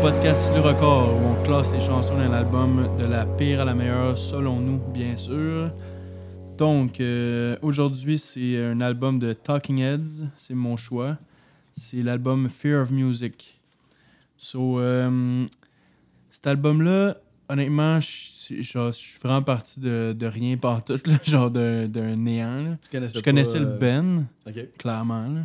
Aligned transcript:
podcast 0.00 0.50
Le 0.54 0.60
Record 0.60 1.14
où 1.14 1.26
on 1.26 1.42
classe 1.44 1.72
les 1.72 1.80
chansons 1.80 2.16
d'un 2.16 2.32
album 2.32 2.88
de 2.98 3.04
la 3.04 3.26
pire 3.26 3.60
à 3.60 3.64
la 3.64 3.74
meilleure 3.74 4.16
selon 4.18 4.58
nous, 4.60 4.78
bien 4.92 5.16
sûr. 5.16 5.70
Donc, 6.56 7.00
euh, 7.00 7.56
aujourd'hui, 7.62 8.18
c'est 8.18 8.62
un 8.62 8.80
album 8.80 9.18
de 9.18 9.32
Talking 9.32 9.78
Heads. 9.80 10.24
C'est 10.36 10.54
mon 10.54 10.76
choix. 10.76 11.16
C'est 11.72 12.02
l'album 12.02 12.48
Fear 12.48 12.82
of 12.82 12.90
Music. 12.90 13.60
So, 14.36 14.78
euh, 14.80 15.44
cet 16.30 16.46
album-là, 16.46 17.16
honnêtement, 17.48 18.00
je 18.00 18.06
suis 18.92 19.18
vraiment 19.22 19.42
parti 19.42 19.80
de, 19.80 20.14
de 20.18 20.26
rien 20.26 20.56
par 20.56 20.82
tout, 20.84 21.00
là, 21.06 21.14
genre 21.24 21.50
d'un 21.50 22.16
néant. 22.16 22.62
là. 22.62 22.78
Tu 22.82 22.90
connaissais 22.90 23.18
Je 23.18 23.24
connaissais 23.24 23.58
le 23.60 23.66
euh, 23.66 23.78
Ben, 23.78 24.26
Ok. 24.46 24.66
clairement. 24.78 25.26
là. 25.28 25.40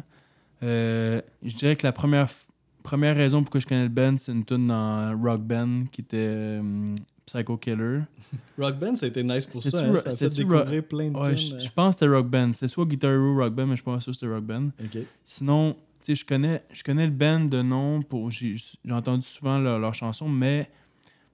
Euh, 0.64 1.22
je 1.44 1.56
dirais 1.56 1.76
que 1.76 1.86
la 1.86 1.92
première, 1.92 2.26
f- 2.28 2.45
première 2.86 3.16
raison 3.16 3.42
pourquoi 3.42 3.60
je 3.60 3.66
connais 3.68 3.84
le 3.84 3.90
Ben, 3.90 4.18
c'est 4.18 4.32
une 4.32 4.46
tune 4.46 4.68
dans 4.68 5.20
Rock 5.22 5.42
Band 5.42 5.86
qui 5.92 6.02
était 6.02 6.18
euh, 6.18 6.86
Psycho 7.26 7.58
Killer. 7.58 8.02
Rock 8.58 8.80
Band, 8.80 8.96
ça 8.96 9.06
a 9.06 9.10
été 9.10 9.24
nice 9.24 9.46
pour 9.46 9.62
ça. 9.62 9.70
Hein, 9.86 9.96
Ça 9.98 10.10
a 10.10 10.16
fait 10.16 10.30
découvrir 10.30 10.84
plein 10.88 11.10
de 11.10 11.18
Ouais, 11.18 11.36
tunes, 11.36 11.38
je, 11.50 11.56
euh. 11.56 11.60
je 11.60 11.70
pense 11.72 11.96
que 11.96 12.00
c'était 12.00 12.12
Rock 12.16 12.28
Band. 12.30 12.54
C'était 12.54 12.68
soit 12.68 12.86
Guitar 12.86 13.12
Hero 13.12 13.34
ou 13.34 13.38
Rock 13.38 13.54
Band, 13.54 13.68
mais 13.68 13.76
je 13.76 13.84
sûr 13.84 14.00
que 14.00 14.14
c'était 14.14 14.28
Rock 14.28 14.44
Band. 14.46 14.70
Sinon, 15.24 15.74
tu 15.74 15.80
sais, 16.02 16.16
je 16.16 16.26
connais, 16.26 16.64
je 16.72 16.84
connais 16.84 17.06
le 17.06 17.12
band 17.12 17.42
de 17.42 17.62
nom, 17.62 18.02
pour, 18.04 18.30
j'ai, 18.32 18.56
j'ai 18.58 18.92
entendu 18.92 19.24
souvent 19.26 19.58
leur- 19.58 19.80
leurs 19.80 19.96
chansons, 19.96 20.30
mais 20.30 20.70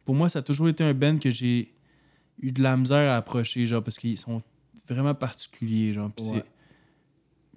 pour 0.06 0.16
moi, 0.16 0.30
ça 0.30 0.40
a 0.40 0.42
toujours 0.42 0.70
été 0.70 0.84
un 0.84 0.94
band 0.94 1.18
que 1.18 1.30
j'ai 1.30 1.74
eu 2.42 2.52
de 2.52 2.64
la 2.64 2.78
misère 2.78 3.12
à 3.12 3.18
approcher, 3.18 3.68
genre, 3.68 3.84
parce 3.84 3.98
qu'ils 3.98 4.18
sont 4.18 4.40
vraiment 4.88 5.14
particuliers, 5.14 5.94
genre. 5.94 6.10
Puis 6.16 6.26
Ouais. 6.32 6.44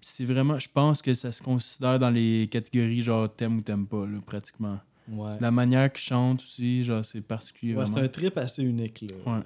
C'est, 0.06 0.24
vraiment, 0.24 0.58
je 0.58 0.68
pense 0.68 1.00
que 1.02 1.14
ça 1.14 1.32
se 1.32 1.42
considère 1.42 1.98
dans 1.98 2.10
les 2.10 2.48
catégories, 2.50 3.02
genre, 3.02 3.34
t'aimes 3.34 3.58
ou 3.58 3.62
t'aimes 3.62 3.86
pas, 3.86 4.04
là, 4.06 4.18
pratiquement. 4.24 4.78
Ouais. 5.08 5.36
La 5.40 5.50
manière 5.50 5.92
qu'ils 5.92 6.02
chantent 6.04 6.42
aussi, 6.42 6.84
genre, 6.84 7.04
c'est 7.04 7.20
particulier, 7.20 7.74
Ouais, 7.74 7.86
c'est 7.86 7.98
un 8.00 8.08
trip 8.08 8.36
assez 8.38 8.62
unique. 8.62 9.02
Là. 9.24 9.32
Ouais. 9.38 9.42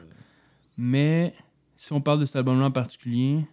Mais 0.76 1.34
si 1.76 1.92
on 1.92 2.00
parle 2.00 2.20
de 2.20 2.24
cet 2.26 2.36
album-là 2.36 2.66
en 2.66 2.70
particulier, 2.70 3.44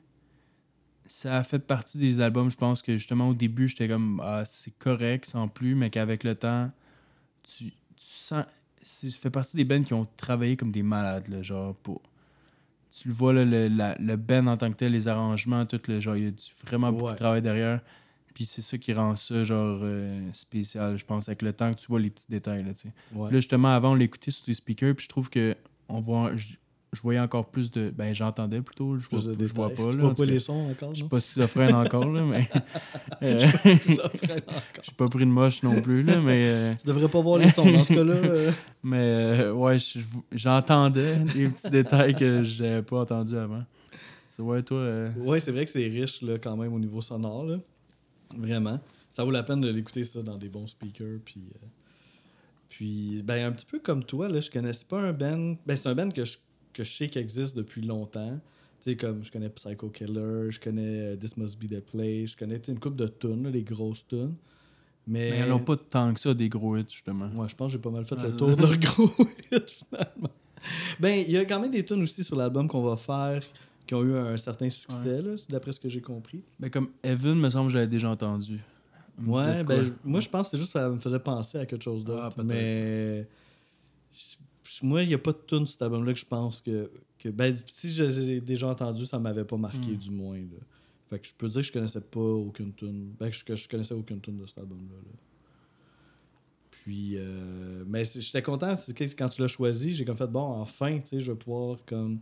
ça 1.05 1.37
a 1.37 1.43
fait 1.43 1.59
partie 1.59 1.97
des 1.99 2.19
albums, 2.19 2.49
je 2.49 2.57
pense 2.57 2.81
que 2.81 2.93
justement 2.97 3.29
au 3.29 3.33
début, 3.35 3.67
j'étais 3.67 3.87
comme 3.87 4.19
ah, 4.23 4.43
c'est 4.45 4.75
correct 4.77 5.25
sans 5.25 5.47
plus, 5.47 5.75
mais 5.75 5.89
qu'avec 5.91 6.23
le 6.23 6.33
temps, 6.35 6.71
tu, 7.43 7.65
tu 7.65 7.73
sens. 7.97 8.45
c'est- 8.81 9.09
Ça 9.11 9.19
fait 9.19 9.29
partie 9.29 9.55
des 9.57 9.65
bands 9.65 9.81
qui 9.83 9.93
ont 9.93 10.05
travaillé 10.17 10.55
comme 10.57 10.71
des 10.71 10.83
malades, 10.83 11.27
là, 11.27 11.41
genre 11.43 11.75
pour. 11.75 12.01
Tu 12.97 13.07
le 13.09 13.13
vois, 13.13 13.33
là, 13.33 13.43
le, 13.43 13.67
la- 13.67 13.95
le 13.99 14.15
band 14.15 14.47
en 14.47 14.57
tant 14.57 14.71
que 14.71 14.77
tel, 14.77 14.91
les 14.93 15.07
arrangements, 15.07 15.65
tout 15.65 15.81
le 15.87 15.99
genre, 15.99 16.15
il 16.15 16.23
y 16.23 16.27
a 16.27 16.31
du- 16.31 16.43
vraiment 16.65 16.91
beaucoup 16.91 17.11
de 17.11 17.17
travail 17.17 17.41
derrière. 17.41 17.81
Puis 18.33 18.45
c'est 18.45 18.61
ça 18.61 18.77
qui 18.77 18.93
rend 18.93 19.15
ça, 19.15 19.43
genre, 19.45 19.79
euh, 19.81 20.29
spécial, 20.33 20.97
je 20.97 21.05
pense, 21.05 21.27
avec 21.29 21.41
le 21.41 21.53
temps 21.53 21.73
que 21.73 21.79
tu 21.79 21.87
vois 21.87 21.99
les 21.99 22.09
petits 22.09 22.27
détails, 22.29 22.63
là. 22.63 22.71
Ouais. 23.13 23.31
Là, 23.31 23.37
justement, 23.37 23.69
avant, 23.73 23.91
on 23.91 23.95
l'écoutait 23.95 24.31
sur 24.31 24.45
tes 24.45 24.53
speakers, 24.53 24.95
puis 24.95 25.03
je 25.05 25.09
trouve 25.09 25.29
que 25.29 25.55
on 25.87 25.99
voit, 26.01 26.35
je, 26.35 26.55
je 26.95 27.01
voyais 27.01 27.19
encore 27.19 27.45
plus 27.51 27.69
de. 27.69 27.91
Ben, 27.91 28.15
j'entendais 28.15 28.61
plutôt, 28.61 28.97
je 28.97 29.07
vois, 29.09 29.19
je 29.19 29.53
vois 29.53 29.69
pas. 29.69 29.89
Tu 29.91 29.97
Là, 29.97 30.03
vois 30.03 30.13
pas 30.15 30.25
les 30.25 30.39
sons 30.39 30.69
encore, 30.71 30.93
Je 30.95 31.01
suis 31.01 31.07
pas 31.09 31.19
schizophrène 31.19 31.75
encore, 31.75 32.11
là, 32.11 32.23
mais. 32.23 32.49
euh, 33.23 33.39
Ça 33.39 34.09
freine 34.09 34.41
encore. 34.47 34.83
J'ai 34.83 34.91
pas 34.97 35.07
pris 35.09 35.25
de 35.25 35.29
moche 35.31 35.61
non 35.61 35.81
plus, 35.81 36.01
là, 36.03 36.19
mais. 36.21 36.45
euh, 36.47 36.73
Tu 36.81 36.87
devrais 36.87 37.07
pas 37.09 37.21
voir 37.21 37.37
les 37.37 37.49
sons 37.49 37.71
dans 37.71 37.83
ce 37.83 37.93
cas-là. 37.93 38.13
euh. 38.13 38.51
mais, 38.83 38.97
euh, 39.41 39.53
ouais, 39.53 39.77
je- 39.77 39.99
j'entendais 40.33 41.17
des 41.19 41.49
petits 41.49 41.69
détails 41.69 42.15
que 42.15 42.43
j'avais 42.43 42.81
pas 42.81 43.01
entendus 43.01 43.37
avant. 43.37 43.63
C'est 44.31 44.41
ouais, 44.41 44.61
toi. 44.63 45.05
Ouais, 45.17 45.39
c'est 45.39 45.51
vrai 45.51 45.65
que 45.65 45.71
c'est 45.71 45.85
riche 45.87 46.21
là, 46.21 46.37
quand 46.39 46.57
même 46.57 46.73
au 46.73 46.79
niveau 46.79 47.01
sonore. 47.01 47.45
Là. 47.45 47.57
Vraiment. 48.35 48.79
Ça 49.11 49.23
vaut 49.23 49.31
la 49.31 49.43
peine 49.43 49.61
de 49.61 49.69
l'écouter 49.69 50.03
ça 50.03 50.21
dans 50.21 50.35
des 50.37 50.49
bons 50.49 50.67
speakers. 50.67 51.19
Puis, 51.23 51.43
puis 52.69 53.21
ben, 53.23 53.45
un 53.47 53.51
petit 53.53 53.65
peu 53.65 53.79
comme 53.79 54.03
toi, 54.03 54.27
là, 54.27 54.41
je 54.41 54.51
connaissais 54.51 54.85
pas 54.85 54.99
un 55.01 55.13
band. 55.13 55.55
Ben, 55.65 55.77
c'est 55.77 55.87
un 55.87 55.95
band 55.95 56.09
que 56.09 56.25
je, 56.25 56.37
que 56.75 56.83
je 56.83 56.91
sais 56.91 57.09
qui 57.09 57.23
depuis 57.55 57.81
longtemps. 57.81 58.39
Tu 58.81 58.91
sais, 58.91 58.95
comme 58.97 59.23
je 59.23 59.31
connais 59.31 59.49
Psycho 59.49 59.89
Killer, 59.89 60.51
je 60.51 60.59
connais 60.59 61.13
euh, 61.13 61.15
This 61.15 61.37
Must 61.37 61.57
Be 61.57 61.69
the 61.69 61.79
Place, 61.79 62.31
je 62.31 62.37
connais 62.37 62.57
une 62.67 62.79
couple 62.79 62.97
de 62.97 63.07
tunes, 63.07 63.47
les 63.49 63.63
grosses 63.63 64.05
tunes. 64.07 64.35
Mais, 65.07 65.29
Mais 65.31 65.39
ils 65.41 65.47
n'ont 65.49 65.59
pas 65.59 65.75
tant 65.77 66.13
que 66.13 66.19
ça, 66.19 66.33
des 66.33 66.49
gros 66.49 66.75
hits, 66.77 66.85
justement. 66.89 67.29
Ouais, 67.29 67.47
je 67.47 67.55
pense 67.55 67.67
que 67.71 67.73
j'ai 67.73 67.81
pas 67.81 67.89
mal 67.91 68.05
fait 68.05 68.15
Ouais, 68.15 68.23
le 68.23 68.35
tour 68.37 68.55
de 68.55 68.61
leur 68.61 68.77
gros 68.79 69.09
hit, 69.51 69.69
finalement. 69.71 70.31
Ben, 70.99 71.23
il 71.25 71.31
y 71.31 71.37
a 71.37 71.45
quand 71.45 71.59
même 71.59 71.71
des 71.71 71.85
tunes 71.85 72.01
aussi 72.01 72.23
sur 72.23 72.35
l'album 72.35 72.67
qu'on 72.67 72.83
va 72.83 72.97
faire 72.97 73.41
qui 73.87 73.93
ont 73.93 74.03
eu 74.03 74.15
un 74.15 74.35
certain 74.37 74.69
succès, 74.69 75.21
là, 75.21 75.35
d'après 75.49 75.71
ce 75.71 75.79
que 75.79 75.87
j'ai 75.89 76.01
compris. 76.01 76.43
Mais 76.59 76.69
comme 76.71 76.89
Evan, 77.03 77.37
me 77.39 77.49
semble 77.51 77.67
que 77.67 77.73
j'avais 77.73 77.87
déjà 77.87 78.09
entendu. 78.09 78.59
Me 79.19 79.31
Ouais, 79.31 79.63
ben, 79.63 79.83
je- 79.83 79.91
moi, 80.03 80.19
je 80.19 80.27
pense 80.27 80.47
que 80.47 80.51
c'est 80.51 80.57
juste 80.57 80.73
que 80.73 80.79
ça 80.79 80.89
me 80.89 80.99
faisait 80.99 81.19
penser 81.19 81.59
à 81.59 81.65
quelque 81.67 81.83
chose 81.83 82.03
Ah, 82.07 82.09
d'autre. 82.09 82.35
peut-être. 82.35 82.47
mais 82.49 83.27
moi, 84.83 85.03
il 85.03 85.07
n'y 85.07 85.13
a 85.13 85.17
pas 85.19 85.31
de 85.31 85.41
tune 85.45 85.65
cet 85.65 85.81
album-là 85.81 86.13
que 86.13 86.19
je 86.19 86.25
pense 86.25 86.61
que. 86.61 86.89
que 87.19 87.29
ben, 87.29 87.55
si 87.67 87.89
je 87.89 88.03
les 88.03 88.31
ai 88.31 88.41
déjà 88.41 88.67
entendu, 88.67 89.05
ça 89.05 89.19
m'avait 89.19 89.45
pas 89.45 89.57
marqué, 89.57 89.91
Hmm. 89.91 89.97
du 89.97 90.11
moins. 90.11 90.37
Là. 90.37 90.59
Fait 91.09 91.19
que 91.19 91.27
je 91.27 91.33
peux 91.37 91.47
dire 91.47 91.61
que 91.61 91.67
je 91.67 91.71
connaissais 91.73 92.01
pas 92.01 92.19
aucune 92.19 92.73
tune. 92.73 93.13
Ben, 93.19 93.29
que 93.29 93.55
je, 93.55 93.67
connaissais 93.69 93.93
aucune 93.93 94.19
tune 94.21 94.37
de 94.37 94.45
cet 94.47 94.59
album-là. 94.59 94.95
là. 94.95 95.17
Puis, 96.71 97.13
euh, 97.15 97.83
mais 97.87 98.03
j'étais 98.05 98.41
content 98.41 98.73
quand 99.17 99.29
tu 99.29 99.41
l'as 99.41 99.47
choisi. 99.47 99.93
J'ai 99.93 100.05
comme 100.05 100.15
fait, 100.15 100.27
bon, 100.27 100.41
enfin, 100.61 100.99
tu 100.99 101.07
sais, 101.07 101.19
je 101.19 101.31
vais 101.31 101.37
pouvoir 101.37 101.77
comme. 101.85 102.19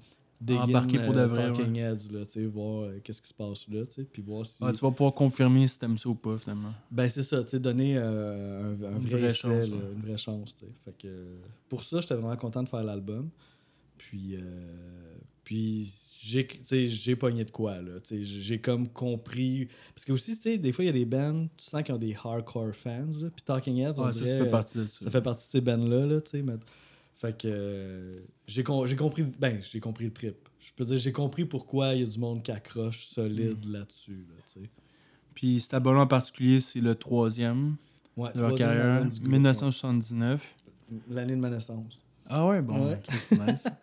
Embarquer 0.51 0.99
pour 0.99 1.13
de 1.13 1.19
euh, 1.19 1.27
vrai, 1.27 1.47
Talking 1.47 1.75
Heads, 1.77 2.11
là, 2.11 2.23
voir 2.47 2.83
euh, 2.83 2.99
qu'est-ce 3.03 3.21
qui 3.21 3.29
se 3.29 3.33
passe 3.33 3.67
là, 3.69 3.85
tu 3.85 3.93
sais, 3.93 4.03
puis 4.03 4.21
voir 4.21 4.45
si. 4.45 4.57
Ah, 4.61 4.71
tu 4.73 4.79
vas 4.79 4.91
pouvoir 4.91 5.13
confirmer 5.13 5.65
si 5.67 5.79
t'aimes 5.79 5.97
ça 5.97 6.09
ou 6.09 6.15
pas, 6.15 6.37
finalement. 6.37 6.73
Ben, 6.91 7.07
c'est 7.07 7.23
ça, 7.23 7.43
tu 7.43 7.51
sais, 7.51 7.59
donner 7.59 7.95
euh, 7.97 8.75
un, 8.75 8.83
un 8.83 8.97
Une 8.97 9.07
vrai 9.07 9.19
vraie 9.19 9.27
essai, 9.27 9.37
chance, 9.37 9.69
là, 9.69 9.75
ouais. 9.77 9.83
une 9.95 10.01
vraie 10.01 10.17
chance, 10.17 10.55
tu 10.55 10.65
sais. 10.65 10.71
Fait 10.85 10.95
que 10.97 11.25
pour 11.69 11.83
ça, 11.83 12.01
j'étais 12.01 12.15
vraiment 12.15 12.35
content 12.35 12.63
de 12.63 12.69
faire 12.69 12.83
l'album. 12.83 13.29
Puis, 13.97 14.35
euh, 14.35 14.39
puis 15.43 15.91
j'ai, 16.21 17.15
pogné 17.15 17.43
de 17.43 17.51
quoi, 17.51 17.81
là. 17.81 17.99
Tu 17.99 18.17
sais, 18.17 18.23
j'ai 18.23 18.59
comme 18.59 18.87
compris. 18.89 19.67
Parce 19.93 20.05
que 20.05 20.11
aussi, 20.13 20.35
tu 20.37 20.43
sais, 20.43 20.57
des 20.57 20.71
fois, 20.71 20.83
il 20.83 20.87
y 20.87 20.89
a 20.89 20.93
des 20.93 21.05
bands, 21.05 21.47
tu 21.57 21.65
sens 21.65 21.83
qu'ils 21.83 21.93
ont 21.93 21.97
des 21.97 22.15
hardcore 22.21 22.73
fans, 22.75 23.07
là. 23.21 23.29
Puis 23.29 23.43
Talking 23.45 23.77
Heads, 23.77 23.93
on 23.97 24.05
Ouais, 24.05 24.11
ça, 24.11 24.19
ça 24.19 24.25
dirait, 24.25 24.45
fait 24.45 24.49
partie 24.51 24.77
de 24.77 24.85
ça. 24.85 25.05
ça 25.05 25.11
fait 25.11 25.21
partie 25.21 25.47
de 25.47 25.51
ces 25.51 25.61
bands-là, 25.61 26.05
là, 26.05 26.21
tu 26.21 26.31
sais. 26.31 26.41
mais- 26.41 26.53
Fait 27.23 27.37
que 27.37 27.47
euh, 27.47 28.19
j'ai, 28.47 28.63
com- 28.65 28.85
j'ai 28.85 28.97
compris, 28.97 29.23
ben, 29.39 29.57
j'ai 29.61 29.79
compris 29.79 30.03
le 30.03 30.11
trip. 30.11 30.35
Je 30.59 30.71
peux 30.75 30.83
dire, 30.83 30.97
j'ai 30.97 31.13
compris 31.13 31.45
pourquoi 31.45 31.93
il 31.93 32.01
y 32.01 32.03
a 32.03 32.05
du 32.05 32.19
monde 32.19 32.43
qui 32.43 32.51
accroche 32.51 33.07
solide 33.07 33.65
Mm. 33.65 33.71
là-dessus, 33.71 34.25
là. 34.29 34.61
Puis 35.33 35.61
cet 35.61 35.73
album 35.73 35.97
en 35.97 36.05
particulier, 36.07 36.59
c'est 36.59 36.81
le 36.81 36.95
troisième 36.95 37.77
Ouais, 38.17 38.29
de 38.35 38.41
leur 38.41 38.55
carrière, 38.55 38.95
album 38.95 39.09
du 39.09 39.19
groupe, 39.19 39.31
1979. 39.31 40.55
ouais. 40.91 40.97
L'année 41.09 41.35
de 41.35 41.39
ma 41.39 41.49
naissance. 41.49 42.01
Ah 42.27 42.45
ouais, 42.45 42.61
bon, 42.61 42.87
Ouais. 42.87 42.95
ok, 42.95 43.15
c'est 43.19 43.39
nice. 43.39 43.67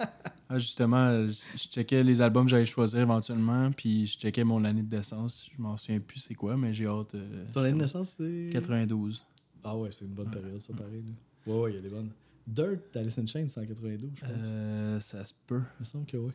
Ah, 0.53 0.59
justement, 0.59 1.29
je 1.29 1.57
checkais 1.57 2.03
les 2.03 2.21
albums 2.21 2.45
que 2.45 2.51
j'allais 2.51 2.67
choisir 2.67 2.99
éventuellement, 2.99 3.71
puis 3.71 4.05
je 4.07 4.19
checkais 4.19 4.43
mon 4.43 4.65
année 4.65 4.83
de 4.83 4.97
naissance. 4.97 5.49
Je 5.57 5.63
m'en 5.63 5.77
souviens 5.77 6.01
plus 6.01 6.19
c'est 6.19 6.35
quoi, 6.35 6.57
mais 6.57 6.75
j'ai 6.75 6.87
hâte. 6.87 7.15
euh, 7.15 7.47
Ton 7.53 7.61
année 7.61 7.73
de 7.73 7.79
naissance, 7.79 8.15
c'est? 8.19 8.49
92. 8.53 9.25
Ah 9.63 9.77
ouais, 9.77 9.91
c'est 9.93 10.05
une 10.07 10.11
bonne 10.11 10.29
période, 10.29 10.61
ça, 10.61 10.73
pareil. 10.75 11.05
Là. 11.07 11.53
Ouais, 11.55 11.61
ouais, 11.61 11.71
il 11.71 11.77
y 11.77 11.79
a 11.79 11.83
des 11.83 11.89
bonnes. 11.89 12.11
Dirt 12.47 12.79
d'Alice 12.93 13.19
in 13.19 13.27
Chains, 13.27 13.47
c'est 13.49 13.61
en 13.61 13.67
92, 13.67 14.11
je 14.15 14.21
pense. 14.21 14.31
Euh, 14.35 15.01
ça 15.01 15.25
se 15.25 15.35
peut. 15.47 15.61
Il 15.79 15.81
me 15.81 15.85
semble 15.85 16.07
que 16.07 16.17
oui. 16.17 16.33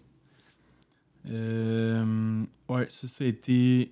Euh, 1.28 2.44
ouais, 2.70 2.86
ça, 2.90 3.08
c'était 3.08 3.92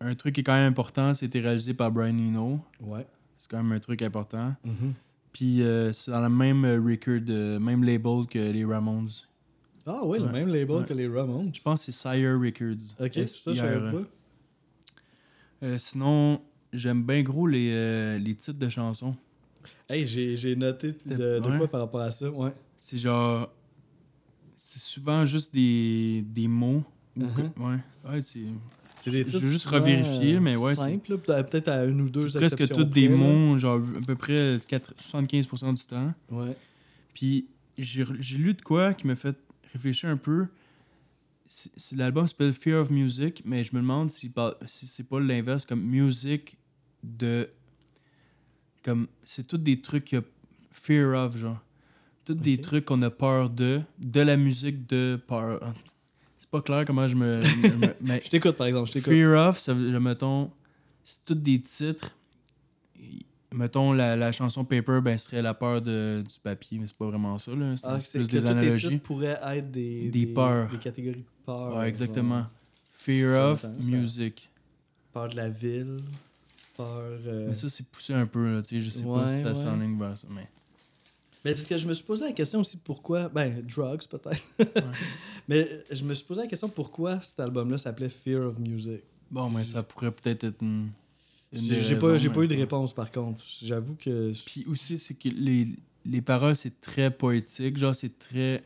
un 0.00 0.14
truc 0.14 0.34
qui 0.34 0.40
est 0.40 0.44
quand 0.44 0.54
même 0.54 0.70
important. 0.70 1.14
C'était 1.14 1.40
réalisé 1.40 1.74
par 1.74 1.90
Brian 1.92 2.16
Eno. 2.18 2.60
Ouais. 2.80 3.06
C'est 3.36 3.50
quand 3.50 3.62
même 3.62 3.72
un 3.72 3.80
truc 3.80 4.02
important. 4.02 4.54
Mhm. 4.64 4.94
Puis 5.32 5.62
euh, 5.62 5.92
c'est 5.92 6.10
dans 6.10 6.20
le 6.20 6.28
même 6.28 6.64
euh, 6.64 6.80
record, 6.80 7.60
même 7.60 7.84
label 7.84 8.26
que 8.28 8.38
les 8.38 8.64
Ramones. 8.64 9.08
Ah 9.86 10.04
ouais, 10.06 10.18
le 10.18 10.28
même 10.30 10.48
label 10.48 10.76
Ouais. 10.76 10.84
que 10.84 10.94
les 10.94 11.08
Ramones. 11.08 11.50
Je 11.54 11.62
pense 11.62 11.86
que 11.86 11.92
c'est 11.92 12.08
Sire 12.08 12.38
Records. 12.38 12.94
Ok, 13.00 13.12
ça, 13.26 13.52
je 13.52 13.58
savais 13.58 13.76
S-I-R-E. 13.76 13.90
pas. 14.02 14.08
Euh, 15.66 15.78
sinon, 15.78 16.40
j'aime 16.72 17.02
bien 17.04 17.22
gros 17.22 17.46
les, 17.46 18.18
les 18.18 18.34
titres 18.34 18.58
de 18.58 18.68
chansons. 18.68 19.16
Hey, 19.90 20.06
j'ai 20.06 20.56
noté 20.56 20.92
de, 21.06 21.14
de 21.14 21.48
Ouais. 21.48 21.58
quoi 21.58 21.68
par 21.68 21.80
rapport 21.80 22.00
à 22.00 22.10
ça, 22.10 22.30
ouais. 22.30 22.52
C'est 22.76 22.98
genre. 22.98 23.50
C'est 24.56 24.78
souvent 24.80 25.26
juste 25.26 25.52
des, 25.52 26.22
des 26.26 26.46
mots. 26.48 26.84
ou 27.16 27.20
que- 27.26 27.40
Uh-huh. 27.42 27.70
ouais. 27.70 28.10
Ouais, 28.10 28.22
c'est. 28.22 28.40
C'est 29.00 29.10
des 29.10 29.18
Je 29.22 29.24
titres 29.24 29.38
veux 29.40 29.48
juste 29.48 29.66
revérifier, 29.66 30.38
mais 30.38 30.54
ouais, 30.54 30.74
là, 30.76 31.42
peut-être 31.42 31.66
à 31.68 31.84
une 31.84 32.02
ou 32.02 32.08
deux 32.08 32.28
C'est 32.28 32.38
presque 32.38 32.68
tous 32.68 32.84
des 32.84 33.08
mots, 33.08 33.58
genre 33.58 33.80
à 34.00 34.06
peu 34.06 34.14
près 34.14 34.58
4 34.68 34.94
75% 34.96 35.74
du 35.74 35.84
temps. 35.86 36.14
Ouais. 36.30 36.56
Puis 37.12 37.48
j'ai 37.76 38.04
lu 38.38 38.54
de 38.54 38.62
quoi 38.62 38.94
qui 38.94 39.08
m'a 39.08 39.16
fait 39.16 39.36
réfléchir 39.72 40.08
un 40.08 40.16
peu. 40.16 40.46
L'album 41.96 42.26
s'appelle 42.28 42.52
Fear 42.52 42.80
of 42.82 42.90
Music, 42.90 43.42
mais 43.44 43.64
je 43.64 43.74
me 43.74 43.80
demande 43.80 44.10
si, 44.10 44.30
si 44.66 44.86
c'est 44.86 45.08
pas 45.08 45.18
l'inverse, 45.20 45.66
comme 45.66 45.82
music 45.82 46.56
de. 47.02 47.48
Comme. 48.82 49.06
C'est 49.24 49.46
tous 49.46 49.58
des 49.58 49.80
trucs 49.80 50.06
que 50.06 50.22
fear 50.70 51.14
of, 51.24 51.36
genre. 51.36 51.58
Tous 52.24 52.34
des 52.34 52.60
trucs 52.60 52.84
qu'on 52.84 53.02
a 53.02 53.10
peur 53.10 53.50
de, 53.50 53.80
de 53.98 54.20
la 54.20 54.36
musique 54.36 54.86
de 54.88 55.20
peur. 55.26 55.60
C'est 56.38 56.48
pas 56.50 56.60
clair 56.62 56.84
comment 56.84 57.08
je 57.08 57.16
me. 57.16 57.42
je 57.42 57.56
me- 57.68 57.94
mais 58.00 58.20
Je 58.24 58.30
t'écoute, 58.30 58.56
par 58.56 58.66
exemple, 58.68 58.88
je 58.88 58.92
t'écoute. 58.94 59.12
Fear 59.12 59.48
of, 59.48 59.58
ça 59.58 59.74
mettons, 59.74 60.50
c'est 61.04 61.24
tous 61.24 61.34
des 61.34 61.60
titres 61.60 62.12
mettons, 63.54 63.92
la, 63.92 64.16
la 64.16 64.32
chanson 64.32 64.64
Paper, 64.64 65.00
ben, 65.02 65.18
serait 65.18 65.42
la 65.42 65.54
peur 65.54 65.82
de, 65.82 66.24
du 66.26 66.38
papier, 66.40 66.78
mais 66.78 66.86
c'est 66.86 66.96
pas 66.96 67.06
vraiment 67.06 67.38
ça, 67.38 67.54
là. 67.54 67.76
C'est 67.76 67.86
Ah, 67.86 67.98
plus 67.98 68.26
que 68.28 68.32
des 68.32 68.46
analogies. 68.46 68.88
titres 68.88 69.02
pourraient 69.02 69.38
être 69.42 69.70
des, 69.70 70.08
Des 70.08 70.26
peurs. 70.26 70.68
Des 70.68 70.78
catégories 70.78 71.16
de 71.20 71.44
peur. 71.44 71.76
Ouais, 71.76 71.88
exactement. 71.88 72.40
genre, 72.40 72.50
Fear 72.90 73.50
of 73.50 73.66
music. 73.80 74.48
Peur 75.12 75.28
de 75.28 75.36
la 75.36 75.48
ville. 75.50 75.96
Euh, 76.86 77.46
Mais 77.48 77.54
ça, 77.54 77.68
c'est 77.68 77.86
poussé 77.88 78.12
un 78.14 78.26
peu, 78.26 78.54
là, 78.56 78.62
tu 78.62 78.68
sais. 78.76 78.80
Je 78.80 78.90
sais 78.90 79.04
pas 79.04 79.26
si 79.26 79.40
ça 79.42 79.54
s'enligne 79.54 79.98
vers 79.98 80.16
ça, 80.16 80.26
mais... 80.30 80.48
Mais 81.44 81.54
parce 81.54 81.64
que 81.66 81.76
je 81.76 81.88
me 81.88 81.92
suis 81.92 82.04
posé 82.04 82.24
la 82.26 82.32
question 82.32 82.60
aussi 82.60 82.76
pourquoi. 82.76 83.28
Ben, 83.28 83.62
drugs 83.66 84.06
peut-être. 84.08 84.42
Mais 85.48 85.58
euh, 85.68 85.82
je 85.90 86.04
me 86.04 86.14
suis 86.14 86.24
posé 86.24 86.42
la 86.42 86.46
question 86.46 86.68
pourquoi 86.68 87.20
cet 87.20 87.40
album-là 87.40 87.78
s'appelait 87.78 88.08
Fear 88.10 88.46
of 88.46 88.60
Music? 88.60 89.00
Bon, 89.28 89.50
mais 89.50 89.64
ça 89.64 89.82
pourrait 89.82 90.12
peut-être 90.12 90.44
être 90.44 90.62
une... 90.62 90.90
une 91.52 91.64
J'ai 91.64 91.96
pas, 91.96 92.12
mais- 92.12 92.28
pas 92.28 92.42
eu 92.42 92.46
de 92.48 92.54
réponse 92.54 92.92
par 92.92 93.10
contre. 93.10 93.42
J'avoue 93.60 93.96
que. 93.96 94.30
Puis 94.46 94.64
aussi, 94.68 95.00
c'est 95.00 95.14
que 95.14 95.30
les, 95.30 95.66
les 96.04 96.22
paroles, 96.22 96.54
c'est 96.54 96.80
très 96.80 97.10
poétique. 97.10 97.76
Genre, 97.76 97.94
c'est 97.94 98.16
très... 98.20 98.62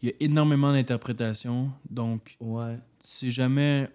Il 0.00 0.10
y 0.10 0.12
a 0.12 0.14
énormément 0.20 0.72
d'interprétations. 0.72 1.72
Donc, 1.90 2.36
Ouais. 2.38 2.76
tu 2.76 3.08
sais 3.08 3.30
jamais... 3.30 3.88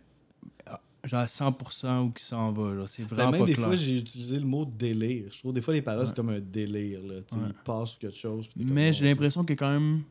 Genre 1.04 1.20
à 1.22 1.26
100% 1.26 2.00
où 2.06 2.12
qui 2.12 2.24
s'en 2.24 2.52
va. 2.52 2.86
C'est 2.86 3.04
Ben, 3.04 3.16
vraiment 3.16 3.32
même 3.32 3.40
pas 3.42 3.46
des 3.48 3.54
clair. 3.54 3.66
fois, 3.68 3.76
j'ai 3.76 3.98
utilisé 3.98 4.38
le 4.38 4.46
mot 4.46 4.66
délire. 4.66 5.26
Je 5.32 5.40
trouve 5.40 5.54
des 5.54 5.62
fois 5.62 5.74
les 5.74 5.82
paroles, 5.82 6.02
Ouais. 6.02 6.08
c'est 6.08 6.16
comme 6.16 6.30
un 6.30 6.40
délire. 6.40 7.02
Là. 7.02 7.16
Ouais. 7.16 7.22
Il 7.48 7.54
passe 7.66 7.92
sur 7.92 8.00
quelque 8.00 8.18
chose. 8.18 8.48
Mais 8.56 8.94
j'ai 8.94 9.06
l'impression 9.06 9.44
que 9.44 9.54
quand 9.54 9.72
même... 9.72 10.02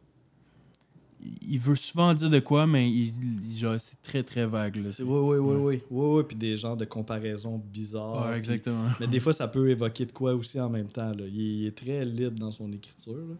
Il 1.46 1.58
veut 1.60 1.76
souvent 1.76 2.14
dire 2.14 2.30
de 2.30 2.38
quoi, 2.40 2.66
mais 2.66 2.90
il, 2.90 3.12
genre, 3.54 3.76
c'est 3.78 4.00
très, 4.00 4.22
très 4.22 4.46
vague. 4.46 4.76
Là. 4.76 4.88
Oui, 5.00 5.04
oui, 5.06 5.36
oui, 5.36 5.56
oui. 5.56 5.82
Oui, 5.90 6.16
oui. 6.16 6.22
Puis 6.26 6.36
des 6.36 6.56
genres 6.56 6.78
de 6.78 6.86
comparaisons 6.86 7.58
bizarres. 7.58 8.22
Ouais, 8.24 8.30
puis- 8.30 8.38
exactement. 8.38 8.86
Mais 8.98 9.06
des 9.06 9.20
fois, 9.20 9.32
ça 9.34 9.46
peut 9.46 9.68
évoquer 9.68 10.06
de 10.06 10.12
quoi 10.12 10.34
aussi 10.34 10.58
en 10.58 10.70
même 10.70 10.86
temps. 10.88 11.10
Là. 11.12 11.24
Il, 11.30 11.40
est, 11.40 11.54
il 11.58 11.66
est 11.66 11.76
très 11.76 12.04
libre 12.06 12.38
dans 12.38 12.50
son 12.50 12.72
écriture. 12.72 13.12
là. 13.14 13.34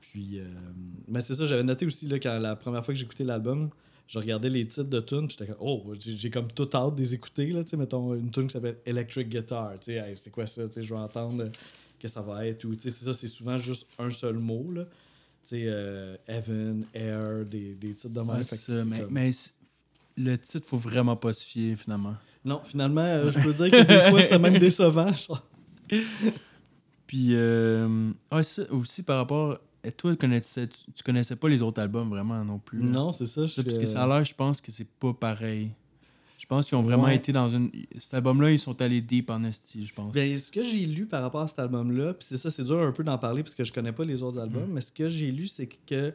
Puis, 0.00 0.40
euh, 0.40 0.44
mais 1.06 1.20
c'est 1.20 1.36
ça, 1.36 1.46
j'avais 1.46 1.62
noté 1.62 1.86
aussi 1.86 2.08
là, 2.08 2.18
quand 2.18 2.36
la 2.40 2.56
première 2.56 2.84
fois 2.84 2.92
que 2.92 2.98
j'écoutais 2.98 3.22
l'album, 3.22 3.70
je 4.12 4.18
regardais 4.18 4.48
les 4.48 4.66
titres 4.66 4.82
de 4.90 4.98
tunes, 4.98 5.28
puis 5.28 5.36
j'étais 5.38 5.52
comme, 5.52 5.60
oh, 5.64 5.92
j'ai 6.00 6.30
comme 6.30 6.48
tout 6.50 6.66
hâte 6.74 6.96
de 6.96 7.00
les 7.00 7.14
écouter. 7.14 7.46
Là, 7.52 7.62
tu 7.62 7.70
sais, 7.70 7.76
mettons 7.76 8.12
une 8.14 8.28
tune 8.32 8.48
qui 8.48 8.52
s'appelle 8.52 8.78
Electric 8.84 9.28
Guitar. 9.28 9.74
Tu 9.78 9.84
sais, 9.84 9.94
Hey, 9.94 10.16
c'est 10.16 10.30
quoi 10.30 10.48
ça? 10.48 10.66
Tu 10.66 10.72
sais, 10.74 10.82
Je 10.82 10.92
vais 10.92 10.98
entendre 11.00 11.48
que 11.96 12.08
ça 12.08 12.20
va 12.20 12.44
être. 12.44 12.64
Ou, 12.64 12.74
tu 12.74 12.80
sais, 12.82 12.90
c'est 12.90 13.04
ça, 13.04 13.12
c'est 13.12 13.28
souvent 13.28 13.56
juste 13.56 13.86
un 14.00 14.10
seul 14.10 14.34
mot. 14.38 14.66
Là. 14.72 14.82
Tu 14.84 14.90
sais, 15.44 15.62
euh, 15.66 16.16
Heaven, 16.26 16.86
Air, 16.92 17.44
des, 17.46 17.74
des 17.74 17.94
titres 17.94 18.08
de 18.12 18.20
même. 18.20 18.42
Ça, 18.42 18.84
mais, 18.84 18.98
comme- 19.02 19.12
mais 19.12 19.30
le 20.16 20.36
titre, 20.38 20.66
faut 20.66 20.76
vraiment 20.76 21.14
pas 21.16 21.32
se 21.32 21.44
fier, 21.44 21.76
finalement. 21.76 22.16
Non, 22.44 22.60
finalement, 22.64 23.02
euh, 23.02 23.30
je 23.30 23.38
peux 23.38 23.52
dire 23.52 23.70
que 23.70 23.82
des 23.86 24.10
fois, 24.10 24.20
c'était 24.22 24.38
même 24.40 24.58
décevant. 24.58 25.12
Puis, 27.06 27.28
euh, 27.34 28.10
aussi 28.70 29.02
par 29.04 29.18
rapport. 29.18 29.58
Et 29.82 29.92
toi, 29.92 30.14
connaissais, 30.16 30.66
tu, 30.66 30.78
tu 30.94 31.02
connaissais 31.02 31.36
pas 31.36 31.48
les 31.48 31.62
autres 31.62 31.80
albums 31.80 32.08
vraiment 32.10 32.44
non 32.44 32.58
plus. 32.58 32.78
Non, 32.82 33.12
c'est 33.12 33.26
ça. 33.26 33.46
Je, 33.46 33.62
Parce 33.62 33.78
que 33.78 33.86
ça 33.86 34.04
a 34.04 34.06
l'air, 34.06 34.24
je 34.24 34.34
pense 34.34 34.60
que 34.60 34.70
c'est 34.70 34.86
pas 34.86 35.12
pareil. 35.14 35.70
Je 36.38 36.46
pense 36.46 36.66
qu'ils 36.66 36.76
ont 36.76 36.82
vraiment 36.82 37.04
Ouais. 37.04 37.16
été 37.16 37.32
dans 37.32 37.48
une. 37.48 37.70
Cet 37.98 38.14
album-là, 38.14 38.50
ils 38.50 38.58
sont 38.58 38.80
allés 38.82 39.00
deep 39.00 39.30
en 39.30 39.42
esti, 39.44 39.86
je 39.86 39.92
pense. 39.94 40.12
Ben, 40.14 40.36
ce 40.38 40.50
que 40.50 40.62
j'ai 40.64 40.86
lu 40.86 41.06
par 41.06 41.22
rapport 41.22 41.42
à 41.42 41.48
cet 41.48 41.58
album-là, 41.58 42.14
puis 42.14 42.26
c'est 42.28 42.36
ça, 42.38 42.50
c'est 42.50 42.64
dur 42.64 42.80
un 42.80 42.92
peu 42.92 43.04
d'en 43.04 43.18
parler 43.18 43.42
parce 43.42 43.54
que 43.54 43.62
je 43.64 43.72
connais 43.72 43.92
pas 43.92 44.04
les 44.04 44.22
autres 44.22 44.38
albums, 44.40 44.68
Mm. 44.68 44.72
mais 44.72 44.80
ce 44.80 44.90
que 44.92 45.08
j'ai 45.08 45.30
lu, 45.30 45.46
c'est 45.46 45.68
que 45.86 46.12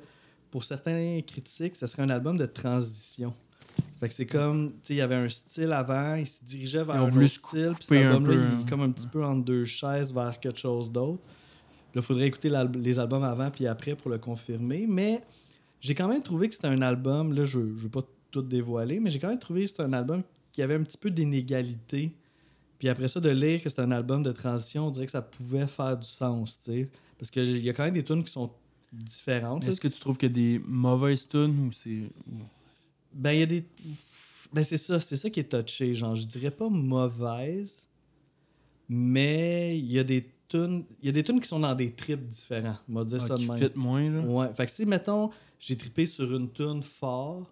pour 0.51 0.63
certains 0.63 1.19
critiques, 1.25 1.75
ce 1.75 1.85
serait 1.85 2.03
un 2.03 2.09
album 2.09 2.37
de 2.37 2.45
transition. 2.45 3.33
Fait 3.99 4.07
que 4.09 4.13
c'est 4.13 4.25
comme, 4.25 4.69
tu 4.71 4.75
sais, 4.83 4.93
il 4.95 4.97
y 4.97 5.01
avait 5.01 5.15
un 5.15 5.29
style 5.29 5.71
avant, 5.71 6.15
il 6.15 6.25
se 6.25 6.43
dirigeait 6.43 6.83
vers 6.83 6.95
Ils 6.95 7.01
ont 7.01 7.05
un 7.05 7.09
voulu 7.09 7.25
autre 7.25 7.33
se 7.33 7.39
style, 7.39 7.73
puis 7.77 7.85
cet 7.87 8.05
album-là, 8.05 8.33
il 8.33 8.39
hein. 8.39 8.61
est 8.65 8.69
comme 8.69 8.81
un 8.81 8.91
petit 8.91 9.07
peu 9.07 9.23
entre 9.23 9.43
deux 9.43 9.65
chaises 9.65 10.13
vers 10.13 10.39
quelque 10.39 10.59
chose 10.59 10.91
d'autre. 10.91 11.21
Il 11.95 12.01
faudrait 12.01 12.27
écouter 12.27 12.51
les 12.75 12.99
albums 12.99 13.23
avant 13.23 13.49
puis 13.49 13.67
après 13.67 13.95
pour 13.95 14.11
le 14.11 14.17
confirmer, 14.17 14.85
mais 14.87 15.21
j'ai 15.79 15.95
quand 15.95 16.07
même 16.07 16.21
trouvé 16.21 16.49
que 16.49 16.53
c'était 16.53 16.67
un 16.67 16.81
album, 16.81 17.33
là, 17.33 17.45
je, 17.45 17.59
je 17.59 17.83
veux 17.83 17.89
pas 17.89 18.03
tout 18.31 18.41
dévoiler, 18.41 18.99
mais 18.99 19.09
j'ai 19.09 19.19
quand 19.19 19.29
même 19.29 19.39
trouvé 19.39 19.61
que 19.61 19.67
c'était 19.67 19.83
un 19.83 19.93
album 19.93 20.21
qui 20.51 20.61
avait 20.61 20.75
un 20.75 20.83
petit 20.83 20.97
peu 20.97 21.09
d'inégalité. 21.09 22.13
Puis 22.79 22.89
après 22.89 23.07
ça, 23.07 23.19
de 23.19 23.29
lire 23.29 23.61
que 23.61 23.69
c'était 23.69 23.81
un 23.81 23.91
album 23.91 24.23
de 24.23 24.31
transition, 24.31 24.87
on 24.87 24.91
dirait 24.91 25.05
que 25.05 25.11
ça 25.11 25.21
pouvait 25.21 25.67
faire 25.67 25.97
du 25.97 26.07
sens, 26.07 26.59
tu 26.59 26.71
sais. 26.71 26.89
Parce 27.17 27.31
qu'il 27.31 27.59
y 27.59 27.69
a 27.69 27.73
quand 27.73 27.83
même 27.83 27.93
des 27.93 28.03
tunes 28.03 28.23
qui 28.23 28.31
sont 28.31 28.51
différentes. 28.91 29.63
Est-ce 29.63 29.79
que 29.79 29.87
tu 29.87 29.99
trouves 29.99 30.17
qu'il 30.17 30.29
y 30.29 30.31
a 30.31 30.35
des 30.35 30.61
mauvaises 30.65 31.27
tunes 31.27 31.67
ou 31.67 31.71
c'est. 31.71 32.09
Ben, 33.13 33.31
il 33.31 33.39
y 33.39 33.43
a 33.43 33.45
des. 33.45 33.65
Ben, 34.53 34.63
c'est 34.63 34.77
ça, 34.77 34.99
c'est 34.99 35.15
ça 35.15 35.29
qui 35.29 35.39
est 35.39 35.43
touché. 35.49 35.93
Genre, 35.93 36.15
je 36.15 36.25
dirais 36.25 36.51
pas 36.51 36.69
mauvaise, 36.69 37.87
mais 38.89 39.77
il 39.77 39.91
y 39.91 39.99
a 39.99 40.03
des 40.03 40.29
tunes. 40.47 40.85
Il 41.01 41.05
y 41.07 41.09
a 41.09 41.11
des 41.11 41.23
tunes 41.23 41.39
qui 41.41 41.47
sont 41.47 41.59
dans 41.59 41.75
des 41.75 41.91
trips 41.91 42.27
différents. 42.27 42.77
On 42.89 42.95
va 42.95 43.03
dire 43.05 43.19
ah, 43.23 43.27
ça 43.27 43.35
de 43.35 43.39
qui 43.41 43.47
même. 43.49 43.57
fit 43.57 43.71
moins, 43.75 44.09
là? 44.09 44.19
Ouais. 44.21 44.53
Fait 44.55 44.65
que 44.65 44.71
si, 44.71 44.85
mettons, 44.85 45.29
j'ai 45.59 45.75
trippé 45.77 46.05
sur 46.05 46.33
une 46.35 46.51
tune 46.51 46.81
fort, 46.81 47.51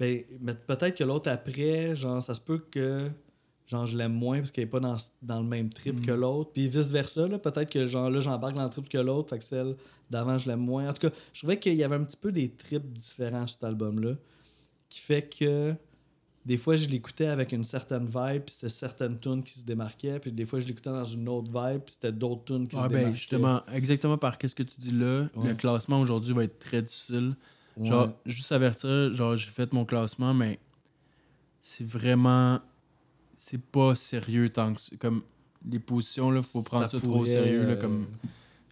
ben, 0.00 0.22
peut-être 0.66 0.96
que 0.96 1.04
l'autre 1.04 1.30
après, 1.30 1.94
genre, 1.94 2.22
ça 2.22 2.34
se 2.34 2.40
peut 2.40 2.58
que. 2.70 3.08
Genre, 3.66 3.86
je 3.86 3.96
l'aime 3.96 4.12
moins 4.12 4.38
parce 4.38 4.50
qu'elle 4.50 4.64
est 4.64 4.66
pas 4.66 4.80
dans, 4.80 4.96
dans 5.22 5.40
le 5.40 5.46
même 5.46 5.70
trip 5.70 6.00
Mm. 6.00 6.04
que 6.06 6.10
l'autre. 6.12 6.50
Puis 6.52 6.68
vice-versa, 6.68 7.26
là, 7.28 7.38
peut-être 7.38 7.70
que 7.70 7.86
genre 7.86 8.10
là, 8.10 8.20
j'embarque 8.20 8.54
dans 8.54 8.64
le 8.64 8.70
trip 8.70 8.88
que 8.88 8.98
l'autre, 8.98 9.30
fait 9.30 9.38
que 9.38 9.44
celle 9.44 9.76
d'avant, 10.10 10.36
je 10.36 10.48
l'aime 10.48 10.60
moins. 10.60 10.90
En 10.90 10.92
tout 10.92 11.08
cas, 11.08 11.14
je 11.32 11.38
trouvais 11.40 11.58
qu'il 11.58 11.74
y 11.74 11.84
avait 11.84 11.94
un 11.96 12.02
petit 12.04 12.16
peu 12.18 12.32
des 12.32 12.50
trips 12.50 12.92
différents 12.92 13.46
sur 13.46 13.54
cet 13.54 13.64
album-là. 13.64 14.14
Qui 14.90 15.00
fait 15.00 15.22
que 15.22 15.74
des 16.44 16.56
fois, 16.56 16.74
je 16.76 16.88
l'écoutais 16.88 17.26
avec 17.26 17.52
une 17.52 17.62
certaine 17.64 18.06
vibe, 18.06 18.42
puis 18.42 18.54
c'était 18.54 18.68
certaines 18.68 19.18
tunes 19.18 19.44
qui 19.44 19.60
se 19.60 19.64
démarquaient. 19.64 20.18
Puis 20.18 20.32
des 20.32 20.44
fois, 20.44 20.58
je 20.58 20.66
l'écoutais 20.66 20.90
dans 20.90 21.04
une 21.04 21.28
autre 21.28 21.46
vibe, 21.52 21.82
puis 21.82 21.92
c'était 21.94 22.10
d'autres 22.12 22.44
tunes 22.44 22.66
qui 22.66 22.76
Ah, 22.76 22.84
se 22.84 22.88
ben, 22.88 22.96
démarquaient. 22.96 23.16
justement, 23.16 23.62
exactement 23.72 24.18
par 24.18 24.38
qu'est-ce 24.38 24.54
que 24.56 24.64
tu 24.64 24.80
dis 24.80 24.90
là, 24.92 25.28
Ouais. 25.36 25.48
le 25.50 25.54
classement 25.54 26.00
aujourd'hui 26.00 26.32
va 26.34 26.44
être 26.44 26.58
très 26.58 26.82
difficile. 26.82 27.36
Ouais. 27.76 27.86
Genre, 27.86 28.08
juste 28.26 28.50
avertir, 28.52 29.14
genre, 29.14 29.36
j'ai 29.36 29.50
fait 29.50 29.72
mon 29.72 29.84
classement, 29.84 30.34
mais 30.34 30.58
c'est 31.60 31.86
vraiment. 31.86 32.60
C'est 33.36 33.60
pas 33.62 33.94
sérieux 33.94 34.50
tant 34.50 34.74
que. 34.74 34.96
Comme 34.96 35.22
les 35.70 35.78
positions, 35.78 36.30
là, 36.30 36.42
faut 36.42 36.62
prendre 36.62 36.88
ça, 36.88 36.98
trop 36.98 37.20
au 37.20 37.26
sérieux, 37.26 37.62
là, 37.64 37.72
euh, 37.72 37.76
comme. 37.80 38.06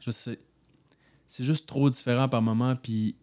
Je 0.00 0.10
sais. 0.10 0.38
C'est 1.26 1.44
juste 1.44 1.66
trop 1.66 1.88
différent 1.88 2.28
par 2.28 2.42
moment, 2.42 2.74
puis. 2.76 3.14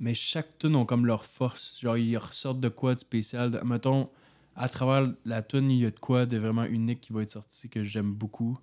Mais 0.00 0.14
chaque 0.14 0.58
tune 0.58 0.76
ont 0.76 0.84
comme 0.86 1.06
leur 1.06 1.24
force. 1.24 1.80
Genre, 1.80 1.96
ils 1.96 2.16
ressortent 2.16 2.60
de 2.60 2.68
quoi 2.68 2.94
de 2.94 3.00
spécial. 3.00 3.60
Mettons, 3.64 4.08
à 4.54 4.68
travers 4.68 5.12
la 5.24 5.42
tune, 5.42 5.70
il 5.70 5.80
y 5.80 5.86
a 5.86 5.90
de 5.90 5.98
quoi 5.98 6.24
de 6.26 6.36
vraiment 6.38 6.64
unique 6.64 7.00
qui 7.00 7.12
va 7.12 7.22
être 7.22 7.30
sorti 7.30 7.68
que 7.68 7.82
j'aime 7.82 8.12
beaucoup. 8.12 8.58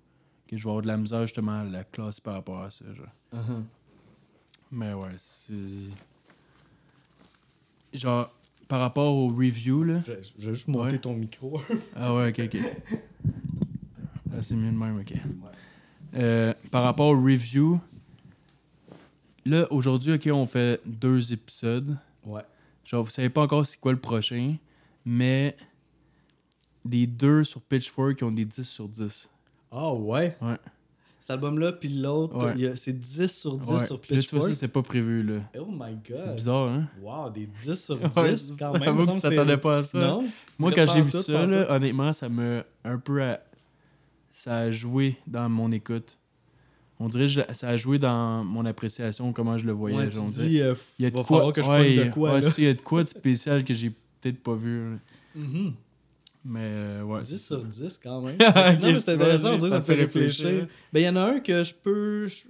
Que 0.48 0.56
je 0.56 0.64
vais 0.64 0.70
avoir 0.70 0.82
de 0.82 0.86
la 0.86 0.96
misère 0.96 1.22
justement 1.22 1.60
à 1.60 1.64
la 1.64 1.84
classe 1.84 2.20
par 2.20 2.34
rapport 2.34 2.62
à 2.62 2.70
ça. 2.70 2.84
Genre. 2.94 3.06
Uh-huh. 3.34 3.62
Mais 4.72 4.94
ouais, 4.94 5.10
c'est. 5.16 5.52
Genre, 7.92 8.30
par 8.68 8.80
rapport 8.80 9.14
au 9.14 9.28
review, 9.28 9.82
là. 9.84 10.00
Je, 10.06 10.12
je 10.38 10.48
vais 10.48 10.54
juste 10.54 10.68
monter 10.68 10.92
Ouais. 10.92 10.98
ton 10.98 11.14
micro. 11.14 11.60
Ah 11.96 12.14
ouais, 12.14 12.28
ok, 12.30 12.40
ok. 12.54 12.60
Là, 14.32 14.42
c'est 14.42 14.54
mieux 14.56 14.70
de 14.70 14.76
même, 14.76 14.98
ok. 15.00 15.12
Euh, 16.14 16.52
par 16.70 16.82
rapport 16.82 17.08
au 17.08 17.20
review, 17.20 17.80
là, 19.46 19.66
aujourd'hui, 19.70 20.12
ok, 20.14 20.28
on 20.32 20.46
fait 20.46 20.80
deux 20.84 21.32
épisodes. 21.32 21.96
ouais. 22.24 22.42
Genre, 22.84 23.02
vous 23.02 23.10
savez 23.10 23.30
pas 23.30 23.42
encore 23.42 23.66
c'est 23.66 23.80
quoi 23.80 23.90
le 23.92 23.98
prochain, 23.98 24.54
mais 25.04 25.56
les 26.88 27.06
deux 27.08 27.42
sur 27.42 27.60
Pitchfork 27.60 28.22
ont 28.22 28.30
des 28.30 28.44
10 28.44 28.62
sur 28.62 28.88
10. 28.88 29.28
Ah 29.72 29.92
ouais? 29.92 30.36
Ouais. 30.40 30.54
Cet 31.18 31.30
album-là, 31.30 31.72
puis 31.72 31.88
l'autre, 31.88 32.36
Ouais. 32.54 32.76
c'est 32.76 32.92
10 32.96 33.26
sur 33.26 33.58
10 33.58 33.68
Ouais. 33.70 33.86
sur 33.86 34.00
Puis 34.00 34.14
là, 34.14 34.22
tu 34.22 34.28
vois, 34.28 34.40
ça, 34.42 34.46
Pitchfork. 34.46 34.54
c'était 34.54 34.68
pas 34.72 34.82
prévu, 34.82 35.24
là. 35.24 35.40
Oh 35.58 35.66
my 35.68 35.96
C'est 36.04 36.12
god. 36.14 36.36
bizarre, 36.36 36.68
hein? 36.68 36.88
Wow, 37.02 37.30
des 37.30 37.46
10 37.46 37.74
sur 37.74 37.96
10 37.98 38.02
Ouais, 38.16 38.36
c'est 38.36 38.56
quand 38.64 38.72
ça. 38.74 38.78
même. 38.78 38.94
Me 38.96 39.04
tu 39.04 39.14
c'est- 39.20 39.20
t'attendais 39.30 39.56
pas 39.56 39.78
à 39.78 39.82
ça. 39.82 39.98
Non? 39.98 40.24
Moi, 40.56 40.70
quand 40.72 40.86
j'ai 40.86 41.02
vu 41.02 41.10
ça, 41.10 41.44
là, 41.44 41.68
honnêtement, 41.74 42.12
ça 42.12 42.28
m'a 42.28 42.62
un 42.84 42.98
peu. 42.98 43.20
à- 43.20 43.40
Ça 44.30 44.58
a 44.58 44.70
joué 44.70 45.16
dans 45.26 45.48
mon 45.48 45.72
écoute. 45.72 46.18
On 46.98 47.08
dirait 47.08 47.26
que 47.26 47.54
ça 47.54 47.68
a 47.68 47.76
joué 47.76 47.98
dans 47.98 48.42
mon 48.44 48.64
appréciation, 48.64 49.32
comment 49.32 49.58
je 49.58 49.66
le 49.66 49.72
voyais. 49.72 49.96
Ouais, 49.96 50.16
on 50.18 50.28
dis, 50.28 50.60
euh, 50.62 50.74
il 50.98 51.04
y 51.04 51.06
a 51.06 51.10
de 51.10 51.16
va 51.16 51.24
quoi, 51.24 51.36
falloir 51.38 51.52
que 51.52 51.62
je 51.62 51.68
ouais, 51.68 52.04
de 52.06 52.10
quoi, 52.10 52.32
ouais, 52.34 52.40
il 52.58 52.64
y 52.64 52.68
a 52.68 52.74
de 52.74 52.80
quoi 52.80 53.04
de 53.04 53.08
spécial 53.08 53.64
que 53.64 53.74
j'ai 53.74 53.90
peut-être 54.20 54.42
pas 54.42 54.54
vu. 54.54 54.96
Mhm. 55.34 55.74
Mais 56.48 56.60
euh, 56.62 57.02
ouais. 57.02 57.22
10 57.22 57.28
c'est 57.30 57.38
sur 57.38 57.60
ça. 57.60 57.82
10 57.84 58.00
quand 58.02 58.20
même. 58.22 58.36
C'est 58.80 59.08
intéressant, 59.14 59.60
ça 59.60 59.68
ça 59.68 59.78
me 59.78 59.84
fait 59.84 59.94
réfléchir. 59.94 60.46
réfléchir. 60.46 60.68
Ben, 60.92 61.00
il 61.00 61.02
y 61.02 61.08
en 61.08 61.16
a 61.16 61.22
un 61.32 61.40
que 61.40 61.64
je 61.64 61.74
peux. 61.74 62.28
je- 62.28 62.44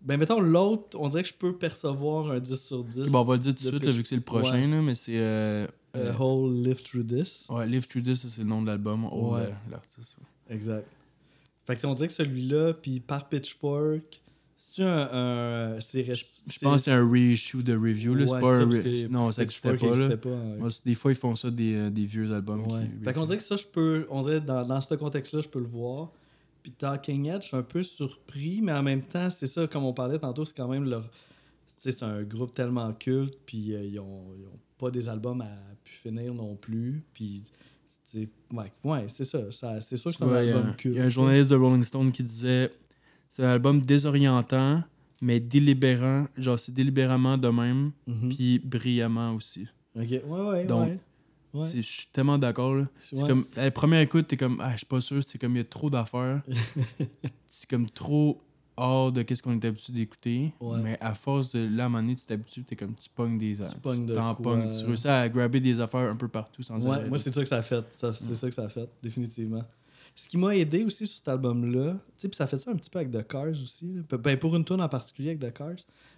Ben, 0.00 0.16
mettons 0.16 0.40
l'autre, 0.40 0.98
on 0.98 1.08
dirait 1.08 1.22
que 1.22 1.28
je 1.28 1.34
peux 1.34 1.54
percevoir 1.56 2.30
un 2.32 2.40
10 2.40 2.60
sur 2.60 2.82
10. 2.82 3.02
Ok, 3.02 3.10
bon, 3.10 3.20
on 3.20 3.24
va 3.24 3.34
le 3.34 3.40
dire 3.40 3.54
tout 3.54 3.62
de 3.64 3.68
suite, 3.68 3.84
là, 3.84 3.90
vu 3.92 4.02
que 4.02 4.08
c'est 4.08 4.16
le 4.16 4.22
prochain, 4.22 4.66
là, 4.66 4.80
mais 4.82 4.94
c'est. 4.94 5.12
Euh, 5.18 5.66
euh, 5.94 6.12
Whole 6.18 6.54
Live 6.64 6.82
Through 6.82 7.06
This. 7.06 7.46
ouais, 7.50 7.66
Live 7.68 7.86
Through 7.86 8.02
This, 8.04 8.26
c'est 8.26 8.40
le 8.42 8.48
nom 8.48 8.62
de 8.62 8.66
l'album. 8.68 9.04
Oh, 9.12 9.34
Ouais. 9.34 9.52
l'artiste. 9.70 10.16
Exact. 10.50 10.86
Fait 11.66 11.76
que 11.76 11.86
on 11.86 11.94
dirait 11.94 12.08
que 12.08 12.14
celui-là, 12.14 12.74
puis 12.74 13.00
par 13.00 13.28
Pitchfork, 13.28 14.22
c'est 14.56 14.84
un. 14.84 15.08
un 15.12 15.80
c'est 15.80 16.04
Je 16.04 16.58
pense 16.60 16.76
que 16.76 16.78
c'est 16.82 16.92
un 16.92 17.08
reissue 17.08 17.62
de 17.62 17.74
review. 17.74 18.14
Là. 18.14 18.26
c'est 18.26 18.40
pas 18.40 18.54
un 18.54 18.66
re- 18.68 19.08
Non, 19.08 19.32
ça 19.32 19.42
n'existait 19.42 19.76
pas. 19.76 19.96
Là. 19.96 20.16
pas, 20.16 20.28
hein. 20.30 20.68
Des 20.84 20.94
fois, 20.94 21.12
ils 21.12 21.16
font 21.16 21.34
ça 21.34 21.50
des, 21.50 21.74
euh, 21.74 21.90
des 21.90 22.06
vieux 22.06 22.32
albums. 22.32 22.66
Ouais. 22.70 22.84
qui 22.84 23.04
Fait 23.04 23.12
qu'on 23.12 23.24
dirait 23.24 23.38
que 23.38 23.44
ça, 23.44 23.56
je 23.56 23.66
peux. 23.66 24.06
On 24.08 24.22
dirait 24.22 24.40
dans, 24.40 24.64
dans 24.64 24.80
ce 24.80 24.94
contexte-là, 24.94 25.40
je 25.40 25.48
peux 25.48 25.58
le 25.58 25.66
voir. 25.66 26.12
Puis 26.62 26.72
Talking 26.72 27.26
Head, 27.26 27.42
je 27.42 27.48
suis 27.48 27.56
un 27.56 27.62
peu 27.62 27.82
surpris, 27.82 28.60
mais 28.62 28.72
en 28.72 28.84
même 28.84 29.02
temps, 29.02 29.30
c'est 29.30 29.46
ça, 29.46 29.66
comme 29.66 29.84
on 29.84 29.92
parlait 29.92 30.18
tantôt, 30.18 30.44
c'est 30.44 30.56
quand 30.56 30.68
même 30.68 30.88
leur. 30.88 31.08
C'est 31.76 32.00
un 32.04 32.22
groupe 32.22 32.52
tellement 32.52 32.92
culte, 32.92 33.36
puis 33.44 33.74
euh, 33.74 33.82
ils, 33.82 33.98
ont, 33.98 34.22
ils 34.38 34.46
ont 34.46 34.58
pas 34.78 34.92
des 34.92 35.08
albums 35.08 35.40
à 35.40 35.50
pu 35.82 35.92
finir 35.92 36.32
non 36.32 36.54
plus. 36.54 37.02
Puis, 37.12 37.42
c'est 38.12 38.28
ouais, 38.56 38.72
ouais, 38.84 39.04
c'est 39.08 39.24
ça, 39.24 39.50
ça. 39.50 39.80
C'est 39.80 39.96
sûr 39.96 40.10
que 40.10 40.16
c'est 40.18 40.24
un 40.24 40.32
album 40.32 40.74
il 40.84 40.92
y 40.94 41.00
a 41.00 41.04
un 41.04 41.08
journaliste 41.08 41.50
de 41.50 41.56
Rolling 41.56 41.82
Stone 41.82 42.12
qui 42.12 42.22
disait 42.22 42.70
c'est 43.28 43.44
un 43.44 43.48
album 43.50 43.80
désorientant, 43.80 44.82
mais 45.20 45.40
délibérant. 45.40 46.26
Genre, 46.36 46.58
c'est 46.58 46.72
délibérément 46.74 47.38
de 47.38 47.48
même, 47.48 47.92
Mhm. 48.06 48.28
puis 48.34 48.58
brillamment 48.58 49.34
aussi. 49.34 49.66
Ok, 49.96 50.02
ouais, 50.10 50.20
ouais, 50.26 50.64
Donc, 50.66 50.88
ouais. 50.88 50.98
Ouais. 51.54 51.66
C'est- 51.68 51.82
Je 51.82 51.86
suis 51.86 52.06
tellement 52.10 52.38
d'accord. 52.38 52.84
C'est 53.00 53.26
comme, 53.26 53.44
à 53.56 53.64
la 53.64 53.70
première 53.70 54.00
écoute, 54.00 54.26
t'es 54.26 54.38
comme, 54.38 54.58
ah, 54.62 54.72
je 54.72 54.78
suis 54.78 54.86
pas 54.86 55.02
sûr, 55.02 55.22
c'est 55.22 55.38
comme, 55.38 55.54
il 55.54 55.58
y 55.58 55.60
a 55.60 55.64
trop 55.64 55.90
d'affaires. 55.90 56.42
c'est 57.46 57.68
comme 57.68 57.88
trop 57.90 58.40
hors 58.76 59.12
de 59.12 59.22
qu'est-ce 59.22 59.42
qu'on 59.42 59.54
est 59.54 59.64
habitué 59.64 59.92
d'écouter. 59.92 60.52
Ouais. 60.60 60.78
Mais 60.82 60.98
à 61.00 61.14
force 61.14 61.52
de 61.52 61.60
là, 61.60 61.84
à 61.84 61.86
un 61.86 61.88
moment 61.88 62.02
donné, 62.02 62.16
tu 62.16 62.26
t'habitues, 62.26 62.64
t'es 62.64 62.76
comme, 62.76 62.94
tu 62.94 63.08
pognes 63.14 63.38
des 63.38 63.54
Tu 63.56 63.80
pognes 63.82 64.06
de 64.06 64.14
quoi. 64.14 64.36
pognes. 64.40 64.70
Tu 64.70 64.84
réussis 64.86 65.08
à 65.08 65.28
grabber 65.28 65.60
des 65.60 65.78
affaires 65.80 66.10
un 66.10 66.16
peu 66.16 66.28
partout 66.28 66.62
sans 66.62 66.84
Ouais, 66.86 66.96
arrêt, 66.96 67.08
moi, 67.08 67.18
c'est 67.18 67.32
ça 67.32 67.42
que 67.42 67.48
ça 67.48 67.56
a 67.58 67.62
fait. 67.62 67.84
Ça- 67.96 68.12
C'est 68.12 68.34
ça 68.34 68.48
que 68.48 68.54
ça 68.54 68.64
a 68.64 68.68
fait, 68.68 68.88
définitivement. 69.02 69.64
Ce 70.14 70.28
qui 70.28 70.36
m'a 70.36 70.54
aidé 70.54 70.84
aussi 70.84 71.06
sur 71.06 71.16
cet 71.16 71.28
album-là, 71.28 71.92
tu 71.94 71.98
sais, 72.18 72.28
puis 72.28 72.36
ça 72.36 72.46
fait 72.46 72.58
ça 72.58 72.70
un 72.70 72.76
petit 72.76 72.90
peu 72.90 72.98
avec 72.98 73.10
The 73.12 73.26
Cars 73.26 73.48
aussi. 73.50 73.92
là. 74.10 74.18
Ben, 74.18 74.38
pour 74.38 74.54
une 74.56 74.64
tune 74.64 74.80
en 74.82 74.88
particulier 74.88 75.30
avec 75.30 75.40
The 75.40 75.56
Cars. 75.56 75.76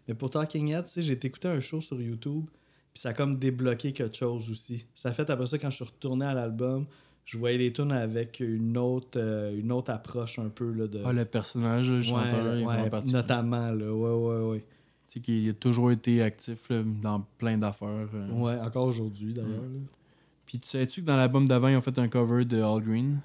Mais 0.08 0.14
pour 0.14 0.30
Talking 0.30 0.68
Head, 0.72 0.84
tu 0.84 0.90
sais, 0.90 1.02
j'ai 1.02 1.12
écouté 1.12 1.46
un 1.48 1.60
show 1.60 1.80
sur 1.80 2.00
YouTube, 2.02 2.46
puis 2.92 3.00
ça 3.00 3.10
a 3.10 3.12
comme 3.12 3.38
débloqué 3.38 3.92
quelque 3.92 4.16
chose 4.16 4.50
aussi. 4.50 4.84
Ça 4.96 5.10
a 5.10 5.12
fait 5.12 5.30
après 5.30 5.46
ça, 5.46 5.58
quand 5.58 5.70
je 5.70 5.76
suis 5.76 5.84
retourné 5.84 6.24
à 6.26 6.34
l'album, 6.34 6.86
je 7.24 7.38
voyais 7.38 7.58
les 7.58 7.72
tunes 7.72 7.92
avec 7.92 8.40
une 8.40 8.76
autre, 8.76 9.16
euh, 9.18 9.58
une 9.58 9.72
autre 9.72 9.90
approche 9.90 10.38
un 10.38 10.48
peu 10.48 10.70
là, 10.72 10.86
de. 10.86 11.00
Ah, 11.04 11.12
le 11.12 11.24
personnage, 11.24 11.88
le 11.90 11.96
Ouais, 11.98 12.02
chanteur, 12.02 12.66
ouais, 12.66 12.90
particulier. 12.90 13.12
notamment, 13.16 13.70
là. 13.72 13.92
Ouais, 13.92 14.10
ouais, 14.40 14.50
ouais. 14.50 14.58
Tu 15.06 15.12
sais 15.14 15.20
qu'il 15.20 15.48
a 15.48 15.52
toujours 15.52 15.90
été 15.92 16.22
actif 16.22 16.68
là, 16.70 16.82
dans 17.02 17.26
plein 17.38 17.58
d'affaires. 17.58 18.08
euh. 18.14 18.30
Ouais, 18.32 18.58
encore 18.60 18.86
aujourd'hui, 18.86 19.32
d'ailleurs. 19.34 19.62
Puis 20.46 20.58
tu 20.60 20.68
sais-tu 20.68 21.00
que 21.02 21.06
dans 21.06 21.16
l'album 21.16 21.46
d'avant, 21.48 21.68
ils 21.68 21.76
ont 21.76 21.82
fait 21.82 21.98
un 21.98 22.08
cover 22.08 22.44
de 22.44 22.60
All 22.60 22.82
Green? 22.82 23.20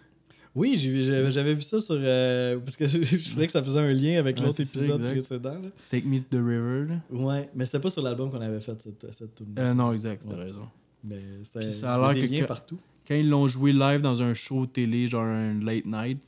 Oui, 0.56 0.75
j'avais 0.77 1.53
vu 1.53 1.62
ça 1.62 1.79
sur. 1.79 1.96
euh, 2.00 2.58
parce 2.60 2.75
que 2.75 2.88
je 2.88 3.29
trouvais 3.29 3.46
que 3.46 3.51
ça 3.51 3.62
faisait 3.62 3.79
un 3.79 3.91
lien 3.94 4.18
avec 4.20 4.38
Ouais, 4.38 4.44
l'autre 4.44 4.56
ça, 4.56 4.63
épisode 4.63 5.01
précédent. 5.12 5.53
là. 5.53 5.70
Take 5.89 6.08
Me 6.08 6.20
to 6.20 6.25
the 6.32 6.41
River. 6.41 6.86
là. 6.89 7.01
Ouais, 7.12 7.50
mais 7.53 7.65
c'était 7.65 7.79
pas 7.79 7.89
sur 7.91 8.01
l'album 8.01 8.32
qu'on 8.32 8.41
avait 8.41 8.60
fait 8.60 8.82
cette, 8.82 9.13
cette 9.13 9.36
tune. 9.36 9.53
Euh, 9.60 9.74
non, 9.74 9.94
exact, 9.94 10.24
t'as 10.27 10.36
Ouais. 10.36 10.44
raison. 10.46 10.68
Mais 11.03 11.20
c'était. 11.44 11.60
Puis 11.60 11.72
ça 11.72 11.96
a 11.96 12.13
l'air 12.13 12.22
que 12.29 12.39
que- 12.41 12.46
partout. 12.46 12.77
Quand 13.08 13.15
ils 13.15 13.27
l'ont 13.27 13.48
joué 13.48 13.74
live 13.74 14.01
dans 14.01 14.22
un 14.22 14.34
show 14.34 14.65
télé, 14.68 15.08
genre 15.08 15.24
un 15.24 15.60
late 15.60 15.86
night, 15.86 16.22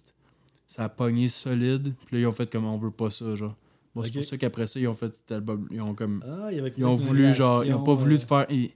ça 0.66 0.86
a 0.86 0.90
pogné 0.90 1.30
solide. 1.30 1.94
Puis 2.08 2.16
là, 2.16 2.22
ils 2.22 2.26
ont 2.28 2.32
fait 2.32 2.50
comme 2.52 2.66
on 2.66 2.78
veut 2.78 2.90
pas 2.92 3.12
ça, 3.12 3.36
genre. 3.36 3.56
Bon, 3.94 4.04
c'est 4.04 4.14
pour 4.14 4.24
ça 4.24 4.38
qu'après 4.38 4.68
ça, 4.68 4.80
ils 4.80 4.88
ont 4.88 4.96
fait 4.96 5.14
cet 5.14 5.32
album. 5.32 5.68
Ils 5.70 5.82
ont 5.82 5.94
comme. 5.94 6.24
Ah, 6.28 6.48
il 6.52 6.58
y 6.58 6.60
avait 6.60 6.74
Ils 6.78 6.86
ont 6.86 6.96
voulu, 6.96 7.34
genre, 7.36 7.64
ils 7.66 7.74
ont 7.74 7.84
pas 7.84 7.94
voulu 7.94 8.16
euh, 8.16 8.18
de 8.18 8.24
faire. 8.24 8.46
Ils, 8.50 8.72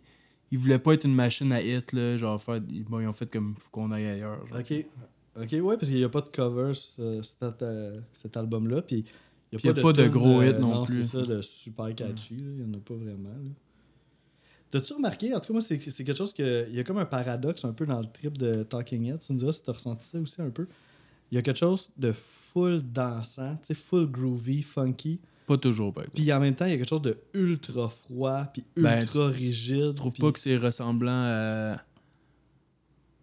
ils 0.52 0.58
voulaient 0.60 0.78
pas 0.80 0.94
être 0.94 1.06
une 1.06 1.16
machine 1.16 1.52
à 1.52 1.62
hit, 1.62 1.94
là. 1.94 2.18
Genre, 2.18 2.42
faire. 2.42 2.60
ils- 2.70 2.84
Bon, 2.84 3.00
ils 3.00 3.08
ont 3.08 3.14
fait 3.14 3.32
comme 3.32 3.56
faut 3.58 3.70
qu'on 3.72 3.92
aille 3.92 4.06
ailleurs. 4.08 4.46
genre. 4.48 4.60
Ok. 4.60 4.86
Ok, 5.42 5.52
ouais, 5.52 5.76
parce 5.78 5.88
qu'il 5.88 5.98
n'y 5.98 6.04
a 6.04 6.10
pas 6.10 6.22
de 6.22 6.30
cover 6.30 6.74
sur 6.74 7.04
euh, 7.04 7.22
cet, 7.22 7.62
euh, 7.62 8.00
cet 8.14 8.38
album-là. 8.38 8.82
Puis 8.84 8.98
il 8.98 9.04
Puis 9.04 9.14
il 9.64 9.66
y 9.66 9.70
a 9.70 9.74
pas 9.82 9.92
de 9.94 10.04
tune, 10.04 10.12
gros 10.12 10.42
hits 10.44 10.54
non 10.62 10.86
plus, 10.86 11.02
C'est 11.02 11.18
ça, 11.18 11.26
de 11.26 11.42
super 11.42 11.94
catchy. 11.96 12.36
Il 12.38 12.64
n'y 12.66 12.76
en 12.76 12.78
a 12.78 12.82
pas 12.82 12.94
vraiment. 12.94 13.30
là. 13.30 13.50
T'as-tu 14.72 14.94
remarqué, 14.94 15.34
en 15.34 15.40
tout 15.40 15.48
cas, 15.48 15.54
moi, 15.54 15.62
c'est 15.62 15.80
c'est 15.80 16.04
quelque 16.04 16.18
chose 16.18 16.34
que. 16.34 16.68
Il 16.70 16.76
y 16.76 16.80
a 16.80 16.84
comme 16.84 16.98
un 16.98 17.06
paradoxe 17.06 17.64
un 17.66 17.74
peu 17.74 17.86
dans 17.86 18.00
le 18.00 18.08
trip 18.08 18.38
de 18.38 18.64
Talking 18.64 19.06
Head. 19.06 19.20
Tu 19.20 19.34
me 19.34 19.38
diras 19.38 19.54
si 19.54 19.62
t'as 19.64 19.74
ressenti 19.74 20.06
ça 20.06 20.20
aussi 20.20 20.42
un 20.42 20.50
peu. 20.50 20.68
Il 21.32 21.36
y 21.36 21.38
a 21.38 21.42
quelque 21.42 21.58
chose 21.60 21.90
de 21.98 22.12
full 22.12 22.82
dansant, 22.82 23.56
tu 23.58 23.68
sais, 23.68 23.74
full 23.74 24.10
groovy, 24.10 24.62
funky. 24.62 25.20
Pas 25.48 25.58
toujours, 25.58 25.94
par 25.94 26.04
exemple. 26.04 26.18
Puis 26.18 26.34
en 26.34 26.40
même 26.40 26.56
temps, 26.56 26.66
il 26.66 26.72
y 26.72 26.74
a 26.74 26.78
quelque 26.78 26.90
chose 26.90 27.02
de 27.02 27.18
ultra 27.34 27.88
froid, 27.90 28.46
puis 28.52 28.64
Ben, 28.76 29.02
ultra 29.02 29.28
rigide. 29.28 29.76
Je 29.76 29.92
trouve 29.92 30.14
pas 30.14 30.32
que 30.32 30.40
c'est 30.40 30.58
ressemblant 30.58 31.12
à. 31.12 31.82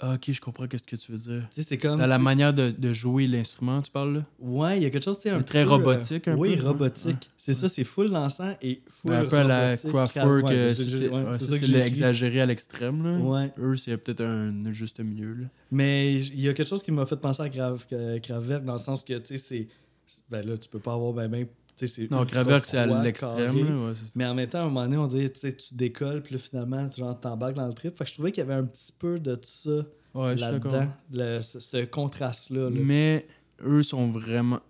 Ah, 0.05 0.15
ok, 0.15 0.33
je 0.33 0.41
comprends 0.41 0.67
qu'est-ce 0.67 0.83
que 0.83 0.97
tu 0.97 1.13
veux 1.13 1.19
dire. 1.19 1.47
Tu 1.55 1.63
sais, 1.63 1.69
c'est 1.69 1.79
comme. 1.79 2.01
Dans 2.01 2.07
la 2.09 2.19
manière 2.19 2.53
de, 2.53 2.71
de 2.77 2.93
jouer 2.93 3.29
l'instrument, 3.29 3.81
tu 3.81 3.91
parles 3.91 4.15
là? 4.17 4.25
Ouais, 4.41 4.77
il 4.79 4.83
y 4.83 4.87
a 4.87 4.91
quelque 4.91 5.05
chose, 5.05 5.17
tu 5.19 5.23
sais, 5.23 5.31
un 5.31 5.39
C'est 5.39 5.45
très 5.45 5.63
peu, 5.65 5.71
euh, 5.71 5.75
robotique, 5.75 6.27
un 6.27 6.35
oui, 6.37 6.57
peu, 6.57 6.63
ouais. 6.63 6.69
robotique. 6.69 7.07
Ouais. 7.07 7.29
C'est 7.37 7.53
ça, 7.53 7.69
c'est 7.69 7.85
full 7.85 8.11
dansant 8.11 8.53
et 8.63 8.83
full 9.01 9.13
Ben, 9.13 9.21
un 9.21 9.25
peu 9.27 9.37
à 9.37 9.45
la. 9.45 9.77
Kraftwerk, 9.77 10.45
Ouais, 10.45 10.75
c'est- 10.75 11.67
l'exagéré 11.69 12.41
à 12.41 12.47
l'extrême. 12.47 13.05
là. 13.05 13.17
Ouais. 13.19 13.53
Eux, 13.61 13.77
c'est 13.77 13.97
peut-être 13.97 14.23
un 14.25 14.73
juste 14.73 14.99
milieu. 14.99 15.35
Là. 15.35 15.47
Mais 15.71 16.17
il 16.17 16.41
y 16.41 16.49
a 16.49 16.53
quelque 16.53 16.69
chose 16.69 16.83
qui 16.83 16.91
m'a 16.91 17.07
fait 17.07 17.17
penser 17.21 17.43
à 17.43 17.49
Krav- 17.49 17.79
euh, 17.93 18.59
dans 18.61 18.73
le 18.73 18.79
sens 18.79 19.05
que, 19.05 19.15
tu 19.19 19.37
sais, 19.37 19.39
c'est. 19.39 19.69
Ben 20.29 20.45
là, 20.45 20.57
tu 20.59 20.69
peux 20.69 20.81
pas 20.81 20.95
avoir 20.95 21.13
ben 21.13 21.29
ben. 21.29 21.47
Non, 22.11 22.25
Kraftwerk, 22.27 22.65
c'est 22.65 22.79
à 22.79 23.03
l'extrême. 23.03 23.87
ouais. 23.87 23.93
Mais 24.15 24.27
en 24.27 24.35
même 24.35 24.49
temps, 24.49 24.59
à 24.59 24.63
un 24.63 24.65
moment 24.67 24.83
donné, 24.85 24.97
on 24.99 25.07
dirait, 25.07 25.31
tu 25.31 25.75
décolles, 25.75 26.23
puis 26.23 26.35
là, 26.35 26.39
finalement, 26.41 26.87
tu 26.89 27.01
t'embarques 27.21 27.55
dans 27.55 27.67
le 27.67 27.73
trip. 27.73 27.97
Fait 27.97 28.05
que 28.05 28.11
je 28.11 28.15
trouvais 28.15 28.31
qu'il 28.31 28.43
y 28.43 28.47
avait 28.47 28.55
un 28.55 28.65
petit 28.65 28.93
peu 28.97 29.19
de 29.19 29.37
ça 29.43 29.71
Ouais, 30.15 30.37
là-dedans. 30.37 30.89
ce, 31.43 31.59
ce 31.59 31.85
contraste-là. 31.87 32.71
là. 32.71 32.77
Mais 32.83 33.27
eux 33.65 33.83
sont 33.83 34.09
vraiment. 34.11 34.61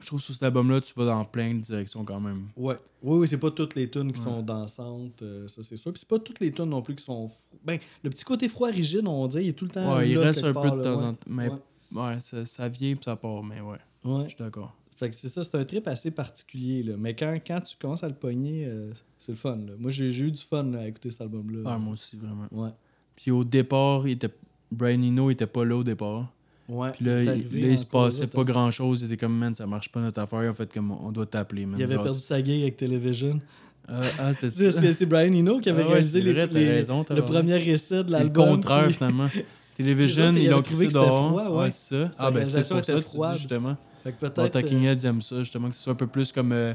Je 0.00 0.06
trouve 0.08 0.18
que 0.18 0.24
sur 0.24 0.34
cet 0.34 0.42
album-là, 0.42 0.80
tu 0.80 0.92
vas 0.94 1.04
dans 1.06 1.24
plein 1.24 1.54
de 1.54 1.60
directions 1.60 2.04
quand 2.04 2.18
même. 2.20 2.48
Ouais. 2.56 2.74
Oui, 3.02 3.18
oui, 3.20 3.28
c'est 3.28 3.38
pas 3.38 3.50
toutes 3.52 3.74
les 3.76 3.88
tunes 3.88 4.12
qui 4.12 4.18
Ouais. 4.18 4.24
sont 4.24 4.42
dansantes, 4.42 5.22
euh, 5.22 5.46
ça 5.48 5.62
c'est 5.62 5.76
sûr. 5.76 5.92
Puis 5.92 6.00
c'est 6.00 6.08
pas 6.08 6.18
toutes 6.18 6.40
les 6.40 6.50
tunes 6.50 6.64
non 6.70 6.82
plus 6.82 6.94
qui 6.96 7.04
sont. 7.04 7.26
Ben, 7.64 7.78
le 8.02 8.10
petit 8.10 8.24
côté 8.24 8.48
froid 8.48 8.68
rigide, 8.68 9.06
on 9.06 9.26
dirait, 9.28 9.44
il 9.44 9.48
est 9.50 9.52
tout 9.52 9.64
le 9.64 9.70
temps. 9.70 9.96
Ouais, 9.96 10.10
il 10.10 10.16
là, 10.16 10.22
reste 10.22 10.42
quelque 10.42 10.56
un 10.58 10.70
peu 10.70 10.76
de 10.76 10.82
temps 10.82 11.00
en 11.00 11.12
temps. 11.14 11.18
Mais 11.28 11.48
Ouais. 11.92 12.20
ça, 12.20 12.44
ça 12.44 12.68
vient 12.68 12.94
puis 12.96 13.04
ça 13.04 13.14
part. 13.16 13.42
Mais 13.44 13.60
ouais, 13.60 13.78
Ouais. 14.04 14.24
je 14.24 14.28
suis 14.30 14.38
d'accord. 14.38 14.74
Fait 15.02 15.10
que 15.10 15.16
c'est 15.16 15.28
ça, 15.28 15.42
c'est 15.42 15.54
un 15.56 15.64
trip 15.64 15.88
assez 15.88 16.12
particulier. 16.12 16.84
Là. 16.84 16.94
Mais 16.96 17.14
quand, 17.14 17.36
quand 17.44 17.60
tu 17.60 17.74
commences 17.80 18.04
à 18.04 18.08
le 18.08 18.14
pogner, 18.14 18.66
euh, 18.68 18.92
c'est 19.18 19.32
le 19.32 19.38
fun. 19.38 19.56
là. 19.56 19.72
Moi, 19.76 19.90
j'ai 19.90 20.06
eu 20.10 20.30
du 20.30 20.40
fun 20.40 20.62
là, 20.62 20.80
à 20.82 20.86
écouter 20.86 21.10
cet 21.10 21.22
album-là. 21.22 21.62
Ah, 21.66 21.76
moi 21.78 21.94
aussi, 21.94 22.16
vraiment. 22.16 22.46
Ouais. 22.52 22.70
Puis 23.16 23.32
au 23.32 23.42
départ, 23.42 24.06
il 24.06 24.12
était... 24.12 24.28
Brian 24.70 25.02
Eno 25.02 25.28
était 25.30 25.48
pas 25.48 25.64
là 25.64 25.76
au 25.76 25.82
départ. 25.82 26.32
Ouais. 26.68 26.92
Puis 26.92 27.04
là, 27.04 27.20
il, 27.20 27.26
là, 27.26 27.34
il 27.52 27.76
se 27.76 27.84
encore 27.86 28.04
passait 28.04 28.28
pas 28.28 28.44
grand 28.44 28.70
chose. 28.70 29.00
Il 29.02 29.06
était 29.06 29.16
comme, 29.16 29.36
man, 29.36 29.52
ça 29.56 29.66
marche 29.66 29.90
pas 29.90 30.00
notre 30.00 30.20
affaire. 30.20 30.48
En 30.48 30.54
fait, 30.54 30.72
comme 30.72 30.92
on 30.92 31.10
doit 31.10 31.26
t'appeler. 31.26 31.66
Il 31.76 31.82
avait 31.82 31.94
Genre, 31.94 32.04
perdu 32.04 32.20
sa 32.20 32.38
gig 32.42 32.62
avec 32.62 32.76
Television. 32.76 33.40
Ah, 33.88 34.00
ah, 34.20 34.32
c'était 34.32 34.50
ça. 34.70 34.80
C'est 34.80 34.92
c'est 34.92 35.06
Brian 35.06 35.32
Eno 35.34 35.58
qui 35.58 35.68
avait 35.68 35.82
Ah 35.82 35.88
réalisé 35.88 36.20
les, 36.20 36.32
vrai, 36.32 36.48
t'as 36.48 36.58
les- 36.60 36.68
raison, 36.68 37.02
t'as 37.02 37.14
le 37.16 37.24
premier 37.24 37.56
essai 37.68 38.04
de 38.04 38.08
C'est 38.08 38.18
le 38.18 38.22
l'album. 38.24 38.48
contraire, 38.50 38.84
puis- 38.86 38.94
finalement. 38.94 39.26
Autres, 39.80 40.36
ils 40.38 40.48
l'ont 40.48 40.62
trouvé 40.62 40.86
dehors. 40.88 41.28
froid, 41.30 41.48
ouais. 41.48 41.58
ouais, 41.64 41.70
c'est 41.70 42.04
ça. 42.04 42.10
Ah, 42.18 42.30
ben, 42.30 42.44
c'est 42.44 42.58
pour 42.68 42.84
ça, 42.84 42.92
était 42.98 43.02
tu 43.02 43.16
dis, 43.16 43.38
justement. 43.38 43.76
Fait 44.04 44.12
que 44.12 44.26
Bon. 44.26 44.48
Talking 44.48 44.84
euh, 44.86 44.92
Heads 44.92 45.06
aime 45.06 45.20
ça, 45.20 45.38
justement, 45.40 45.68
que 45.68 45.74
ce 45.74 45.82
soit 45.82 45.92
un 45.92 45.96
peu 45.96 46.06
plus 46.06 46.32
comme. 46.32 46.52
euh, 46.52 46.74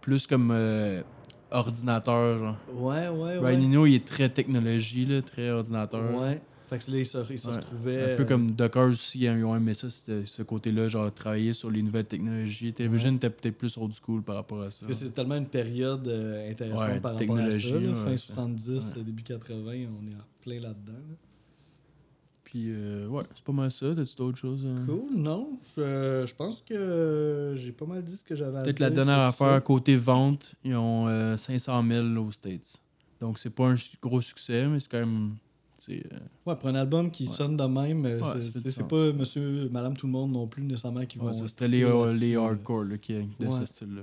plus 0.00 0.26
comme 0.26 0.50
euh, 0.52 1.02
ordinateur, 1.50 2.38
genre. 2.38 2.56
Ouais, 2.74 3.08
ouais, 3.08 3.38
ouais. 3.38 3.54
Eno, 3.54 3.86
il 3.86 3.96
est 3.96 4.06
très 4.06 4.28
technologie, 4.28 5.04
là, 5.04 5.20
très 5.22 5.50
ordinateur. 5.50 6.18
Ouais. 6.20 6.40
Fait 6.68 6.78
que 6.78 6.90
là, 6.92 6.98
il 6.98 7.04
se, 7.06 7.18
il 7.30 7.38
se 7.38 7.48
Ouais. 7.48 7.56
retrouvait. 7.56 8.12
Un 8.12 8.16
peu 8.16 8.22
euh, 8.22 8.26
comme 8.26 8.50
Docker 8.52 8.88
aussi, 8.90 9.18
ils 9.20 9.44
ont 9.44 9.56
aimé 9.56 9.74
ça, 9.74 9.90
c'était 9.90 10.22
ce 10.24 10.42
côté-là, 10.42 10.88
genre 10.88 11.12
travailler 11.12 11.52
sur 11.52 11.68
les 11.70 11.82
nouvelles 11.82 12.04
technologies. 12.04 12.72
Television 12.72 13.16
était 13.16 13.28
peut-être 13.30 13.58
plus 13.58 13.76
old 13.76 13.92
school 14.00 14.22
par 14.22 14.36
rapport 14.36 14.62
à 14.62 14.70
ça. 14.70 14.86
Parce 14.86 14.98
que 14.98 15.04
c'est 15.06 15.10
tellement 15.12 15.34
une 15.34 15.48
période 15.48 16.06
euh, 16.06 16.48
intéressante 16.50 16.88
Ouais, 16.88 17.00
par 17.00 17.14
rapport 17.18 17.38
à 17.38 17.50
ça. 17.50 17.68
là. 17.80 17.94
fin 17.94 18.10
c'est- 18.12 18.16
70, 18.32 18.68
ouais. 18.96 19.02
début 19.02 19.22
80, 19.24 19.56
on 19.66 20.06
est 20.06 20.14
en 20.14 20.24
plein 20.40 20.60
là-dedans. 20.60 20.92
là. 20.92 21.16
Puis, 22.50 22.64
euh, 22.70 23.06
ouais, 23.06 23.22
c'est 23.32 23.44
pas 23.44 23.52
mal 23.52 23.70
ça. 23.70 23.94
T'as-tu 23.94 24.16
d'autres 24.16 24.38
choses? 24.38 24.62
euh? 24.64 24.84
Cool, 24.84 25.14
non. 25.14 25.52
Je, 25.76 26.24
je 26.26 26.34
pense 26.34 26.62
que 26.62 27.54
j'ai 27.56 27.70
pas 27.70 27.86
mal 27.86 28.02
dit 28.02 28.16
ce 28.16 28.24
que 28.24 28.34
j'avais 28.34 28.56
à 28.56 28.62
dire. 28.62 28.64
Peut-être 28.64 28.80
la 28.80 28.90
dernière 28.90 29.20
affaire, 29.20 29.54
ça. 29.54 29.60
côté 29.60 29.94
vente, 29.94 30.56
ils 30.64 30.74
ont 30.74 31.06
euh, 31.06 31.36
500 31.36 31.84
000 31.86 32.06
aux 32.16 32.32
States. 32.32 32.76
Donc, 33.20 33.38
c'est 33.38 33.50
pas 33.54 33.68
un 33.68 33.76
gros 34.02 34.20
succès, 34.20 34.66
mais 34.66 34.80
c'est 34.80 34.90
quand 34.90 34.98
même. 34.98 35.36
euh, 35.90 35.94
Ouais, 36.44 36.56
pour 36.56 36.68
un 36.70 36.74
album 36.74 37.10
qui 37.12 37.28
Ouais. 37.28 37.34
sonne 37.34 37.56
de 37.56 37.64
même, 37.64 38.04
Ouais, 38.04 38.18
c'est- 38.40 38.88
pas 38.88 39.12
monsieur, 39.12 39.68
madame, 39.70 39.96
tout 39.96 40.06
le 40.06 40.12
monde 40.12 40.32
non 40.32 40.48
plus 40.48 40.64
nécessairement 40.64 41.06
qui 41.06 41.20
ouais, 41.20 41.32
ça, 41.32 41.46
C'était 41.46 41.68
les, 41.68 41.84
hardcore 42.34 42.82
là, 42.84 42.98
qui, 42.98 43.14
de 43.14 43.48
ce 43.50 43.64
style-là. 43.64 44.02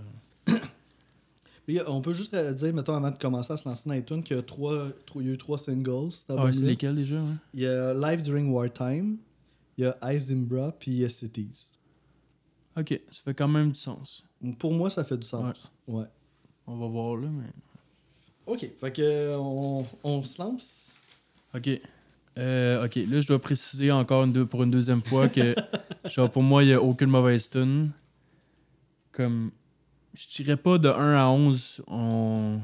Puis, 1.68 1.80
on 1.86 2.00
peut 2.02 2.14
juste 2.14 2.34
euh, 2.34 2.54
dire, 2.54 2.74
mettons, 2.74 2.96
avant 2.96 3.12
de 3.12 3.18
commencer 3.18 3.52
à 3.52 3.58
se 3.58 3.68
lancer 3.68 3.90
dans 3.90 3.94
les 3.94 4.04
tunes, 4.04 4.24
qu'il 4.24 4.38
y 4.38 4.40
a 4.40 4.42
trois, 4.42 4.88
trois- 5.06 5.22
il 5.22 5.28
y 5.28 5.32
a 5.32 5.34
eu 5.34 5.38
trois 5.38 5.58
singles. 5.58 6.10
Ah, 6.30 6.46
ouais, 6.46 6.54
c'est 6.54 6.64
lesquels 6.64 6.96
déjà? 6.96 7.18
ouais? 7.18 7.34
Il 7.54 7.60
y 7.60 7.68
a 7.68 7.94
Live 7.94 8.22
During 8.22 8.50
Wartime, 8.50 9.18
il 9.78 9.84
y 9.84 9.86
a 9.88 10.14
Izimbra, 10.14 10.72
puis 10.72 10.92
il 10.92 10.98
y 11.00 11.06
a 11.06 11.10
Cities. 11.10 11.72
Ok, 12.78 13.00
ça 13.12 13.22
fait 13.24 13.34
quand 13.34 13.50
même 13.50 13.72
du 13.74 13.80
sens. 13.80 14.24
Pour 14.60 14.72
moi, 14.72 14.90
ça 14.90 15.04
fait 15.04 15.18
du 15.18 15.28
sens. 15.28 15.70
Ouais. 15.88 16.06
On 16.66 16.78
va 16.78 16.88
voir 16.88 17.18
là, 17.18 17.28
mais. 17.30 17.50
Ok, 18.46 18.66
fait 18.80 18.92
que 18.94 19.36
on, 19.38 19.86
on 20.06 20.24
se 20.24 20.42
lance. 20.42 20.94
Ok. 21.54 21.70
Euh, 22.38 22.86
ok, 22.86 22.96
là, 23.10 23.20
je 23.20 23.28
dois 23.28 23.40
préciser 23.42 23.92
encore 23.92 24.24
une 24.24 24.32
deux- 24.32 24.46
pour 24.46 24.64
une 24.64 24.72
deuxième 24.72 25.02
fois 25.02 25.28
que, 25.28 25.54
genre, 26.06 26.30
pour 26.32 26.44
moi, 26.44 26.64
il 26.64 26.68
n'y 26.68 26.74
a 26.74 26.82
aucune 26.82 27.10
mauvaise 27.10 27.50
tune. 27.50 27.92
Comme, 29.12 29.52
je 30.18 30.44
dirais 30.44 30.58
pas 30.58 30.78
de 30.78 30.90
1 30.90 31.16
à 31.16 31.28
11, 31.28 31.82
on. 31.88 32.60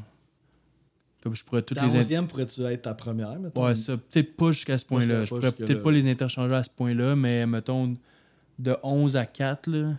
Comme 1.22 1.36
je 1.36 1.44
pourrais 1.46 1.62
toutes 1.62 1.78
Ta 1.78 1.86
les. 1.86 1.96
in- 1.96 2.00
onzième 2.00 2.28
pourrais-tu 2.28 2.62
être 2.64 2.82
ta 2.82 2.94
première, 2.94 3.40
mettons? 3.40 3.64
Ouais, 3.64 3.76
ça, 3.76 3.96
peut-être 3.96 4.36
pas 4.36 4.52
jusqu'à 4.52 4.78
ce 4.78 4.86
point-là. 4.86 5.24
Je 5.26 5.30
pourrais 5.34 5.52
peut-être 5.52 5.82
pas 5.84 5.92
les 5.92 6.10
interchanger 6.10 6.54
à 6.56 6.64
ce 6.64 6.70
point-là, 6.70 7.16
mais 7.16 7.46
mettons, 7.46 7.96
de 8.60 8.76
11 8.84 9.16
à 9.16 9.26
4, 9.26 9.68
là, 9.68 9.94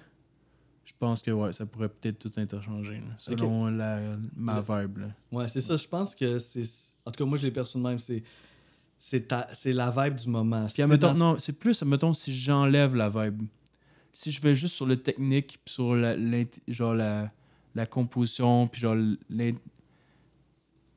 je 0.85 0.93
pense 0.99 1.23
que 1.23 1.31
ouais, 1.31 1.53
ça 1.53 1.65
pourrait 1.65 1.89
peut-être 1.89 2.19
tout 2.19 2.31
interchanger, 2.37 2.97
là, 2.97 3.15
selon 3.19 3.67
la, 3.67 4.01
ma 4.37 4.61
vibe. 4.61 4.99
Là. 4.99 5.07
Ouais, 5.33 5.49
c'est 5.49 5.61
ça. 5.61 5.77
Je 5.77 5.87
pense 5.87 6.15
que 6.15 6.39
c'est. 6.39 6.63
En 7.07 7.11
tout 7.11 7.25
cas, 7.25 7.29
moi, 7.29 7.39
je 7.39 7.45
l'ai 7.47 7.51
perçu 7.53 7.79
de 7.79 7.83
même. 7.83 7.99
C'est. 7.99 8.23
C'est, 8.97 9.29
ta... 9.29 9.49
c'est 9.53 9.73
la 9.73 9.91
vibe 9.91 10.15
du 10.15 10.29
moment. 10.29 10.67
Puis, 10.73 10.83
admettons, 10.83 11.13
non, 11.15 11.37
c'est 11.39 11.53
plus, 11.53 11.83
admettons, 11.83 12.15
si 12.15 12.35
j'enlève 12.35 12.95
la 12.95 13.09
vibe. 13.11 13.43
Si 14.13 14.31
je 14.31 14.41
vais 14.41 14.55
juste 14.55 14.77
sur 14.77 14.87
le 14.87 14.97
technique, 14.97 15.59
puis 15.65 15.75
sur 15.75 15.95
la, 15.95 16.17
genre 16.69 16.95
la, 16.95 17.31
la 17.75 17.87
composition, 17.87 18.67
puis 18.67 18.81
genre 18.81 18.97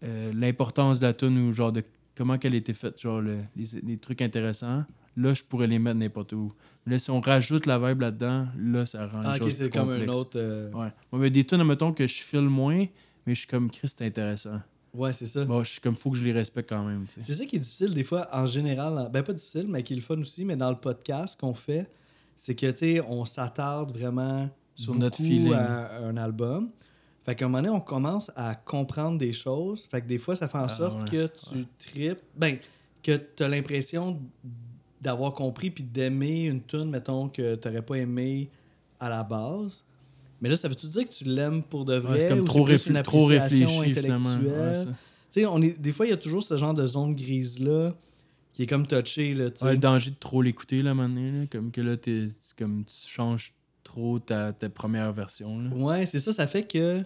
euh, 0.03 0.31
l'importance 0.33 0.99
de 0.99 1.05
la 1.05 1.13
tune 1.13 1.37
ou 1.39 1.51
genre 1.51 1.71
de 1.71 1.83
comment 2.15 2.37
qu'elle 2.37 2.53
a 2.53 2.57
été 2.57 2.73
faite, 2.73 2.99
genre 2.99 3.21
les, 3.21 3.39
les, 3.83 3.97
trucs 3.97 4.21
intéressants, 4.21 4.85
là, 5.15 5.33
je 5.33 5.43
pourrais 5.43 5.67
les 5.67 5.79
mettre 5.79 5.97
n'importe 5.97 6.33
où. 6.33 6.53
Mais 6.85 6.93
là, 6.93 6.99
si 6.99 7.11
on 7.11 7.19
rajoute 7.19 7.65
la 7.65 7.79
vibe 7.79 8.01
là-dedans, 8.01 8.47
là, 8.57 8.85
ça 8.85 9.07
rend 9.07 9.21
ah, 9.23 9.37
ok, 9.39 9.51
c'est 9.51 9.71
comme 9.71 9.89
un 9.89 10.07
autre... 10.07 10.37
Euh, 10.39 10.71
ouais. 10.71 10.89
mais 11.13 11.29
des 11.29 11.43
tunes, 11.43 11.61
admettons 11.61 11.93
que 11.93 12.07
je 12.07 12.21
file 12.21 12.41
moins, 12.41 12.85
mais 13.25 13.35
je 13.35 13.39
suis 13.39 13.47
comme, 13.47 13.69
Chris, 13.69 13.89
c'est 13.89 14.05
intéressant. 14.05 14.59
Ouais, 14.93 15.13
c'est 15.13 15.27
ça. 15.27 15.45
Bon, 15.45 15.63
je 15.63 15.73
suis 15.73 15.81
comme, 15.81 15.95
faut 15.95 16.11
que 16.11 16.17
je 16.17 16.23
les 16.23 16.31
respecte 16.31 16.69
quand 16.69 16.83
même. 16.83 17.05
C'est 17.07 17.33
ça 17.33 17.45
qui 17.45 17.57
est 17.57 17.59
difficile 17.59 17.93
des 17.93 18.03
fois, 18.03 18.27
en 18.31 18.45
général. 18.45 19.09
Ben, 19.11 19.21
pas 19.21 19.33
difficile, 19.33 19.65
mais 19.67 19.83
qui 19.83 19.93
est 19.93 19.97
le 19.97 20.01
fun 20.01 20.17
aussi, 20.19 20.45
mais 20.45 20.55
dans 20.55 20.71
le 20.71 20.77
podcast 20.77 21.39
qu'on 21.39 21.53
fait, 21.53 21.89
c'est 22.35 22.55
que, 22.55 22.71
tu 22.71 22.77
sais, 22.77 23.01
on 23.01 23.25
s'attarde 23.25 23.91
vraiment 23.91 24.49
sur 24.77 24.95
notre 24.95 25.17
feeling 25.17 25.53
à 25.53 25.97
un 26.03 26.17
album. 26.17 26.69
Fait 27.25 27.35
qu'à 27.35 27.45
un 27.45 27.47
moment 27.49 27.61
donné, 27.61 27.75
on 27.75 27.81
commence 27.81 28.31
à 28.35 28.55
comprendre 28.55 29.17
des 29.17 29.33
choses. 29.33 29.85
Fait 29.89 30.01
que 30.01 30.07
des 30.07 30.17
fois, 30.17 30.35
ça 30.35 30.47
fait 30.47 30.57
en 30.57 30.63
ah, 30.63 30.69
sorte 30.69 31.09
que 31.09 31.27
tu 31.27 31.65
tripes. 31.77 32.21
Ben, 32.35 32.57
que 33.03 33.17
tu 33.35 33.43
as 33.43 33.47
l'impression 33.47 34.19
d'avoir 35.01 35.33
compris 35.33 35.69
puis 35.69 35.83
d'aimer 35.83 36.45
une 36.45 36.61
tune, 36.61 36.89
mettons, 36.89 37.27
que 37.27 37.55
tu 37.55 37.67
n'aurais 37.67 37.81
pas 37.81 37.95
aimé 37.95 38.49
à 38.99 39.09
la 39.09 39.23
base. 39.23 39.83
Mais 40.41 40.49
là, 40.49 40.55
ça 40.55 40.67
veut-tu 40.67 40.87
dire 40.87 41.07
que 41.07 41.13
tu 41.13 41.25
l'aimes 41.25 41.63
pour 41.63 41.83
de 41.83 41.95
vrai? 41.95 42.21
c'est 42.21 42.27
comme 42.27 42.45
trop, 42.45 42.65
trop 43.03 43.25
réfléchi, 43.25 43.93
finalement. 43.93 44.37
on 45.49 45.61
est, 45.61 45.79
des 45.79 45.91
fois, 45.91 46.05
il 46.05 46.09
y 46.09 46.13
a 46.13 46.17
toujours 46.17 46.43
ce 46.43 46.55
genre 46.55 46.73
de 46.73 46.85
zone 46.85 47.15
grise-là 47.15 47.95
qui 48.53 48.63
est 48.63 48.67
comme 48.67 48.85
touché. 48.87 49.33
Là, 49.33 49.45
ouais, 49.61 49.71
le 49.73 49.77
danger 49.77 50.11
de 50.11 50.15
trop 50.15 50.41
l'écouter, 50.41 50.81
là, 50.81 50.93
maintenant. 50.93 51.45
Comme 51.51 51.71
que 51.71 51.81
là, 51.81 51.95
es, 52.07 52.29
comme 52.57 52.85
tu 52.85 53.09
changes 53.09 53.53
trop 53.87 54.19
ta, 54.19 54.53
ta 54.53 54.69
première 54.69 55.11
version. 55.11 55.59
Là. 55.59 55.69
Ouais, 55.75 56.05
c'est 56.05 56.19
ça. 56.19 56.31
Ça 56.31 56.47
fait 56.47 56.63
que 56.63 57.03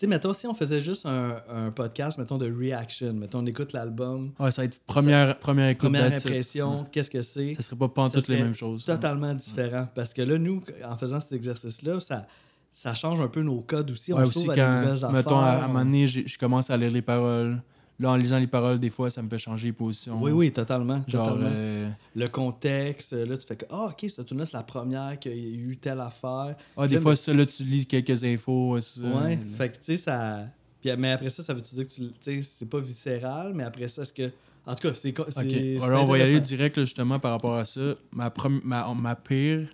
sais, 0.00 0.06
mettons, 0.06 0.32
si 0.32 0.46
on 0.46 0.54
faisait 0.54 0.80
juste 0.80 1.06
un, 1.06 1.70
podcast, 1.70 2.18
mettons, 2.18 2.38
de 2.38 2.50
reaction, 2.50 3.12
mettons, 3.12 3.40
on 3.40 3.46
écoute 3.46 3.72
l'album. 3.72 4.32
Ouais, 4.38 4.50
ça 4.50 4.62
va 4.62 4.66
être 4.66 4.80
première, 4.86 5.38
première 5.38 5.68
écoute. 5.68 5.90
Première 5.90 6.06
impression, 6.06 6.86
qu'est-ce 6.90 7.10
que 7.10 7.20
c'est? 7.20 7.54
Ça 7.54 7.62
serait 7.62 7.76
pas 7.76 7.88
pas 7.88 8.08
toutes 8.08 8.28
les 8.28 8.42
mêmes 8.42 8.54
choses. 8.54 8.84
Totalement 8.84 9.34
différent. 9.34 9.88
Parce 9.94 10.14
que 10.14 10.22
là, 10.22 10.38
nous, 10.38 10.62
en 10.84 10.96
faisant 10.96 11.20
cet 11.20 11.32
exercice-là, 11.32 12.00
ça, 12.00 12.26
ça 12.72 12.94
change 12.94 13.20
un 13.20 13.28
peu 13.28 13.42
nos 13.42 13.60
codes 13.60 13.90
aussi. 13.90 14.12
on 14.12 14.22
aussi 14.22 14.46
quand, 14.46 15.12
mettons, 15.12 15.38
à, 15.38 15.50
à 15.50 15.64
un 15.64 15.68
moment 15.68 15.84
donné, 15.84 16.06
je 16.06 16.38
commence 16.38 16.70
à 16.70 16.76
lire 16.76 16.90
les 16.90 17.02
paroles 17.02 17.62
Là, 18.00 18.12
en 18.12 18.16
lisant 18.16 18.38
les 18.38 18.46
paroles, 18.46 18.80
des 18.80 18.88
fois, 18.88 19.10
ça 19.10 19.20
me 19.20 19.28
fait 19.28 19.38
changer 19.38 19.72
position. 19.72 20.18
Oui, 20.22 20.30
oui, 20.30 20.50
totalement. 20.50 21.04
Genre, 21.06 21.36
euh, 21.38 21.90
Le 22.16 22.28
contexte, 22.28 23.12
là, 23.12 23.36
tu 23.36 23.46
fais 23.46 23.56
que, 23.56 23.66
ah, 23.68 23.90
ok, 23.90 24.06
cette 24.08 24.24
tune-là, 24.24 24.46
c'est 24.46 24.56
la 24.56 24.62
première 24.62 25.18
qu'il 25.18 25.36
y 25.36 25.54
a 25.54 25.70
eu 25.70 25.76
telle 25.76 26.00
affaire. 26.00 26.56
Ah, 26.78 26.88
des 26.88 26.98
fois, 26.98 27.14
ça, 27.14 27.34
là, 27.34 27.44
tu 27.44 27.62
lis 27.62 27.84
quelques 27.84 28.24
infos. 28.24 28.80
Ça, 28.80 29.04
ouais, 29.04 29.38
fait 29.58 29.68
que, 29.68 29.76
tu 29.76 29.84
sais, 29.84 29.96
ça. 29.98 30.44
Puis, 30.80 30.90
mais 30.96 31.10
après 31.10 31.28
ça, 31.28 31.42
ça 31.42 31.52
veut 31.52 31.60
dire 31.60 31.86
que 31.86 31.92
tu 31.92 32.10
sais, 32.20 32.40
c'est 32.40 32.64
pas 32.64 32.80
viscéral, 32.80 33.52
mais 33.54 33.64
après 33.64 33.86
ça, 33.86 34.00
est-ce 34.00 34.14
que. 34.14 34.30
En 34.64 34.74
tout 34.74 34.88
cas, 34.88 34.94
c'est. 34.94 35.18
Ok. 35.20 35.82
Alors, 35.82 36.04
on 36.04 36.06
va 36.06 36.18
y 36.18 36.22
aller 36.22 36.40
direct, 36.40 36.80
justement, 36.80 37.18
par 37.18 37.32
rapport 37.32 37.56
à 37.56 37.66
ça. 37.66 37.96
Ma, 38.12 38.32
ma, 38.64 38.94
ma 38.94 39.14
pire 39.14 39.68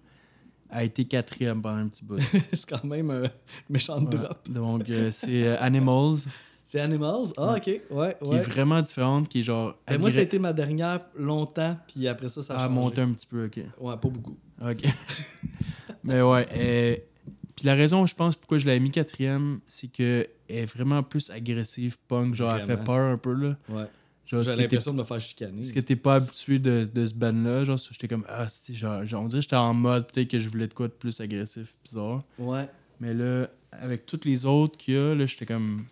a 0.68 0.82
été 0.82 1.04
quatrième 1.04 1.62
pendant 1.62 1.76
un 1.76 1.86
petit 1.86 2.04
bout. 2.04 2.18
c'est 2.52 2.68
quand 2.68 2.82
même 2.82 3.10
un 3.10 3.30
méchant 3.70 4.00
drop. 4.00 4.48
Donc, 4.50 4.90
euh, 4.90 5.10
c'est 5.12 5.44
euh, 5.44 5.56
Animals. 5.60 6.16
C'est 6.66 6.80
Animals? 6.80 7.28
Ah, 7.36 7.54
ok. 7.58 7.66
Ouais, 7.66 7.80
ouais. 7.90 8.16
Qui 8.20 8.34
est 8.34 8.40
vraiment 8.40 8.82
différente, 8.82 9.28
qui 9.28 9.38
est 9.38 9.42
genre. 9.44 9.76
Ben, 9.86 10.00
moi, 10.00 10.10
ça 10.10 10.18
a 10.18 10.22
été 10.22 10.40
ma 10.40 10.52
dernière 10.52 10.98
longtemps, 11.16 11.78
puis 11.86 12.08
après 12.08 12.26
ça, 12.26 12.42
ça 12.42 12.58
a, 12.58 12.64
a 12.64 12.68
monté 12.68 13.00
un 13.00 13.12
petit 13.12 13.26
peu, 13.26 13.44
ok. 13.46 13.58
Ouais, 13.78 13.96
pas 13.96 14.08
beaucoup. 14.08 14.36
Ok. 14.60 14.82
Mais 16.02 16.20
ouais. 16.20 16.46
Euh, 16.56 16.96
puis 17.54 17.66
la 17.66 17.74
raison, 17.74 18.04
je 18.04 18.16
pense, 18.16 18.34
pourquoi 18.34 18.58
je 18.58 18.66
l'ai 18.66 18.80
mis 18.80 18.90
quatrième, 18.90 19.60
c'est 19.68 19.86
qu'elle 19.86 20.26
est 20.48 20.64
vraiment 20.64 21.04
plus 21.04 21.30
agressive, 21.30 21.98
punk, 22.08 22.34
genre, 22.34 22.56
elle 22.56 22.66
fait 22.66 22.82
peur 22.82 23.12
un 23.12 23.16
peu, 23.16 23.34
là. 23.34 23.56
Ouais. 23.68 23.86
J'ai 24.24 24.56
l'impression 24.56 24.92
de 24.92 24.98
me 24.98 25.04
faire 25.04 25.20
chicaner. 25.20 25.60
Est-ce 25.60 25.72
que 25.72 25.78
t'es 25.78 25.94
pas 25.94 26.16
habitué 26.16 26.58
de, 26.58 26.84
de 26.92 27.06
ce 27.06 27.14
band-là? 27.14 27.64
Genre, 27.64 27.78
j'étais 27.78 28.08
comme, 28.08 28.24
ah, 28.28 28.46
genre, 28.72 29.06
genre, 29.06 29.22
on 29.22 29.28
dirait 29.28 29.38
que 29.38 29.42
j'étais 29.44 29.54
en 29.54 29.72
mode, 29.72 30.10
peut-être 30.10 30.28
que 30.28 30.40
je 30.40 30.48
voulais 30.48 30.66
de 30.66 30.74
quoi 30.74 30.88
de 30.88 30.94
plus 30.94 31.20
agressif, 31.20 31.76
bizarre. 31.84 32.24
Ouais. 32.40 32.68
Mais 32.98 33.14
là, 33.14 33.46
avec 33.70 34.04
toutes 34.04 34.24
les 34.24 34.44
autres 34.46 34.76
qu'il 34.76 34.94
y 34.94 34.98
a, 34.98 35.14
là, 35.14 35.26
j'étais 35.26 35.46
comme, 35.46 35.84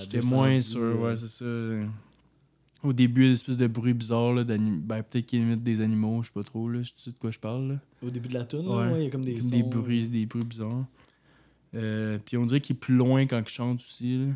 J'étais 0.00 0.20
moins 0.22 0.60
sûr, 0.60 1.00
ouais, 1.00 1.16
c'est 1.16 1.28
ça. 1.28 1.44
Au 2.84 2.92
début, 2.92 3.26
une 3.26 3.32
espèce 3.32 3.56
de 3.56 3.66
bruit 3.66 3.94
bizarre, 3.94 4.34
là, 4.34 4.44
ben, 4.44 5.02
peut-être 5.02 5.24
qu'ils 5.24 5.40
imitent 5.40 5.62
des 5.62 5.80
animaux, 5.80 6.22
je 6.22 6.26
sais 6.26 6.34
pas 6.34 6.42
trop, 6.42 6.68
là. 6.68 6.82
Tu 6.82 6.92
sais 6.96 7.12
de 7.12 7.18
quoi 7.18 7.30
je 7.30 7.38
parle, 7.38 7.68
là? 7.68 7.80
Au 8.02 8.10
début 8.10 8.28
de 8.28 8.34
la 8.34 8.44
tune, 8.44 8.68
ouais. 8.68 9.00
il 9.00 9.04
y 9.04 9.06
a 9.06 9.10
comme 9.10 9.24
des 9.24 9.40
Des 9.40 9.62
bruits, 9.62 10.08
des 10.08 10.26
bruits 10.26 10.44
bizarres. 10.44 10.84
Euh, 11.74 12.18
puis 12.22 12.36
on 12.36 12.44
dirait 12.44 12.60
qu'il 12.60 12.76
est 12.76 12.78
plus 12.78 12.94
loin 12.94 13.26
quand 13.26 13.40
il 13.40 13.48
chante 13.48 13.80
aussi, 13.80 14.18
là. 14.18 14.34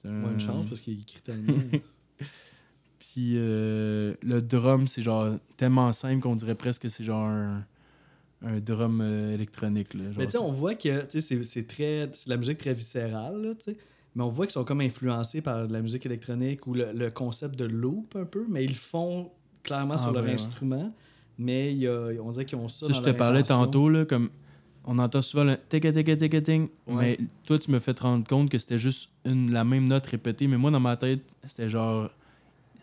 C'est 0.00 0.08
un... 0.08 0.12
Moins 0.12 0.32
de 0.32 0.40
chance 0.40 0.66
parce 0.66 0.80
qu'il 0.80 0.98
écrit 0.98 1.20
tellement. 1.20 1.52
puis 2.98 3.34
euh, 3.34 4.14
le 4.22 4.40
drum, 4.40 4.86
c'est 4.86 5.02
genre 5.02 5.36
tellement 5.58 5.92
simple 5.92 6.22
qu'on 6.22 6.34
dirait 6.34 6.54
presque 6.54 6.82
que 6.82 6.88
c'est 6.88 7.04
genre 7.04 7.26
un, 7.26 7.64
un 8.40 8.58
drum 8.58 9.02
euh, 9.02 9.34
électronique, 9.34 9.92
là. 9.92 10.04
Mais 10.16 10.24
tu 10.24 10.32
sais, 10.32 10.38
on 10.38 10.50
voit 10.50 10.76
que 10.76 11.06
c'est 11.10 11.66
très... 11.68 12.08
C'est 12.14 12.30
la 12.30 12.38
musique 12.38 12.58
très 12.58 12.72
viscérale, 12.72 13.54
tu 13.58 13.72
sais 13.72 13.76
mais 14.14 14.22
on 14.22 14.28
voit 14.28 14.46
qu'ils 14.46 14.52
sont 14.52 14.64
comme 14.64 14.80
influencés 14.80 15.40
par 15.40 15.66
la 15.66 15.80
musique 15.80 16.04
électronique 16.06 16.66
ou 16.66 16.74
le, 16.74 17.10
concept 17.10 17.56
de 17.56 17.64
loop 17.64 18.14
un 18.16 18.24
peu, 18.24 18.44
mais 18.48 18.64
ils 18.64 18.70
le 18.70 18.74
font 18.74 19.30
clairement 19.62 19.98
sur 19.98 20.12
leur 20.12 20.24
instrument. 20.24 20.92
Mais 21.38 21.74
y 21.74 21.86
a, 21.86 22.10
on 22.22 22.30
dirait 22.30 22.44
qu'ils 22.44 22.58
ont 22.58 22.68
ça. 22.68 22.86
ça 22.86 22.92
je 22.92 23.00
te 23.00 23.10
parlais 23.10 23.42
tantôt, 23.42 23.88
là, 23.88 24.04
comme 24.04 24.28
on 24.84 24.98
entend 24.98 25.22
souvent 25.22 25.44
le 25.44 25.56
tic 25.68 25.82
tic 25.92 26.18
tic 26.18 26.44
tic 26.44 26.70
mais 26.88 27.18
toi, 27.44 27.58
tu 27.58 27.70
me 27.70 27.78
fais 27.78 27.94
te 27.94 28.02
rendre 28.02 28.26
compte 28.26 28.50
que 28.50 28.58
c'était 28.58 28.78
juste 28.78 29.10
une, 29.24 29.52
la 29.52 29.64
même 29.64 29.88
note 29.88 30.06
répétée. 30.06 30.46
Mais 30.46 30.58
moi, 30.58 30.70
dans 30.70 30.80
ma 30.80 30.96
tête, 30.96 31.22
c'était 31.46 31.70
genre. 31.70 32.10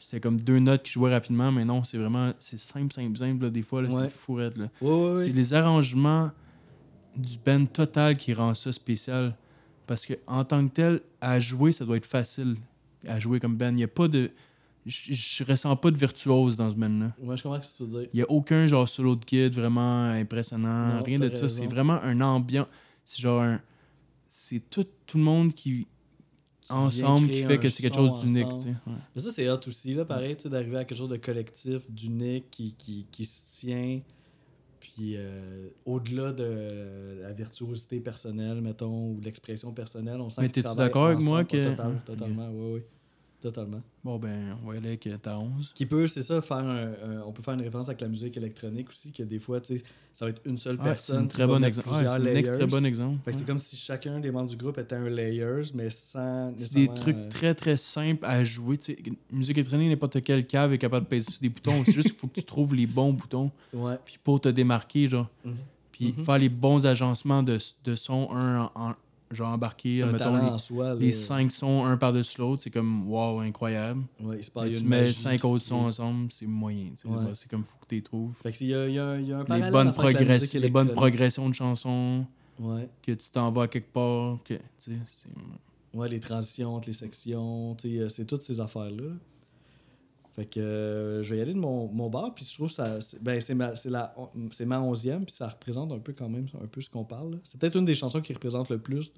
C'était 0.01 0.21
comme 0.21 0.39
deux 0.39 0.59
notes 0.59 0.83
qui 0.83 0.93
jouaient 0.93 1.11
rapidement, 1.11 1.51
mais 1.51 1.65
non, 1.65 1.83
c'est 1.83 1.97
vraiment. 1.97 2.31
C'est 2.39 2.59
simple, 2.59 2.93
simple, 2.93 3.17
simple. 3.17 3.43
Là, 3.43 3.49
des 3.49 3.61
fois, 3.61 3.81
là, 3.81 3.89
c'est 3.91 4.09
fourrette. 4.09 4.57
Là. 4.57 4.69
c'est 5.15 5.33
les 5.33 5.53
arrangements 5.53 6.31
du 7.17 7.37
band 7.45 7.65
total 7.65 8.15
qui 8.17 8.33
rend 8.33 8.53
ça 8.53 8.71
spécial. 8.71 9.35
Parce 9.89 10.05
que 10.05 10.13
en 10.27 10.45
tant 10.45 10.67
que 10.67 10.71
tel, 10.71 11.01
à 11.19 11.39
jouer, 11.39 11.71
ça 11.71 11.83
doit 11.83 11.97
être 11.97 12.05
facile. 12.05 12.57
À 13.07 13.19
jouer 13.19 13.39
comme 13.39 13.57
Ben. 13.57 13.71
Il 13.71 13.77
n'y 13.77 13.83
a 13.83 13.87
pas 13.87 14.07
de. 14.07 14.29
Je, 14.85 15.43
ressens 15.43 15.75
pas 15.77 15.89
de 15.89 15.97
virtuose 15.97 16.57
dans 16.57 16.69
ce 16.69 16.75
band-là. 16.75 17.11
Moi, 17.19 17.35
je 17.35 17.41
comprends 17.41 17.59
ce 17.59 17.71
que 17.71 17.77
tu 17.77 17.89
veux 17.89 18.01
dire. 18.01 18.09
Il 18.13 18.17
n'y 18.17 18.21
a 18.21 18.29
aucun 18.29 18.67
genre 18.67 18.87
solo 18.87 19.15
de 19.15 19.25
kid 19.25 19.51
vraiment 19.55 20.11
impressionnant. 20.11 21.01
rien 21.01 21.17
de 21.17 21.33
ça. 21.33 21.49
C'est 21.49 21.65
vraiment 21.65 21.99
un 22.03 22.21
ambiance. 22.21 22.67
C'est 23.03 23.19
genre 23.19 23.41
un. 23.41 23.59
C'est 24.27 24.69
tout, 24.69 24.85
tout 25.07 25.17
le 25.17 25.23
monde 25.23 25.55
qui. 25.55 25.87
ensemble 26.69 27.27
qui 27.29 27.41
fait 27.41 27.57
que 27.57 27.67
c'est 27.67 27.81
quelque 27.81 27.95
chose 27.95 28.23
d'unique. 28.23 28.45
Mais 29.15 29.21
ça, 29.23 29.31
c'est 29.31 29.49
hot 29.49 29.59
aussi, 29.65 29.95
là, 29.95 30.05
pareil, 30.05 30.37
d'arriver 30.45 30.77
à 30.77 30.85
quelque 30.85 30.99
chose 30.99 31.09
de 31.09 31.17
collectif, 31.17 31.89
d'unique, 31.89 32.51
qui, 32.51 32.75
qui, 32.77 33.07
qui 33.11 33.25
se 33.25 33.59
tient 33.59 34.01
puis 34.99 35.15
euh, 35.15 35.69
au-delà 35.85 36.33
de 36.33 37.21
la 37.21 37.31
virtuosité 37.31 38.01
personnelle, 38.01 38.59
mettons, 38.59 39.11
ou 39.11 39.21
l'expression 39.23 39.71
personnelle, 39.71 40.19
on 40.19 40.27
sent 40.27 40.41
Mais 40.41 40.49
t'es-tu 40.49 40.75
d'accord 40.75 41.05
avec 41.05 41.21
moi 41.21 41.45
que. 41.45 41.73
totalement, 42.05 42.49
oui, 42.51 42.73
oui. 42.73 42.81
Totalement. 43.41 43.81
Bon, 44.03 44.17
ben, 44.17 44.57
on 44.61 44.69
va 44.69 44.77
aller 44.77 44.89
avec 44.89 45.09
ta 45.21 45.39
11. 45.39 45.71
Qui 45.73 45.85
peut, 45.85 46.07
c'est 46.07 46.21
ça, 46.21 46.41
faire 46.41 46.57
un, 46.57 46.91
on 47.25 47.31
peut 47.31 47.41
faire 47.41 47.53
une 47.53 47.61
référence 47.61 47.87
avec 47.87 48.01
la 48.01 48.09
musique 48.09 48.35
électronique 48.35 48.89
aussi, 48.89 49.13
que 49.13 49.23
des 49.23 49.39
fois, 49.39 49.61
tu 49.61 49.77
sais, 49.77 49.83
ça 50.11 50.25
va 50.25 50.31
être 50.31 50.41
une 50.45 50.57
seule 50.57 50.77
personne. 50.77 51.19
C'est 51.19 51.23
un 51.23 51.27
très 51.27 51.47
bon 51.47 51.63
exemple. 51.63 51.87
c'est 51.89 52.05
un 52.05 52.57
très 52.57 52.67
bon 52.67 52.85
exemple. 52.85 53.31
c'est 53.31 53.45
comme 53.45 53.59
si 53.59 53.77
chacun 53.77 54.19
des 54.19 54.31
membres 54.31 54.49
du 54.49 54.57
groupe 54.57 54.77
était 54.77 54.95
un 54.95 55.07
layers, 55.07 55.71
mais 55.73 55.89
sans. 55.89 56.53
C'est 56.57 56.75
des 56.75 56.87
trucs 56.89 57.15
euh, 57.15 57.29
très 57.29 57.55
très 57.55 57.77
simples 57.77 58.25
à 58.25 58.43
jouer. 58.43 58.77
sais 58.81 58.97
musique 59.31 59.57
électronique, 59.57 59.89
n'importe 59.89 60.21
quel 60.21 60.45
cave 60.45 60.73
est 60.73 60.77
capable 60.77 61.05
de 61.05 61.09
peser 61.09 61.31
sur 61.31 61.41
des 61.41 61.49
boutons. 61.49 61.83
C'est 61.85 61.93
juste 61.93 62.09
qu'il 62.09 62.17
faut 62.17 62.27
que 62.27 62.39
tu 62.39 62.43
trouves 62.43 62.75
les 62.75 62.87
bons 62.87 63.13
boutons. 63.13 63.51
Ouais. 63.71 63.95
Puis 64.03 64.17
pour 64.21 64.41
te 64.41 64.49
démarquer, 64.49 65.07
genre. 65.07 65.29
Mhm. 65.45 65.55
Puis 65.93 66.13
mhm. 66.17 66.25
faire 66.25 66.37
les 66.37 66.49
bons 66.49 66.85
agencements 66.85 67.43
de, 67.43 67.57
de 67.85 67.95
son 67.95 68.29
un 68.31 68.69
en, 68.75 68.95
genre 69.31 69.49
embarqué, 69.49 70.03
mettons, 70.05 70.57
les, 70.97 71.05
les, 71.05 71.11
cinq 71.11 71.51
sons 71.51 71.85
un 71.85 71.97
par-dessus 71.97 72.39
l'autre, 72.39 72.63
c'est 72.63 72.69
comme 72.69 73.07
wow, 73.07 73.39
incroyable. 73.39 74.03
Ouais, 74.21 74.39
tu 74.39 74.83
mets 74.83 75.13
cinq 75.13 75.43
autres 75.45 75.65
sons 75.65 75.85
ensemble, 75.85 76.31
c'est 76.31 76.47
moyen. 76.47 76.91
C'est 76.95 77.49
comme 77.49 77.63
faut 77.63 77.77
que 77.81 77.87
tu 77.87 77.95
les 77.95 78.01
trouves. 78.01 78.33
Fait 78.41 78.51
que 78.51 78.63
y 78.63 78.73
a, 78.73 78.87
y 78.87 78.99
a, 78.99 79.19
y 79.19 79.33
a 79.33 79.39
un 79.39 79.59
les 79.59 79.71
bonnes, 79.71 79.93
progress 79.93 80.53
les 80.53 80.69
bonnes 80.69 80.93
progressions 80.93 81.47
de 81.47 81.53
chansons 81.53 82.25
ouais. 82.59 82.89
que 83.01 83.11
tu 83.13 83.29
t'envoies 83.29 83.67
quelque 83.67 83.91
part. 83.91 84.37
Que, 84.43 84.55
ouais, 85.93 86.09
les 86.09 86.19
transitions 86.19 86.75
entre 86.75 86.87
les 86.87 86.93
sections, 86.93 87.75
euh, 87.85 88.09
c'est 88.09 88.25
toutes 88.25 88.43
ces 88.43 88.59
affaires-là. 88.59 89.13
Fait 90.39 90.45
que 90.45 90.59
euh, 90.61 91.21
je 91.21 91.33
vais 91.33 91.39
y 91.39 91.41
aller 91.41 91.53
de 91.53 91.59
mon, 91.59 91.87
mon 91.91 92.09
bar, 92.09 92.33
puis 92.33 92.45
je 92.45 92.53
trouve 92.55 92.71
ça. 92.71 93.01
c'est- 93.01 93.21
Ben, 93.21 93.41
c'est 93.41 93.55
ma, 93.55 93.75
c'est 93.75 93.89
la, 93.89 94.15
c'est 94.51 94.65
ma 94.65 94.79
onzième, 94.79 95.25
puis 95.25 95.35
ça 95.35 95.47
représente 95.49 95.91
un 95.91 95.99
peu 95.99 96.13
quand 96.13 96.29
même 96.29 96.47
un 96.63 96.67
peu 96.67 96.79
ce 96.79 96.89
qu'on 96.89 97.03
parle. 97.03 97.31
là. 97.33 97.37
C'est 97.43 97.59
peut-être 97.59 97.75
une 97.75 97.83
des 97.85 97.95
chansons 97.95 98.21
qui 98.21 98.31
représente 98.31 98.69
le 98.69 98.77
plus 98.79 99.11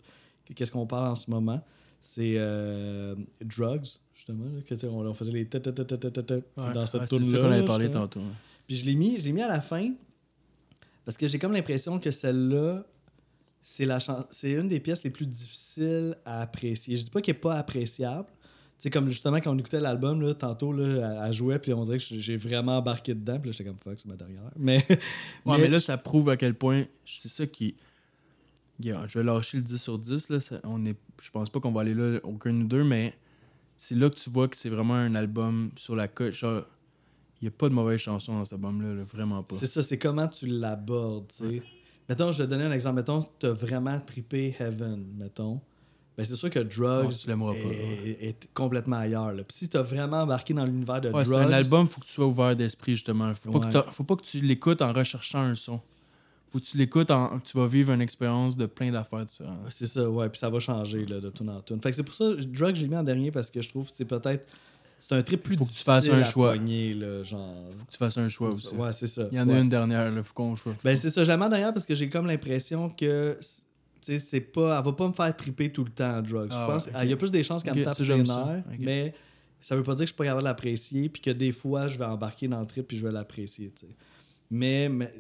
qu'est-ce 0.56 0.72
qu'on 0.72 0.88
parle 0.88 1.12
en 1.12 1.16
ce 1.16 1.30
moment. 1.30 1.62
C'est 2.02 2.34
euh, 2.38 3.14
Drugs, 3.46 3.86
justement. 4.16 4.46
Là, 4.46 4.62
que, 4.66 4.86
on, 4.88 5.06
on 5.06 5.14
faisait 5.14 5.32
les 5.32 5.46
ta 5.46 5.60
ta 5.60 5.72
ta 5.72 5.86
ta 5.86 5.98
ta 5.98 6.10
ta 6.10 6.24
ta, 6.24 6.36
c'est 6.58 6.62
Ouais, 6.64 6.74
dans 6.74 6.86
cette 6.88 7.02
ouais, 7.02 7.08
c'est 7.08 7.16
tune 7.18 7.26
ça 7.26 7.38
là 7.38 7.44
qu'on 7.44 7.52
avait 7.52 7.66
parlé 7.66 7.86
justement. 7.86 8.08
tantôt. 8.08 8.26
Puis 8.66 8.76
je 8.78 8.86
l'ai 8.86 8.96
mis, 8.96 9.20
je 9.20 9.26
l'ai 9.26 9.32
mis 9.34 9.42
à 9.44 9.48
la 9.48 9.62
fin 9.62 9.94
parce 11.06 11.18
que 11.18 11.28
j'ai 11.28 11.38
comme 11.38 11.54
l'impression 11.54 12.00
que 12.00 12.10
celle-là, 12.10 12.84
c'est 13.62 13.86
la 13.86 14.00
chan- 14.00 14.26
c'est 14.32 14.52
une 14.54 14.68
des 14.68 14.80
pièces 14.80 15.04
les 15.04 15.12
plus 15.12 15.28
difficiles 15.28 16.16
à 16.26 16.42
apprécier. 16.42 16.96
Je 16.96 17.04
dis 17.04 17.10
pas 17.12 17.22
qu'elle 17.22 17.36
est 17.36 17.40
pas 17.40 17.56
appréciable. 17.58 18.28
Sais, 18.82 18.90
comme 18.90 19.12
justement 19.12 19.38
quand 19.40 19.54
on 19.54 19.58
écoutait 19.60 19.80
l'album, 19.80 20.24
là, 20.24 20.34
tantôt, 20.34 20.74
là, 20.74 21.28
elle, 21.28 21.34
jouait, 21.34 21.60
puis 21.60 21.72
on 21.72 21.84
dirait 21.84 22.00
que 22.00 22.04
j'ai 22.04 22.36
vraiment 22.36 22.80
embarqué 22.80 23.14
dedans. 23.14 23.38
Puis 23.40 23.52
là, 23.52 23.56
j'étais 23.56 23.70
comme 23.70 23.78
fuck, 23.78 24.00
c'est 24.00 24.08
ma 24.08 24.16
dernière. 24.16 24.42
Mais, 24.58 24.84
Ouais, 25.46 25.60
mais 25.60 25.68
là, 25.68 25.80
ça 25.80 26.00
prouve 26.00 26.30
à 26.30 26.36
quel 26.36 26.56
point. 26.56 26.86
C'est 27.06 27.30
ça 27.30 27.46
qui. 27.46 27.76
Je 28.80 29.20
vais 29.20 29.24
lâcher 29.24 29.58
le 29.58 29.64
10 29.64 29.78
sur 29.78 30.00
10. 30.00 30.30
Là, 30.32 30.40
ça- 30.40 30.60
on 30.64 30.84
est, 30.86 30.98
je 31.22 31.30
pense 31.30 31.52
pas 31.52 31.60
qu'on 31.60 31.72
va 31.72 31.82
aller 31.82 31.94
là, 31.94 32.20
aucun 32.24 32.60
ou 32.60 32.64
deux, 32.64 32.84
mais 32.84 33.14
c'est 33.78 33.94
là 33.94 34.10
que 34.10 34.16
tu 34.16 34.32
vois 34.32 34.48
que 34.48 34.58
c'est 34.58 34.70
vraiment 34.70 34.96
un 34.96 35.14
album 35.14 35.70
sur 35.76 35.96
la 35.96 36.08
coche. 36.08 36.40
Genre, 36.40 36.64
il 37.40 37.44
n'y 37.44 37.48
a 37.50 37.52
pas 37.52 37.70
de 37.70 37.76
mauvaise 37.76 38.00
chanson 38.00 38.34
dans 38.34 38.46
cet 38.46 38.54
album-là, 38.54 38.96
là, 38.96 39.04
vraiment 39.04 39.44
pas. 39.44 39.58
c'est 39.58 39.68
ça, 39.68 39.84
c'est 39.84 40.00
comment 40.00 40.28
tu 40.28 40.48
l'abordes, 40.48 41.28
tu 41.28 41.36
sais. 41.36 41.62
Mettons, 42.10 42.32
je 42.32 42.40
vais 42.40 42.46
te 42.46 42.50
donner 42.50 42.64
un 42.64 42.72
exemple. 42.72 42.96
Mettons, 42.96 43.24
tu 43.40 43.46
as 43.46 43.54
vraiment 43.54 44.00
trippé 44.00 44.56
Heaven, 44.60 45.06
mettons. 45.20 45.62
Ben, 46.18 46.26
c'est 46.26 46.36
sûr 46.36 46.50
que 46.50 46.60
Drugs 46.60 47.26
pas, 47.26 47.54
est, 47.56 48.18
est 48.22 48.48
complètement 48.54 48.98
ailleurs. 48.98 49.34
là. 49.34 49.44
Puis 49.44 49.58
si 49.58 49.70
tu 49.70 49.78
as 49.78 49.82
vraiment 49.82 50.22
embarqué 50.22 50.54
dans 50.54 50.66
l'univers 50.66 51.00
de 51.02 51.08
Ouais, 51.10 51.24
Drugs... 51.24 51.38
c'est 51.40 51.46
un 51.46 51.52
album, 51.54 51.88
faut 51.88 52.02
que 52.02 52.06
tu 52.06 52.12
sois 52.12 52.26
ouvert 52.28 52.56
d'esprit, 52.56 52.94
justement. 52.94 53.34
Faut, 53.34 53.52
pas 53.52 53.60
que 53.72 53.78
Ouais. 53.78 53.84
faut 53.92 54.04
pas 54.04 54.16
que 54.18 54.24
tu 54.24 54.42
l'écoutes 54.42 54.82
en 54.82 54.92
recherchant 54.94 55.42
un 55.42 55.56
son. 55.56 55.80
Faut 56.50 56.60
que 56.60 56.66
tu 56.66 56.78
l'écoutes 56.78 57.10
en 57.12 57.40
que 57.40 57.46
tu 57.46 57.58
vas 57.58 57.66
vivre 57.66 57.94
une 57.94 58.02
expérience 58.02 58.58
de 58.58 58.66
plein 58.66 58.92
d'affaires 58.92 59.24
différentes. 59.26 59.60
C'est 59.70 59.86
ça, 59.88 60.10
ouais, 60.10 60.28
puis 60.28 60.38
ça 60.38 60.50
va 60.50 60.60
changer 60.60 61.06
là, 61.06 61.22
de 61.22 61.30
tune 61.30 61.50
en 61.50 61.62
tune. 61.62 61.80
Fait 61.82 61.92
que 61.92 61.96
c'est 61.96 62.04
pour 62.04 62.14
ça, 62.14 62.26
Drug, 62.36 62.76
je 62.76 62.82
l'ai 62.82 62.90
mis 62.90 62.98
en 62.98 63.04
dernier 63.04 63.32
parce 63.32 63.50
que 63.50 63.62
je 63.62 63.70
trouve 63.70 63.86
que 63.88 63.94
c'est 63.96 64.04
peut-être. 64.06 64.46
C'est 65.00 65.14
un 65.16 65.22
trip 65.24 65.42
plus 65.42 65.56
Faut 65.58 65.64
que 65.64 65.70
tu 65.70 65.74
difficile 65.76 65.86
fasses 65.94 66.10
un 66.10 66.20
à 66.20 66.24
choix. 66.26 66.52
pogner, 66.52 66.94
là, 66.94 67.24
genre. 67.24 67.56
Faut 67.80 67.86
que 67.86 67.92
tu 67.92 67.98
fasses 67.98 68.18
un 68.18 68.28
choix 68.30 68.50
aussi. 68.50 68.76
Ouais, 68.76 68.92
c'est 68.92 69.08
ça. 69.08 69.30
Il 69.32 69.38
y 69.38 69.42
en 69.42 69.48
ouais. 69.48 69.56
a 69.56 69.60
une 69.60 69.70
dernière, 69.70 70.12
là, 70.12 70.22
faut 70.22 70.34
qu'on 70.34 70.56
choisit. 70.58 70.84
Ben, 70.84 70.96
c'est 70.98 71.10
ça, 71.10 71.24
je 71.24 71.30
la 71.30 71.38
mets 71.38 71.46
en 71.46 71.50
dernière 71.50 71.74
parce 71.74 71.86
que 71.86 71.96
j'ai 71.96 72.10
comme 72.10 72.28
l'impression 72.28 72.90
que. 72.90 73.38
Tu 74.02 74.14
sais, 74.14 74.20
c'est 74.20 74.42
pas. 74.42 74.78
Elle 74.80 74.86
va 74.86 74.92
pas 74.94 75.08
me 75.08 75.14
faire 75.14 75.36
triper 75.36 75.72
tout 75.72 75.84
le 75.84 75.92
temps, 75.92 76.22
Drug. 76.22 76.50
Ah 76.52 76.66
je 76.68 76.72
pense. 76.72 76.88
ouais, 76.88 76.94
Il 77.04 77.10
y 77.10 77.14
a 77.14 77.18
plus 77.18 77.32
des 77.32 77.44
chances 77.44 77.64
qu'elle 77.64 77.76
me 77.76 77.84
tape 77.84 77.96
sur 77.96 78.18
les 78.18 78.24
nerfs, 78.24 78.64
mais 78.80 79.14
ça 79.60 79.76
veut 79.76 79.84
pas 79.84 79.92
dire 79.94 80.00
que 80.00 80.06
je 80.06 80.14
suis 80.14 80.16
pas 80.18 80.24
capable 80.26 80.42
de 80.42 80.48
l'apprécier, 80.48 81.08
puis 81.10 81.22
que 81.22 81.30
des 81.30 81.52
fois, 81.52 81.88
je 81.88 81.98
vais 82.00 82.06
embarquer 82.06 82.48
dans 82.48 82.60
le 82.60 82.66
trip, 82.66 82.88
puis 82.88 82.98
je 82.98 83.06
vais 83.06 83.12
l'apprécier, 83.14 83.72
tu 83.76 83.86
sais. 83.86 83.96
Mais. 84.50 84.90
mais 84.90 85.14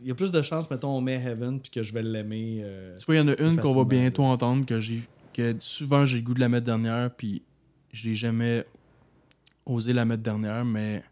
il 0.00 0.06
y 0.06 0.10
a 0.12 0.14
plus 0.14 0.30
de 0.30 0.40
chances, 0.42 0.70
mettons, 0.70 0.96
on 0.96 1.00
met 1.00 1.16
Heaven, 1.16 1.60
puis 1.60 1.70
que 1.72 1.82
je 1.82 1.92
vais 1.92 2.02
l'aimer. 2.04 2.60
euh, 2.62 2.96
Tu 2.98 3.04
vois, 3.06 3.16
il 3.16 3.18
y 3.18 3.20
en 3.20 3.26
a 3.28 3.40
une 3.40 3.56
qu'on 3.58 3.74
va 3.74 3.84
bientôt 3.84 4.22
là. 4.22 4.28
entendre 4.28 4.64
que 4.64 4.78
j'ai 4.78 5.02
que 5.32 5.56
souvent 5.58 6.06
j'ai 6.06 6.18
le 6.18 6.22
goût 6.22 6.34
de 6.34 6.40
la 6.40 6.48
mettre 6.48 6.66
dernière, 6.66 7.12
puis 7.12 7.42
je 7.92 8.08
l'ai 8.08 8.14
jamais 8.14 8.64
osé 9.66 9.92
la 9.92 10.04
mettre 10.04 10.22
dernière, 10.22 10.64
mais 10.64 11.02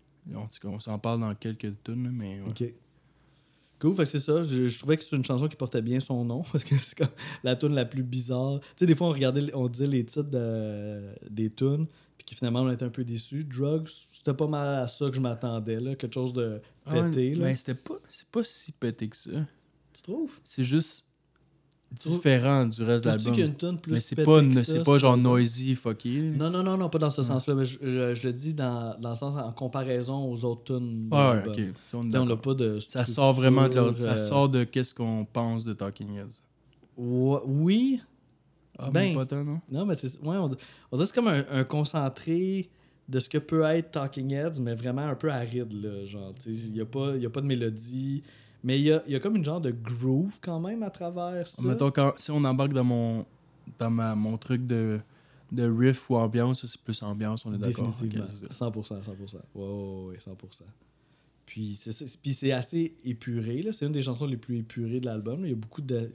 on 0.64 0.78
s'en 0.80 0.98
parle 1.00 1.20
dans 1.20 1.34
quelques 1.34 1.72
tunes, 1.82 2.10
mais 2.12 2.40
ouais. 2.40 2.74
Cool, 3.78 3.94
fait 3.94 4.06
c'est 4.06 4.20
ça. 4.20 4.42
Je, 4.42 4.68
je 4.68 4.78
trouvais 4.78 4.96
que 4.96 5.02
c'est 5.04 5.14
une 5.16 5.24
chanson 5.24 5.48
qui 5.48 5.56
portait 5.56 5.82
bien 5.82 6.00
son 6.00 6.24
nom 6.24 6.42
parce 6.52 6.64
que 6.64 6.76
c'est 6.78 6.96
comme 6.96 7.08
la 7.44 7.56
tune 7.56 7.74
la 7.74 7.84
plus 7.84 8.02
bizarre. 8.02 8.60
Tu 8.60 8.66
sais, 8.76 8.86
des 8.86 8.94
fois, 8.94 9.08
on 9.08 9.12
regardait, 9.12 9.54
on 9.54 9.68
disait 9.68 9.86
les 9.86 10.04
titres 10.04 10.30
de- 10.30 11.10
des 11.28 11.50
tunes, 11.50 11.86
puis 12.16 12.26
que 12.26 12.34
finalement, 12.34 12.60
on 12.62 12.70
était 12.70 12.84
un 12.84 12.90
peu 12.90 13.04
déçus. 13.04 13.44
Drugs, 13.44 13.88
c'était 14.12 14.34
pas 14.34 14.46
mal 14.46 14.66
à 14.82 14.88
ça 14.88 15.08
que 15.10 15.14
je 15.16 15.20
m'attendais, 15.20 15.78
là. 15.80 15.94
Quelque 15.94 16.14
chose 16.14 16.32
de 16.32 16.60
Ah 16.86 17.02
pété, 17.02 17.34
là. 17.34 17.44
Mais 17.46 17.56
c'était 17.56 17.74
pas, 17.74 17.96
c'est 18.08 18.28
pas 18.28 18.42
si 18.42 18.72
pété 18.72 19.08
que 19.08 19.16
ça. 19.16 19.30
Tu 19.92 20.02
trouves? 20.02 20.32
C'est 20.44 20.64
juste 20.64 21.05
différent 21.98 22.66
du 22.66 22.82
reste 22.82 23.04
de 23.04 23.10
l'album. 23.10 23.34
une 23.38 23.54
tune 23.54 23.78
plus 23.78 23.92
Mais 23.92 24.00
c'est 24.00 24.16
pas, 24.24 24.40
c'est 24.64 24.82
pas 24.84 24.98
genre 24.98 25.16
noisy, 25.16 25.74
fucky. 25.74 26.20
Non, 26.36 26.50
non, 26.50 26.62
non, 26.62 26.76
non, 26.76 26.88
pas 26.88 26.98
dans 26.98 27.10
ce 27.10 27.20
Ouais. 27.20 27.26
sens-là, 27.26 27.54
mais 27.54 27.64
je, 27.64 27.78
le 28.26 28.32
dis 28.32 28.54
dans, 28.54 28.98
dans 29.00 29.10
le 29.10 29.14
sens 29.14 29.34
en 29.36 29.52
comparaison 29.52 30.22
aux 30.30 30.44
autres 30.44 30.64
tunes. 30.76 31.08
l'album. 31.10 31.44
ok. 31.48 31.60
Ça, 31.90 32.22
on 32.22 32.26
pas 32.36 32.54
de. 32.54 32.78
Ça 32.80 33.04
sort 33.04 33.32
vraiment 33.32 33.68
de 33.68 33.94
Ça 33.94 34.12
euh, 34.12 34.16
sort 34.18 34.48
de 34.48 34.64
qu'est-ce 34.64 34.94
qu'on 34.94 35.24
pense 35.24 35.64
de 35.64 35.72
Talking 35.72 36.16
Heads. 36.16 36.42
oui, 36.96 38.00
Ah, 38.78 38.90
Ben, 38.90 39.14
pas 39.14 39.26
tant, 39.26 39.44
non? 39.44 39.60
Non, 39.70 39.84
mais 39.86 39.94
c'est. 39.94 40.18
Ouais, 40.22 40.36
on, 40.36 40.48
dirait 40.48 41.06
c'est 41.06 41.14
comme 41.14 41.28
un, 41.28 41.64
concentré 41.64 42.68
de 43.08 43.18
ce 43.18 43.28
que 43.28 43.38
peut 43.38 43.62
être 43.62 43.90
Talking 43.92 44.32
Heads, 44.32 44.60
mais 44.60 44.74
vraiment 44.74 45.02
un 45.06 45.14
peu 45.14 45.30
aride, 45.30 45.72
là. 45.72 46.04
Genre, 46.04 46.32
il 46.46 46.72
n'y 46.72 46.80
a 46.80 46.84
pas 47.30 47.40
de 47.40 47.46
mélodie. 47.46 48.22
Mais 48.66 48.80
il 48.80 48.86
y 48.86 48.92
a, 48.92 49.00
y 49.06 49.14
a 49.14 49.20
comme 49.20 49.36
une 49.36 49.44
genre 49.44 49.60
de 49.60 49.70
groove 49.70 50.40
quand 50.40 50.58
même 50.58 50.82
à 50.82 50.90
travers 50.90 51.46
ça. 51.46 51.62
Mettons, 51.62 51.92
quand, 51.92 52.14
si 52.16 52.32
on 52.32 52.42
embarque 52.42 52.72
dans 52.72 52.82
mon, 52.82 53.24
dans 53.78 53.90
ma, 53.90 54.16
mon 54.16 54.36
truc 54.38 54.66
de, 54.66 54.98
de 55.52 55.70
riff 55.70 56.10
ou 56.10 56.16
ambiance, 56.16 56.62
ça, 56.62 56.66
c'est 56.66 56.80
plus 56.80 57.00
ambiance, 57.04 57.46
on 57.46 57.54
est 57.54 57.58
d'accord. 57.58 57.86
Définitivement. 57.86 58.24
Ok, 58.24 58.30
c'est 58.50 58.52
ça. 58.52 58.68
100%, 58.68 59.04
100%. 59.04 59.34
Ouais, 59.54 59.64
ouais, 59.64 60.06
ouais, 60.08 60.16
100%. 60.16 60.62
Puis 61.46 61.74
c'est, 61.76 62.50
assez 62.50 62.96
épuré, 63.04 63.62
là. 63.62 63.72
C'est 63.72 63.86
une 63.86 63.92
des 63.92 64.02
chansons 64.02 64.26
les 64.26 64.36
plus 64.36 64.58
épurées 64.58 64.98
de 64.98 65.06
l'album. 65.06 65.44
Il 65.44 65.50
y 65.50 65.52
a 65.52 65.56
beaucoup 65.56 65.80
de, 65.80 66.10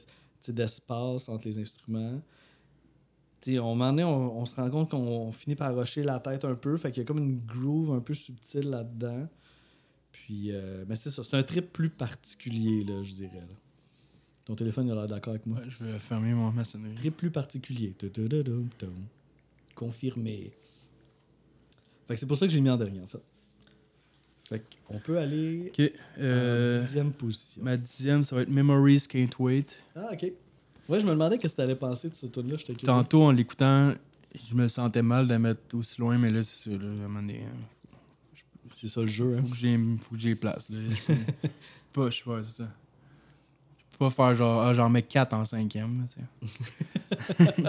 d'espace 0.49 1.29
entre 1.29 1.47
les 1.47 1.57
instruments. 1.57 2.21
On, 3.47 3.77
donné, 3.77 4.03
on, 4.03 4.39
on 4.39 4.45
se 4.45 4.57
rend 4.57 4.69
compte 4.69 4.89
qu'on 4.89 5.31
finit 5.31 5.55
par 5.55 5.73
rusher 5.73 6.03
la 6.03 6.19
tête 6.19 6.43
un 6.43 6.55
peu. 6.55 6.75
Fait 6.75 6.91
qu'il 6.91 7.01
y 7.01 7.05
a 7.05 7.07
comme 7.07 7.19
une 7.19 7.39
groove 7.39 7.93
un 7.93 8.01
peu 8.01 8.13
subtile 8.13 8.69
là-dedans. 8.69 9.29
Puis, 10.25 10.51
euh, 10.51 10.85
mais 10.87 10.95
c'est 10.95 11.09
ça. 11.09 11.23
C'est 11.23 11.35
un 11.35 11.43
trip 11.43 11.71
plus 11.73 11.89
particulier, 11.89 12.83
là, 12.83 13.01
je 13.01 13.13
dirais. 13.13 13.39
là. 13.39 13.55
Ton 14.45 14.55
téléphone, 14.55 14.87
il 14.87 14.91
a 14.91 14.95
l'air 14.95 15.07
d'accord 15.07 15.31
avec 15.31 15.45
moi. 15.45 15.59
Ouais, 15.59 15.65
je 15.69 15.83
vais 15.83 15.97
fermer 15.99 16.33
mon 16.33 16.51
maçonnerie. 16.51 16.95
Trip 16.95 17.15
plus 17.17 17.31
particulier. 17.31 17.93
Confirmé. 19.75 20.51
Fait 22.07 22.13
que 22.15 22.19
c'est 22.19 22.25
pour 22.25 22.37
ça 22.37 22.45
que 22.45 22.51
j'ai 22.51 22.61
mis 22.61 22.69
en 22.69 22.77
dernier, 22.77 23.01
en 23.01 23.07
fait. 23.07 23.21
Fait 24.49 24.63
qu'on 24.87 24.99
peut 24.99 25.17
aller 25.17 25.67
Ok. 25.73 25.79
en 25.79 26.21
euh, 26.21 26.81
dixième 26.81 27.13
position. 27.13 27.63
ma 27.63 27.77
dixième, 27.77 28.21
ça 28.23 28.35
va 28.35 28.41
être 28.41 28.49
Memories 28.49 29.07
Can't 29.09 29.29
Wait. 29.39 29.81
Ah, 29.95 30.09
ok. 30.11 30.31
Ouais, 30.89 30.99
je 30.99 31.05
me 31.05 31.11
demandais 31.11 31.37
qu'est-ce 31.37 31.53
que 31.53 31.57
t'allais 31.57 31.75
penser 31.75 32.09
de 32.09 32.15
ce 32.15 32.25
tune 32.25 32.49
là 32.49 32.57
J'étais 32.57 32.73
curieux. 32.73 32.85
Tantôt, 32.85 33.23
en 33.23 33.31
l'écoutant, 33.31 33.93
je 34.49 34.55
me 34.55 34.67
sentais 34.67 35.01
mal 35.01 35.25
de 35.25 35.31
la 35.31 35.39
mettre 35.39 35.61
aussi 35.75 36.01
loin, 36.01 36.17
mais 36.17 36.29
là, 36.31 36.43
c'est 36.43 36.69
ça. 36.69 36.77
Là, 36.77 36.85
à 36.85 36.89
un 36.89 36.95
moment 37.07 37.21
donné, 37.21 37.39
euh, 37.43 37.80
C'est 38.75 38.87
ça 38.87 39.01
le 39.01 39.07
jeu, 39.07 39.37
hein. 39.37 39.41
faut 39.45 39.51
que 39.53 39.57
j'ai 39.57 39.77
faut 40.01 40.15
que 40.15 40.21
j'ai 40.21 40.35
place. 40.35 40.69
Là. 40.69 40.77
Je 40.89 41.13
peux 41.13 41.19
pas, 41.93 42.09
je 42.09 42.17
sais 42.17 42.23
pas, 42.23 42.43
c'est 42.43 42.57
ça. 42.57 42.67
Je 43.91 43.97
peux 43.97 44.05
pas 44.05 44.09
faire 44.09 44.35
genre, 44.35 44.61
ah, 44.61 44.73
j'en 44.73 44.89
mets 44.89 45.03
4 45.03 45.33
en 45.33 45.45
cinquième. 45.45 46.05
Tu. 46.13 46.21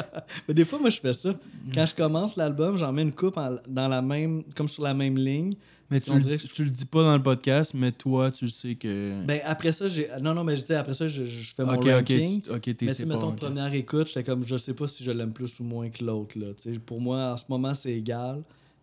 Mais 0.48 0.54
des 0.54 0.64
fois, 0.64 0.78
moi, 0.78 0.88
je 0.90 1.00
fais 1.00 1.12
ça. 1.12 1.34
Quand 1.74 1.86
je 1.86 1.94
commence 1.94 2.36
l'album, 2.36 2.76
j'en 2.78 2.92
mets 2.92 3.02
une 3.02 3.12
coupe 3.12 3.36
en- 3.36 3.56
dans 3.68 3.88
la 3.88 4.00
même, 4.02 4.42
comme 4.54 4.68
sur 4.68 4.82
la 4.84 4.94
même 4.94 5.16
ligne. 5.18 5.54
mais 5.90 6.00
tu 6.00 6.14
le, 6.14 6.20
dirait 6.20 6.36
dis- 6.38 6.48
tu 6.48 6.64
le 6.64 6.70
dis 6.70 6.86
pas 6.86 7.02
dans 7.02 7.16
le 7.16 7.22
podcast, 7.22 7.74
mais 7.74 7.92
toi, 7.92 8.30
tu 8.30 8.46
le 8.46 8.50
sais 8.50 8.76
que. 8.76 9.22
Ben, 9.26 9.40
après 9.44 9.72
ça, 9.72 9.88
j'ai. 9.88 10.08
Non, 10.22 10.32
non, 10.34 10.42
mais 10.44 10.56
je 10.56 10.64
dis, 10.64 10.72
après 10.72 10.94
ça, 10.94 11.06
je, 11.06 11.24
je 11.24 11.54
fais 11.54 11.64
mon 11.64 11.74
ok, 11.74 11.84
ranking. 11.90 12.38
ok, 12.38 12.42
tu- 12.44 12.50
ok, 12.70 12.76
t'es 12.78 12.86
Mais 12.86 12.94
pas. 12.94 13.04
mettons, 13.04 13.32
première 13.32 13.74
écoute, 13.74 14.06
j'étais 14.08 14.24
comme, 14.24 14.46
je 14.46 14.56
sais 14.56 14.72
pas 14.74 14.88
si 14.88 15.04
je 15.04 15.10
l'aime 15.10 15.32
plus 15.32 15.60
ou 15.60 15.64
moins 15.64 15.90
que 15.90 16.02
l'autre. 16.02 16.38
là. 16.38 16.46
Tu 16.56 16.72
sais, 16.72 16.78
Pour 16.78 17.00
moi, 17.00 17.32
en 17.32 17.36
ce 17.36 17.44
moment, 17.50 17.74
c'est 17.74 17.92
égal. 17.92 18.42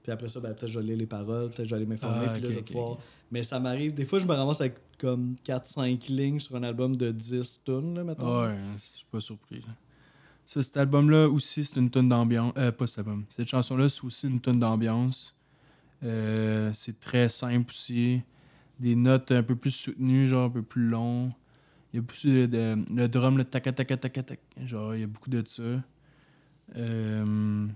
Puis 0.09 0.13
après 0.15 0.27
ça, 0.27 0.39
ben, 0.39 0.55
peut-être 0.55 0.71
je 0.71 0.79
vais 0.79 0.85
lire 0.87 0.97
les 0.97 1.05
paroles, 1.05 1.51
peut-être 1.51 1.65
je 1.65 1.69
vais 1.69 1.75
aller 1.75 1.85
m'informer, 1.85 2.25
Ah, 2.27 2.33
puis 2.33 2.41
là, 2.41 2.49
je 2.49 2.55
vais 2.55 2.61
pouvoir-. 2.63 2.97
Mais 3.31 3.43
ça 3.43 3.59
m'arrive, 3.59 3.93
des 3.93 4.05
fois, 4.05 4.17
je 4.17 4.25
me 4.25 4.33
ramasse 4.33 4.59
avec 4.59 4.73
comme 4.97 5.35
4-5 5.45 6.07
lignes 6.09 6.39
sur 6.39 6.55
un 6.55 6.63
album 6.63 6.95
de 6.97 7.11
10 7.11 7.61
tunes, 7.63 7.93
là, 7.93 8.03
mettons. 8.03 8.41
Ouais, 8.47 8.55
je 8.75 8.81
suis 8.83 9.05
pas 9.05 9.19
surpris. 9.19 9.59
là. 9.59 9.67
Ça, 10.47 10.63
cet 10.63 10.77
album-là 10.77 11.27
aussi, 11.29 11.63
c'est 11.63 11.79
une 11.79 11.91
tonne 11.91 12.09
d'ambiance. 12.09 12.53
Euh, 12.57 12.71
pas 12.71 12.87
cet 12.87 12.97
album. 12.97 13.23
Cette 13.29 13.47
chanson-là, 13.49 13.87
c'est 13.87 14.03
aussi 14.03 14.27
une 14.27 14.39
tonne 14.39 14.59
d'ambiance. 14.59 15.35
Euh, 16.03 16.71
c'est 16.73 16.99
très 16.99 17.29
simple 17.29 17.69
aussi. 17.69 18.21
Des 18.79 18.95
notes 18.95 19.31
un 19.31 19.43
peu 19.43 19.55
plus 19.55 19.69
soutenues, 19.71 20.27
genre 20.27 20.45
un 20.45 20.49
peu 20.49 20.63
plus 20.63 20.87
long. 20.87 21.31
Il 21.93 21.97
y 21.97 21.99
a 21.99 22.01
beaucoup 22.01 22.17
de, 22.27 22.45
de- 22.47 22.95
le 22.95 23.07
drum, 23.07 23.37
le 23.37 23.43
tac 23.45 23.63
tac 23.63 23.75
tac 23.85 24.01
tac 24.01 24.25
tac. 24.25 24.39
Genre, 24.65 24.95
il 24.95 25.01
y 25.01 25.03
a 25.03 25.07
beaucoup 25.07 25.29
de 25.29 25.43
ça. 25.45 25.61
Euh, 26.75 27.67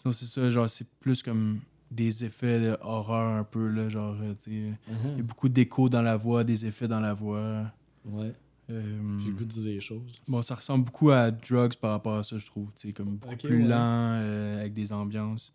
sinon, 0.00 0.12
c'est 0.12 0.26
ça, 0.26 0.50
genre, 0.50 0.68
c'est 0.70 0.88
plus 1.00 1.22
comme 1.22 1.60
des 1.90 2.24
effets 2.24 2.60
d'horreur 2.72 3.34
un 3.36 3.44
peu, 3.44 3.66
là, 3.68 3.88
genre, 3.88 4.16
euh, 4.20 4.34
tu 4.34 4.42
sais. 4.42 4.50
Il 4.50 4.66
y 4.66 4.70
a 4.70 5.18
Mhm. 5.18 5.22
beaucoup 5.22 5.48
d'écho 5.48 5.88
dans 5.88 6.02
la 6.02 6.16
voix, 6.16 6.44
des 6.44 6.66
effets 6.66 6.86
dans 6.88 7.00
la 7.00 7.14
voix. 7.14 7.70
Ouais, 8.04 8.34
Euh, 8.70 9.18
j'ai 9.20 9.30
le 9.30 9.36
goût 9.36 9.44
de 9.46 9.50
dire 9.52 9.62
des 9.64 9.80
choses. 9.80 10.12
Bon, 10.28 10.42
ça 10.42 10.54
ressemble 10.54 10.84
beaucoup 10.84 11.10
à 11.10 11.30
Drugs 11.30 11.76
par 11.80 11.90
rapport 11.92 12.16
à 12.16 12.22
ça, 12.22 12.36
je 12.38 12.44
trouve. 12.44 12.70
Tu 12.74 12.88
sais, 12.88 12.92
comme 12.92 13.16
beaucoup 13.16 13.36
plus 13.36 13.62
ouais. 13.62 13.66
lent, 13.68 14.18
euh, 14.20 14.60
avec 14.60 14.74
des 14.74 14.92
ambiances. 14.92 15.54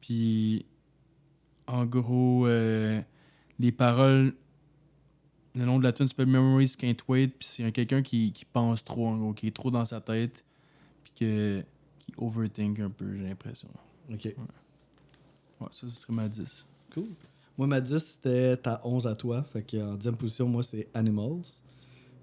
Puis, 0.00 0.66
en 1.68 1.86
gros, 1.86 2.46
euh, 2.48 3.00
les 3.60 3.70
paroles, 3.70 4.34
le 5.54 5.64
nom 5.64 5.78
de 5.78 5.84
la 5.84 5.92
tune 5.92 6.08
s'appelle 6.08 6.26
Memories 6.26 6.74
Can't 6.76 6.96
Wait. 7.06 7.28
Puis 7.28 7.46
c'est 7.48 7.62
un- 7.64 7.70
quelqu'un 7.70 8.02
qui, 8.02 8.32
qui 8.32 8.44
pense 8.44 8.82
trop, 8.82 9.06
en 9.06 9.16
gros, 9.16 9.32
qui 9.32 9.46
est 9.46 9.54
trop 9.54 9.70
dans 9.70 9.84
sa 9.84 10.00
tête. 10.00 10.44
Puis 11.04 11.12
que, 11.20 11.64
qui 12.04 12.12
overthink 12.16 12.80
un 12.80 12.90
peu, 12.90 13.16
j'ai 13.16 13.24
l'impression. 13.24 13.68
Ok. 14.12 14.24
Ouais, 14.24 15.68
ça, 15.70 15.88
ce 15.88 15.88
serait 15.88 16.12
ma 16.12 16.28
10. 16.28 16.66
Cool. 16.92 17.04
Moi, 17.56 17.66
ma 17.66 17.80
10, 17.80 17.98
c'était 17.98 18.56
ta 18.56 18.80
11 18.84 19.06
à 19.06 19.14
toi. 19.14 19.42
Fait 19.44 19.62
que 19.62 19.76
en 19.76 19.94
10 19.94 20.12
position, 20.12 20.48
moi, 20.48 20.62
c'est 20.62 20.88
Animals. 20.94 21.42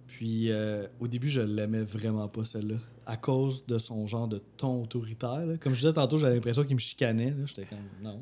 Puis 0.08 0.52
euh, 0.52 0.88
au 1.00 1.08
début, 1.08 1.30
je 1.30 1.42
l'aimais 1.42 1.84
vraiment 1.84 2.28
pas, 2.28 2.44
celle-là. 2.46 2.76
À 3.06 3.18
cause 3.18 3.66
de 3.66 3.78
son 3.78 4.06
genre 4.08 4.28
de 4.28 4.42
ton 4.58 4.84
autoritaire. 4.84 5.46
là. 5.46 5.58
Comme 5.58 5.74
je 5.74 5.80
disais 5.80 5.94
tantôt, 5.94 6.18
j'avais 6.18 6.36
l'impression 6.36 6.64
qu'il 6.64 6.76
me 6.76 6.80
chicanait. 6.80 7.34
J'étais 7.46 7.66
comme, 7.66 7.80
non. 8.04 8.22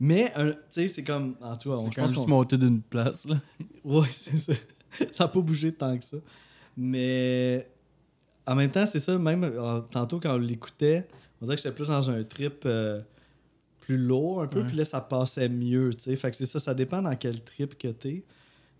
Mais, 0.00 0.32
tu 0.34 0.54
sais, 0.70 0.88
c'est 0.88 1.04
comme. 1.04 1.36
En 1.40 1.56
tout 1.56 1.70
cas, 1.70 1.76
on, 1.76 1.90
pense 1.90 2.12
juste 2.12 2.26
monter 2.26 2.58
d'une 2.58 2.80
place, 2.82 3.26
là. 3.28 3.40
Ouais, 3.84 4.08
c'est 4.10 4.38
ça. 4.38 4.52
ça 5.12 5.24
n'a 5.24 5.28
pas 5.28 5.40
bougé 5.40 5.72
tant 5.72 5.96
que 5.96 6.04
ça. 6.04 6.16
Mais 6.76 7.69
en 8.50 8.54
même 8.56 8.70
temps, 8.70 8.86
c'est 8.86 8.98
ça, 8.98 9.16
même 9.18 9.44
euh, 9.44 9.80
tantôt 9.90 10.18
quand 10.20 10.34
on 10.34 10.38
l'écoutait, 10.38 11.06
on 11.40 11.44
dirait 11.46 11.56
que 11.56 11.62
j'étais 11.62 11.74
plus 11.74 11.88
dans 11.88 12.10
un 12.10 12.22
trip 12.24 12.62
euh, 12.66 13.00
plus 13.80 13.96
lourd 13.96 14.42
un 14.42 14.46
peu, 14.46 14.60
puis 14.66 14.76
là, 14.76 14.84
ça 14.84 15.00
passait 15.00 15.48
mieux, 15.48 15.90
tu 15.94 16.00
sais. 16.00 16.16
Fait 16.16 16.30
que 16.30 16.36
c'est 16.36 16.46
ça, 16.46 16.58
ça 16.60 16.74
dépend 16.74 17.00
dans 17.02 17.14
quel 17.16 17.40
trip 17.42 17.76
que 17.78 17.88
t'es. 17.88 18.24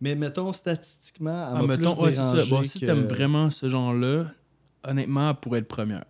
Mais 0.01 0.15
mettons, 0.15 0.53
statistiquement, 0.53 1.51
elle 1.53 1.59
Ah, 1.59 1.63
mettons, 1.67 1.95
plus 1.95 2.05
ouais, 2.05 2.11
c'est 2.13 2.23
ça. 2.23 2.45
Bon, 2.47 2.63
si 2.63 2.81
que- 2.81 2.87
t'aimes 2.87 3.07
vraiment 3.07 3.51
ce 3.51 3.69
genre-là, 3.69 4.27
honnêtement, 4.85 5.31
elle 5.31 5.37
pourrait 5.37 5.59
être 5.61 5.69
première. 5.69 6.05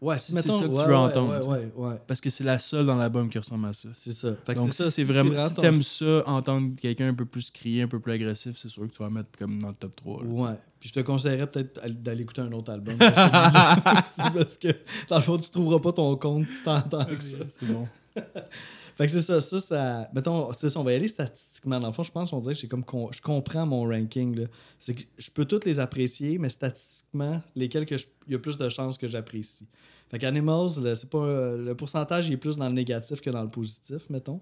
Ouais, 0.00 0.16
si 0.18 0.32
c'est 0.32 0.42
ça 0.42 0.48
que 0.48 0.82
tu 0.82 0.88
veux 0.88 0.96
entendre, 0.96 1.48
Ouais, 1.48 1.72
ouais. 1.74 1.96
Parce 2.06 2.20
que 2.20 2.30
c'est 2.30 2.44
la 2.44 2.58
seule 2.58 2.86
dans 2.86 2.96
l'album 2.96 3.28
qui 3.28 3.38
ressemble 3.38 3.66
à 3.66 3.72
ça. 3.72 3.88
C'est 3.92 4.12
ça. 4.12 4.30
Fait 4.46 4.54
que 4.54 4.60
Donc, 4.60 4.70
si 4.70 4.76
ça, 4.76 4.90
c'est 4.90 5.02
vraiment, 5.02 5.36
si 5.36 5.54
t'aimes 5.54 5.82
ça, 5.82 6.22
entendre 6.26 6.70
quelqu'un 6.80 7.08
un 7.08 7.14
peu 7.14 7.24
plus 7.24 7.50
crier, 7.50 7.82
un 7.82 7.88
peu 7.88 7.98
plus 7.98 8.12
agressif, 8.12 8.56
c'est 8.56 8.68
sûr 8.68 8.84
que 8.86 8.92
tu 8.92 9.02
vas 9.02 9.10
mettre 9.10 9.30
comme 9.36 9.60
dans 9.60 9.68
le 9.68 9.74
top 9.74 9.96
3. 9.96 10.22
là, 10.22 10.28
tu 10.28 10.36
sais. 10.36 10.42
Ouais. 10.42 10.54
Puis 10.78 10.88
je 10.90 10.94
te 10.94 11.00
conseillerais 11.00 11.48
peut-être 11.48 12.02
d'aller 12.02 12.22
écouter 12.22 12.42
un 12.42 12.52
autre 12.52 12.72
album. 12.72 12.96
parce 12.98 14.56
que 14.56 14.68
dans 15.08 15.16
le 15.16 15.22
fond, 15.22 15.36
tu 15.36 15.50
trouveras 15.50 15.80
pas 15.80 15.92
ton 15.92 16.14
compte 16.16 16.46
tant, 16.64 16.80
tant 16.82 17.04
que 17.04 17.22
ça. 17.22 17.38
C'est 17.48 17.66
bon. 17.66 17.88
Fait 18.98 19.06
que 19.06 19.12
c'est 19.12 19.20
ça, 19.22 19.40
ça, 19.40 19.58
ça. 19.60 20.10
Mettons, 20.12 20.52
c'est 20.52 20.68
ça, 20.68 20.80
on 20.80 20.82
va 20.82 20.92
y 20.92 20.96
aller 20.96 21.06
statistiquement. 21.06 21.78
Dans 21.78 21.86
le 21.86 21.92
fond, 21.92 22.02
je 22.02 22.10
pense 22.10 22.30
qu'on 22.30 22.40
dirait 22.40 22.54
que 22.54 22.60
j'ai 22.60 22.66
comme. 22.66 22.84
con- 22.84 23.10
Je 23.12 23.22
comprends 23.22 23.64
mon 23.64 23.84
ranking. 23.84 24.46
C'est 24.78 24.94
que 24.94 25.02
je 25.16 25.30
peux 25.30 25.44
toutes 25.44 25.64
les 25.66 25.78
apprécier, 25.78 26.36
mais 26.38 26.50
statistiquement, 26.50 27.40
lesquels 27.54 27.86
que 27.86 27.94
il 28.26 28.32
y 28.32 28.34
a 28.34 28.40
plus 28.40 28.58
de 28.58 28.68
chances 28.68 28.98
que 28.98 29.06
j'apprécie. 29.06 29.68
Fait 30.10 30.18
qu'Animals, 30.18 30.70
c'est 30.96 31.08
pas. 31.08 31.54
Le 31.56 31.74
pourcentage 31.76 32.26
il 32.28 32.32
est 32.32 32.36
plus 32.38 32.56
dans 32.56 32.66
le 32.68 32.74
négatif 32.74 33.20
que 33.20 33.30
dans 33.30 33.42
le 33.44 33.48
positif, 33.50 34.10
mettons. 34.10 34.40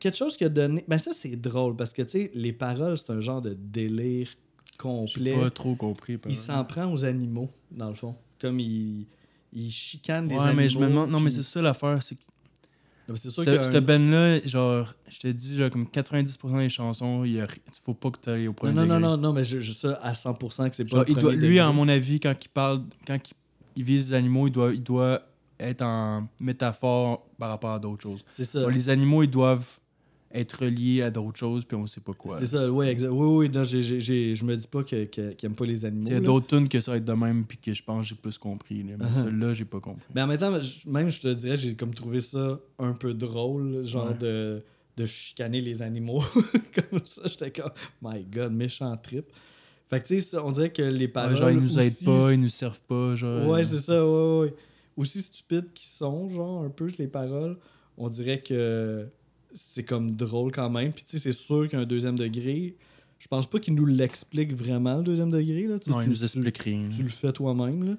Quelque 0.00 0.16
chose 0.16 0.36
qui 0.36 0.44
a 0.44 0.48
donné. 0.48 0.84
Ben, 0.88 0.98
ça, 0.98 1.12
c'est 1.12 1.36
drôle 1.36 1.76
parce 1.76 1.92
que, 1.92 2.02
tu 2.02 2.08
sais, 2.10 2.30
les 2.34 2.52
paroles, 2.52 2.96
c'est 2.98 3.10
un 3.10 3.20
genre 3.20 3.42
de 3.42 3.52
délire 3.54 4.28
J'ai 4.72 4.76
complet. 4.78 5.38
pas 5.38 5.50
trop 5.50 5.76
compris. 5.76 6.16
par 6.18 6.32
Il 6.32 6.34
s'en 6.34 6.64
prend 6.64 6.90
aux 6.92 7.04
animaux, 7.04 7.50
dans 7.70 7.88
le 7.90 7.94
fond. 7.94 8.16
Comme 8.40 8.58
il. 8.60 9.06
Il 9.52 9.70
chicane 9.70 10.26
des 10.26 10.34
Ouais, 10.34 10.40
animaux. 10.40 10.56
mais 10.56 10.68
je 10.68 10.78
me 10.80 10.86
demande. 10.88 11.10
Non, 11.10 11.20
mais 11.20 11.30
c'est 11.30 11.44
ça 11.44 11.62
l'affaire. 11.62 12.02
C'est 12.02 12.18
c'est 13.14 13.30
sûr 13.30 13.44
que. 13.44 13.62
cette 13.62 13.84
band-là, 13.84 14.40
genre, 14.44 14.92
je 15.08 15.18
te 15.18 15.28
dis, 15.28 15.56
là, 15.56 15.70
comme 15.70 15.84
90% 15.84 16.58
des 16.58 16.68
chansons, 16.68 17.24
il 17.24 17.44
faut 17.82 17.94
pas 17.94 18.10
que 18.10 18.18
tu 18.22 18.30
ailles 18.30 18.48
au 18.48 18.52
premier 18.52 18.72
Non, 18.72 18.86
non, 18.86 18.98
non, 18.98 19.10
non, 19.10 19.16
non, 19.16 19.32
mais 19.32 19.44
je, 19.44 19.60
je 19.60 19.72
sais 19.72 19.88
à 20.02 20.12
100% 20.12 20.70
que 20.70 20.76
c'est 20.76 20.84
pas. 20.84 21.04
Lui, 21.32 21.58
à 21.58 21.70
mon 21.72 21.88
avis, 21.88 22.20
quand 22.20 22.34
il 22.42 22.48
parle, 22.48 22.82
quand 23.06 23.18
il, 23.76 23.84
vise 23.84 24.10
les 24.10 24.16
animaux, 24.16 24.46
il 24.46 24.52
doit, 24.52 24.72
il 24.72 24.82
doit 24.82 25.22
être 25.60 25.82
en 25.82 26.28
métaphore 26.40 27.26
par 27.38 27.50
rapport 27.50 27.72
à 27.72 27.78
d'autres 27.78 28.02
choses. 28.02 28.24
C'est 28.28 28.44
ça. 28.44 28.68
Les 28.70 28.88
animaux, 28.88 29.22
ils 29.22 29.30
doivent 29.30 29.78
être 30.34 30.64
reliés 30.64 31.02
à 31.02 31.10
d'autres 31.10 31.38
choses, 31.38 31.64
puis 31.64 31.76
on 31.76 31.86
sait 31.86 32.00
pas 32.00 32.12
quoi. 32.12 32.38
C'est 32.38 32.46
ça, 32.46 32.70
oui, 32.70 32.86
exact. 32.86 33.10
Oui, 33.10 33.26
oui, 33.46 33.50
non, 33.50 33.62
je 33.64 34.44
me 34.44 34.56
dis 34.56 34.66
pas 34.66 34.82
que- 34.82 35.04
que- 35.04 35.46
pas 35.48 35.64
les 35.64 35.84
animaux. 35.84 36.06
Il 36.06 36.12
y 36.12 36.16
a 36.16 36.20
là. 36.20 36.26
d'autres 36.26 36.46
tunes 36.48 36.68
que 36.68 36.80
ça 36.80 36.90
va 36.90 36.96
être 36.96 37.04
de 37.04 37.12
même, 37.12 37.44
puis 37.44 37.56
que 37.58 37.72
je 37.72 37.82
pense 37.82 38.02
que 38.02 38.08
j'ai 38.08 38.14
plus 38.20 38.36
compris. 38.38 38.82
Là. 38.82 38.94
Mais 38.98 39.04
Uh-huh. 39.04 39.24
celle-là, 39.24 39.54
j'ai 39.54 39.64
pas 39.64 39.80
compris. 39.80 40.04
Mais 40.14 40.22
en 40.22 40.26
même 40.26 40.38
temps, 40.38 40.52
même 40.86 41.08
je 41.08 41.20
te 41.20 41.28
dirais, 41.28 41.56
j'ai 41.56 41.74
comme 41.76 41.94
trouvé 41.94 42.20
ça 42.20 42.58
un 42.78 42.92
peu 42.92 43.14
drôle, 43.14 43.84
genre 43.84 44.08
Ouais. 44.08 44.18
de, 44.18 44.62
de 44.96 45.06
chicaner 45.06 45.60
les 45.60 45.82
animaux. 45.82 46.22
comme 46.90 47.00
ça, 47.04 47.22
j'étais 47.26 47.50
comme, 47.52 47.70
my 48.02 48.24
god, 48.24 48.52
méchant 48.52 48.96
trip. 48.96 49.26
Fait 49.88 50.00
que 50.00 50.06
tu 50.08 50.20
sais, 50.20 50.36
on 50.38 50.50
dirait 50.50 50.72
que 50.72 50.82
les 50.82 51.04
Ouais, 51.04 51.08
paroles. 51.08 51.36
genre, 51.36 51.50
ils 51.50 51.58
nous 51.60 51.78
aident 51.78 51.86
aussi- 51.92 52.04
pas, 52.04 52.32
ils 52.32 52.40
nous 52.40 52.48
servent 52.48 52.80
pas. 52.88 53.14
Genre, 53.14 53.46
Ouais, 53.48 53.62
c'est 53.62 53.78
ça, 53.80 54.04
ouais, 54.04 54.38
ouais. 54.40 54.54
Aussi 54.96 55.22
stupides 55.22 55.72
qu'ils 55.72 55.88
sont, 55.88 56.28
genre, 56.28 56.64
un 56.64 56.70
peu, 56.70 56.88
les 56.98 57.06
paroles, 57.08 57.56
on 57.98 58.08
dirait 58.08 58.40
que 58.42 59.06
c'est 59.54 59.84
comme 59.84 60.10
drôle 60.10 60.52
quand 60.52 60.68
même. 60.70 60.92
Puis, 60.92 61.04
tu 61.04 61.12
sais, 61.12 61.18
c'est 61.32 61.32
sûr 61.38 61.68
qu'un 61.68 61.84
deuxième 61.84 62.16
degré, 62.18 62.76
je 63.18 63.28
pense 63.28 63.46
pas 63.48 63.58
qu'ils 63.60 63.74
nous 63.74 63.86
l'expliquent 63.86 64.52
vraiment, 64.54 64.98
le 64.98 65.02
deuxième 65.04 65.30
degré. 65.30 65.66
Là. 65.66 65.78
Tu 65.78 65.90
Non, 65.90 65.98
tu- 65.98 66.04
ils 66.04 66.10
nous 66.10 66.16
tu- 66.16 66.24
expliquent 66.24 66.58
rien. 66.58 66.88
Tu, 66.90 67.02
le 67.04 67.08
fais 67.08 67.32
toi-même, 67.32 67.84
là. 67.84 67.92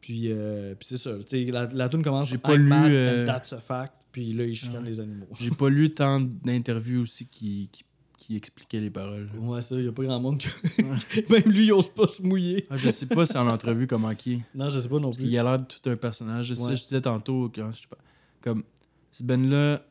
Puis, 0.00 0.24
euh, 0.30 0.74
puis 0.74 0.88
c'est 0.88 0.96
ça. 0.96 1.12
Tu 1.18 1.46
sais, 1.46 1.50
la, 1.50 1.66
la 1.66 1.88
tune 1.88 2.02
commence 2.02 2.28
J'ai 2.28 2.38
pas 2.38 2.54
lu, 2.56 2.64
mad 2.64 2.90
euh, 2.90 3.24
and 3.24 3.26
that's 3.26 3.52
a 3.52 3.58
fact. 3.60 3.92
Puis 4.12 4.32
là, 4.32 4.44
ils 4.44 4.54
chicanent 4.54 4.82
Ouais. 4.84 4.88
les 4.90 5.00
animaux. 5.00 5.26
J'ai 5.38 5.50
pas 5.50 5.68
lu 5.68 5.90
tant 5.90 6.20
d'interviews 6.20 7.02
aussi 7.02 7.26
qui, 7.26 7.68
qui, 7.70 7.84
qui 8.16 8.36
expliquaient 8.36 8.80
les 8.80 8.90
paroles. 8.90 9.28
Ouais, 9.38 9.60
ça, 9.60 9.74
y 9.78 9.86
a 9.86 9.92
pas 9.92 10.04
grand 10.04 10.18
monde 10.20 10.40
que. 10.40 10.48
même 11.32 11.52
lui, 11.52 11.66
il 11.66 11.72
ose 11.72 11.88
pas 11.90 12.08
se 12.08 12.22
mouiller. 12.22 12.64
Ah, 12.70 12.76
je 12.76 12.88
sais 12.90 13.06
pas 13.06 13.26
si 13.26 13.36
en 13.36 13.46
entrevue 13.48 13.86
comment 13.86 14.14
qui 14.14 14.34
est. 14.34 14.40
Non, 14.54 14.70
je 14.70 14.80
sais 14.80 14.88
pas 14.88 14.96
non 14.96 15.08
Parce 15.08 15.18
plus. 15.18 15.26
qu'il 15.26 15.38
a 15.38 15.42
l'air 15.42 15.58
de 15.58 15.64
tout 15.64 15.90
un 15.90 15.96
personnage. 15.96 16.46
Je 16.46 16.54
sais, 16.54 16.76
je 16.76 16.82
disais 16.82 17.00
tantôt, 17.02 17.50
quand, 17.54 17.70
je 17.72 17.82
sais 17.82 17.86
pas, 17.88 17.98
comme, 18.40 18.62
ce 19.12 19.22
Ben-là, 19.24 19.82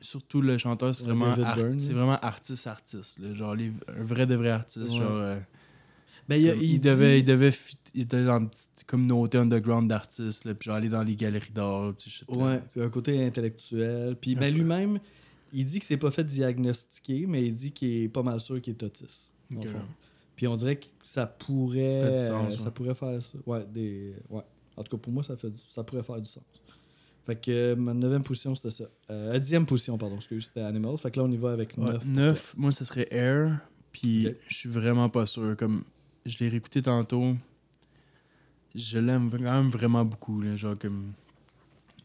surtout 0.00 0.40
le 0.42 0.56
chanteur, 0.58 0.94
c'est 0.94 1.04
vraiment, 1.04 1.34
c'est 1.78 1.92
vraiment 1.92 2.16
artiste-artiste. 2.20 3.18
Genre, 3.34 3.54
les- 3.54 3.72
un 3.88 4.04
vrai 4.04 4.26
de 4.26 4.34
vrai 4.34 4.50
artiste. 4.50 4.90
Ouais. 4.90 4.96
Genre, 4.96 5.10
euh, 5.12 5.38
Ben, 6.28 6.36
il, 6.40 6.58
dit- 6.58 6.78
devait, 6.80 7.18
il, 7.20 7.24
devait 7.24 7.52
il 7.94 8.02
était 8.02 8.24
dans 8.24 8.38
une 8.38 8.48
petite 8.48 8.84
communauté 8.86 9.38
underground 9.38 9.88
d'artistes, 9.88 10.52
puis 10.54 10.66
genre 10.66 10.76
aller 10.76 10.88
dans 10.88 11.02
les 11.02 11.16
galeries 11.16 11.52
d'art. 11.52 11.92
Ouais, 12.28 12.62
tu 12.72 12.80
as 12.80 12.84
un 12.84 12.88
côté 12.88 13.24
intellectuel. 13.24 14.16
Puis 14.20 14.34
ben, 14.36 14.54
lui-même, 14.54 14.98
il 15.52 15.66
dit 15.66 15.80
que 15.80 15.84
c'est 15.86 15.96
pas 15.96 16.10
fait 16.12 16.22
diagnostiquer, 16.24 17.26
mais 17.26 17.44
il 17.44 17.52
dit 17.52 17.72
qu'il 17.72 18.04
est 18.04 18.08
pas 18.08 18.22
mal 18.22 18.40
sûr 18.40 18.60
qu'il 18.60 18.74
est 18.74 18.82
autiste. 18.82 19.32
au 19.52 19.56
Ok. 19.56 19.66
fond. 19.68 19.78
Puis 20.36 20.46
on 20.46 20.54
dirait 20.54 20.76
que 20.76 20.86
ça 21.04 21.26
pourrait, 21.26 22.14
Ça 22.16 22.28
sens, 22.28 22.54
euh, 22.54 22.56
ça 22.56 22.64
ouais. 22.66 22.70
pourrait 22.70 22.94
faire 22.94 23.20
ça. 23.20 23.36
Ouais, 23.44 23.66
des, 23.74 24.14
ouais. 24.30 24.42
En 24.76 24.82
tout 24.84 24.96
cas, 24.96 25.02
pour 25.02 25.12
moi, 25.12 25.22
ça, 25.24 25.36
fait 25.36 25.50
du- 25.50 25.58
ça 25.68 25.82
pourrait 25.84 26.02
faire 26.04 26.20
du 26.20 26.30
sens. 26.30 26.44
Fait 27.26 27.36
que 27.36 27.50
euh, 27.50 27.76
ma 27.76 27.92
neuvième 27.94 28.22
position, 28.22 28.54
c'était 28.54 28.70
ça. 28.70 28.84
Euh, 29.10 29.38
dixième 29.38 29.66
position, 29.66 29.96
pardon, 29.98 30.16
excuse, 30.16 30.46
c'était 30.46 30.60
Animals. 30.62 30.98
Fait 30.98 31.10
que 31.10 31.18
là, 31.20 31.26
on 31.26 31.30
y 31.30 31.36
va 31.36 31.52
avec 31.52 31.74
Ouais, 31.76 31.92
neuf. 31.92 32.06
neuf, 32.06 32.54
moi, 32.56 32.72
ça 32.72 32.84
serait 32.84 33.06
Air. 33.10 33.58
Puis 33.92 34.28
je 34.48 34.54
suis 34.56 34.68
vraiment 34.68 35.08
pas 35.08 35.26
sûr. 35.26 35.56
Comme, 35.56 35.84
je 36.26 36.38
l'ai 36.38 36.48
réécouté 36.48 36.80
tantôt. 36.82 37.36
Je 38.74 38.98
l'aime 38.98 39.30
quand 39.30 39.38
même 39.40 39.68
vraiment 39.70 40.04
beaucoup. 40.04 40.40
Là, 40.40 40.56
genre 40.56 40.78
comme... 40.78 41.12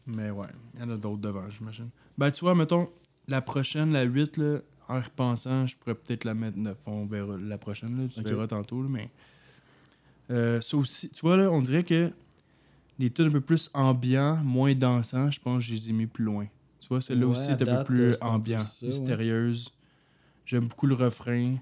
Mais 0.06 0.30
ouais, 0.30 0.46
il 0.74 0.80
y 0.80 0.84
en 0.84 0.90
a 0.90 0.96
d'autres 0.96 1.20
devant, 1.20 1.48
j'imagine. 1.50 1.88
Ben, 2.18 2.30
tu 2.30 2.40
vois, 2.40 2.54
mettons, 2.54 2.88
la 3.28 3.40
prochaine, 3.40 3.92
la 3.92 4.02
8, 4.04 4.36
là, 4.36 4.58
en 4.88 5.00
repensant, 5.00 5.66
je 5.66 5.76
pourrais 5.76 5.94
peut-être 5.96 6.24
la 6.24 6.34
mettre 6.34 6.58
9. 6.58 6.76
On 6.86 7.06
verra 7.06 7.36
la 7.36 7.58
prochaine, 7.58 8.00
là, 8.02 8.08
tu 8.12 8.22
verras 8.22 8.46
tantôt. 8.46 8.82
là, 8.82 8.88
mais 8.88 9.10
euh, 10.30 10.60
ça 10.60 10.76
aussi, 10.76 11.08
tu 11.10 11.20
vois, 11.22 11.36
là, 11.36 11.50
on 11.50 11.60
dirait 11.60 11.82
que 11.84 12.10
les 12.98 13.10
tunes 13.10 13.26
un 13.26 13.30
peu 13.30 13.40
plus 13.40 13.70
ambiants, 13.74 14.36
moins 14.36 14.74
dansants, 14.74 15.30
je 15.30 15.40
pense 15.40 15.58
que 15.58 15.64
je 15.64 15.74
les 15.74 15.90
ai 15.90 15.92
mis 15.92 16.06
plus 16.06 16.24
loin. 16.24 16.46
Tu 16.80 16.88
vois, 16.88 17.00
celle-là 17.00 17.26
Ouais, 17.26 17.36
aussi 17.36 17.50
est 17.50 17.62
un 17.68 17.78
peu 17.78 17.84
plus 17.84 18.16
ambiant, 18.20 18.60
ça, 18.60 18.82
ouais. 18.82 18.88
mystérieuse. 18.88 19.72
J'aime 20.44 20.68
beaucoup 20.68 20.86
le 20.86 20.94
refrain. 20.94 21.56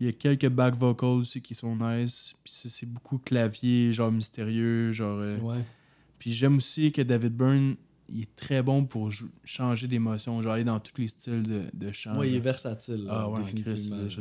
Il 0.00 0.06
y 0.06 0.08
a 0.08 0.12
quelques 0.12 0.48
back 0.48 0.74
vocals 0.74 1.08
aussi 1.10 1.40
qui 1.40 1.54
sont 1.54 1.76
nice. 1.76 2.34
Puis 2.42 2.52
c'est 2.68 2.86
beaucoup 2.86 3.18
clavier, 3.18 3.92
genre 3.92 4.10
mystérieux, 4.10 4.92
genre... 4.92 5.18
euh, 5.20 5.38
Ouais. 5.38 5.62
Puis 6.18 6.32
j'aime 6.32 6.56
aussi 6.56 6.90
que 6.90 7.02
David 7.02 7.36
Byrne, 7.36 7.76
il 8.08 8.22
est 8.22 8.34
très 8.36 8.62
bon 8.62 8.84
pour 8.84 9.10
changer 9.44 9.86
d'émotion, 9.86 10.40
genre 10.42 10.54
aller 10.54 10.64
dans 10.64 10.80
tous 10.80 10.98
les 11.00 11.08
styles 11.08 11.42
de, 11.42 11.62
de 11.74 11.92
chant. 11.92 12.16
Ouais, 12.18 12.28
il 12.28 12.34
est 12.34 12.38
là. 12.38 12.44
versatile. 12.44 13.06
Ah 13.10 13.28
ouais, 13.28 13.40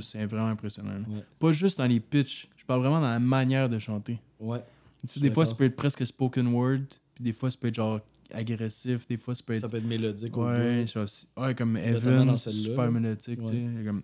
c'est 0.01 0.25
vraiment 0.25 0.47
impressionnant. 0.49 0.99
Ouais. 1.09 1.23
Pas 1.39 1.51
juste 1.53 1.77
dans 1.77 1.85
les 1.87 1.99
pitchs, 1.99 2.49
je 2.57 2.65
parle 2.65 2.81
vraiment 2.81 2.99
dans 3.01 3.09
la 3.09 3.19
manière 3.19 3.69
de 3.69 3.79
chanter. 3.79 4.19
Ouais. 4.39 4.61
Sais, 5.05 5.19
des 5.19 5.29
fois, 5.31 5.45
ça 5.45 5.55
peut 5.55 5.65
être 5.65 5.75
presque 5.75 6.05
spoken 6.05 6.47
word, 6.47 6.79
puis 7.13 7.23
des 7.23 7.33
fois, 7.33 7.51
ça 7.51 7.57
peut 7.59 7.67
être 7.67 7.75
genre 7.75 7.99
agressif, 8.31 9.07
des 9.07 9.17
fois, 9.17 9.35
ça 9.35 9.43
peut 9.45 9.53
être. 9.53 9.61
Ça 9.61 9.67
peut 9.69 9.77
être 9.77 9.85
mélodique 9.87 10.35
au 10.37 10.45
ouais, 10.47 10.85
bout. 10.85 11.55
comme 11.55 11.77
Evan, 11.77 12.35
super 12.37 12.91
mélodique, 12.91 13.41
tu 13.41 13.47
sais. 13.47 13.85
comme- 13.85 14.01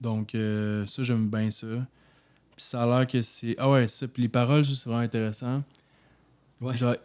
Donc, 0.00 0.34
euh, 0.34 0.86
ça, 0.86 1.02
j'aime 1.02 1.28
bien 1.28 1.50
ça. 1.50 1.66
Puis 1.66 2.64
ça 2.64 2.82
a 2.82 2.98
l'air 2.98 3.06
que 3.06 3.20
c'est. 3.22 3.54
Ah 3.58 3.70
ouais, 3.70 3.86
ça. 3.86 4.08
Puis 4.08 4.22
les 4.22 4.28
paroles, 4.28 4.64
c'est 4.64 4.84
vraiment 4.88 5.02
intéressant. 5.04 5.62
Ouais. 6.60 6.76
Genre, 6.76 6.96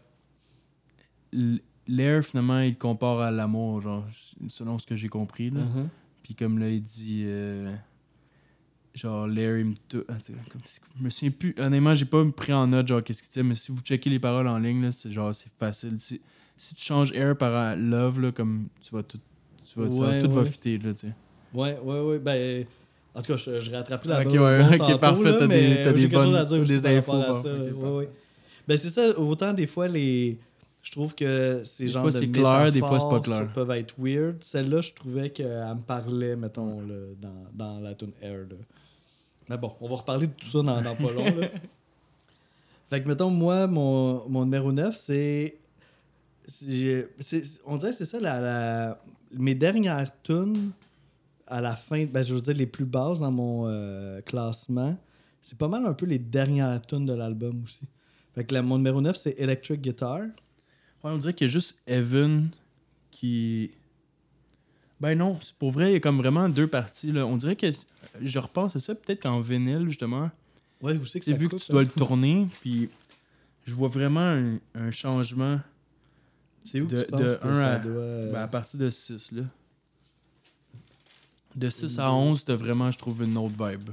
l'air, 1.87 2.23
finalement, 2.25 2.59
il 2.61 2.77
compare 2.77 3.19
à 3.19 3.31
l'amour, 3.31 3.81
genre, 3.81 4.05
selon 4.47 4.79
ce 4.79 4.85
que 4.85 4.95
j'ai 4.95 5.09
compris, 5.09 5.49
là. 5.49 5.61
Uh-huh. 5.61 5.87
Puis 6.23 6.35
comme 6.35 6.57
là, 6.57 6.69
il 6.69 6.81
dit. 6.81 7.23
euh, 7.25 7.75
genre, 8.95 9.27
me 9.27 9.73
tou- 9.89 10.03
ah, 10.09 10.13
Je 10.27 11.03
me 11.03 11.09
souviens 11.09 11.31
plus. 11.31 11.55
Honnêtement, 11.59 11.95
j'ai 11.95 12.05
pas 12.05 12.23
pris 12.35 12.53
en 12.53 12.67
note, 12.67 12.87
genre, 12.87 13.03
qu'est-ce 13.03 13.21
qu'il 13.23 13.31
dit, 13.43 13.47
mais 13.47 13.55
si 13.55 13.71
vous 13.71 13.79
checkez 13.81 14.09
les 14.09 14.19
paroles 14.19 14.47
en 14.47 14.57
ligne, 14.57 14.81
là, 14.83 14.91
c'est 14.91 15.11
genre, 15.11 15.33
c'est 15.35 15.51
facile. 15.59 15.95
Si, 15.99 16.21
si 16.57 16.75
tu 16.75 16.83
changes 16.83 17.11
air 17.13 17.37
par 17.37 17.53
euh, 17.53 17.75
love, 17.75 18.21
là, 18.21 18.31
comme 18.31 18.67
tu 18.81 18.93
vas 18.95 19.03
tout. 19.03 19.19
Tu 19.65 19.79
vas, 19.79 19.89
ça 19.91 19.97
va- 20.01 20.07
Ouais, 20.09 20.19
tout 20.19 20.31
va 20.31 20.41
ouais. 20.41 20.45
fitter, 20.47 20.77
là, 20.77 20.93
tu 20.93 21.07
sais. 21.07 21.13
Ouais, 21.53 21.77
ouais, 21.83 21.99
ouais. 22.01 22.19
Ben, 22.19 22.65
en 23.13 23.21
tout 23.21 23.27
cas, 23.33 23.37
je, 23.37 23.59
je 23.59 23.71
rattraperai 23.71 24.09
la 24.09 24.19
Ok, 24.19 24.25
balle 24.25 24.37
au 24.39 24.43
ouais, 24.45 24.65
ok, 24.73 24.77
tantôt, 24.77 24.97
parfait, 24.97 25.37
t'as 25.37 25.47
des- 25.47 25.83
j'ai 25.83 25.93
des 25.93 26.07
bonnes- 26.07 26.35
à 26.35 26.45
dire 26.45 26.63
des 26.63 26.85
infos, 26.85 27.13
à 27.13 27.31
ça. 27.31 27.53
Ouais, 27.53 27.71
ouais. 27.89 28.09
Ben, 28.67 28.77
c'est 28.77 28.89
ça, 28.89 29.17
autant 29.19 29.53
des 29.53 29.67
fois, 29.67 29.87
les. 29.87 30.39
Je 30.81 30.91
trouve 30.91 31.15
que 31.15 31.63
ces 31.65 31.85
Des 31.85 31.89
genres 31.91 32.03
fois, 32.03 32.11
de 32.11 32.17
c'est 32.17 32.27
clair, 32.27 32.71
des 32.71 32.79
fois, 32.79 32.99
c'est 32.99 33.09
pas 33.09 33.19
clair. 33.19 33.51
peuvent 33.53 33.71
être 33.71 33.95
weird. 33.97 34.35
Celle-là, 34.43 34.81
je 34.81 34.93
trouvais 34.93 35.31
qu'elle 35.31 35.47
me 35.49 35.81
parlait, 35.81 36.35
mettons, 36.35 36.79
là, 36.81 36.95
dans, 37.19 37.45
dans 37.53 37.79
la 37.79 37.95
tune 37.95 38.11
Air. 38.21 38.41
là. 38.49 38.55
Mais 39.49 39.57
bon, 39.57 39.73
on 39.81 39.87
va 39.87 39.95
reparler 39.97 40.27
de 40.27 40.33
tout 40.33 40.47
ça 40.47 40.61
dans, 40.61 40.81
dans 40.81 40.95
pas 40.95 41.11
long. 41.11 41.25
Là. 41.25 41.49
Fait 42.89 43.01
que, 43.01 43.07
mettons, 43.07 43.29
moi, 43.31 43.67
mon, 43.67 44.27
mon 44.29 44.43
numéro 44.45 44.71
9, 44.71 44.95
c'est. 44.95 45.57
On 47.65 47.77
dirait 47.77 47.91
que 47.91 47.95
c'est 47.97 48.05
ça, 48.05 48.19
la, 48.19 48.39
la- 48.39 49.01
mes 49.31 49.55
dernières 49.55 50.09
tunes 50.21 50.71
à 51.47 51.61
la 51.61 51.75
fin, 51.75 52.05
ben, 52.05 52.21
je 52.23 52.33
veux 52.35 52.41
dire, 52.41 52.53
les 52.55 52.67
plus 52.67 52.85
basses 52.85 53.19
dans 53.19 53.31
mon 53.31 53.67
euh, 53.67 54.21
classement, 54.21 54.95
c'est 55.41 55.57
pas 55.57 55.67
mal 55.67 55.85
un 55.85 55.93
peu 55.93 56.05
les 56.05 56.19
dernières 56.19 56.81
tunes 56.81 57.05
de 57.05 57.13
l'album 57.13 57.61
aussi. 57.63 57.85
Fait 58.33 58.43
que 58.43 58.53
la- 58.53 58.61
mon 58.61 58.77
numéro 58.77 59.01
9, 59.01 59.15
c'est 59.17 59.35
Electric 59.39 59.81
Guitar. 59.81 60.19
Ouais, 60.21 61.11
on 61.11 61.17
dirait 61.17 61.33
qu'il 61.33 61.47
y 61.47 61.49
a 61.49 61.51
juste 61.51 61.79
Evan 61.87 62.49
qui. 63.11 63.71
Ben 64.99 65.17
non, 65.17 65.37
pour 65.59 65.71
vrai, 65.71 65.91
il 65.91 65.93
y 65.93 65.95
a 65.97 65.99
comme 65.99 66.17
vraiment 66.17 66.47
deux 66.49 66.67
parties. 66.67 67.11
Là. 67.11 67.25
On 67.25 67.35
dirait 67.37 67.55
que. 67.55 67.67
Je 68.21 68.39
repense 68.39 68.75
à 68.75 68.79
ça, 68.79 68.95
peut-être 68.95 69.21
qu'en 69.23 69.41
vinyle, 69.41 69.87
justement. 69.89 70.31
Ouais, 70.81 70.97
vous 70.97 71.05
savez 71.05 71.19
que 71.19 71.25
C'est 71.25 71.33
vu 71.33 71.49
que 71.49 71.55
tu 71.57 71.71
dois 71.71 71.81
hein? 71.81 71.85
le 71.85 71.89
tourner, 71.89 72.47
puis 72.61 72.89
je 73.65 73.73
vois 73.73 73.87
vraiment 73.89 74.21
un, 74.21 74.57
un 74.73 74.91
changement 74.91 75.59
C'est 76.63 76.79
où 76.81 76.85
de- 76.87 76.97
tu 77.03 77.05
penses 77.07 77.21
de 77.21 77.35
que 77.35 77.47
un 77.47 77.53
ça 77.53 77.73
à- 77.73 77.79
doit... 77.79 77.91
euh, 77.93 78.31
ben, 78.31 78.41
à 78.41 78.47
partir 78.47 78.79
de 78.79 78.89
6. 78.89 79.31
Là. 79.33 79.43
De 81.55 81.69
6 81.69 81.99
à 81.99 82.11
11, 82.11 82.43
t'as 82.45 82.55
vraiment, 82.55 82.91
je 82.91 82.97
trouve, 82.97 83.23
une 83.23 83.37
autre 83.37 83.55
vibe. 83.69 83.89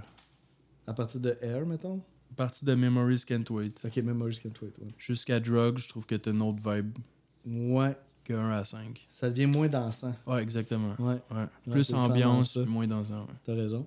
À 0.87 0.93
partir 0.93 1.21
de 1.21 1.37
Air, 1.41 1.65
mettons? 1.65 2.01
À 2.33 2.35
partir 2.35 2.67
de 2.67 2.75
Memories 2.75 3.23
Can't 3.27 3.45
Wait 3.51 3.75
Ok, 3.85 3.97
Memories 3.99 4.41
Can't 4.43 4.53
Wait, 4.63 4.73
ouais. 4.81 4.89
jusqu'à 4.99 5.39
Drug, 5.39 5.79
je 5.79 5.89
trouve 5.89 6.07
que 6.07 6.15
t'as 6.17 6.33
une 6.33 6.43
autre 6.43 6.59
vibe 6.65 6.99
Ouais, 7.47 7.97
que 8.25 8.33
1 8.35 8.51
à 8.51 8.65
5. 8.65 9.07
ça 9.11 9.31
devient 9.31 9.47
moins 9.47 9.69
dansant. 9.69 10.15
Ouais, 10.27 10.43
exactement. 10.43 10.95
Ouais, 10.99 11.17
Ouais. 11.31 11.47
Plus 11.71 11.93
ambiance, 11.95 12.57
moins 12.57 12.87
dansant. 12.87 13.23
ouais. 13.23 13.35
t'as 13.45 13.55
raison. 13.55 13.87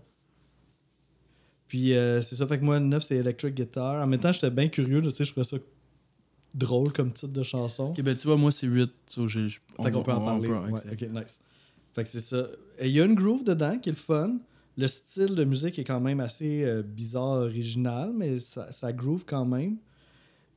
Puis 1.67 1.93
euh, 1.93 2.21
c'est 2.21 2.35
ça, 2.35 2.45
fait 2.47 2.59
que 2.59 2.63
moi, 2.63 2.79
le 2.79 2.85
9, 2.85 3.03
c'est 3.03 3.15
Electric 3.15 3.55
Guitar. 3.55 4.03
En 4.03 4.07
même 4.07 4.19
temps, 4.19 4.31
j'étais 4.31 4.49
bien 4.51 4.67
curieux, 4.67 5.01
tu 5.01 5.11
sais, 5.11 5.25
je 5.25 5.31
trouvais 5.31 5.43
ça 5.45 5.57
drôle 6.53 6.93
comme 6.93 7.11
titre 7.11 7.33
de 7.33 7.43
chanson. 7.43 7.89
Ok, 7.89 8.01
ben 8.01 8.15
tu 8.15 8.27
vois, 8.27 8.37
moi 8.37 8.51
c'est 8.51 8.67
8. 8.67 8.91
so 9.07 9.27
Fait 9.27 9.49
qu'on 9.77 9.99
va- 9.99 10.03
peut 10.03 10.11
en 10.11 10.17
on- 10.17 10.21
on 10.21 10.25
parler. 10.25 10.47
peut- 10.47 10.57
Ouais, 10.59 10.69
exact. 10.69 11.03
ok, 11.03 11.09
nice. 11.23 11.39
Fait 11.93 12.03
que 12.03 12.09
c'est 12.09 12.19
ça. 12.21 12.47
Et 12.79 12.87
Il 12.89 12.93
y 12.95 13.01
a 13.01 13.05
une 13.05 13.15
groove 13.15 13.43
dedans 13.43 13.77
qui 13.79 13.89
est 13.89 13.93
le 13.93 13.97
fun. 13.97 14.37
Le 14.77 14.87
style 14.87 15.35
de 15.35 15.43
musique 15.45 15.79
est 15.79 15.83
quand 15.85 16.01
même 16.01 16.19
assez 16.19 16.63
euh, 16.63 16.81
bizarre, 16.83 17.39
original, 17.41 18.11
mais 18.15 18.37
ça, 18.39 18.71
ça 18.71 18.91
groove 18.93 19.23
quand 19.25 19.45
même. 19.45 19.77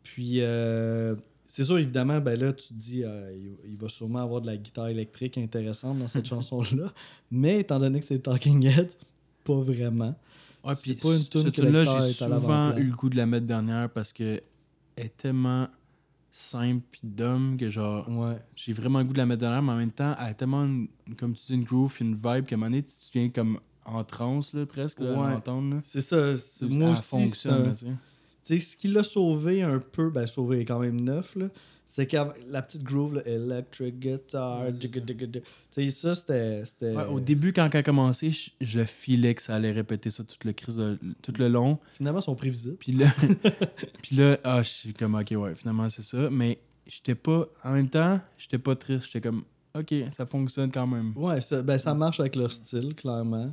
Puis, 0.02 0.40
euh, 0.40 1.14
c'est 1.50 1.64
sûr, 1.64 1.78
évidemment, 1.78 2.20
ben 2.20 2.38
là, 2.38 2.52
tu 2.52 2.68
te 2.68 2.74
dis, 2.74 3.02
euh, 3.04 3.37
il, 3.68 3.76
va 3.76 3.88
sûrement 3.88 4.20
avoir 4.20 4.40
de 4.42 4.46
la 4.46 4.56
guitare 4.56 4.88
électrique 4.88 5.37
intéressante 5.38 5.98
dans 5.98 6.06
cette 6.06 6.26
chanson-là. 6.28 6.92
Mais 7.30 7.61
étant 7.61 7.78
donné 7.80 7.98
que 8.00 8.04
c'est 8.06 8.18
Talking 8.20 8.64
Heads, 8.66 8.96
pas 9.44 9.58
vraiment. 9.61 10.14
Ouais, 10.62 10.74
C'est 10.76 10.94
puis 10.94 11.02
pas 11.02 11.16
une 11.16 11.24
tune 11.24 11.50
que 11.50 11.62
l'acteur 11.62 12.00
j'ai 12.02 12.12
souvent 12.12 12.76
eu 12.76 12.84
le 12.84 12.92
goût 12.94 13.08
de 13.08 13.16
la 13.16 13.26
mettre 13.26 13.46
dernière 13.46 13.88
parce 13.90 14.12
que 14.12 14.40
elle 14.96 15.06
est 15.06 15.16
tellement 15.16 15.68
simple 16.30 16.82
puis 16.90 17.00
dumb 17.04 17.56
que 17.58 17.70
genre 17.70 18.06
Ouais. 18.08 18.37
j'ai 18.54 18.72
vraiment 18.72 18.98
le 18.98 19.06
goût 19.06 19.12
de 19.14 19.18
la 19.18 19.26
mettre 19.26 19.40
dernière, 19.40 19.62
mais 19.62 19.72
en 19.72 19.76
même 19.76 19.90
temps, 19.92 20.14
elle 20.20 20.26
a 20.26 20.34
tellement, 20.34 20.64
une- 20.64 20.88
comme 21.18 21.32
tu 21.34 21.46
dis, 21.46 21.54
une 21.54 21.64
groove 21.64 21.94
une 22.00 22.14
vibe 22.14 22.44
qu'à 22.44 22.56
un 22.56 22.58
moment 22.58 22.70
donné, 22.70 22.82
tu 22.82 22.92
viens 23.14 23.28
comme 23.30 23.58
en 23.87 24.04
transe 24.04 24.52
là, 24.52 24.66
presque 24.66 25.00
là, 25.00 25.11
à 25.16 25.22
Ouais. 25.26 25.30
l'entendre. 25.32 25.76
là. 25.76 25.80
C'est 25.82 26.02
ça. 26.02 26.37
c'est- 26.37 26.66
Moi 26.66 26.90
aussi, 26.90 27.02
c'est 27.02 27.08
fonctionne. 27.08 27.96
Un- 28.52 28.56
là, 28.56 28.56
tu 28.56 28.56
sais. 28.56 28.56
Tu 28.56 28.61
sais, 28.61 28.70
ce 28.72 28.76
qui 28.76 28.88
l'a 28.88 29.02
sauvé 29.02 29.62
un 29.62 29.78
peu, 29.78 30.11
ben 30.11 30.26
sauvé 30.26 30.61
est 30.61 30.64
quand 30.64 30.78
même 30.78 31.00
neuf, 31.00 31.34
là, 31.37 31.48
c'est 31.87 32.06
que 32.06 32.16
la 32.48 32.62
petite 32.62 32.82
groove, 32.84 33.14
là, 33.14 33.22
electric 33.26 33.98
guitar, 33.98 34.61
Ouais, 34.62 34.72
sais, 35.70 35.90
ça, 35.90 36.14
c'était... 36.14 36.94
Ouais, 36.94 37.04
au 37.06 37.18
début, 37.18 37.52
quand 37.52 37.68
elle 37.72 37.80
a 37.80 37.82
commencé, 37.82 38.30
je, 38.30 38.50
je 38.61 38.84
filais 38.84 39.34
que 39.34 39.42
ça 39.42 39.56
allait 39.56 39.72
répéter 39.72 40.11
ça 40.11 40.22
tout 40.22 40.37
le, 40.44 40.52
crise 40.52 40.76
de- 40.76 40.98
tout 41.22 41.32
le 41.38 41.48
long. 41.48 41.78
Finalement, 41.92 42.20
ils 42.20 42.24
sont 42.24 42.37
prévisibles. 42.37 42.76
Puis 42.76 42.92
là, 42.92 43.06
puis 44.02 44.16
là 44.16 44.38
ah, 44.44 44.62
je 44.62 44.68
suis 44.68 44.94
comme, 44.94 45.14
ok, 45.14 45.32
ouais, 45.37 45.54
finalement, 45.54 45.88
c'est 45.88 46.02
ça. 46.02 46.28
Mais 46.30 46.58
j'étais 46.87 47.14
pas, 47.14 47.46
en 47.64 47.72
même 47.72 47.88
temps, 47.88 48.20
j'étais 48.37 48.58
pas 48.58 48.76
triste. 48.76 49.06
J'étais 49.06 49.20
comme, 49.28 49.42
ok, 49.76 49.94
ça 50.12 50.26
fonctionne 50.26 50.70
quand 50.70 50.87
même. 50.87 51.12
Ouais, 51.16 51.40
ça, 51.40 51.62
ben, 51.62 51.78
ça 51.78 51.94
marche 51.94 52.20
avec 52.20 52.37
leur 52.37 52.52
style, 52.52 52.94
clairement. 52.94 53.52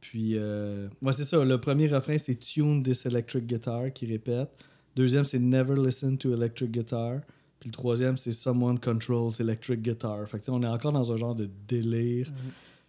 Puis, 0.00 0.32
euh, 0.36 0.88
ouais, 1.02 1.12
c'est 1.12 1.24
ça. 1.24 1.44
Le 1.44 1.58
premier 1.60 1.88
refrain, 1.88 2.16
c'est 2.18 2.36
Tune 2.36 2.82
this 2.82 3.04
electric 3.06 3.46
guitar 3.46 3.92
qui 3.92 4.06
répète. 4.06 4.48
Deuxième, 4.96 5.24
c'est 5.24 5.38
Never 5.38 5.74
listen 5.76 6.16
to 6.18 6.32
electric 6.32 6.70
guitar. 6.72 7.20
Puis 7.60 7.68
le 7.70 7.72
troisième, 7.72 8.16
c'est 8.16 8.32
Someone 8.32 8.78
controls 8.78 9.32
electric 9.40 9.82
guitar. 9.82 10.18
Fait 10.28 10.38
que, 10.38 10.42
tu 10.44 10.46
sais, 10.46 10.52
on 10.52 10.62
est 10.62 10.66
encore 10.66 10.92
dans 10.92 11.10
un 11.12 11.16
genre 11.16 11.34
de 11.34 11.48
délire. 11.66 12.30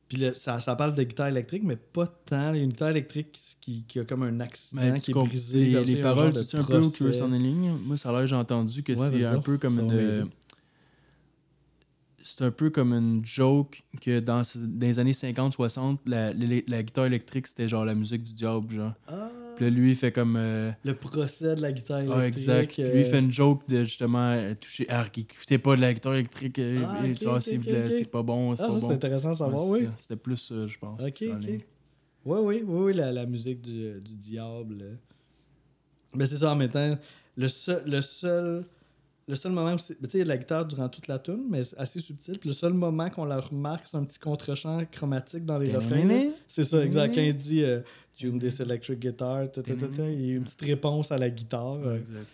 Puis 0.08 0.20
le- 0.20 0.34
ça, 0.34 0.60
ça 0.60 0.76
parle 0.76 0.96
de 0.96 1.04
guitare 1.04 1.28
électrique, 1.28 1.64
mais 1.64 1.76
pas 1.76 2.08
tant. 2.08 2.54
Il 2.54 2.58
y 2.58 2.62
a 2.62 2.64
une 2.64 2.72
guitare 2.72 2.90
électrique 2.90 3.38
qui, 3.62 3.84
qui 3.88 4.00
a 4.00 4.06
comme 4.06 4.24
un 4.24 4.40
accident 4.40 4.82
Mais 4.82 5.00
qui 5.00 5.12
tu 5.12 5.20
est 5.20 5.24
brisé. 5.24 5.60
les, 5.66 5.96
tu 5.96 6.02
paroles, 6.02 6.34
tu 6.34 6.44
sais 6.44 6.58
un 6.58 6.64
peu 6.64 6.80
où. 6.80 6.90
Curious 6.92 7.22
on 7.22 7.30
the 7.30 7.34
ligne? 7.42 7.74
Moi, 7.84 7.96
ça 7.98 8.10
a 8.10 8.18
l'air, 8.18 8.28
j'ai 8.28 8.36
entendu 8.36 8.82
que 8.84 8.94
Ouais, 8.94 9.10
c'est 9.18 9.26
un 9.26 9.40
peu 9.40 9.58
comme 9.60 9.80
une. 9.80 10.30
C'est 12.24 12.44
un 12.44 12.52
peu 12.52 12.70
comme 12.70 12.94
une 12.94 13.24
joke 13.26 13.84
que 14.02 14.20
dans, 14.20 14.42
dans 14.42 14.86
les 14.88 15.00
années 15.00 15.14
50-60, 15.14 16.00
la, 16.06 16.34
la- 16.34 16.62
la 16.68 16.84
guitare 16.84 17.06
électrique, 17.06 17.48
c'était 17.48 17.68
genre 17.70 17.86
la 17.86 17.96
musique 17.96 18.24
du 18.24 18.34
diable, 18.34 18.74
genre. 18.74 18.94
Ah, 19.08 19.32
Puis 19.56 19.66
là, 19.66 19.72
lui, 19.72 19.92
il 19.92 19.96
fait 19.96 20.12
comme. 20.12 20.36
euh, 20.38 20.72
le 20.84 20.94
procès 20.96 21.56
de 21.56 21.62
la 21.62 21.72
guitare 21.72 22.00
électrique. 22.02 22.16
ah, 22.22 22.28
exact. 22.28 22.78
Lui, 22.78 23.00
il 23.02 23.06
fait 23.06 23.20
une 23.20 23.32
joke 23.32 23.68
de 23.68 23.84
justement 23.84 24.32
euh, 24.32 24.54
toucher. 24.56 24.86
Ah, 24.90 25.06
écoutait 25.16 25.58
pas 25.58 25.76
de 25.76 25.82
la 25.82 25.94
guitare 25.94 26.14
électrique. 26.14 26.60
euh, 26.60 26.86
Ah, 26.88 27.06
et 27.06 27.12
ok, 27.14 27.22
genre, 27.22 27.36
ok, 27.38 27.42
c'est 27.92 28.10
pas 28.12 28.24
bon, 28.24 28.56
c'est 28.56 28.64
Ah, 28.64 28.68
pas 28.68 28.74
ça, 28.74 28.80
c'est 28.80 28.86
bon. 28.88 28.92
intéressant 28.94 29.30
à 29.32 29.34
savoir, 29.36 29.66
Ouais, 29.68 29.82
oui. 29.82 29.88
C'était 29.98 30.16
plus, 30.18 30.54
je 30.68 30.78
pense. 30.78 31.02
Ok, 31.04 31.22
ok. 31.22 31.50
Oui, 32.26 32.40
oui, 32.42 32.64
oui, 32.66 32.84
oui, 32.86 32.94
la, 32.94 33.12
la 33.12 33.26
musique 33.26 33.62
du, 33.62 34.00
du 34.02 34.16
diable. 34.18 34.98
Mais 36.16 36.26
c'est 36.26 36.38
ça, 36.38 36.52
en 36.52 36.56
même 36.56 36.70
temps, 36.72 36.98
le 37.38 37.48
seul, 37.48 37.84
le 37.86 38.02
seul, 38.02 38.66
le 39.30 39.36
seul 39.36 39.52
moment 39.52 39.74
où 39.74 39.78
c'est. 39.78 39.96
Tu 40.02 40.10
sais, 40.10 40.18
il 40.18 40.20
y 40.20 40.22
a 40.22 40.24
de 40.26 40.30
la 40.30 40.38
guitare 40.38 40.66
durant 40.66 40.90
toute 40.90 41.08
la 41.08 41.20
tune, 41.20 41.46
mais 41.50 41.64
c'est 41.64 41.78
assez 41.78 42.00
subtil. 42.02 42.40
Puis 42.40 42.50
le 42.50 42.54
seul 42.54 42.74
moment 42.74 43.10
qu'on 43.10 43.26
la 43.26 43.40
remarque, 43.40 43.86
c'est 43.86 43.96
un 43.98 44.04
petit 44.04 44.20
contre-champ 44.20 44.84
chromatique 44.92 45.46
dans 45.46 45.58
les 45.60 45.74
refrains. 45.76 46.06
là. 46.06 46.32
C'est 46.48 46.64
ça, 46.64 46.84
exact. 46.84 47.14
Quand 47.16 47.22
il 47.22 47.36
dit 47.36 47.64
euh, 47.64 47.82
Tune 48.18 48.40
this 48.40 48.60
electric 48.60 49.00
guitar, 49.00 49.50
ta, 49.52 49.62
ta, 49.62 49.74
ta, 49.76 49.88
ta, 49.88 50.10
il 50.10 50.26
y 50.26 50.32
a 50.32 50.36
une 50.36 50.44
petite 50.44 50.62
réponse 50.62 51.12
à 51.12 51.18
la 51.18 51.30
guitare. 51.30 51.76
Euh, 51.86 51.98
exact. 51.98 52.26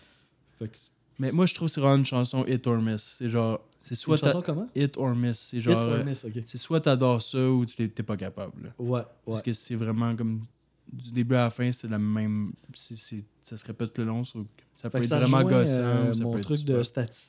Mais 1.18 1.32
moi, 1.32 1.46
je 1.46 1.54
trouve 1.54 1.68
que 1.68 1.74
c'est 1.74 1.80
vraiment 1.80 1.96
une 1.96 2.04
chanson 2.04 2.44
hit 2.46 2.66
or 2.66 2.80
miss. 2.80 3.02
C'est 3.18 3.28
genre. 3.28 3.60
C'est 3.78 3.90
Une 3.90 3.96
soit 3.96 4.16
chanson 4.16 4.40
t'a- 4.40 4.46
comment? 4.46 4.68
hit 4.74 4.96
or 4.96 5.14
miss. 5.14 5.38
C'est 5.38 5.58
Hit 5.58 5.62
genre. 5.62 5.76
or 5.82 5.88
euh, 5.94 6.04
miss, 6.04 6.24
ok. 6.24 6.32
C'est 6.44 6.58
soit 6.58 6.80
t'adores 6.80 7.22
ça 7.22 7.38
ou 7.48 7.64
t'es 7.64 7.88
pas 8.02 8.16
capable. 8.16 8.72
Ouais, 8.78 8.98
ouais. 9.00 9.04
Parce 9.24 9.42
que 9.42 9.52
c'est 9.52 9.76
vraiment 9.76 10.14
comme. 10.16 10.42
Du 10.92 11.10
début 11.12 11.34
à 11.34 11.44
la 11.44 11.50
fin, 11.50 11.70
c'est 11.72 11.88
la 11.88 11.98
même. 11.98 12.52
c'est- 12.96 13.24
ça 13.42 13.56
se 13.56 13.64
répète 13.66 13.96
le 13.98 14.04
long. 14.04 14.22
so- 14.24 14.46
ça 14.74 14.88
peut 14.88 14.98
Fait 14.98 15.02
que 15.02 15.04
être 15.06 15.08
ça 15.10 15.18
vraiment 15.18 15.42
gossant. 15.48 15.72
euh, 15.80 16.12
ça 16.12 16.24
mon 16.24 16.32
peut 16.32 16.38
être 16.38 16.44
truc 16.44 16.64
de 16.64 16.74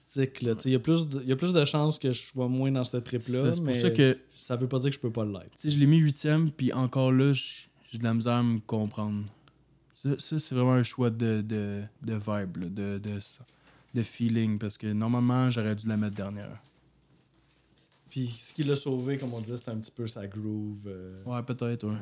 sais, 0.10 0.32
Il 0.66 0.72
y, 0.72 0.76
a 0.76 0.80
plus 0.80 1.08
de- 1.08 1.24
y 1.24 1.32
a 1.32 1.36
plus 1.36 1.54
de 1.54 1.66
chances 1.66 1.98
que 1.98 2.12
je 2.12 2.22
sois 2.22 2.48
moins 2.48 2.72
dans 2.72 2.84
ce 2.84 2.98
trip-là. 2.98 3.22
Ça, 3.46 3.54
C'est 3.54 3.64
pour 3.64 3.76
ça 3.76 3.90
que 3.92 4.18
ça 4.38 4.56
veut 4.56 4.68
pas 4.68 4.80
dire 4.80 4.90
que 4.90 4.96
je 4.96 5.00
peux 5.00 5.12
pas 5.12 5.26
l'être. 5.26 5.52
Je 5.64 5.78
l'ai 5.78 5.86
mis 5.88 5.98
huitième, 5.98 6.52
puis 6.52 6.72
encore 6.74 7.12
là, 7.12 7.34
j'ai 7.34 7.98
de 7.98 8.04
la 8.04 8.14
misère 8.14 8.34
à 8.34 8.44
me 8.44 8.60
comprendre. 8.60 9.24
Ça, 9.94 10.10
ça, 10.20 10.38
c'est 10.40 10.54
vraiment 10.54 10.74
un 10.74 10.84
choix 10.84 11.10
de, 11.10 11.42
de, 11.42 11.82
de 12.04 12.14
vibe, 12.14 12.58
là, 12.58 12.70
de, 12.70 12.98
de, 13.00 13.20
de 13.96 14.04
feeling, 14.04 14.60
parce 14.60 14.78
que 14.78 14.88
normalement, 14.94 15.50
j'aurais 15.50 15.76
dû 15.76 15.88
la 15.88 15.98
mettre 15.98 16.16
dernière. 16.16 16.62
Puis 18.10 18.28
ce 18.28 18.54
qui 18.54 18.64
l'a 18.64 18.76
sauvé, 18.76 19.18
comme 19.18 19.34
on 19.34 19.42
disait, 19.42 19.58
c'était 19.58 19.72
un 19.72 19.78
petit 19.78 19.92
peu 19.92 20.06
sa 20.08 20.28
groove. 20.28 20.84
euh. 20.88 21.24
Ouais, 21.26 21.42
peut-être, 21.44 21.88
ouais. 21.88 21.98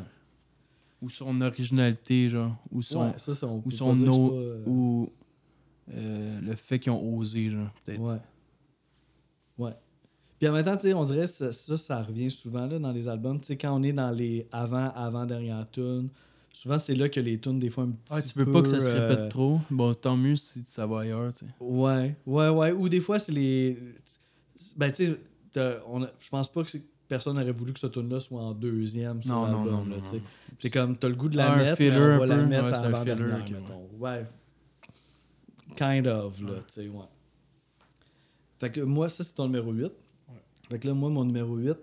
Ou 1.05 1.09
son 1.09 1.39
originalité, 1.41 2.29
genre. 2.29 2.55
Ou 2.71 2.81
son, 2.81 3.05
Ouais, 3.05 3.13
ça, 3.19 3.31
ou 3.31 3.69
son 3.69 3.93
no- 3.95 4.29
pas, 4.31 4.35
euh, 4.37 4.63
ou 4.65 5.09
euh, 5.93 6.41
le 6.41 6.55
fait 6.55 6.79
qu'ils 6.79 6.91
ont 6.91 7.15
osé, 7.17 7.49
genre, 7.51 7.69
peut-être. 7.83 8.01
Ouais. 8.01 8.17
Ouais. 9.59 9.73
Puis 10.39 10.49
en 10.49 10.53
même 10.53 10.65
temps, 10.65 10.75
tu 10.75 10.81
sais, 10.87 10.93
on 10.95 11.03
dirait 11.05 11.21
que 11.25 11.31
ça, 11.31 11.51
ça, 11.53 11.77
ça 11.77 12.01
revient 12.01 12.31
souvent 12.31 12.65
là, 12.65 12.79
dans 12.79 12.91
les 12.91 13.07
albums. 13.07 13.39
Tu 13.39 13.45
sais, 13.47 13.55
quand 13.57 13.71
on 13.79 13.83
est 13.83 13.93
dans 13.93 14.09
les 14.09 14.47
avant, 14.51 14.89
avant, 14.95 15.25
dernière 15.25 15.69
tunes, 15.69 16.09
souvent 16.51 16.79
c'est 16.79 16.95
là 16.95 17.07
que 17.07 17.19
les 17.19 17.39
tunes, 17.39 17.59
des 17.59 17.69
fois, 17.69 17.83
un 17.83 17.91
petit 17.91 18.01
Ah, 18.09 18.21
tu 18.21 18.37
veux 18.39 18.45
peu, 18.45 18.51
pas 18.51 18.61
que 18.63 18.67
ça 18.67 18.81
se 18.81 18.91
répète 18.91 19.19
euh, 19.19 19.27
trop? 19.29 19.61
Bon, 19.69 19.93
tant 19.93 20.17
mieux 20.17 20.35
si 20.35 20.63
ça 20.65 20.85
va 20.87 21.01
ailleurs, 21.01 21.31
tu 21.33 21.45
sais. 21.45 21.51
Ouais, 21.59 22.15
ouais, 22.25 22.49
ouais. 22.49 22.71
Ou 22.71 22.89
des 22.89 22.99
fois, 22.99 23.19
c'est 23.19 23.31
les. 23.31 23.77
Ben, 24.75 24.91
tu 24.91 25.05
sais, 25.05 25.17
t'as- 25.51 25.77
on 25.87 26.01
a- 26.03 26.11
je 26.19 26.29
pense 26.29 26.51
pas 26.51 26.63
que 26.63 26.71
c'est- 26.71 26.83
personne 27.07 27.37
n'aurait 27.37 27.51
voulu 27.51 27.73
que 27.73 27.79
ce 27.79 27.87
tune 27.87 28.09
là 28.09 28.19
soit 28.19 28.41
en 28.41 28.53
deuxième 28.53 29.21
sur 29.21 29.31
Non, 29.33 29.47
non, 29.47 29.65
l'album, 29.65 29.89
non, 29.89 29.95
là, 29.95 30.01
non. 30.13 30.21
C'est 30.59 30.69
comme, 30.69 30.97
t'as 30.97 31.07
le 31.09 31.15
goût 31.15 31.29
de 31.29 31.37
la 31.37 31.51
Ah, 31.51 31.53
un 31.53 31.57
mettre, 31.63 31.77
filler 31.77 31.91
mais 31.91 31.97
on 31.97 32.01
un 32.01 32.17
va 32.19 32.25
la 32.25 32.35
peu. 32.35 32.45
mettre 32.45 32.63
Ouais, 32.65 32.73
avant 32.85 32.99
filler, 33.01 33.15
dernière, 33.15 33.37
ok, 33.37 33.45
ouais. 33.47 33.59
mettons. 33.59 33.89
Ouais. 33.99 34.25
Kind 35.75 36.07
of, 36.07 36.41
là, 36.41 36.51
Ouais. 36.51 36.57
tu 36.59 36.63
sais, 36.73 36.87
ouais. 36.87 37.05
Fait 38.59 38.71
que 38.71 38.81
moi, 38.81 39.09
ça, 39.09 39.23
c'est 39.23 39.33
ton 39.35 39.45
numéro 39.47 39.71
8. 39.71 39.91
Fait 40.69 40.79
que 40.79 40.87
là, 40.87 40.93
moi, 40.93 41.09
mon 41.09 41.25
numéro 41.25 41.55
8, 41.57 41.75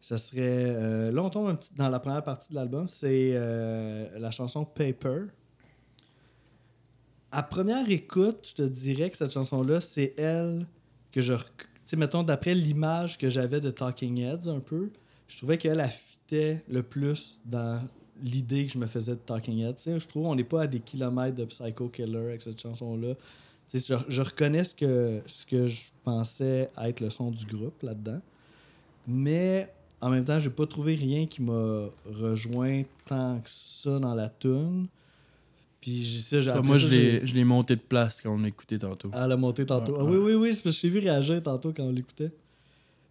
ça 0.00 0.18
serait... 0.18 0.40
euh, 0.42 1.12
là, 1.12 1.22
on 1.22 1.30
tombe 1.30 1.48
un 1.48 1.54
petit, 1.54 1.72
dans 1.74 1.88
la 1.88 2.00
première 2.00 2.24
partie 2.24 2.50
de 2.50 2.54
l'album, 2.56 2.88
c'est 2.88 3.30
euh, 3.34 4.18
la 4.18 4.30
chanson 4.30 4.64
Paper. 4.64 5.22
À 7.30 7.42
première 7.42 7.88
écoute, 7.90 8.48
je 8.50 8.54
te 8.54 8.62
dirais 8.62 9.10
que 9.10 9.16
cette 9.16 9.32
chanson-là, 9.32 9.80
c'est 9.80 10.14
elle 10.18 10.66
que 11.12 11.20
je. 11.20 11.34
Mettons, 11.96 12.22
d'après 12.22 12.54
l'image 12.54 13.18
que 13.18 13.30
j'avais 13.30 13.60
de 13.60 13.70
Talking 13.70 14.18
Heads 14.18 14.48
un 14.48 14.60
peu, 14.60 14.90
je 15.28 15.38
trouvais 15.38 15.58
qu'elle 15.58 15.80
affitait 15.80 16.62
le 16.68 16.82
plus 16.82 17.40
dans 17.44 17.80
l'idée 18.22 18.66
que 18.66 18.72
je 18.72 18.78
me 18.78 18.86
faisais 18.86 19.12
de 19.12 19.20
Talking 19.20 19.60
Heads. 19.60 19.98
Je 19.98 20.06
trouve 20.06 20.24
qu'on 20.24 20.34
n'est 20.34 20.44
pas 20.44 20.62
à 20.62 20.66
des 20.66 20.80
kilomètres 20.80 21.36
de 21.36 21.44
Psycho 21.44 21.88
Killer 21.88 22.18
avec 22.18 22.42
cette 22.42 22.60
chanson-là. 22.60 23.14
Je, 23.72 23.94
je 24.08 24.22
reconnais 24.22 24.64
ce 24.64 24.74
que, 24.74 25.20
ce 25.26 25.44
que 25.44 25.66
je 25.66 25.82
pensais 26.02 26.70
être 26.82 27.00
le 27.00 27.10
son 27.10 27.30
du 27.30 27.44
groupe 27.44 27.82
là-dedans. 27.82 28.20
Mais 29.06 29.72
en 30.00 30.10
même 30.10 30.24
temps, 30.24 30.38
j'ai 30.38 30.50
pas 30.50 30.66
trouvé 30.66 30.94
rien 30.94 31.26
qui 31.26 31.42
m'a 31.42 31.86
rejoint 32.06 32.82
tant 33.06 33.40
que 33.40 33.48
ça 33.50 33.98
dans 33.98 34.14
la 34.14 34.28
tune. 34.28 34.86
Puis 35.80 36.02
j'ai 36.02 36.18
ça, 36.20 36.40
j'ai 36.40 36.52
Moi, 36.62 36.78
ça, 36.78 36.86
j'ai- 36.88 37.20
l'ai 37.20 37.26
je 37.26 37.34
l'ai 37.34 37.44
monté 37.44 37.76
de 37.76 37.80
place 37.80 38.20
quand 38.20 38.34
on 38.34 38.38
l'a 38.38 38.48
écouté 38.48 38.78
tantôt. 38.78 39.10
à 39.12 39.26
la 39.26 39.36
montée 39.36 39.64
tantôt. 39.64 39.96
Ah 39.98 40.04
oui, 40.04 40.16
oui, 40.16 40.34
oui, 40.34 40.54
c'est 40.54 40.62
parce 40.62 40.76
que 40.76 40.88
je 40.88 40.92
t'ai 40.92 41.00
vu 41.00 41.00
réagir 41.00 41.42
tantôt 41.42 41.72
quand 41.72 41.84
on 41.84 41.92
l'écoutait. 41.92 42.32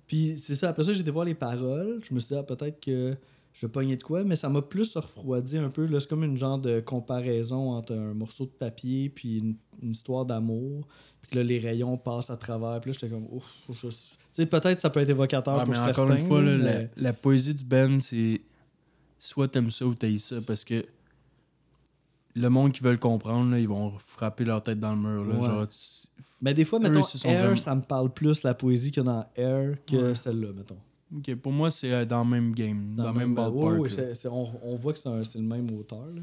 Puis 0.07 0.35
c'est 0.37 0.55
ça, 0.55 0.69
après 0.69 0.83
ça, 0.83 0.93
j'ai 0.93 1.01
été 1.01 1.11
voir 1.11 1.25
les 1.25 1.33
paroles. 1.35 1.99
Je 2.07 2.13
me 2.13 2.19
suis 2.19 2.29
dit, 2.29 2.35
ah, 2.39 2.43
peut-être 2.43 2.79
que 2.79 3.15
je 3.53 3.65
vais 3.65 3.71
pogner 3.71 3.95
de 3.95 4.03
quoi, 4.03 4.23
mais 4.23 4.35
ça 4.35 4.49
m'a 4.49 4.61
plus 4.61 4.95
refroidi 4.95 5.57
un 5.57 5.69
peu. 5.69 5.85
Là, 5.85 5.99
c'est 5.99 6.07
comme 6.09 6.23
une 6.23 6.37
genre 6.37 6.59
de 6.59 6.79
comparaison 6.79 7.71
entre 7.71 7.93
un 7.93 8.13
morceau 8.13 8.45
de 8.45 8.51
papier 8.51 9.09
puis 9.09 9.39
une, 9.39 9.55
une 9.81 9.91
histoire 9.91 10.25
d'amour. 10.25 10.87
Puis 11.21 11.31
que 11.31 11.35
là, 11.37 11.43
les 11.43 11.59
rayons 11.59 11.97
passent 11.97 12.29
à 12.29 12.37
travers. 12.37 12.79
Puis 12.81 12.91
là, 12.91 12.97
j'étais 12.99 13.13
comme, 13.13 13.27
ouf, 13.31 13.43
je... 13.81 13.87
Tu 13.89 13.95
sais, 14.31 14.45
peut-être 14.45 14.79
ça 14.79 14.89
peut 14.89 14.99
être 14.99 15.09
évocateur 15.09 15.55
Ah, 15.59 15.63
pour 15.63 15.69
mais 15.69 15.75
certains. 15.75 16.03
encore 16.03 16.11
une 16.11 16.19
fois, 16.19 16.41
là, 16.41 16.57
mais- 16.57 16.83
la, 16.97 17.01
la 17.03 17.13
poésie 17.13 17.53
du 17.53 17.65
Ben, 17.65 17.99
c'est 17.99 18.41
soit 19.17 19.47
t'aimes 19.47 19.71
ça 19.71 19.85
ou 19.85 19.93
t'aimes 19.95 20.19
ça 20.19 20.35
parce 20.45 20.63
que 20.63 20.85
le 22.39 22.49
monde 22.49 22.71
qui 22.71 22.83
veut 22.83 22.91
le 22.91 22.97
comprendre, 22.97 23.51
là, 23.51 23.59
ils 23.59 23.67
vont 23.67 23.91
frapper 23.99 24.45
leur 24.45 24.61
tête 24.61 24.79
dans 24.79 24.95
le 24.95 25.01
mur. 25.01 25.25
Là, 25.25 25.35
Ouais. 25.39 25.45
genre, 25.45 25.67
tu- 25.67 26.07
Mais 26.41 26.53
des 26.53 26.65
fois, 26.65 26.79
Eux, 26.79 26.83
mettons, 26.83 27.01
Air, 27.25 27.39
vraiment- 27.41 27.55
ça 27.55 27.73
me 27.75 27.81
parle 27.81 28.13
plus 28.13 28.43
la 28.43 28.53
poésie 28.53 28.91
que 28.91 29.01
dans 29.01 29.25
Air 29.35 29.77
que 29.85 29.95
Ouais. 30.09 30.15
celle-là, 30.15 30.49
mettons. 30.55 30.77
Ok, 31.15 31.35
pour 31.35 31.51
moi, 31.51 31.71
c'est 31.71 31.91
euh, 31.91 32.05
dans 32.05 32.23
le 32.23 32.29
même 32.29 32.53
game, 32.53 32.93
dans, 32.95 33.11
le 33.11 33.17
même 33.17 33.33
ballpark. 33.33 33.63
on, 34.25 34.49
on 34.63 34.75
voit 34.75 34.93
que 34.93 34.99
c'est 34.99 35.35
le 35.39 35.41
même 35.41 35.71
auteur. 35.71 36.05
là. 36.13 36.21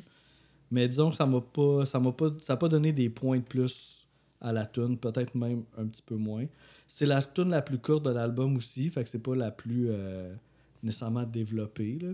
Mais 0.70 0.86
disons 0.88 1.10
que 1.10 1.16
ça 1.16 1.26
m'a 1.26 1.40
pas. 1.40 1.86
Ça 1.86 1.98
m'a 2.00 2.12
pas. 2.12 2.30
Ça 2.40 2.52
a 2.52 2.56
pas 2.56 2.68
donné 2.68 2.92
des 2.92 3.08
points 3.08 3.38
de 3.38 3.44
plus 3.44 4.06
à 4.40 4.52
la 4.52 4.66
tune, 4.66 4.96
peut-être 4.98 5.34
même 5.34 5.64
un 5.78 5.86
petit 5.86 6.02
peu 6.02 6.16
moins. 6.16 6.44
C'est 6.86 7.06
la 7.06 7.22
tune 7.22 7.48
la 7.50 7.62
plus 7.62 7.78
courte 7.78 8.04
de 8.04 8.10
l'album 8.10 8.56
aussi, 8.56 8.90
fait 8.90 9.02
que 9.02 9.08
c'est 9.08 9.18
pas 9.22 9.34
la 9.34 9.50
plus 9.50 9.86
euh, 9.88 10.34
nécessairement 10.82 11.24
développée. 11.24 11.98
là. 12.00 12.08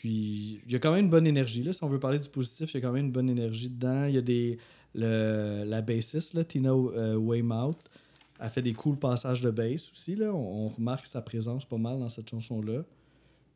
Puis 0.00 0.62
il 0.64 0.72
y 0.72 0.76
a 0.76 0.78
quand 0.78 0.92
même 0.92 1.04
une 1.04 1.10
bonne 1.10 1.26
énergie. 1.26 1.62
Là. 1.62 1.74
Si 1.74 1.84
on 1.84 1.88
veut 1.88 1.98
parler 2.00 2.18
du 2.18 2.28
positif, 2.30 2.72
il 2.72 2.74
y 2.74 2.78
a 2.78 2.80
quand 2.80 2.92
même 2.92 3.06
une 3.06 3.12
bonne 3.12 3.28
énergie 3.28 3.68
dedans. 3.68 4.06
Il 4.06 4.14
y 4.14 4.18
a 4.18 4.22
des. 4.22 4.56
le- 4.94 5.64
la 5.66 5.82
bassiste, 5.82 6.32
là, 6.32 6.42
Tina 6.42 6.70
euh, 6.72 7.16
Weymouth, 7.16 7.76
a 8.38 8.48
fait 8.48 8.62
des 8.62 8.72
cool 8.72 8.96
passages 8.98 9.42
de 9.42 9.50
bass 9.50 9.90
aussi. 9.92 10.16
Là. 10.16 10.32
On, 10.34 10.64
on 10.66 10.68
remarque 10.68 11.06
sa 11.06 11.20
présence 11.20 11.66
pas 11.66 11.76
mal 11.76 11.98
dans 11.98 12.08
cette 12.08 12.30
chanson-là. 12.30 12.82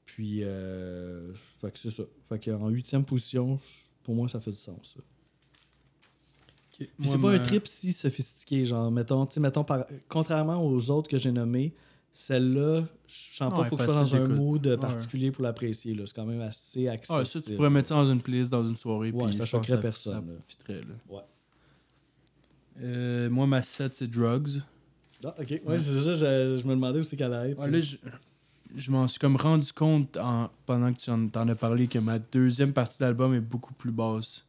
Puis, 0.05 0.41
euh, 0.43 1.33
fait 1.63 1.71
que 1.73 1.79
c'est 1.79 1.91
ça. 1.91 2.03
Fait 2.29 2.39
qu'en 2.39 2.69
huitième 2.69 3.05
position, 3.07 3.59
pour 4.03 4.15
moi, 4.15 4.29
ça 4.29 4.39
fait 4.39 4.51
du 4.53 4.59
sens. 4.59 4.95
ça. 4.97 5.01
Ok, 5.01 6.89
Puis 6.99 7.09
c'est 7.09 7.21
pas 7.21 7.31
un 7.33 7.39
trip 7.39 7.67
si 7.67 7.93
sophistiqué, 7.93 8.65
genre, 8.67 8.91
mettons, 8.91 9.27
mettons 9.39 9.65
par... 9.65 9.87
contrairement 10.09 10.63
aux 10.63 10.91
autres 10.91 11.09
que 11.09 11.17
j'ai 11.17 11.33
nommés, 11.33 11.73
celle-là, 12.17 12.85
je 13.09 13.15
sens 13.37 13.53
pas 13.53 13.63
Ouais, 13.63 13.69
faut 13.69 13.77
que 13.77 13.83
je 13.83 13.89
sois 13.91 13.99
dans 14.05 14.15
un 14.15 14.29
mood 14.29 14.65
Ouais. 14.67 14.77
particulier 14.77 15.33
pour 15.33 15.43
l'apprécier. 15.43 16.01
C'est 16.07 16.15
quand 16.15 16.25
même 16.25 16.41
assez 16.43 16.87
accessible. 16.89 17.19
Ah, 17.23 17.25
ça, 17.25 17.43
tu 17.43 17.57
pourrais 17.57 17.71
mettre 17.71 17.89
ça 17.89 17.97
dans 17.97 18.07
une 18.07 18.23
playlist, 18.23 18.53
dans 18.53 18.67
une 18.67 18.77
soirée. 18.77 19.11
Ouais, 19.11 19.25
puis 19.25 19.33
ça 19.37 19.45
je 19.45 19.51
choquerait 19.51 19.77
que 19.77 19.83
personne, 19.83 20.13
Ça 20.13 20.21
là. 20.33 20.39
fitterait, 20.47 20.81
là. 20.83 20.95
Ouais. 21.09 21.23
Euh, 22.83 23.29
moi, 23.31 23.47
ma 23.47 23.63
7, 23.63 23.95
c'est 23.95 24.07
Drugs. 24.09 24.61
Ah, 25.25 25.35
ok. 25.41 25.61
Ouais, 25.67 25.79
c'est 25.81 26.01
ça, 26.01 26.15
je, 26.15 26.59
je 26.61 26.65
me 26.67 26.75
demandais 26.75 27.01
où 27.01 27.03
c'est 27.03 27.17
qu'elle 27.17 27.33
allait 27.33 27.51
être. 27.53 27.59
Ouais, 27.61 27.71
là, 27.71 27.81
je, 27.81 27.97
je 28.77 28.91
m'en 28.91 29.09
suis 29.09 29.19
comme 29.19 29.37
rendu 29.37 29.73
compte 29.73 30.17
en- 30.17 30.51
pendant 30.67 30.93
que 30.93 30.99
tu 30.99 31.11
en, 31.11 31.29
t'en 31.29 31.49
as 31.49 31.55
parlé 31.55 31.89
que 31.89 31.99
ma 31.99 32.19
deuxième 32.19 32.73
partie 32.73 32.99
de 32.99 33.05
l'album 33.05 33.35
est 33.35 33.41
beaucoup 33.41 33.75
plus 33.75 33.93
basse. 33.93 34.45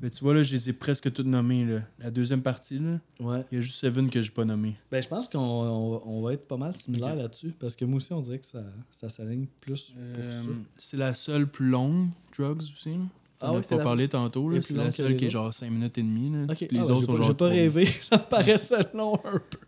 Mais 0.00 0.10
tu 0.10 0.22
vois, 0.24 0.34
là, 0.34 0.42
je 0.42 0.52
les 0.52 0.70
ai 0.70 0.72
presque 0.72 1.12
toutes 1.12 1.26
nommées. 1.26 1.64
Là. 1.64 1.80
La 1.98 2.10
deuxième 2.10 2.42
partie, 2.42 2.78
là, 2.78 2.98
Ouais. 3.20 3.44
il 3.50 3.56
y 3.56 3.58
a 3.58 3.60
juste 3.60 3.78
Seven 3.78 4.08
que 4.10 4.20
j'ai 4.22 4.30
pas 4.30 4.44
nommé. 4.44 4.76
Ben, 4.90 5.02
je 5.02 5.08
pense 5.08 5.28
qu'on 5.28 5.38
on, 5.38 6.02
on 6.06 6.22
va 6.22 6.32
être 6.34 6.46
pas 6.46 6.56
mal 6.56 6.74
similaires 6.74 7.12
Ok. 7.14 7.18
là-dessus. 7.18 7.54
Parce 7.58 7.76
que 7.76 7.84
moi 7.84 7.96
aussi, 7.96 8.12
on 8.12 8.20
dirait 8.20 8.38
que 8.38 8.46
ça, 8.46 8.62
ça 8.90 9.08
s'aligne 9.08 9.46
plus 9.60 9.94
Euh, 9.98 10.14
pour 10.30 10.32
ça. 10.42 10.48
c'est 10.78 10.96
la 10.96 11.14
seule 11.14 11.46
plus 11.46 11.68
longue, 11.68 12.08
Drugs 12.36 12.62
aussi. 12.62 12.90
Là. 12.90 12.98
Ah 13.40 13.52
On 13.52 13.56
ouais, 13.56 13.62
c'est 13.62 13.76
pas 13.76 13.82
parlé 13.82 14.08
tantôt. 14.08 14.50
C'est 14.62 14.74
la 14.74 14.90
seule 14.90 15.16
qui 15.16 15.26
est 15.26 15.30
genre 15.30 15.52
5 15.52 15.70
minutes 15.70 15.98
et 15.98 16.02
demie. 16.02 16.30
Là. 16.30 16.46
Les 16.70 16.78
ah, 16.78 16.82
autres 16.84 16.94
j'ai 17.00 17.00
sont 17.00 17.06
pas, 17.12 17.16
genre 17.18 17.26
j'ai 17.26 17.34
pas 17.34 17.48
rêvé. 17.48 17.86
ça 18.02 18.16
me 18.16 18.22
paraissait 18.28 18.94
long 18.94 19.14
un 19.24 19.38
peu. 19.50 19.58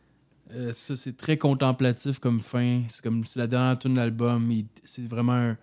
Euh, 0.54 0.72
ça, 0.72 0.96
c'est 0.96 1.16
très 1.18 1.36
contemplatif 1.36 2.18
comme 2.18 2.40
fin. 2.40 2.82
C'est 2.88 3.02
comme 3.02 3.22
la 3.36 3.46
dernière 3.46 3.78
tune 3.78 3.92
de 3.92 3.98
l'album. 3.98 4.50
C'est 4.84 5.06
vraiment 5.06 5.34
un. 5.34 5.58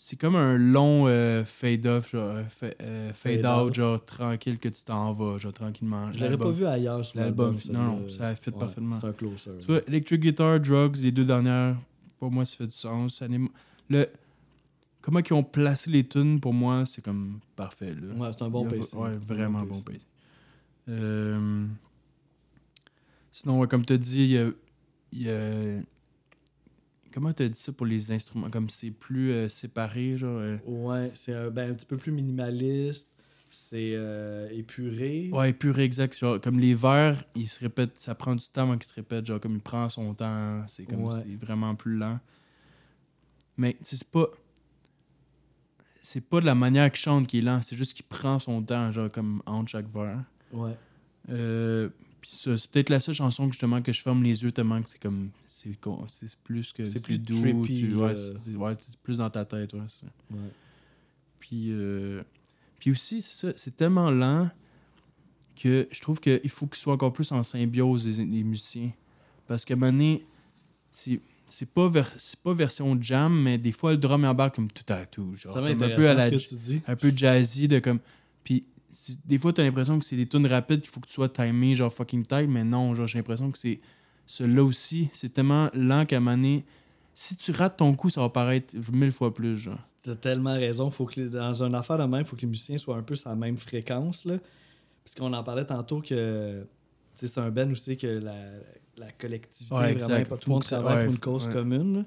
C'est 0.00 0.14
comme 0.16 0.36
un 0.36 0.56
long 0.56 1.08
euh, 1.08 1.44
fade-off, 1.44 2.12
genre, 2.12 2.36
euh, 2.36 2.44
fa- 2.44 2.66
euh, 2.82 3.12
Fade 3.12 3.42
fade-out, 3.42 3.66
out. 3.70 3.74
genre 3.74 4.04
tranquille 4.04 4.56
que 4.60 4.68
tu 4.68 4.84
t'en 4.84 5.10
vas, 5.10 5.38
genre 5.38 5.52
tranquillement. 5.52 6.12
Je 6.12 6.20
l'aurais 6.20 6.38
pas 6.38 6.50
vu 6.52 6.66
ailleurs 6.66 7.04
sur 7.04 7.18
L'album, 7.18 7.56
non, 7.70 7.82
non, 7.82 8.08
ça 8.08 8.32
fit 8.36 8.50
Ouais, 8.50 8.56
parfaitement. 8.60 9.00
C'est 9.00 9.06
un 9.08 9.12
closer. 9.12 9.50
Tu 9.58 9.66
vois, 9.66 9.80
Electric 9.88 10.20
Guitar, 10.20 10.60
Drugs, 10.60 10.98
les 11.02 11.10
deux 11.10 11.24
dernières, 11.24 11.76
pour 12.20 12.30
moi, 12.30 12.44
ça 12.44 12.56
fait 12.56 12.66
du 12.68 12.72
sens. 12.76 13.20
Le, 13.90 14.06
comment 15.00 15.18
ils 15.18 15.32
ont 15.34 15.42
placé 15.42 15.90
les 15.90 16.06
tunes, 16.06 16.38
pour 16.38 16.54
moi, 16.54 16.86
c'est 16.86 17.02
comme 17.02 17.40
parfait. 17.56 17.92
Là. 17.92 18.14
Ouais, 18.14 18.28
c'est 18.30 18.42
un 18.42 18.50
bon 18.50 18.66
pacing. 18.68 19.00
Ouais, 19.00 19.16
vraiment 19.16 19.62
bon 19.62 19.74
bon 19.74 19.80
pacing. 19.82 20.02
Euh, 20.90 21.66
Sinon, 23.32 23.58
ouais, 23.58 23.66
comme 23.66 23.84
tu 23.84 23.94
as 23.94 23.98
dit, 23.98 24.20
il 24.22 24.30
y 24.30 24.38
a, 24.38 24.46
il 25.10 25.22
y 25.22 25.28
a- 25.30 25.80
Comment 27.12 27.32
tu 27.32 27.42
as 27.42 27.48
dit 27.48 27.58
ça 27.58 27.72
pour 27.72 27.86
les 27.86 28.10
instruments? 28.10 28.50
Comme 28.50 28.68
c'est 28.68 28.90
plus 28.90 29.32
euh, 29.32 29.48
séparé, 29.48 30.16
genre. 30.18 30.38
euh, 30.38 30.56
Ouais, 30.66 31.10
c'est 31.14 31.32
un, 31.34 31.50
ben, 31.50 31.70
un 31.70 31.74
petit 31.74 31.86
peu 31.86 31.96
plus 31.96 32.12
minimaliste. 32.12 33.10
C'est 33.50 33.92
euh, 33.94 34.48
épuré. 34.50 35.30
Ouais, 35.32 35.54
pur 35.54 35.78
exact. 35.78 36.16
Genre, 36.18 36.38
comme 36.40 36.58
les 36.60 36.74
vers, 36.74 37.24
ils 37.34 37.48
se 37.48 37.60
répètent, 37.60 37.96
ça 37.96 38.14
prend 38.14 38.34
du 38.36 38.44
temps 38.46 38.62
avant 38.64 38.76
qu'ils 38.76 38.88
se 38.88 38.94
répètent. 38.94 39.24
Genre, 39.24 39.40
comme 39.40 39.54
il 39.54 39.60
prend 39.62 39.88
son 39.88 40.12
temps, 40.12 40.62
c'est 40.66 40.84
comme 40.84 41.04
Ouais. 41.04 41.14
c'est 41.14 41.34
vraiment 41.36 41.74
plus 41.74 41.96
lent. 41.96 42.20
Mais 43.56 43.72
tu 43.72 43.78
sais, 43.82 43.96
c'est 43.96 44.10
pas. 44.10 44.26
C'est 46.00 46.20
pas 46.20 46.40
de 46.40 46.46
la 46.46 46.54
manière 46.54 46.90
qu'il 46.92 47.00
chante 47.00 47.26
qui 47.26 47.38
est 47.38 47.42
lent, 47.42 47.60
c'est 47.62 47.76
juste 47.76 47.94
qu'il 47.94 48.04
prend 48.06 48.38
son 48.38 48.62
temps, 48.62 48.92
genre, 48.92 49.10
comme 49.10 49.42
entre 49.46 49.70
chaque 49.70 49.88
vers. 49.88 50.22
Ouais. 50.52 50.76
Euh, 51.30 51.88
puis 52.28 52.36
ça, 52.36 52.58
c'est 52.58 52.70
peut-être 52.70 52.90
la 52.90 53.00
seule 53.00 53.14
chanson 53.14 53.46
que, 53.46 53.52
justement 53.52 53.80
que 53.80 53.90
je 53.90 54.02
ferme 54.02 54.22
les 54.22 54.42
yeux 54.42 54.52
tellement 54.52 54.82
que 54.82 54.88
c'est 54.90 55.00
comme. 55.00 55.30
C'est 55.46 55.70
c'est 56.08 56.36
plus 56.40 56.74
que. 56.74 56.84
C'est 56.84 57.02
plus 57.02 57.18
doux. 57.18 57.40
trippy, 57.40 57.80
tu- 57.88 57.94
ouais, 57.94 58.14
c'est 58.14 58.54
ouais, 58.54 58.76
c'est 58.80 58.98
plus 58.98 59.16
dans 59.16 59.30
ta 59.30 59.46
tête, 59.46 59.72
ouais. 59.72 59.80
c'est 59.86 60.00
ça. 60.04 60.12
ouais. 60.32 60.50
Puis, 61.38 61.68
euh, 61.70 62.22
puis 62.78 62.90
aussi, 62.90 63.22
c'est 63.22 63.46
ça, 63.46 63.52
c'est 63.56 63.74
tellement 63.74 64.10
lent 64.10 64.50
que 65.56 65.88
je 65.90 66.00
trouve 66.00 66.20
qu'il 66.20 66.50
faut 66.50 66.66
qu'ils 66.66 66.76
soient 66.76 66.92
encore 66.92 67.14
plus 67.14 67.32
en 67.32 67.42
symbiose, 67.42 68.06
les, 68.06 68.26
les 68.26 68.44
musiciens. 68.44 68.92
Parce 69.46 69.64
qu'à 69.64 69.72
un 69.72 69.78
moment 69.78 69.92
donné, 69.92 70.26
c'est, 70.92 71.22
c'est, 71.46 71.70
pas 71.70 71.90
c'est 72.18 72.40
pas 72.40 72.52
version 72.52 72.94
jam, 73.00 73.40
mais 73.40 73.56
des 73.56 73.72
fois, 73.72 73.92
le 73.92 73.96
drum 73.96 74.24
embarque 74.24 74.56
comme 74.56 74.70
tout 74.70 74.92
à 74.92 75.06
tout. 75.06 75.34
Genre, 75.34 75.54
Ça 75.54 75.62
comme 75.62 75.82
un 75.82 75.96
peu 75.96 76.06
à 76.10 76.12
la 76.12 76.30
un 76.88 76.96
peu 76.96 77.10
jazzy 77.16 77.68
de 77.68 77.78
comme 77.78 78.00
puis 78.44 78.66
des 79.24 79.38
fois 79.38 79.52
t'as 79.52 79.62
l'impression 79.62 79.98
que 79.98 80.04
c'est 80.04 80.16
des 80.16 80.26
tunes 80.26 80.46
rapides 80.46 80.80
qu'il 80.80 80.90
faut 80.90 81.00
que 81.00 81.06
tu 81.06 81.12
sois 81.14 81.28
timé 81.28 81.74
genre 81.74 81.92
fucking 81.92 82.24
tight 82.24 82.48
mais 82.48 82.64
non 82.64 82.94
genre 82.94 83.06
j'ai 83.06 83.18
l'impression 83.18 83.50
que 83.50 83.58
c'est 83.58 83.80
celui-là 84.26 84.64
aussi 84.64 85.08
c'est 85.12 85.32
tellement 85.32 85.70
lent 85.74 86.06
qu'à 86.06 86.20
donné, 86.20 86.64
si 87.14 87.36
tu 87.36 87.50
rates 87.52 87.76
ton 87.76 87.94
coup 87.94 88.08
ça 88.10 88.20
va 88.20 88.28
paraître 88.28 88.74
mille 88.92 89.12
fois 89.12 89.32
plus 89.34 89.56
genre 89.58 89.78
T'as 90.02 90.14
tellement 90.14 90.54
raison. 90.54 90.88
Faut 90.90 91.04
que 91.04 91.20
dans 91.28 91.62
une 91.62 91.74
affaire 91.74 91.98
de 91.98 92.04
même, 92.04 92.20
il 92.20 92.24
faut 92.24 92.36
que 92.36 92.40
les 92.42 92.46
musiciens 92.46 92.78
soient 92.78 92.96
un 92.96 93.02
peu 93.02 93.14
sur 93.16 93.28
la 93.28 93.36
même 93.36 93.58
fréquence. 93.58 94.24
Là. 94.24 94.38
Parce 95.04 95.14
qu'on 95.16 95.32
en 95.34 95.42
parlait 95.42 95.66
tantôt 95.66 96.00
que 96.00 96.64
c'est 97.14 97.36
un 97.36 97.50
band 97.50 97.70
aussi 97.72 97.96
que 97.96 98.06
la, 98.06 98.34
la 98.96 99.10
collectivité 99.12 99.74
Ouais, 99.74 99.88
est 99.90 99.92
exact. 99.92 100.08
vraiment 100.08 100.28
pas 100.28 100.36
tout 100.38 100.48
le 100.48 100.54
monde 100.54 100.62
travaille 100.62 101.04
pour 101.04 101.12
une 101.14 101.18
cause 101.20 101.46
ouais. 101.48 101.52
commune. 101.52 101.96
là. 101.98 102.04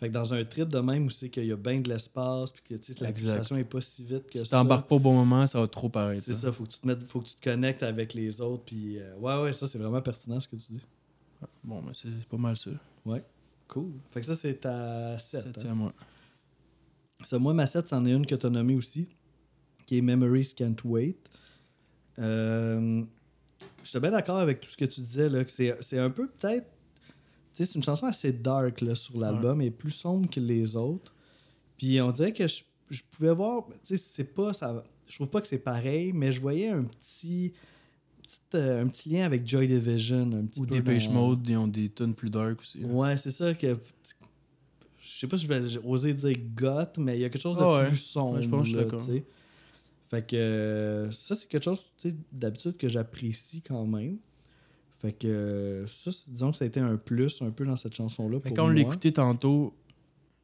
Fait 0.00 0.08
que 0.08 0.14
dans 0.14 0.32
un 0.34 0.42
trip 0.44 0.68
de 0.68 0.78
même 0.80 1.04
où 1.06 1.10
c'est 1.10 1.28
qu'il 1.28 1.44
y 1.44 1.52
a 1.52 1.56
bien 1.56 1.78
de 1.80 1.88
l'espace 1.88 2.50
puis 2.52 2.62
que 2.62 2.74
la 3.04 3.10
Exact. 3.10 3.14
pulsation 3.14 3.56
est 3.58 3.64
pas 3.64 3.80
si 3.82 4.02
vite 4.02 4.26
que 4.30 4.38
si 4.38 4.46
ça. 4.46 4.56
t'embarques 4.56 4.88
pas 4.88 4.94
au 4.96 4.98
bon 4.98 5.12
moment 5.14 5.46
ça 5.46 5.60
va 5.60 5.68
trop 5.68 5.90
paraître 5.90 6.22
C'est 6.24 6.32
hein. 6.32 6.36
ça, 6.36 6.52
faut 6.52 6.64
que 6.64 6.70
tu 6.70 6.80
te 6.80 6.86
mettes, 6.86 7.04
faut 7.04 7.20
que 7.20 7.28
tu 7.28 7.34
te 7.34 7.42
connectes 7.44 7.82
avec 7.82 8.14
les 8.14 8.40
autres 8.40 8.64
puis 8.64 8.98
euh, 8.98 9.14
ouais 9.16 9.42
ouais, 9.42 9.52
ça 9.52 9.66
c'est 9.66 9.76
vraiment 9.78 10.00
pertinent 10.00 10.40
ce 10.40 10.48
que 10.48 10.56
tu 10.56 10.72
dis. 10.72 10.80
bon 11.62 11.82
mais 11.82 11.92
c'est 11.94 12.08
pas 12.28 12.38
mal 12.38 12.56
ça 12.56 12.70
Cool. 13.68 13.92
Fait 14.10 14.20
que 14.20 14.26
ça 14.26 14.34
c'est 14.34 14.54
ta 14.54 15.18
7. 15.18 15.42
septième 15.42 15.74
moi 15.74 15.92
Ça, 17.22 17.38
moi, 17.38 17.52
ma 17.54 17.66
7, 17.66 17.86
c'en 17.86 18.04
est 18.06 18.12
une 18.12 18.24
que 18.26 18.34
tu 18.34 18.46
as 18.46 18.50
nommée 18.50 18.74
aussi, 18.74 19.06
qui 19.86 19.98
est 19.98 20.00
Memories 20.00 20.54
Can't 20.56 20.76
Wait. 20.84 21.18
Euh, 22.18 23.04
J'étais 23.84 24.00
bien 24.00 24.10
d'accord 24.10 24.38
avec 24.38 24.60
tout 24.60 24.68
ce 24.70 24.76
que 24.76 24.84
tu 24.86 25.00
disais, 25.00 25.28
là, 25.28 25.44
que 25.44 25.50
c'est 25.50 25.98
un 25.98 26.10
peu 26.10 26.28
peut-être. 26.28 26.66
C'est 27.52 27.74
une 27.74 27.82
chanson 27.82 28.06
assez 28.06 28.32
dark 28.32 28.80
là, 28.80 28.94
sur 28.94 29.18
l'album 29.18 29.60
et 29.60 29.70
plus 29.70 29.90
sombre 29.90 30.30
que 30.30 30.40
les 30.40 30.76
autres. 30.76 31.12
Puis 31.76 32.00
on 32.00 32.10
dirait 32.12 32.32
que 32.32 32.46
je, 32.46 32.62
je 32.90 33.02
pouvais 33.10 33.34
voir. 33.34 33.66
Tu 33.68 33.74
sais, 33.84 33.96
c'est 33.96 34.24
pas. 34.24 34.52
Ça, 34.52 34.82
je 35.06 35.16
trouve 35.16 35.28
pas 35.30 35.40
que 35.40 35.46
c'est 35.46 35.58
pareil, 35.58 36.12
mais 36.12 36.30
je 36.32 36.40
voyais 36.40 36.68
un 36.68 36.84
petit. 36.84 37.52
Euh, 38.54 38.82
un 38.84 38.86
petit 38.86 39.08
lien 39.08 39.24
avec 39.26 39.46
Joy 39.46 39.66
Division. 39.66 40.30
Un 40.32 40.46
petit 40.46 40.60
Ou 40.60 40.66
peu 40.66 40.80
dans- 40.80 41.12
Mode, 41.12 41.48
ils 41.48 41.56
ont 41.56 41.66
des 41.66 41.88
tunes 41.90 42.14
plus 42.14 42.30
dark 42.30 42.60
aussi. 42.60 42.78
Ouais, 42.84 43.16
c'est 43.16 43.32
ça 43.32 43.52
que. 43.54 43.76
Je 45.02 45.18
sais 45.18 45.26
pas 45.26 45.36
si 45.36 45.44
je 45.44 45.48
vais 45.48 45.78
oser 45.84 46.14
dire 46.14 46.32
goth, 46.54 46.96
mais 46.98 47.18
il 47.18 47.20
y 47.20 47.24
a 47.24 47.28
quelque 47.28 47.42
chose 47.42 47.56
de 47.56 47.62
Ah 47.62 47.82
ouais. 47.82 47.88
plus 47.88 47.96
sombre. 47.96 48.40
Je 48.40 48.48
pense 48.48 48.60
que 48.60 48.64
je 48.66 48.76
suis 48.76 48.84
d'accord. 48.84 49.02
Fait 50.10 50.26
que 50.26 50.36
euh, 50.36 51.10
ça, 51.12 51.34
c'est 51.34 51.48
quelque 51.48 51.62
chose, 51.64 51.80
tu 51.98 52.10
sais, 52.10 52.16
d'habitude 52.32 52.76
que 52.76 52.88
j'apprécie 52.88 53.60
quand 53.62 53.84
même. 53.86 54.16
Fait 55.00 55.12
que 55.12 55.84
ça, 55.88 56.10
disons 56.28 56.50
que 56.50 56.56
ça 56.58 56.64
a 56.64 56.68
été 56.68 56.78
un 56.80 56.96
plus 56.96 57.40
un 57.42 57.50
peu 57.50 57.64
dans 57.64 57.76
cette 57.76 57.94
chanson-là. 57.94 58.38
Mais 58.44 58.52
quand 58.52 58.66
on 58.66 58.68
l'écoutait 58.68 59.12
tantôt, 59.12 59.74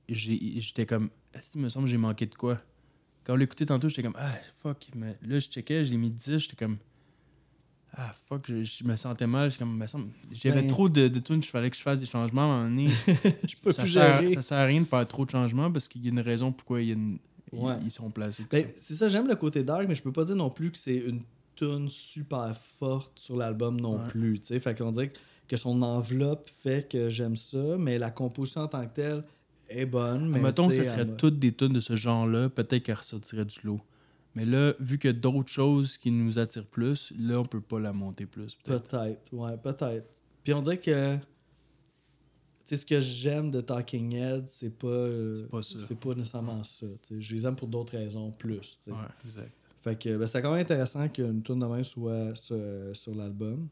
j'étais 0.09 0.87
comme. 0.87 1.11
Est-ce 1.35 1.53
qu'il 1.53 1.61
me 1.61 1.69
semble 1.69 1.85
que 1.87 1.91
j'ai 1.91 1.99
manqué 1.99 2.27
de 2.27 2.35
quoi? 2.35 2.61
Quand 3.25 3.35
on 3.35 3.37
l'écoutait 3.37 3.67
tantôt, 3.67 3.89
j'étais 3.89 4.03
comme. 4.03 4.17
Ah, 4.17 4.35
fuck. 4.57 4.87
Mais 4.95 5.19
là, 5.23 5.39
je 5.41 5.49
checkais, 5.49 5.85
j'ai 5.85 5.97
mis 5.97 6.11
10, 6.11 6.39
j'étais 6.39 6.57
comme. 6.57 6.79
Ah, 7.99 8.13
fuck, 8.29 8.45
je, 8.47 8.63
je 8.63 8.85
me 8.85 8.97
sentais 8.97 9.27
mal. 9.27 9.51
J'étais 9.51 9.65
comme. 9.65 9.77
me 9.77 9.87
semble- 9.87 10.09
J'avais 10.33 10.63
Ben- 10.63 10.69
trop 10.69 10.89
de, 10.89 11.09
de 11.09 11.19
tunes, 11.19 11.41
il 11.41 11.43
fallait 11.47 11.71
que 11.71 11.77
je 11.77 11.83
fasse 11.83 12.01
des 12.01 12.07
changements 12.07 12.43
à 12.43 12.45
un 12.57 12.69
moment 12.69 12.77
donné. 12.77 12.89
Je 13.49 13.57
peux 13.63 13.73
ça, 13.73 13.83
plus 13.83 13.93
sert, 13.93 14.21
gérer. 14.21 14.35
ça 14.35 14.43
sert 14.43 14.59
à 14.59 14.65
rien 14.65 14.81
de 14.81 14.87
faire 14.87 15.07
trop 15.07 15.25
de 15.27 15.31
changements 15.31 15.71
parce 15.71 15.89
qu'il 15.89 16.03
y 16.05 16.07
a 16.09 16.11
une 16.11 16.21
raison 16.21 16.53
pourquoi 16.53 16.81
il 16.83 16.89
y 16.89 16.91
a 16.91 16.95
une- 16.95 17.19
ils- 17.53 17.59
Ouais. 17.59 17.75
ils, 17.85 17.91
sont 17.91 18.11
placés. 18.11 18.45
Ben, 18.51 18.67
c'est 18.77 18.95
ça, 18.95 19.09
j'aime 19.09 19.29
le 19.29 19.37
côté 19.37 19.63
dark, 19.63 19.87
mais 19.89 19.95
je 19.95 20.03
peux 20.03 20.13
pas 20.13 20.25
dire 20.25 20.37
non 20.37 20.51
plus 20.51 20.71
que 20.71 20.79
c'est 20.79 20.97
une 20.97 21.23
tune 21.57 21.89
super 21.89 22.55
forte 22.57 23.19
sur 23.19 23.37
l'album 23.37 23.81
non 23.81 23.97
Ouais. 23.99 24.07
plus. 24.09 24.41
tu 24.41 24.47
sais. 24.49 24.61
Fait 24.61 24.77
qu'on 24.77 24.93
dirait 24.93 25.13
que 25.49 25.57
son 25.57 25.81
enveloppe 25.83 26.49
fait 26.61 26.89
que 26.89 27.09
j'aime 27.09 27.37
ça, 27.37 27.77
mais 27.79 27.99
la 27.99 28.11
composition 28.11 28.63
en 28.63 28.69
tant 28.69 28.87
que 28.87 28.95
telle 28.95 29.25
est 29.69 29.87
bonne. 29.87 30.29
Mais 30.29 30.39
Mettons 30.41 30.71
ce 30.71 30.83
serait 30.83 31.03
elle 31.03 31.17
toutes 31.17 31.39
des 31.39 31.53
tunes 31.53 31.73
de 31.73 31.81
ce 31.81 31.97
genre-là, 31.97 32.49
peut-être 32.49 32.83
qu'elle 32.85 32.97
ressortirait 32.97 33.45
du 33.45 33.59
lot. 33.65 33.81
Mais 34.35 34.45
là, 34.45 34.75
vu 34.81 34.99
qu'il 34.99 35.09
y 35.09 35.15
a 35.15 35.17
d'autres 35.17 35.49
choses 35.49 35.97
qui 35.97 36.11
nous 36.11 36.39
attirent 36.39 36.67
plus, 36.67 37.13
là, 37.19 37.41
on 37.41 37.45
peut 37.47 37.61
pas 37.61 37.81
la 37.81 37.93
monter 37.93 38.27
plus. 38.27 38.55
peut-être. 38.65 39.33
Ouais, 39.33 39.57
peut-être. 39.57 40.21
Puis 40.45 40.53
on 40.53 40.61
dirait 40.61 40.79
que. 40.79 41.17
Tu 41.17 41.23
sais, 42.75 42.77
ce 42.79 42.87
que 42.87 42.99
j'aime 43.01 43.51
de 43.53 43.61
Talking 43.61 44.13
Heads, 44.15 44.47
c'est 44.49 44.77
pas. 44.77 44.89
euh, 44.89 45.37
C'est 45.63 45.95
pas 45.95 46.09
pas 46.11 46.15
nécessairement 46.17 46.65
ça. 46.65 46.87
Je 47.17 47.35
les 47.35 47.47
aime 47.47 47.55
pour 47.57 47.69
d'autres 47.69 47.97
raisons 47.97 48.31
plus. 48.33 48.79
Ouais, 48.89 48.95
exact. 49.25 49.66
Fait 49.87 49.97
que 49.97 50.17
ben, 50.17 50.27
c'était 50.27 50.43
quand 50.43 50.51
même 50.51 50.61
intéressant 50.61 51.09
qu'une 51.09 51.43
tune 51.45 51.61
de 51.61 51.67
même 51.67 51.85
soit 51.85 52.35
sur, 52.35 52.57
sur 52.93 53.15
l'album. 53.15 53.69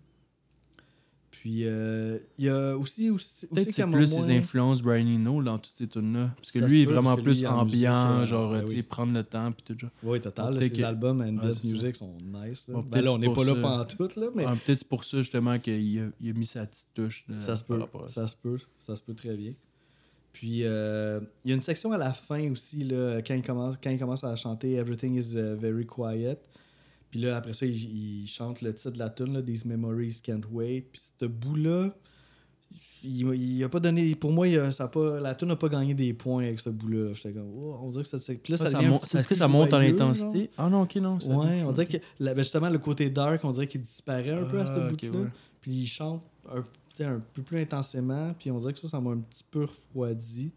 Puis 1.31 1.67
euh, 1.67 2.19
il 2.39 2.45
y 2.45 2.49
a 2.49 2.77
aussi. 2.79 3.11
aussi, 3.11 3.47
Peut-être 3.49 3.73
c'est 3.73 3.85
plus 3.87 4.07
ses 4.07 4.31
influences 4.31 4.81
Brian 4.81 5.07
Eno 5.07 5.43
dans 5.43 5.59
toutes 5.59 5.75
ces 5.75 5.89
tunes-là. 5.89 6.31
Parce 6.37 6.53
que 6.53 6.61
Ça 6.61 6.67
lui 6.69 6.83
est 6.83 6.87
peut, 6.87 6.93
vraiment 6.93 7.17
lui, 7.17 7.23
plus 7.23 7.31
musique, 7.33 7.49
ambiant, 7.49 8.21
euh, 8.21 8.25
genre, 8.25 8.53
ben 8.53 8.63
tu 8.63 8.69
sais, 8.69 8.77
oui. 8.77 8.83
prendre 8.83 9.13
le 9.13 9.25
temps 9.25 9.51
puis 9.53 9.63
tout. 9.75 9.79
Genre. 9.79 9.91
Oui, 10.05 10.21
total. 10.21 10.55
Là, 10.55 10.63
ces 10.63 10.71
que- 10.71 10.83
albums 10.85 11.21
and 11.21 11.37
Ouais, 11.39 11.53
music 11.65 11.97
sont 11.97 12.17
nice. 12.23 12.65
Là. 12.69 12.75
Bon, 12.75 12.81
Ben 12.83 12.91
peut-être 12.91 13.05
là, 13.07 13.13
on 13.13 13.19
n'est 13.19 13.33
pas 13.33 13.45
là 13.45 13.55
ça. 13.57 13.61
pendant 13.61 13.85
tout, 13.85 14.21
là, 14.21 14.27
mais 14.35 14.45
Ah, 14.47 14.55
Peut-être 14.65 14.79
c'est 14.79 14.89
pour 14.89 15.05
ça, 15.05 15.19
justement, 15.19 15.59
qu'il 15.59 15.75
a, 16.01 16.07
il 16.21 16.31
a 16.31 16.33
mis 16.33 16.47
sa 16.47 16.65
petite 16.65 16.89
touche. 16.95 17.25
de- 17.29 17.39
ça 17.41 17.57
se 17.57 17.65
peut. 17.65 17.81
Ça 18.07 18.27
se 18.29 18.37
peut. 18.37 18.59
Ça 18.81 18.95
se 18.95 19.03
peut 19.03 19.15
très 19.15 19.37
bien. 19.37 19.53
Puis, 20.35 20.65
euh, 20.65 21.21
il 21.45 21.49
y 21.51 21.53
a 21.53 21.55
une 21.57 21.63
section 21.63 21.93
à 21.93 21.97
la 21.97 22.13
fin 22.13 22.51
aussi, 22.51 22.85
là, 22.85 23.23
quand, 23.23 23.35
il 23.35 23.43
commence, 23.43 23.77
quand 23.83 23.89
il 23.91 23.99
commence 23.99 24.23
à 24.25 24.35
chanter 24.37 24.75
Everything 24.75 25.15
is 25.17 25.35
uh, 25.37 25.55
very 25.57 25.87
quiet. 25.87 26.39
Puis 27.11 27.21
là, 27.21 27.37
après 27.37 27.53
ça, 27.53 27.65
il, 27.65 28.23
il 28.23 28.27
chante 28.27 28.61
le 28.61 28.75
titre 28.75 28.91
de 28.91 28.99
la 28.99 29.09
tune, 29.11 29.43
These 29.45 29.65
Memories 29.65 30.19
Can't 30.23 30.43
Wait. 30.51 30.89
Puis 30.93 31.01
ce 31.21 31.25
bout-là, 31.27 31.95
il, 33.05 33.33
il 33.35 33.63
a 33.63 33.69
pas 33.69 33.79
donné. 33.81 34.15
Pour 34.17 34.33
moi, 34.33 34.49
il 34.49 34.59
a- 34.59 34.73
ça 34.73 34.85
a 34.85 34.89
pas, 34.89 35.21
la 35.21 35.35
tune 35.35 35.49
n'a 35.49 35.57
pas 35.57 35.69
gagné 35.69 35.95
des 35.95 36.13
points 36.15 36.43
avec 36.45 36.59
ce 36.59 36.71
bout-là. 36.71 37.13
J'étais 37.15 37.33
comme, 37.33 37.51
oh, 37.57 37.79
on 37.83 37.91
dirait 37.91 38.03
que 38.03 38.09
ça. 38.09 38.17
là, 38.17 38.57
Ça, 38.57 38.65
ça, 38.67 38.71
ça 38.71 38.79
peu 38.81 38.85
Est-ce 38.95 39.17
que 39.19 39.27
plus 39.29 39.35
ça 39.37 39.47
monte 39.49 39.73
en 39.73 39.77
intensité? 39.79 40.51
Ah 40.59 40.69
non, 40.69 40.83
ok, 40.83 40.97
non. 40.97 41.21
ça- 41.21 41.29
Ouais, 41.31 41.63
on 41.65 41.73
dirait 41.73 41.87
que 41.87 41.99
ben, 42.19 42.37
justement, 42.39 42.71
le 42.71 42.79
côté 42.79 43.11
dark, 43.11 43.45
on 43.45 43.53
dirait 43.53 43.67
qu'il 43.69 43.83
disparaît 43.83 44.31
un 44.31 44.45
peu 44.47 44.59
à 44.59 44.67
ce 44.67 44.73
Ah, 44.73 44.89
bout-là. 44.89 45.11
ouais. 45.21 45.29
Puis 45.61 45.71
il 45.73 45.87
chante 45.87 46.23
un, 46.53 46.61
sais, 46.63 46.69
un 47.03 47.19
peu 47.33 47.43
plus 47.43 47.59
intensément. 47.61 48.33
Puis 48.39 48.51
on 48.53 48.59
dirait 48.61 48.73
que 48.73 48.79
ça, 48.79 48.87
ça 48.89 49.01
m'a 49.01 49.11
un 49.11 49.19
petit 49.19 49.45
peu 49.51 49.65
refroidi. 49.65 50.53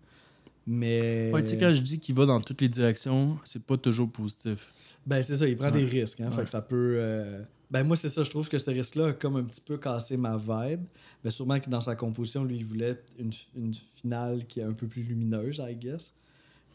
Mais. 0.67 1.31
Ouais, 1.33 1.41
tu 1.43 1.49
sais, 1.51 1.57
quand 1.57 1.73
je 1.73 1.81
dis 1.81 1.97
qu'il 1.99 2.13
va 2.13 2.25
dans 2.25 2.41
toutes 2.41 2.61
les 2.61 2.69
directions, 2.69 3.39
c'est 3.43 3.63
pas 3.63 3.77
toujours 3.77 4.11
positif. 4.11 4.73
Ben, 5.05 5.21
c'est 5.23 5.37
ça, 5.37 5.47
il 5.47 5.55
prend 5.55 5.67
Ouais. 5.67 5.71
des 5.71 5.85
risques. 5.85 6.19
Hein, 6.21 6.29
Fait 6.31 6.43
que 6.43 6.49
ça 6.49 6.61
peut. 6.61 6.95
euh, 6.97 7.41
Ben, 7.71 7.83
moi, 7.83 7.95
c'est 7.97 8.09
ça, 8.09 8.23
je 8.23 8.29
trouve 8.29 8.47
que 8.49 8.57
ce 8.57 8.69
risque-là 8.69 9.07
a 9.07 9.13
comme 9.13 9.35
un 9.37 9.43
petit 9.43 9.61
peu 9.61 9.77
cassé 9.77 10.15
ma 10.17 10.37
vibe. 10.37 10.83
Mais 11.23 11.29
sûrement 11.29 11.59
que 11.59 11.69
dans 11.69 11.81
sa 11.81 11.95
composition, 11.95 12.43
lui, 12.43 12.57
il 12.57 12.65
voulait 12.65 13.01
une, 13.17 13.31
une 13.55 13.73
finale 13.95 14.45
qui 14.45 14.59
est 14.59 14.63
un 14.63 14.73
peu 14.73 14.87
plus 14.87 15.03
lumineuse, 15.03 15.61
I 15.65 15.75
guess. 15.75 16.13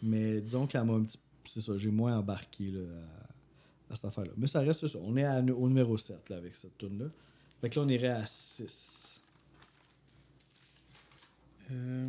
Mais 0.03 0.41
disons 0.41 0.67
qu'elle 0.67 0.85
m'a 0.85 0.95
un 0.95 1.03
petit 1.05 1.19
C'est 1.45 1.61
ça, 1.61 1.77
j'ai 1.77 1.91
moins 1.91 2.17
embarqué 2.19 2.71
là, 2.71 2.81
à, 3.89 3.93
à 3.93 3.97
cette 3.97 4.05
affaire-là. 4.07 4.33
Mais 4.37 4.47
ça 4.47 4.61
reste 4.61 4.87
ça. 4.87 4.99
On 5.03 5.17
est 5.17 5.25
à- 5.25 5.41
au 5.41 5.69
numéro 5.69 5.97
7 5.99 6.29
là, 6.31 6.37
avec 6.37 6.55
cette 6.55 6.77
tune 6.79 6.99
là 6.99 7.07
Fait 7.61 7.69
que 7.71 7.79
là, 7.81 7.85
on 7.87 7.89
irait 7.89 8.09
à 8.09 8.25
6. 8.27 9.12
Euh, 11.71 12.09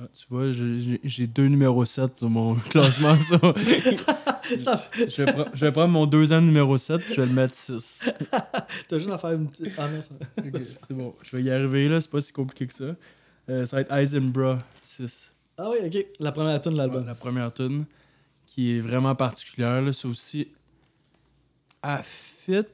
Ah, 0.00 0.06
tu 0.16 0.26
vois, 0.30 0.52
j'ai- 0.52 1.26
deux 1.26 1.48
numéros 1.48 1.84
7 1.84 2.18
sur 2.18 2.30
mon 2.30 2.54
classement. 2.70 3.18
ça. 3.18 3.36
Ça- 4.58 4.82
je, 4.96 5.22
vais 5.22 5.30
pre- 5.32 5.48
je 5.52 5.64
vais 5.64 5.72
prendre 5.72 5.88
mon 5.92 6.06
deuxième 6.06 6.46
numéro 6.46 6.76
7 6.78 7.02
je 7.10 7.20
vais 7.20 7.26
le 7.26 7.32
mettre 7.34 7.54
6. 7.54 8.04
T'as 8.88 8.96
juste 8.98 9.10
à 9.10 9.18
faire 9.18 9.32
une 9.32 9.48
petite. 9.48 9.72
Ah 9.76 9.88
non, 9.88 10.00
ça. 10.00 10.10
c'est 10.86 10.94
bon. 10.94 11.14
Je 11.22 11.36
vais 11.36 11.42
y 11.42 11.50
arriver, 11.50 11.88
là. 11.88 12.00
C'est 12.00 12.10
pas 12.10 12.20
si 12.20 12.32
compliqué 12.32 12.66
que 12.68 12.72
ça. 12.74 12.94
Euh, 13.50 13.66
ça 13.66 13.76
va 13.76 13.82
être 13.82 13.92
Eisenbra 13.92 14.62
6. 14.80 15.32
Ah 15.58 15.68
oui, 15.70 15.78
ok. 15.84 16.06
La 16.20 16.30
première 16.32 16.60
tune 16.60 16.72
de 16.72 16.78
l'album. 16.78 17.04
La 17.04 17.14
première 17.16 17.52
tune 17.52 17.84
qui 18.46 18.76
est 18.76 18.80
vraiment 18.80 19.14
particulière. 19.16 19.82
là, 19.82 19.92
C'est 19.92 20.06
aussi 20.08 20.48
à 21.82 22.02
fit 22.04 22.64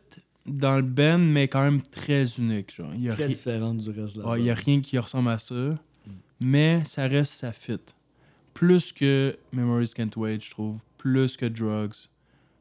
dans 0.47 0.77
le 0.77 0.83
band, 0.83 1.19
mais 1.19 1.49
quand 1.49 1.63
même 1.63 1.81
très 1.83 2.27
unique. 2.39 2.75
Genre. 2.75 2.91
Il 2.95 3.03
y 3.03 3.11
a 3.11 3.15
Très 3.15 3.27
ri- 3.27 3.33
différente 3.35 3.79
du 3.79 3.91
reste 3.91 4.17
de 4.17 4.23
Ouais, 4.23 4.41
il 4.41 4.45
n'y 4.45 4.51
a 4.51 4.55
rien 4.55 4.81
qui 4.81 4.99
ressemble 4.99 5.31
à 5.31 5.39
ça. 5.39 5.79
Mais 6.41 6.85
ça 6.85 7.07
reste, 7.07 7.33
ça 7.33 7.53
fit. 7.53 7.79
Plus 8.53 8.93
que 8.93 9.37
Memories 9.53 9.93
Can't 9.95 10.11
Wait, 10.17 10.41
je 10.41 10.51
trouve. 10.51 10.81
Plus 10.99 11.37
que 11.37 11.47
Drugs. 11.47 12.09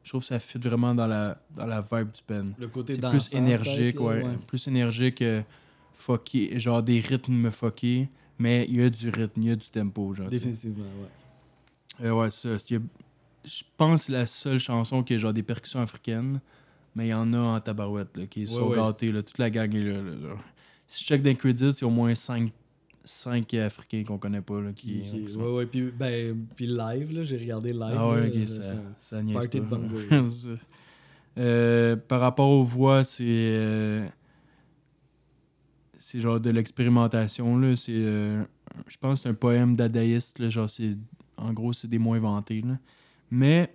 Je 0.02 0.10
trouve 0.10 0.20
que 0.20 0.26
ça 0.28 0.38
fit 0.40 0.58
vraiment 0.58 0.94
dans 0.94 1.06
la, 1.06 1.38
dans 1.54 1.66
la 1.66 1.80
vibe 1.80 2.10
du 2.12 2.20
band. 2.28 2.50
Le 2.58 2.68
côté 2.68 2.94
C'est 2.94 3.08
plus 3.08 3.32
énergique, 3.34 3.96
là, 3.96 4.02
ouais. 4.06 4.24
Plus 4.46 4.66
énergique, 4.68 5.22
euh, 5.22 5.42
fucké, 5.94 6.58
genre 6.60 6.82
des 6.82 7.00
rythmes 7.00 7.32
me 7.34 7.50
fuckés. 7.50 8.08
Mais 8.38 8.66
il 8.68 8.76
y 8.76 8.82
a 8.82 8.90
du 8.90 9.08
rythme, 9.10 9.40
il 9.42 9.48
y 9.48 9.50
a 9.52 9.56
du 9.56 9.68
tempo. 9.68 10.12
Genre. 10.12 10.28
Définitivement, 10.28 10.84
ouais. 10.84 12.06
Euh, 12.06 12.12
ouais, 12.12 12.30
ça. 12.30 12.50
Je 13.44 13.62
pense 13.76 14.00
que 14.00 14.06
c'est 14.06 14.12
la 14.12 14.26
seule 14.26 14.58
chanson 14.58 15.02
qui 15.02 15.14
a 15.14 15.18
genre 15.18 15.32
des 15.32 15.42
percussions 15.42 15.80
africaines. 15.80 16.40
Mais 16.94 17.06
il 17.06 17.10
y 17.10 17.14
en 17.14 17.32
a 17.32 17.38
en 17.38 17.60
tabarouette, 17.60 18.16
là, 18.16 18.26
qui 18.26 18.46
sont 18.46 18.68
Ouais, 18.68 18.76
gâtés. 18.76 19.10
Là, 19.10 19.22
toute 19.22 19.38
la 19.38 19.50
gang 19.50 19.74
est 19.74 19.82
là. 19.82 20.00
là. 20.00 20.34
Si 20.86 21.02
je 21.02 21.08
check 21.08 21.22
dans 21.22 21.30
les 21.30 21.36
credits, 21.36 21.70
il 21.70 21.80
y 21.82 21.84
a 21.84 21.86
au 21.88 21.90
moins 21.90 22.14
5, 22.14 22.52
Africains 23.54 24.04
qu'on 24.04 24.18
connaît 24.18 24.40
pas. 24.40 24.60
Là, 24.60 24.72
qui, 24.72 25.02
sont- 25.28 25.40
ouais, 25.40 25.52
ouais. 25.52 25.66
Puis, 25.66 25.90
ben, 25.90 26.46
puis 26.54 26.66
live, 26.66 27.12
là, 27.12 27.22
j'ai 27.24 27.36
regardé 27.36 27.72
live. 27.72 27.94
Ah 27.96 28.10
ouais, 28.10 28.28
là, 28.30 28.40
ok, 28.42 28.48
ça, 28.48 28.62
ça 28.98 29.16
party 29.32 29.60
de 29.60 29.64
pas. 29.64 29.78
ça. 30.30 30.48
Euh, 31.36 31.96
par 31.96 32.20
rapport 32.20 32.48
aux 32.48 32.62
voix, 32.62 33.02
c'est. 33.02 33.24
euh, 33.26 34.06
c'est 35.98 36.20
genre 36.20 36.40
de 36.40 36.50
l'expérimentation. 36.50 37.56
là. 37.58 37.74
C'est. 37.76 37.92
euh, 37.92 38.44
je 38.86 38.96
pense 38.98 39.14
que 39.14 39.22
c'est 39.24 39.28
un 39.30 39.34
poème 39.34 39.76
dadaïste. 39.76 40.38
là, 40.38 40.48
Genre, 40.50 40.70
c'est. 40.70 40.92
En 41.36 41.52
gros, 41.52 41.72
c'est 41.72 41.88
des 41.88 41.98
mots 41.98 42.14
inventés. 42.14 42.60
Là. 42.62 42.78
Mais. 43.30 43.74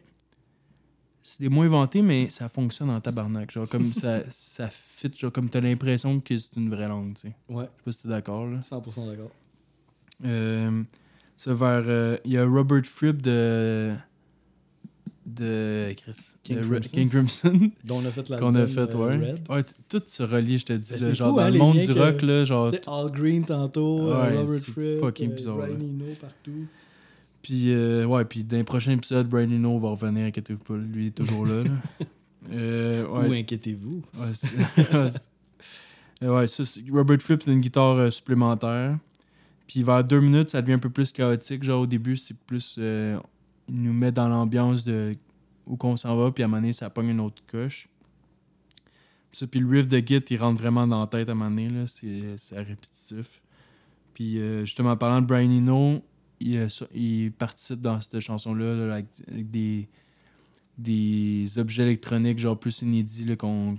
C'est 1.22 1.43
des 1.43 1.49
mots 1.49 1.61
inventés, 1.63 2.01
mais 2.01 2.30
ça 2.30 2.47
fonctionne 2.47 2.89
en 2.89 2.99
tabarnak. 3.01 3.51
Genre, 3.51 3.67
comme 3.67 3.91
ça, 3.93 4.20
ça 4.30 4.70
fit. 4.70 5.11
Genre, 5.15 5.32
comme 5.32 5.49
t'as 5.49 5.61
l'impression 5.61 6.20
que 6.20 6.38
c'est 6.38 6.55
une 6.55 6.70
vraie 6.70 6.88
langue, 6.88 7.13
tu 7.15 7.22
sais. 7.30 7.36
Ouais, 7.49 7.65
Je 7.65 7.70
sais 7.80 7.84
pas 7.86 7.91
si 7.91 8.01
t'es 8.03 8.09
d'accord, 8.09 8.47
là. 8.47 8.59
100% 8.59 9.07
d'accord. 9.07 9.32
Euh, 10.26 10.84
ça 11.38 11.53
vers. 11.53 11.84
euh, 11.88 12.17
Il 12.26 12.32
y 12.32 12.38
a 12.38 12.45
Robert 12.45 12.86
Fripp 12.86 13.22
de. 13.22 13.93
de. 15.26 15.93
Chris. 15.97 16.36
King 16.43 16.57
de 16.57 16.65
Crimson. 16.65 16.89
King 16.95 17.09
Crimson. 17.09 17.59
Dont 17.86 17.97
on 17.97 18.05
a 18.05 18.11
fait 18.11 18.30
qu'on 18.38 18.55
a 18.55 18.65
fait, 18.65 18.95
euh, 18.95 18.97
ouais. 18.97 19.32
Red. 19.32 19.49
Ouais, 19.49 19.63
tout 19.88 20.01
se 20.07 20.24
relie, 20.24 20.57
je 20.59 20.65
te 20.65 20.74
dis. 20.74 20.93
Ben, 20.93 21.01
là, 21.07 21.13
genre, 21.13 21.30
fou, 21.30 21.36
dans 21.36 21.41
hein, 21.43 21.47
le 21.47 21.53
les 21.53 21.59
monde 21.59 21.78
du 21.80 21.91
rock, 21.91 22.22
là, 22.22 22.45
genre. 22.45 22.74
All 22.88 23.11
Green 23.11 23.45
tantôt, 23.45 24.09
euh, 24.09 24.22
Ouais, 24.30 24.38
Robert 24.38 24.59
c'est 24.59 24.72
Fripp, 24.72 24.99
fucking 24.99 25.32
euh, 25.32 25.36
bizarre, 25.36 25.57
Brian. 25.57 25.76
Eno 25.76 26.05
partout. 26.20 26.67
Puis, 27.42 27.72
euh, 27.72 28.06
ouais, 28.06 28.26
puis 28.26 28.44
dans 28.44 28.58
les 28.58 28.64
prochains 28.64 28.92
épisodes, 28.92 29.28
Brian 29.28 29.50
Eno 29.52 29.80
va 29.80 29.90
revenir, 29.90 30.26
inquiétez-vous 30.26 30.64
pas, 30.64 30.76
lui 30.76 31.08
est 31.08 31.12
toujours 31.12 31.46
là. 31.46 31.64
là. 31.64 31.70
Euh, 32.52 33.06
ouais, 33.08 33.28
Ou 33.28 33.32
inquiétez-vous. 33.34 34.02
Ouais, 36.22 36.48
ça, 36.48 36.66
c'est- 36.66 36.84
Robert 36.92 37.22
Fripp, 37.22 37.42
c'est 37.44 37.52
une 37.54 37.62
guitare 37.62 37.96
euh, 37.96 38.12
supplémentaire. 38.12 38.98
Puis 39.68 39.84
vers 39.84 40.04
deux 40.04 40.20
minutes, 40.20 40.50
ça 40.50 40.62
devient 40.62 40.74
un 40.74 40.80
peu 40.80 40.90
plus 40.90 41.12
chaotique. 41.12 41.64
Genre 41.64 41.82
au 41.82 41.88
début, 41.88 42.18
c'est 42.18 42.36
plus. 42.38 42.76
euh, 42.78 43.18
il 43.70 43.82
nous 43.84 43.94
met 43.94 44.12
dans 44.12 44.28
l'ambiance 44.28 44.84
de 44.84 45.16
où 45.66 45.78
qu'on 45.78 45.96
s'en 45.96 46.16
va, 46.18 46.32
puis 46.32 46.44
à 46.44 46.48
un 46.48 46.50
moment 46.50 46.62
donné, 46.62 46.74
ça 46.74 46.90
pogne 46.90 47.10
une 47.10 47.20
autre 47.20 47.42
coche. 47.48 47.88
Puis 49.32 49.40
ça, 49.40 49.48
puis 49.48 49.60
le 49.60 49.70
riff 49.70 49.88
de 49.88 50.00
Git, 50.00 50.24
il 50.32 50.38
rentre 50.38 50.60
vraiment 50.60 50.88
dans 50.88 51.02
la 51.02 51.08
tête 51.08 51.30
à 51.30 51.34
un 51.34 51.36
moment 51.36 51.52
donné, 51.52 51.70
là. 51.70 51.86
C'est, 51.86 52.36
c'est 52.38 52.58
répétitif. 52.58 53.42
Puis 54.16 54.40
euh, 54.40 54.62
justement, 54.66 54.92
en 54.92 54.98
parlant 54.98 55.22
de 55.22 55.28
Brian 55.28 55.52
Eno, 55.52 56.02
il, 56.40 56.58
euh, 56.58 56.68
il 56.94 57.32
participe 57.32 57.82
dans 57.82 58.00
cette 58.02 58.20
chanson-là 58.20 58.76
là, 58.88 58.94
avec, 58.94 59.08
des, 59.52 59.88
des 60.78 61.58
objets 61.58 61.84
électroniques, 61.84 62.40
genre 62.40 62.58
plus 62.60 62.82
inédits, 62.82 63.26
qu'on 63.38 63.78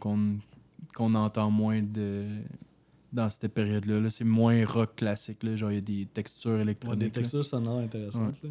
entend 1.14 1.50
moins 1.50 1.82
de 1.82 2.24
dans 3.12 3.28
cette 3.28 3.48
période-là. 3.52 3.98
Là, 3.98 4.08
c'est 4.10 4.22
moins 4.24 4.64
rock 4.64 4.94
classique. 4.96 5.42
Là. 5.42 5.56
Genre, 5.56 5.72
il 5.72 5.74
y 5.74 5.78
a 5.78 5.80
des 5.80 6.06
textures 6.06 6.52
Ouais, 6.52 6.60
électroniques. 6.60 7.00
des 7.00 7.10
textures 7.10 7.44
sonores 7.44 7.80
intéressantes. 7.80 8.36
là. 8.44 8.50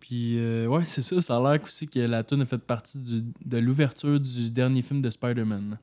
Puis, 0.00 0.38
euh, 0.38 0.66
ouais, 0.66 0.84
c'est 0.84 1.02
ça. 1.02 1.20
Ça 1.22 1.36
a 1.38 1.52
l'air 1.52 1.62
aussi 1.62 1.88
que 1.88 2.00
la 2.00 2.22
tune 2.22 2.42
a 2.42 2.46
fait 2.46 2.58
partie 2.58 2.98
du- 2.98 3.24
de 3.44 3.58
l'ouverture 3.58 4.18
du 4.20 4.50
dernier 4.50 4.82
film 4.82 5.00
de 5.02 5.10
Spider-Man. 5.10 5.78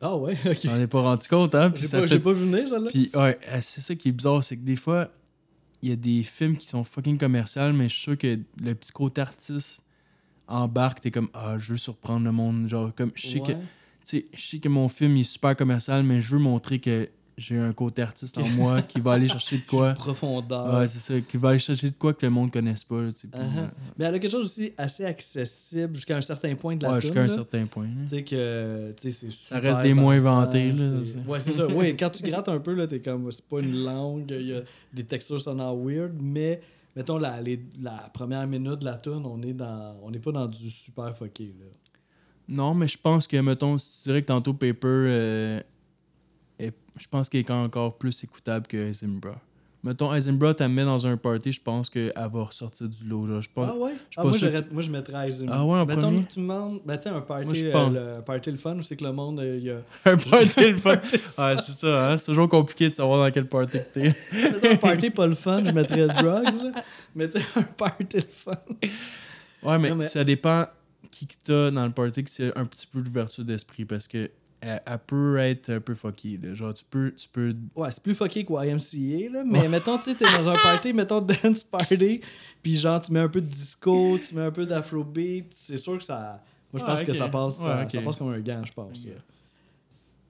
Ah 0.00 0.16
ouais, 0.16 0.34
ok. 0.46 0.58
J'en 0.64 0.78
ai 0.78 0.86
pas 0.86 1.00
rendu 1.02 1.28
compte, 1.28 1.54
hein? 1.54 1.70
Puis 1.70 1.84
ça 1.84 1.98
pas, 1.98 2.06
fait 2.06 2.14
j'ai 2.14 2.20
pas 2.20 2.32
vu 2.32 2.46
venir, 2.50 2.66
celle-là. 2.66 2.88
Puis, 2.90 3.10
ouais, 3.14 3.38
euh, 3.48 3.58
c'est 3.60 3.80
ça 3.82 3.94
qui 3.94 4.08
est 4.08 4.12
bizarre, 4.12 4.42
c'est 4.42 4.56
que 4.56 4.62
des 4.64 4.76
fois, 4.76 5.10
y 5.88 5.92
a 5.92 5.96
des 5.96 6.22
films 6.22 6.56
qui 6.56 6.66
sont 6.66 6.84
fucking 6.84 7.16
commerciaux, 7.18 7.72
mais 7.72 7.88
je 7.88 7.94
suis 7.94 8.02
sûr 8.02 8.18
que 8.18 8.38
le 8.62 8.74
petit 8.74 8.92
côté 8.92 9.20
artiste 9.22 9.84
embarque, 10.46 11.00
t'es 11.00 11.10
comme, 11.10 11.28
ah, 11.32 11.56
je 11.58 11.72
veux 11.72 11.78
surprendre 11.78 12.24
le 12.26 12.32
monde. 12.32 12.66
Genre, 12.66 12.94
comme, 12.94 13.12
je 13.14 13.26
sais 13.28 13.40
que, 13.40 13.52
Ouais. 13.52 13.54
tu 13.54 13.58
sais, 14.04 14.26
je 14.34 14.40
sais 14.40 14.58
que 14.58 14.68
mon 14.68 14.88
film 14.88 15.16
il 15.16 15.20
est 15.20 15.24
super 15.24 15.54
commercial, 15.56 16.02
mais 16.02 16.20
je 16.20 16.32
veux 16.32 16.38
montrer 16.42 16.78
que 16.80 17.08
j'ai 17.40 17.58
un 17.58 17.72
côté 17.72 18.02
artiste 18.02 18.36
en 18.38 18.46
moi 18.50 18.82
qui 18.82 19.00
va 19.00 19.12
aller 19.12 19.28
chercher 19.28 19.56
de 19.58 19.62
quoi. 19.66 19.94
Profondeur. 19.94 20.74
Ouais, 20.78 20.86
c'est 20.86 20.98
ça, 20.98 21.20
qui 21.20 21.36
va 21.36 21.48
aller 21.50 21.58
chercher 21.58 21.90
de 21.90 21.96
quoi 21.96 22.12
que 22.14 22.24
le 22.26 22.30
monde 22.30 22.50
connaisse 22.52 22.84
pas. 22.84 23.00
là, 23.00 23.08
Uh-huh. 23.08 23.26
euh, 23.34 23.66
Mais 23.98 24.04
elle 24.04 24.14
a 24.14 24.18
quelque 24.18 24.30
chose 24.30 24.44
aussi 24.44 24.72
assez 24.76 25.04
accessible 25.04 25.94
jusqu'à 25.94 26.16
un 26.16 26.20
certain 26.20 26.54
point 26.54 26.76
de 26.76 26.82
la 26.84 26.92
ouais, 26.92 27.00
jusqu'à 27.00 27.22
un 27.22 27.28
certain 27.28 27.66
point. 27.66 27.84
là. 27.86 27.90
Tu 28.08 28.16
sais 28.16 28.22
que 28.24 28.92
tu 28.92 29.10
sais, 29.10 29.26
c'est 29.30 29.32
Ça 29.32 29.58
reste 29.58 29.82
des 29.82 29.94
mots 29.94 30.10
inventés, 30.10 30.72
là, 30.72 30.84
Ouais, 31.26 31.40
c'est 31.40 31.52
ça. 31.52 31.66
Oui, 31.74 31.96
quand 31.96 32.10
tu 32.10 32.22
grattes 32.22 32.48
un 32.48 32.58
peu, 32.60 32.74
là, 32.74 32.86
t'es 32.86 33.00
comme, 33.00 33.30
c'est 33.30 33.44
pas 33.44 33.60
une 33.60 33.82
langue, 33.84 34.24
il 34.30 34.46
y 34.48 34.54
a 34.54 34.60
des 34.92 35.04
textures 35.04 35.40
sonores 35.40 35.76
weird, 35.82 36.12
mais 36.20 36.60
mettons 36.94 37.18
la, 37.18 37.40
les- 37.40 37.64
la 37.80 38.10
première 38.12 38.46
minute 38.46 38.80
de 38.80 38.84
la 38.84 38.94
tune, 38.98 39.22
on 39.24 39.40
est 39.42 39.52
dans, 39.54 39.96
on 40.02 40.10
n'est 40.10 40.18
pas 40.18 40.32
dans 40.32 40.46
du 40.46 40.68
super 40.70 41.16
fucké, 41.16 41.54
là. 41.58 41.66
Non, 42.52 42.74
mais 42.74 42.88
je 42.88 42.98
pense 42.98 43.28
que, 43.28 43.36
mettons, 43.36 43.78
si 43.78 43.98
tu 43.98 44.08
dirais 44.08 44.22
que 44.22 44.26
tantôt 44.26 44.52
Paper, 44.52 44.76
euh, 44.88 45.60
est- 46.66 46.74
je 46.96 47.06
pense 47.08 47.28
qu'il 47.28 47.40
est 47.40 47.50
encore 47.50 47.96
plus 47.96 48.22
écoutable 48.24 48.66
que 48.66 48.76
Heisenbra. 48.76 49.34
Mettons, 49.82 50.12
Heisenbra, 50.14 50.52
t'as 50.52 50.68
mis 50.68 50.82
dans 50.84 51.06
un 51.06 51.16
party, 51.16 51.52
je 51.54 51.60
pense 51.62 51.88
qu'elle 51.88 52.12
va 52.14 52.42
ressortir 52.44 52.86
du 52.86 53.02
lot. 53.04 53.24
Genre, 53.24 53.40
je 53.40 53.48
pense... 53.54 53.70
Ah 53.72 53.76
ouais? 53.78 53.92
suis 53.92 53.98
Ah, 54.18 54.24
moi, 54.24 54.60
moi, 54.72 54.82
je 54.82 54.90
mettrais 54.90 55.26
Eisenberg. 55.28 55.56
Ah 55.58 55.64
ouais, 55.64 55.78
en 55.78 55.86
Mettons 55.86 56.00
premier? 56.02 56.22
que 56.24 56.32
tu 56.32 56.40
me 56.40 56.44
demandes, 56.48 56.80
ben, 56.84 56.98
tu 56.98 57.04
sais, 57.04 57.08
un 57.08 57.20
party, 57.22 57.44
Moi, 57.46 57.54
je 57.54 57.64
euh, 57.64 58.16
le, 58.16 58.22
party 58.22 58.50
le 58.50 58.56
fun, 58.58 58.76
où 58.76 58.82
c'est 58.82 58.96
que 58.96 59.04
le 59.04 59.12
monde, 59.12 59.40
euh, 59.40 59.56
il 59.56 59.64
y 59.64 59.70
a... 59.70 59.76
un 60.12 60.18
party 60.18 60.72
le 60.72 60.76
fun. 60.76 60.96
Ouais, 61.38 61.54
c'est 61.62 61.72
ça, 61.72 62.10
hein? 62.10 62.16
c'est 62.18 62.26
toujours 62.26 62.48
compliqué 62.50 62.90
de 62.90 62.94
savoir 62.94 63.24
dans 63.26 63.32
quel 63.32 63.46
party 63.48 63.78
que 63.78 63.88
t'es. 63.88 64.14
Mettons 64.34 64.70
un 64.70 64.76
party 64.76 65.08
pas 65.10 65.26
le 65.26 65.34
fun, 65.34 65.64
je 65.64 65.70
mettrais 65.70 66.06
drugs, 66.08 66.62
là. 66.62 66.72
Mais 67.14 67.28
tu 67.30 67.38
sais, 67.38 67.44
un 67.56 67.62
party 67.62 68.16
le 68.18 68.22
fun. 68.30 68.52
Ouais, 69.62 69.78
mais, 69.78 69.88
Non, 69.90 69.96
mais- 69.96 70.04
ça 70.06 70.24
dépend 70.24 70.66
qui 71.10 71.26
que 71.26 71.34
t'as 71.42 71.70
dans 71.70 71.86
le 71.86 71.92
party, 71.92 72.22
que 72.22 72.30
c'est 72.30 72.56
un 72.56 72.66
petit 72.66 72.86
peu 72.86 73.00
d'ouverture 73.00 73.44
d'esprit, 73.44 73.86
parce 73.86 74.06
que 74.06 74.30
elle, 74.60 74.82
elle 74.86 74.98
peut 74.98 75.38
être 75.38 75.70
un 75.70 75.80
peu 75.80 75.94
fucky. 75.94 76.36
Là. 76.38 76.54
Genre, 76.54 76.74
tu 76.74 76.84
peux, 76.88 77.12
tu 77.14 77.28
peux 77.28 77.54
Ouais, 77.74 77.90
c'est 77.90 78.02
plus 78.02 78.14
fucké 78.14 78.44
que 78.44 78.52
YMCA, 78.52 79.32
là. 79.32 79.44
Mais 79.44 79.68
mettons, 79.68 79.96
tu 79.98 80.04
sais, 80.04 80.14
t'es 80.14 80.24
dans 80.24 80.48
un 80.48 80.54
party, 80.54 80.92
mettons 80.94 81.20
dance 81.20 81.64
party, 81.64 82.20
puis 82.62 82.76
genre, 82.76 83.00
tu 83.00 83.12
mets 83.12 83.20
un 83.20 83.28
peu 83.28 83.40
de 83.40 83.46
disco, 83.46 84.18
tu 84.18 84.34
mets 84.34 84.42
un 84.42 84.50
peu 84.50 84.66
d'afrobeat, 84.66 85.46
c'est 85.50 85.76
sûr 85.76 85.96
que 85.98 86.04
ça. 86.04 86.42
Moi, 86.72 86.78
je 86.80 86.84
Ah, 86.84 86.86
pense 86.86 87.02
que 87.02 87.12
ça 87.12 87.28
passe, 87.28 87.56
ça, 87.58 87.86
passe 88.04 88.16
comme 88.16 88.30
un 88.32 88.40
gant, 88.40 88.62
je 88.64 88.72
pense. 88.72 89.04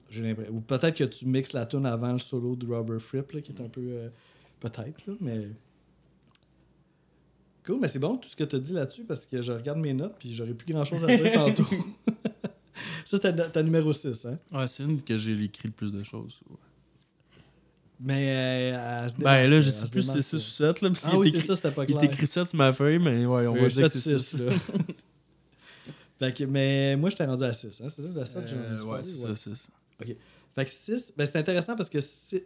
J'ai 0.09 0.21
l'impression. 0.23 0.53
Ou 0.53 0.61
peut-être 0.61 0.97
que 0.97 1.03
tu 1.05 1.25
mixes 1.25 1.53
la 1.53 1.65
tune 1.65 1.85
avant 1.85 2.11
le 2.13 2.19
solo 2.19 2.55
de 2.55 2.65
Robert 2.65 2.99
Fripp, 3.01 3.31
là, 3.31 3.41
qui 3.41 3.51
est 3.51 3.61
un 3.61 3.69
peu. 3.69 3.81
euh, 3.81 4.09
peut-être, 4.59 5.05
là, 5.07 5.13
mais. 5.21 5.47
Cool, 7.65 7.77
mais 7.79 7.87
c'est 7.87 7.99
bon 7.99 8.17
tout 8.17 8.27
ce 8.27 8.35
que 8.35 8.43
tu 8.43 8.55
as 8.55 8.59
dit 8.59 8.73
là-dessus 8.73 9.03
parce 9.03 9.25
que 9.27 9.39
je 9.41 9.51
regarde 9.51 9.77
mes 9.77 9.93
notes 9.93 10.15
puis 10.17 10.33
j'aurais 10.33 10.55
plus 10.55 10.73
grand 10.73 10.83
chose 10.83 11.03
à 11.03 11.15
dire 11.15 11.31
tantôt. 11.33 11.63
Ça, 13.05 13.17
c'était 13.17 13.33
ta, 13.49 13.63
numéro 13.63 13.91
6, 13.93 14.25
hein? 14.25 14.35
Ouais, 14.51 14.67
c'est 14.67 14.83
une 14.83 15.01
que 15.01 15.17
j'ai 15.17 15.33
écrit 15.43 15.67
le 15.67 15.73
plus 15.73 15.91
de 15.91 16.03
choses. 16.03 16.39
ouais. 16.49 16.55
Mais 18.03 18.31
euh, 18.75 19.07
se 19.07 19.15
Ben 19.17 19.47
là, 19.49 19.61
je 19.61 19.69
sais 19.69 19.87
plus 19.89 20.01
si 20.01 20.23
c'est 20.23 20.37
démarque, 20.37 20.49
6 20.57 20.61
euh. 20.63 20.69
ou 20.69 20.73
7. 20.73 20.81
Là, 20.81 20.89
parce 20.89 21.05
Ah 21.05 21.17
oui, 21.19 21.27
est 21.27 21.31
c'est 21.31 21.45
ça, 21.45 21.55
c'était 21.55 21.71
pas 21.71 21.83
Il 21.83 21.87
clair. 21.87 22.01
est 22.01 22.05
écrit 22.05 22.25
7 22.27 22.49
sur 22.49 22.57
ma 22.57 22.73
feuille, 22.73 22.97
mais 22.97 23.25
ouais, 23.25 23.45
on 23.47 23.55
Euh, 23.55 23.61
va 23.61 23.67
dire 23.67 23.83
que 23.83 23.89
c'est 23.89 23.99
7, 23.99 24.17
6. 24.17 24.37
6, 24.37 24.41
là. 24.41 24.51
Fait 26.19 26.33
que, 26.33 26.43
mais 26.43 26.95
moi, 26.97 27.09
j'étais 27.11 27.25
rendu 27.25 27.43
à 27.43 27.53
6. 27.53 27.81
Hein? 27.81 27.87
C'est 27.89 28.01
ça, 28.01 28.07
la 28.13 28.25
7, 28.25 28.47
j'ai 28.47 28.55
Euh, 28.55 28.83
ouais, 28.85 29.03
c'est 29.03 29.15
ça, 29.15 29.35
6. 29.35 29.71
Fait 30.55 30.65
que 30.65 30.69
6, 30.71 31.13
ben, 31.15 31.25
c'est 31.25 31.37
intéressant 31.37 31.75
parce 31.75 31.89
que 31.89 31.99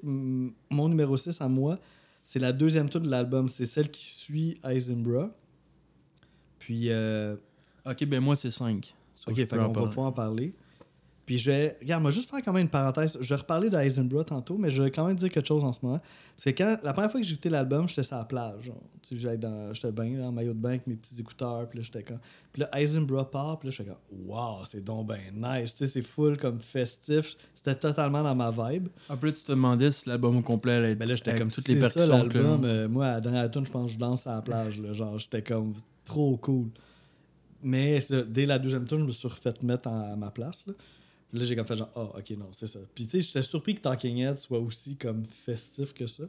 mon 0.04 0.90
numéro 0.90 1.16
6 1.18 1.40
à 1.42 1.48
moi, 1.48 1.80
c'est 2.24 2.40
la 2.40 2.52
deuxième 2.52 2.90
tour 2.90 3.02
de 3.02 3.10
l'album. 3.10 3.48
C'est 3.48 3.66
celle 3.66 3.90
qui 3.90 4.06
suit 4.06 4.60
Eisenbra. 4.64 5.30
Puis, 6.60 6.90
euh, 6.90 7.36
Ok, 7.86 8.04
ben 8.06 8.20
moi, 8.20 8.36
c'est 8.36 8.50
5. 8.52 8.94
Ok, 9.28 9.36
fait 9.36 9.48
qu'on 9.48 9.68
va 9.72 9.88
pouvoir 9.88 10.08
en 10.08 10.12
parler. 10.12 10.54
Puis 11.26 11.40
je 11.40 11.50
vais. 11.50 11.76
Regarde, 11.82 12.04
moi, 12.04 12.12
juste 12.12 12.30
faire 12.30 12.40
quand 12.46 12.54
même 12.54 12.64
une 12.66 12.70
parenthèse. 12.70 13.18
Je 13.20 13.28
vais 13.30 13.36
reparler 13.42 13.68
d'Eisenbra 13.72 14.24
tantôt, 14.24 14.60
mais 14.60 14.70
je 14.70 14.84
vais 14.84 14.92
quand 14.92 15.08
même 15.08 15.16
dire 15.16 15.32
quelque 15.32 15.48
chose 15.48 15.64
en 15.64 15.72
ce 15.72 15.80
moment. 15.84 16.00
C'est 16.38 16.54
quand 16.54 16.78
la 16.84 16.94
première 16.94 17.10
fois 17.10 17.20
que 17.20 17.26
j'ai 17.26 17.34
écouté 17.34 17.50
l'album, 17.50 17.88
j'étais 17.90 18.04
sur 18.04 18.18
la 18.18 18.26
plage. 18.26 18.72
j'allais 19.12 19.38
dans- 19.40 19.74
J'étais 19.74 19.92
bien 19.92 20.22
en 20.28 20.32
maillot 20.32 20.54
de 20.54 20.60
bain 20.60 20.70
avec 20.70 20.86
mes 20.86 20.94
petits 20.96 21.20
écouteurs. 21.20 21.68
Puis 21.68 21.80
là, 21.80 21.84
j'étais 21.84 22.04
comme. 22.04 22.20
Puis 22.54 22.62
là, 22.62 22.70
Eisenbra 22.80 23.32
part. 23.32 23.58
Puis 23.58 23.70
là, 23.70 23.76
j'étais 23.76 23.90
comme. 23.90 24.28
Waouh, 24.28 24.66
c'est 24.66 24.84
donc 24.84 25.08
ben 25.08 25.18
nice. 25.34 25.72
Tu 25.74 25.80
sais, 25.80 25.88
c'est 25.88 26.04
full 26.04 26.38
comme 26.38 26.60
festif. 26.60 27.36
C'était 27.56 27.74
totalement 27.74 28.22
dans 28.22 28.36
ma 28.36 28.52
vibe. 28.52 28.90
Après, 29.10 29.34
tu 29.34 29.42
te 29.44 29.52
demandais 29.52 29.92
si 29.92 30.08
l'album 30.08 30.38
au 30.38 30.42
complet 30.44 30.74
allait 30.74 30.92
être 30.92 31.00
Ben 31.00 31.08
là, 31.10 31.16
j'étais 31.16 31.36
comme 31.36 31.48
toutes 31.52 31.68
les 31.68 31.82
ça 31.82 31.90
percussions. 31.90 32.24
le 32.24 32.30
l'album. 32.30 32.66
Euh, 32.66 32.88
moi, 32.88 33.08
à 33.08 33.12
la 33.14 33.22
dernière 33.22 33.50
tune, 33.50 33.66
je 33.66 33.72
pense 33.72 33.88
que 33.88 33.94
je 33.94 33.98
danse 33.98 34.28
à 34.28 34.36
la 34.36 34.42
plage. 34.44 34.78
Là, 34.80 34.94
genre, 34.94 35.18
j'étais 35.18 35.42
comme 35.42 35.74
trop 36.04 36.38
cool. 36.38 36.68
Mais 37.66 37.98
dès 38.28 38.46
la 38.46 38.60
deuxième 38.60 38.88
tune, 38.88 39.00
je 39.00 39.06
me 39.06 39.12
suis 39.12 39.28
refait 39.28 39.52
mettre 39.64 39.88
à 39.88 40.16
ma 40.16 40.30
place. 40.30 40.68
Là, 40.68 41.44
j'ai 41.44 41.56
comme 41.56 41.66
fait 41.66 41.76
genre, 41.76 41.90
ah, 41.96 42.20
ok, 42.20 42.30
non, 42.38 42.50
c'est 42.52 42.68
ça. 42.68 42.78
Puis 42.94 43.08
tu 43.08 43.18
sais, 43.18 43.22
j'étais 43.22 43.42
surpris 43.42 43.74
que 43.74 43.82
Talking 43.82 44.18
Head 44.20 44.38
soit 44.38 44.60
aussi 44.60 44.96
comme 44.98 45.26
festif 45.26 45.92
que 45.92 46.06
ça. 46.06 46.26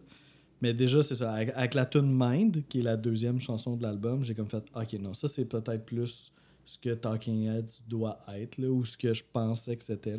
Mais 0.63 0.73
déjà, 0.73 1.03
c'est 1.03 1.17
ça. 1.17 1.35
Avec, 1.35 1.75
la 1.75 1.85
tune 1.85 2.11
Mind, 2.11 2.67
qui 2.71 2.79
est 2.79 2.83
la 2.83 2.97
deuxième 2.97 3.39
chanson 3.39 3.77
de 3.77 3.83
l'album, 3.83 4.25
j'ai 4.25 4.35
comme 4.35 4.49
fait, 4.49 4.65
ok, 4.75 4.95
non, 4.95 5.13
ça 5.13 5.29
c'est 5.29 5.45
peut-être 5.45 5.85
plus 5.85 6.33
ce 6.65 6.79
que 6.79 6.95
Talking 6.95 7.49
Heads 7.49 7.83
doit 7.87 8.19
être, 8.35 8.57
là, 8.57 8.71
ou 8.71 8.83
ce 8.87 8.97
que 8.97 9.13
je 9.13 9.23
pensais 9.31 9.77
que 9.77 9.85
c'était. 9.85 10.17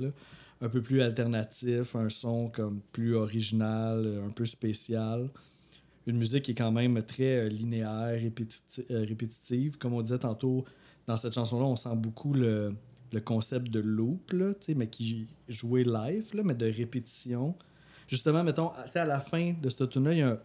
Un 0.61 0.69
peu 0.69 0.83
plus 0.83 1.01
alternatif, 1.01 1.95
un 1.95 2.09
son 2.09 2.49
comme 2.49 2.81
plus 2.91 3.15
original, 3.15 4.21
un 4.23 4.29
peu 4.29 4.45
spécial. 4.45 5.31
Une 6.05 6.17
musique 6.17 6.43
qui 6.43 6.51
est 6.51 6.55
quand 6.55 6.71
même 6.71 7.01
très 7.01 7.47
euh, 7.47 7.49
linéaire, 7.49 8.19
euh, 8.91 9.03
répétitive. 9.03 9.77
Comme 9.79 9.93
on 9.93 10.01
disait 10.03 10.19
tantôt, 10.19 10.63
dans 11.07 11.15
cette 11.17 11.33
chanson-là, 11.33 11.65
on 11.65 11.75
sent 11.75 11.95
beaucoup 11.95 12.33
le, 12.33 12.75
le 13.11 13.19
concept 13.21 13.69
de 13.69 13.79
loop, 13.79 14.31
là, 14.33 14.51
mais 14.75 14.87
qui 14.87 15.27
jouait 15.47 15.83
live, 15.83 16.29
là, 16.33 16.43
mais 16.43 16.53
de 16.53 16.65
répétition. 16.65 17.55
Justement, 18.07 18.43
mettons, 18.43 18.71
à, 18.93 19.05
la 19.05 19.19
fin 19.19 19.53
de 19.61 19.69
ce 19.69 19.83
tune-là, 19.85 20.13
il 20.13 20.19
y 20.19 20.21
a 20.21 20.29
un- 20.31 20.39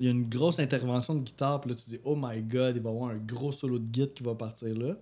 il 0.00 0.06
y 0.06 0.08
a 0.08 0.12
une 0.12 0.26
grosse 0.28 0.58
intervention 0.58 1.14
de 1.14 1.20
guitare, 1.20 1.60
puis 1.60 1.70
là, 1.70 1.76
tu 1.76 1.88
dis, 1.90 1.98
oh 2.04 2.16
my 2.18 2.40
god, 2.40 2.74
il 2.76 2.82
va 2.82 2.90
y 2.90 2.94
avoir 2.94 3.10
un 3.10 3.18
gros 3.18 3.52
solo 3.52 3.78
de 3.78 3.84
guitare 3.84 4.14
qui 4.14 4.22
va 4.22 4.34
partir 4.34 4.74
là. 4.76 4.96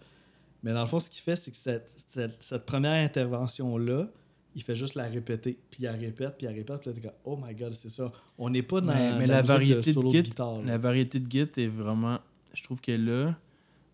Mais 0.65 0.73
dans 0.73 0.81
le 0.81 0.87
fond, 0.87 0.99
ce 0.99 1.09
qu'il 1.09 1.23
fait, 1.23 1.37
c'est 1.37 1.53
que 1.53 1.57
cette, 1.57 1.91
cette, 2.09 2.43
cette 2.43 2.67
première 2.67 3.03
intervention-là, 3.05 4.09
il 4.57 4.63
fait 4.65 4.75
juste 4.75 4.97
la 4.97 5.05
répéter, 5.05 5.57
puis 5.71 5.83
il 5.83 5.85
la 5.85 5.93
répète, 5.93 6.37
puis 6.37 6.47
il 6.47 6.51
la 6.51 6.57
répète, 6.57 6.81
puis 6.81 6.91
là, 6.91 6.95
t'es 6.95 7.01
comme, 7.01 7.17
oh 7.25 7.39
my 7.41 7.55
god, 7.55 7.73
c'est 7.73 7.89
ça. 7.89 8.11
On 8.37 8.51
n'est 8.51 8.65
pas 8.65 8.81
dans, 8.81 8.89
Mais, 8.93 9.27
dans 9.27 9.33
la, 9.35 9.43
variété 9.43 9.91
de, 9.91 9.95
solo 9.95 10.11
git, 10.11 10.23
guitare. 10.25 10.57
là. 10.57 10.73
la 10.73 10.79
variété 10.79 11.21
de 11.21 11.31
git 11.31 11.49
est 11.57 11.69
vraiment. 11.69 12.19
Je 12.53 12.63
trouve 12.65 12.81
qu'elle 12.81 13.09
est 13.09 13.13
là, 13.13 13.39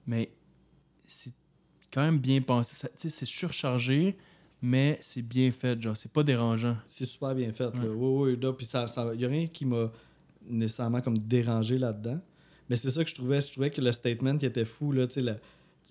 mais 0.07 0.31
c'est 1.07 1.33
quand 1.93 2.03
même 2.03 2.19
bien 2.19 2.41
pensé. 2.41 2.77
Ça- 2.77 2.89
Tu 2.89 2.95
sais, 2.97 3.11
c'est 3.11 3.27
surchargé, 3.27 4.17
mais 4.63 4.99
c'est 5.01 5.23
bien 5.23 5.51
fait. 5.51 5.81
Genre, 5.81 5.97
c'est 5.97 6.13
pas 6.13 6.23
dérangeant. 6.23 6.77
C'est 6.87 7.05
super 7.07 7.35
bien 7.35 7.53
fait. 7.53 7.67
Ouais. 7.67 7.87
Là. 7.87 7.89
Oui, 7.95 8.31
oui, 8.33 8.41
là, 8.41 8.53
puis 8.53 8.67
ça, 8.67 8.87
ça, 8.87 9.13
y 9.15 9.25
a 9.25 9.29
rien 9.29 9.47
qui 9.47 9.65
m'a 9.65 9.91
nécessairement 10.49 11.01
comme 11.01 11.19
dérangé 11.19 11.79
là-dedans. 11.79 12.21
Mais 12.69 12.77
c'est 12.77 12.91
ça 12.91 13.05
que 13.05 13.11
je 13.11 13.15
trouvais. 13.15 13.41
Je 13.41 13.53
trouvais 13.53 13.71
que 13.71 13.81
le 13.81 13.93
statement 13.93 14.37
qui 14.39 14.47
était 14.47 14.65
fou, 14.65 14.93
là, 14.93 15.07
tu 15.07 15.15
sais, 15.15 15.23
le- 15.23 15.37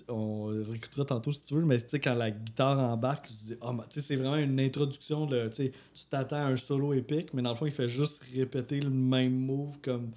on 0.10 0.46
réécoutera 0.70 1.06
tantôt 1.06 1.32
si 1.32 1.42
tu 1.42 1.54
veux, 1.54 1.64
mais 1.64 1.80
tu 1.80 1.86
sais, 1.88 2.00
quand 2.02 2.16
la 2.16 2.30
guitare 2.32 2.78
embarque, 2.80 3.28
tu 3.28 3.34
te 3.34 3.44
dis, 3.46 3.56
mais, 3.62 3.84
tu 3.90 3.92
sais, 3.92 4.02
c'est 4.02 4.16
vraiment 4.18 4.36
une 4.36 4.60
introduction, 4.60 5.26
de, 5.26 5.48
tu 5.48 5.56
sais, 5.56 5.72
tu 5.94 6.06
t'attends 6.10 6.36
à 6.36 6.48
un 6.48 6.58
solo 6.58 6.94
épique, 6.94 7.34
mais 7.34 7.42
dans 7.42 7.52
le 7.52 7.56
fond, 7.56 7.66
il 7.66 7.72
fait 7.72 7.88
juste 7.88 8.22
répéter 8.36 8.82
le 8.82 8.90
même 8.90 9.34
move 9.34 9.80
comme, 9.82 10.12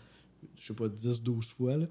je 0.59 0.67
sais 0.67 0.75
pas, 0.75 0.89
10, 0.89 1.23
12 1.23 1.47
fois, 1.53 1.77
là. 1.77 1.87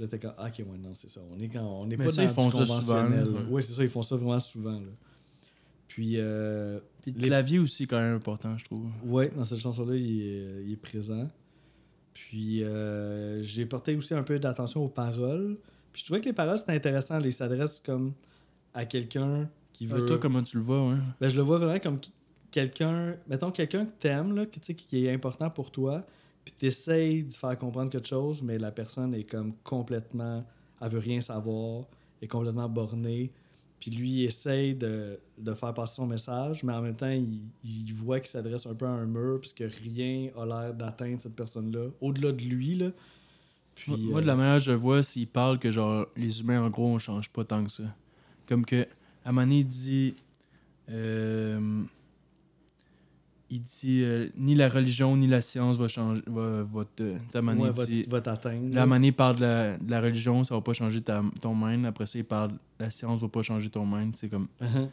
Là, 0.00 0.08
t'es 0.08 0.18
comme, 0.18 0.32
ah, 0.38 0.46
ok, 0.48 0.58
ouais, 0.66 0.78
non, 0.78 0.94
c'est 0.94 1.08
ça. 1.10 1.20
On 1.30 1.38
est, 1.38 1.48
quand, 1.48 1.62
on 1.62 1.84
est 1.90 1.96
Mais 1.96 2.04
pas 2.06 2.10
ça, 2.10 2.22
dans 2.24 2.28
ils 2.28 2.34
font 2.34 2.46
du 2.48 2.56
ça 2.56 2.66
souvent, 2.66 2.78
conventionnel. 3.02 3.28
ouais. 3.28 3.40
Oui, 3.50 3.62
c'est 3.62 3.72
ça, 3.74 3.82
ils 3.84 3.88
font 3.90 4.02
ça 4.02 4.16
vraiment 4.16 4.40
souvent, 4.40 4.72
là. 4.80 4.88
Puis, 5.88 6.14
euh, 6.16 6.80
Puis 7.02 7.12
le 7.12 7.20
Les- 7.20 7.26
clavier 7.28 7.58
aussi, 7.58 7.86
quand 7.86 7.98
même 7.98 8.16
important, 8.16 8.56
je 8.56 8.64
trouve. 8.64 8.86
Ouais, 9.04 9.30
dans 9.36 9.44
cette 9.44 9.58
chanson-là, 9.58 9.94
il 9.96 10.22
est, 10.22 10.62
il 10.64 10.72
est 10.72 10.76
présent. 10.76 11.28
Puis 12.14 12.62
euh, 12.62 13.42
j'ai 13.42 13.66
porté 13.66 13.94
aussi 13.96 14.14
un 14.14 14.22
peu 14.22 14.38
d'attention 14.38 14.84
aux 14.84 14.88
paroles. 14.88 15.56
Puis 15.92 16.00
je 16.00 16.06
trouvais 16.06 16.20
que 16.20 16.26
les 16.26 16.32
paroles, 16.32 16.58
c'était 16.58 16.72
intéressant. 16.72 17.18
Ils 17.20 17.32
s'adressent 17.32 17.80
comme 17.80 18.12
à 18.74 18.84
quelqu'un 18.84 19.48
qui 19.72 19.88
Ah, 19.90 19.96
veut. 19.96 20.06
toi, 20.06 20.18
comment 20.18 20.42
tu 20.42 20.56
le 20.58 20.62
vois, 20.62 20.88
ouais? 20.90 20.96
Ben, 21.20 21.28
je 21.28 21.36
le 21.36 21.42
vois 21.42 21.58
vraiment 21.58 21.78
comme 21.80 21.98
quelqu'un, 22.50 23.16
mettons 23.28 23.50
quelqu'un 23.50 23.84
que 23.86 23.90
t'aimes, 23.98 24.34
là, 24.34 24.46
qui, 24.46 24.60
qui 24.74 25.06
est 25.06 25.12
important 25.12 25.50
pour 25.50 25.70
toi, 25.70 26.06
puis 26.50 26.56
t'essayes 26.58 27.24
de 27.24 27.32
faire 27.32 27.56
comprendre 27.56 27.90
quelque 27.90 28.08
chose, 28.08 28.42
mais 28.42 28.58
la 28.58 28.70
personne 28.72 29.14
est 29.14 29.24
comme 29.24 29.54
complètement, 29.62 30.44
elle 30.80 30.88
veut 30.90 30.98
rien 30.98 31.20
savoir, 31.20 31.84
est 32.20 32.26
complètement 32.28 32.68
borné. 32.68 33.30
Puis 33.78 33.90
lui, 33.90 34.10
il 34.10 34.24
essaye 34.24 34.74
de, 34.74 35.18
de 35.38 35.54
faire 35.54 35.72
passer 35.72 35.94
son 35.94 36.06
message, 36.06 36.62
mais 36.64 36.72
en 36.74 36.82
même 36.82 36.96
temps, 36.96 37.08
il, 37.08 37.40
il 37.64 37.94
voit 37.94 38.20
qu'il 38.20 38.28
s'adresse 38.28 38.66
un 38.66 38.74
peu 38.74 38.84
à 38.86 38.90
un 38.90 39.06
mur, 39.06 39.40
puisque 39.40 39.64
rien 39.84 40.28
a 40.36 40.44
l'air 40.44 40.74
d'atteindre 40.74 41.20
cette 41.20 41.34
personne-là, 41.34 41.86
au-delà 42.02 42.32
de 42.32 42.42
lui. 42.42 42.74
Là. 42.74 42.90
Puis, 43.74 43.92
Moi, 43.92 43.98
moi, 44.02 44.18
euh, 44.18 44.22
de 44.22 44.26
la 44.26 44.36
manière 44.36 44.56
que 44.58 44.64
je 44.64 44.72
vois, 44.72 45.02
s'il 45.02 45.28
parle 45.28 45.58
que 45.58 45.70
genre 45.70 46.06
les 46.14 46.40
humains, 46.40 46.62
en 46.62 46.68
gros, 46.68 46.88
on 46.88 46.98
change 46.98 47.30
pas 47.30 47.44
tant 47.44 47.64
que 47.64 47.70
ça. 47.70 47.84
Comme 48.46 48.66
que, 48.66 48.82
à 49.24 49.30
un 49.30 49.32
moment 49.32 49.46
donné, 49.46 49.60
il 49.60 49.66
dit. 49.66 50.14
euh, 50.90 51.82
il 53.50 53.62
dit 53.62 54.02
euh, 54.02 54.28
ni 54.36 54.54
la 54.54 54.68
religion 54.68 55.16
ni 55.16 55.26
la 55.26 55.42
science 55.42 55.76
va 55.76 55.88
changer. 55.88 56.22
Va, 56.26 56.62
va 56.64 56.84
te. 56.84 57.02
ouais, 57.02 57.70
va, 57.70 57.84
il 57.84 57.86
dit. 57.86 58.04
va 58.08 58.20
t'atteindre. 58.20 58.70
Donné, 58.70 59.08
il 59.08 59.12
parle 59.12 59.36
de 59.36 59.40
la, 59.42 59.76
de 59.78 59.90
la 59.90 60.00
religion, 60.00 60.44
ça 60.44 60.54
va 60.54 60.60
pas 60.60 60.72
changer 60.72 61.00
ta, 61.00 61.22
ton 61.40 61.54
mind. 61.54 61.84
Après 61.84 62.06
ça, 62.06 62.18
il 62.18 62.24
parle 62.24 62.52
la 62.78 62.90
science 62.90 63.20
va 63.20 63.28
pas 63.28 63.42
changer 63.42 63.68
ton 63.68 63.84
mind. 63.86 64.14
C'est 64.16 64.28
comme, 64.28 64.48
Uh-huh. 64.60 64.88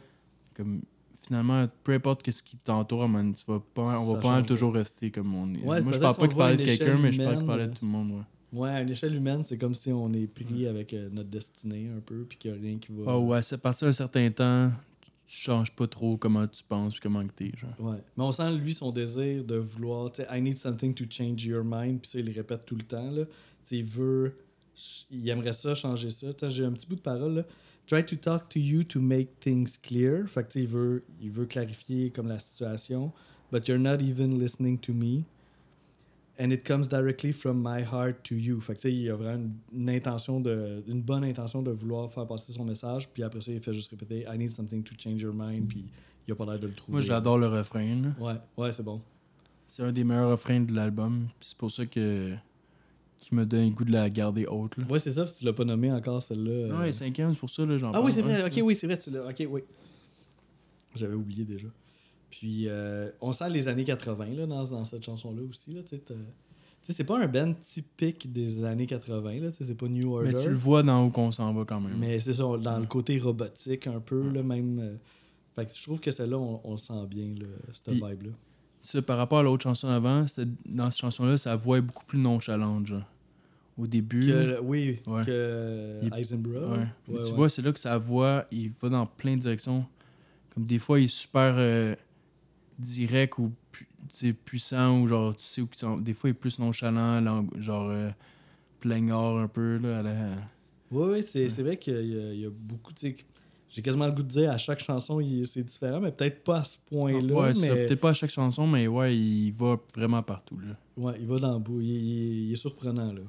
comme. 0.54 0.80
Finalement, 1.20 1.66
peu 1.84 1.92
importe 1.92 2.30
ce 2.30 2.42
qui 2.42 2.56
t'entoure, 2.56 3.06
man, 3.08 3.34
tu 3.34 3.44
vas 3.46 3.60
pas, 3.74 3.98
on 4.00 4.14
va 4.14 4.20
pas 4.20 4.42
toujours 4.42 4.72
rester 4.72 5.10
comme 5.10 5.34
on 5.34 5.52
est. 5.52 5.62
Ouais, 5.62 5.82
Moi, 5.82 5.92
je 5.92 5.98
parle 5.98 6.14
si 6.14 6.20
pas 6.20 6.28
qu'il 6.28 6.36
parlait 6.36 6.56
de 6.56 6.64
quelqu'un, 6.64 6.96
mais 6.96 7.12
je 7.12 7.22
parle 7.22 7.36
qu'il 7.38 7.46
parlait 7.46 7.66
de 7.66 7.74
tout 7.74 7.84
le 7.84 7.90
monde. 7.90 8.10
Ouais. 8.12 8.60
Ouais, 8.60 8.70
à 8.70 8.80
une 8.80 8.88
échelle 8.88 9.14
humaine, 9.14 9.42
c'est 9.42 9.58
comme 9.58 9.74
si 9.74 9.92
on 9.92 10.10
est 10.14 10.26
pris 10.26 10.66
avec 10.66 10.94
euh, 10.94 11.10
notre 11.12 11.28
destinée 11.28 11.90
un 11.94 12.00
peu, 12.00 12.24
puis 12.26 12.38
qu'il 12.38 12.52
n'y 12.52 12.56
a 12.56 12.60
rien 12.60 12.78
qui 12.78 12.92
va. 12.92 13.12
Ah 13.12 13.18
ouais, 13.18 13.42
c'est 13.42 13.58
parti 13.60 13.84
un 13.84 13.92
certain 13.92 14.30
temps, 14.30 14.72
changes 15.36 15.72
pas 15.72 15.86
trop 15.86 16.16
comment 16.16 16.46
tu 16.46 16.62
penses 16.64 16.94
puis 16.94 17.00
comment 17.02 17.26
que 17.26 17.32
t'es, 17.32 17.52
genre. 17.56 17.74
Ouais. 17.78 17.98
Mais 18.16 18.24
on 18.24 18.32
sent, 18.32 18.56
lui, 18.56 18.72
son 18.74 18.92
désir 18.92 19.44
de 19.44 19.56
vouloir, 19.56 20.10
tu 20.12 20.22
sais, 20.22 20.28
I 20.30 20.40
need 20.40 20.58
something 20.58 20.94
to 20.94 21.04
change 21.08 21.44
your 21.44 21.64
mind, 21.64 22.00
puis 22.00 22.10
ça, 22.10 22.18
il 22.18 22.26
le 22.26 22.32
répète 22.32 22.64
tout 22.66 22.76
le 22.76 22.84
temps. 22.84 23.12
Tu 23.14 23.24
sais, 23.64 23.76
il 23.76 23.84
veut, 23.84 24.36
il 25.10 25.28
aimerait 25.28 25.52
ça, 25.52 25.74
changer 25.74 26.10
ça. 26.10 26.32
Tu 26.32 26.48
j'ai 26.50 26.64
un 26.64 26.72
petit 26.72 26.86
bout 26.86 26.96
de 26.96 27.00
parole, 27.00 27.34
là. 27.34 27.44
Try 27.86 28.04
to 28.04 28.16
talk 28.16 28.50
to 28.50 28.58
you 28.58 28.84
to 28.84 29.00
make 29.00 29.40
things 29.40 29.78
clear. 29.82 30.28
Fait 30.28 30.42
que, 30.42 30.48
tu 30.48 30.58
sais, 30.58 30.64
il 30.64 30.68
veut, 30.68 31.04
il 31.20 31.30
veut 31.30 31.46
clarifier 31.46 32.10
comme 32.10 32.28
la 32.28 32.38
situation. 32.38 33.12
But 33.50 33.66
you're 33.66 33.78
not 33.78 34.02
even 34.02 34.38
listening 34.38 34.78
to 34.80 34.92
me. 34.92 35.24
And 36.40 36.50
it 36.52 36.64
comes 36.64 36.88
directly 36.88 37.32
from 37.32 37.60
my 37.60 37.82
heart 37.82 38.22
to 38.24 38.36
you. 38.36 38.60
Fait 38.60 38.76
que, 38.76 38.86
il 38.88 39.10
a 39.10 39.16
vraiment 39.16 39.42
une, 39.42 39.54
une 39.82 39.90
intention 39.90 40.40
de, 40.40 40.84
une 40.86 41.02
bonne 41.02 41.24
intention 41.24 41.62
de 41.62 41.72
vouloir 41.72 42.12
faire 42.12 42.26
passer 42.28 42.52
son 42.52 42.64
message, 42.64 43.08
puis 43.08 43.24
après 43.24 43.40
ça, 43.40 43.50
il 43.50 43.60
fait 43.60 43.72
juste 43.72 43.90
répéter 43.90 44.24
I 44.32 44.38
need 44.38 44.50
something 44.50 44.84
to 44.84 44.94
change 44.96 45.20
your 45.20 45.34
mind, 45.34 45.66
puis 45.66 45.84
il 46.26 46.32
a 46.32 46.36
pas 46.36 46.44
l'air 46.44 46.60
de 46.60 46.68
le 46.68 46.72
trouver. 46.74 46.92
Moi, 46.92 47.00
j'adore 47.00 47.38
le 47.38 47.48
refrain, 47.48 48.02
là. 48.02 48.14
Ouais, 48.20 48.36
ouais, 48.56 48.72
c'est 48.72 48.84
bon. 48.84 49.00
C'est 49.66 49.82
un 49.82 49.90
des 49.90 50.04
meilleurs 50.04 50.30
refrains 50.30 50.60
de 50.60 50.72
l'album, 50.72 51.26
puis 51.40 51.48
c'est 51.48 51.58
pour 51.58 51.70
ça 51.72 51.84
que 51.86 52.32
qui 53.18 53.34
me 53.34 53.44
donne 53.44 53.64
le 53.64 53.70
goût 53.70 53.84
de 53.84 53.90
la 53.90 54.08
garder 54.08 54.46
haute, 54.46 54.76
là. 54.76 54.84
Ouais, 54.88 55.00
c'est 55.00 55.10
ça, 55.10 55.26
si 55.26 55.38
tu 55.40 55.44
l'as 55.44 55.52
pas 55.52 55.64
nommé 55.64 55.90
encore, 55.90 56.22
celle-là. 56.22 56.50
euh. 56.72 56.78
Ouais, 56.82 56.92
cinquième, 56.92 57.34
c'est 57.34 57.40
pour 57.40 57.50
ça, 57.50 57.66
là, 57.66 57.76
j'en 57.76 57.90
Ah 57.90 58.00
oui, 58.00 58.12
c'est 58.12 58.22
vrai, 58.22 58.44
ok, 58.46 58.60
oui, 58.62 58.76
c'est 58.76 58.86
vrai, 58.86 58.96
tu 58.96 59.10
l'as. 59.10 59.26
Ok, 59.26 59.44
oui. 59.50 59.62
J'avais 60.94 61.14
oublié 61.14 61.44
déjà. 61.44 61.66
Puis, 62.30 62.64
euh, 62.68 63.10
on 63.20 63.32
sent 63.32 63.48
les 63.50 63.68
années 63.68 63.84
80 63.84 64.26
là, 64.36 64.46
dans, 64.46 64.62
dans 64.64 64.84
cette 64.84 65.04
chanson-là 65.04 65.42
aussi. 65.48 65.72
Là, 65.72 65.82
tu 65.82 65.90
sais, 65.96 65.98
t'as- 65.98 66.14
tu 66.14 66.20
sais, 66.82 66.92
c'est 66.92 67.04
pas 67.04 67.18
un 67.18 67.26
band 67.26 67.52
typique 67.54 68.32
des 68.32 68.62
années 68.64 68.86
80, 68.86 69.40
là, 69.40 69.48
c'est 69.52 69.74
pas 69.74 69.88
New 69.88 70.14
Order. 70.14 70.32
Mais 70.32 70.40
tu 70.42 70.48
le 70.50 70.54
vois 70.54 70.82
dans 70.82 71.04
où 71.06 71.10
qu'on 71.10 71.32
s'en 71.32 71.52
va 71.54 71.64
quand 71.64 71.80
même. 71.80 71.96
Mais 71.98 72.20
c'est 72.20 72.34
ça, 72.34 72.44
dans 72.44 72.78
le 72.78 72.86
côté 72.86 73.18
robotique 73.18 73.86
un 73.86 74.00
peu, 74.00 74.28
là, 74.30 74.42
même. 74.42 74.78
euh, 74.78 74.94
fait 75.56 75.66
que 75.66 75.72
je 75.76 75.82
trouve 75.82 75.98
que 76.00 76.10
celle-là, 76.10 76.38
on, 76.38 76.60
on 76.64 76.72
le 76.72 76.78
sent 76.78 77.06
bien, 77.10 77.34
là, 77.38 77.46
cette 77.72 77.94
vibe-là. 77.94 78.30
Ça, 78.80 79.02
par 79.02 79.16
rapport 79.18 79.40
à 79.40 79.42
l'autre 79.42 79.64
chanson 79.64 79.88
avant, 79.88 80.24
dans 80.66 80.90
cette 80.90 81.00
chanson-là, 81.00 81.36
sa 81.36 81.56
voix 81.56 81.78
est 81.78 81.82
beaucoup 81.82 82.04
plus 82.04 82.18
nonchalante, 82.20 82.86
genre. 82.86 83.02
Au 83.76 83.86
début. 83.86 84.26
Que- 84.26 84.60
oui, 84.60 84.98
Ouais. 85.06 85.24
que 85.24 85.98
Il-. 86.02 86.10
Ouais. 86.12 86.22
Ouais, 86.34 86.86
tu 87.06 87.12
ouais. 87.12 87.30
vois, 87.32 87.48
c'est 87.48 87.62
là 87.62 87.72
que 87.72 87.78
sa 87.78 87.96
voix, 87.98 88.44
il 88.52 88.70
va 88.80 88.88
dans 88.88 89.06
plein 89.06 89.34
de 89.36 89.40
directions. 89.40 89.84
Comme 90.54 90.64
des 90.64 90.78
fois, 90.78 91.00
il 91.00 91.04
est 91.06 91.08
super 91.08 91.54
euh, 91.56 91.94
direct 92.78 93.38
ou 93.38 93.52
puissant 94.44 95.00
ou 95.00 95.06
genre, 95.06 95.34
tu 95.36 95.44
sais 95.44 95.60
où 95.60 95.68
s'en- 95.72 95.98
Des 95.98 96.12
fois, 96.14 96.30
il 96.30 96.32
est 96.32 96.34
plus 96.34 96.58
nonchalant, 96.58 97.44
genre 97.58 97.88
euh, 97.90 98.10
plaignard 98.80 99.36
un 99.38 99.48
peu. 99.48 99.78
Là, 99.78 99.98
à 99.98 100.02
la- 100.02 100.30
Oui, 100.90 101.08
oui, 101.12 101.24
c'est 101.26 101.62
vrai 101.62 101.76
qu'il 101.76 102.00
y, 102.00 102.40
y 102.40 102.46
a 102.46 102.50
beaucoup. 102.50 102.92
tu 102.92 103.08
sais, 103.08 103.16
J'ai 103.70 103.82
quasiment 103.82 104.06
le 104.06 104.12
goût 104.12 104.22
de 104.22 104.28
dire 104.28 104.50
à 104.50 104.56
chaque 104.56 104.80
chanson, 104.80 105.20
c'est 105.44 105.62
différent, 105.62 106.00
mais 106.00 106.10
peut-être 106.10 106.42
pas 106.42 106.60
à 106.60 106.64
ce 106.64 106.78
point-là. 106.86 107.34
ouais, 107.34 107.52
c'est 107.54 107.66
ça. 107.68 107.74
mais 107.74 107.86
peut-être 107.86 108.00
pas 108.00 108.10
à 108.10 108.14
chaque 108.14 108.30
chanson, 108.30 108.66
mais 108.66 108.86
ouais, 108.86 109.14
il 109.14 109.50
va 109.52 109.78
vraiment 109.94 110.22
partout. 110.22 110.58
Là. 110.58 110.74
ouais, 110.96 111.16
il 111.20 111.26
va 111.26 111.38
dans 111.38 111.52
le 111.52 111.58
bout. 111.58 111.80
Il, 111.82 111.88
il- 111.90 112.46
il 112.48 112.52
est 112.52 112.56
surprenant, 112.56 113.12
là. 113.12 113.20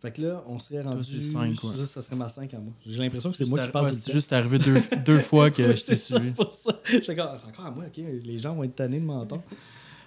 Fait 0.00 0.10
que 0.12 0.22
là, 0.22 0.42
on 0.46 0.58
serait 0.58 0.80
rendu. 0.80 1.20
cinq, 1.20 1.62
ouais. 1.62 1.76
Ça, 1.76 1.84
ça 1.84 2.00
serait 2.02 2.16
ma 2.16 2.28
5 2.30 2.54
à 2.54 2.58
moi. 2.58 2.72
J'ai 2.86 2.98
l'impression 3.02 3.30
que 3.30 3.36
c'est 3.36 3.44
moi 3.46 3.64
qui 3.66 3.70
parle 3.70 3.86
ouais, 3.86 3.92
C'est 3.92 4.12
juste 4.12 4.32
arrivé 4.32 4.58
deux, 4.58 4.76
deux 5.04 5.18
fois 5.18 5.50
que 5.52 5.62
Ouais, 5.62 5.76
je 5.76 5.84
t'ai 5.84 5.94
suivi. 5.96 6.26
c'est 6.28 6.34
pour 6.34 6.50
ça. 6.50 6.80
C'est 6.86 7.10
encore 7.10 7.66
à 7.66 7.70
moi, 7.70 7.84
ok? 7.86 8.02
Les 8.24 8.38
gens 8.38 8.54
vont 8.54 8.64
être 8.64 8.76
tannés 8.76 8.98
de 8.98 9.04
m'entendre. 9.04 9.42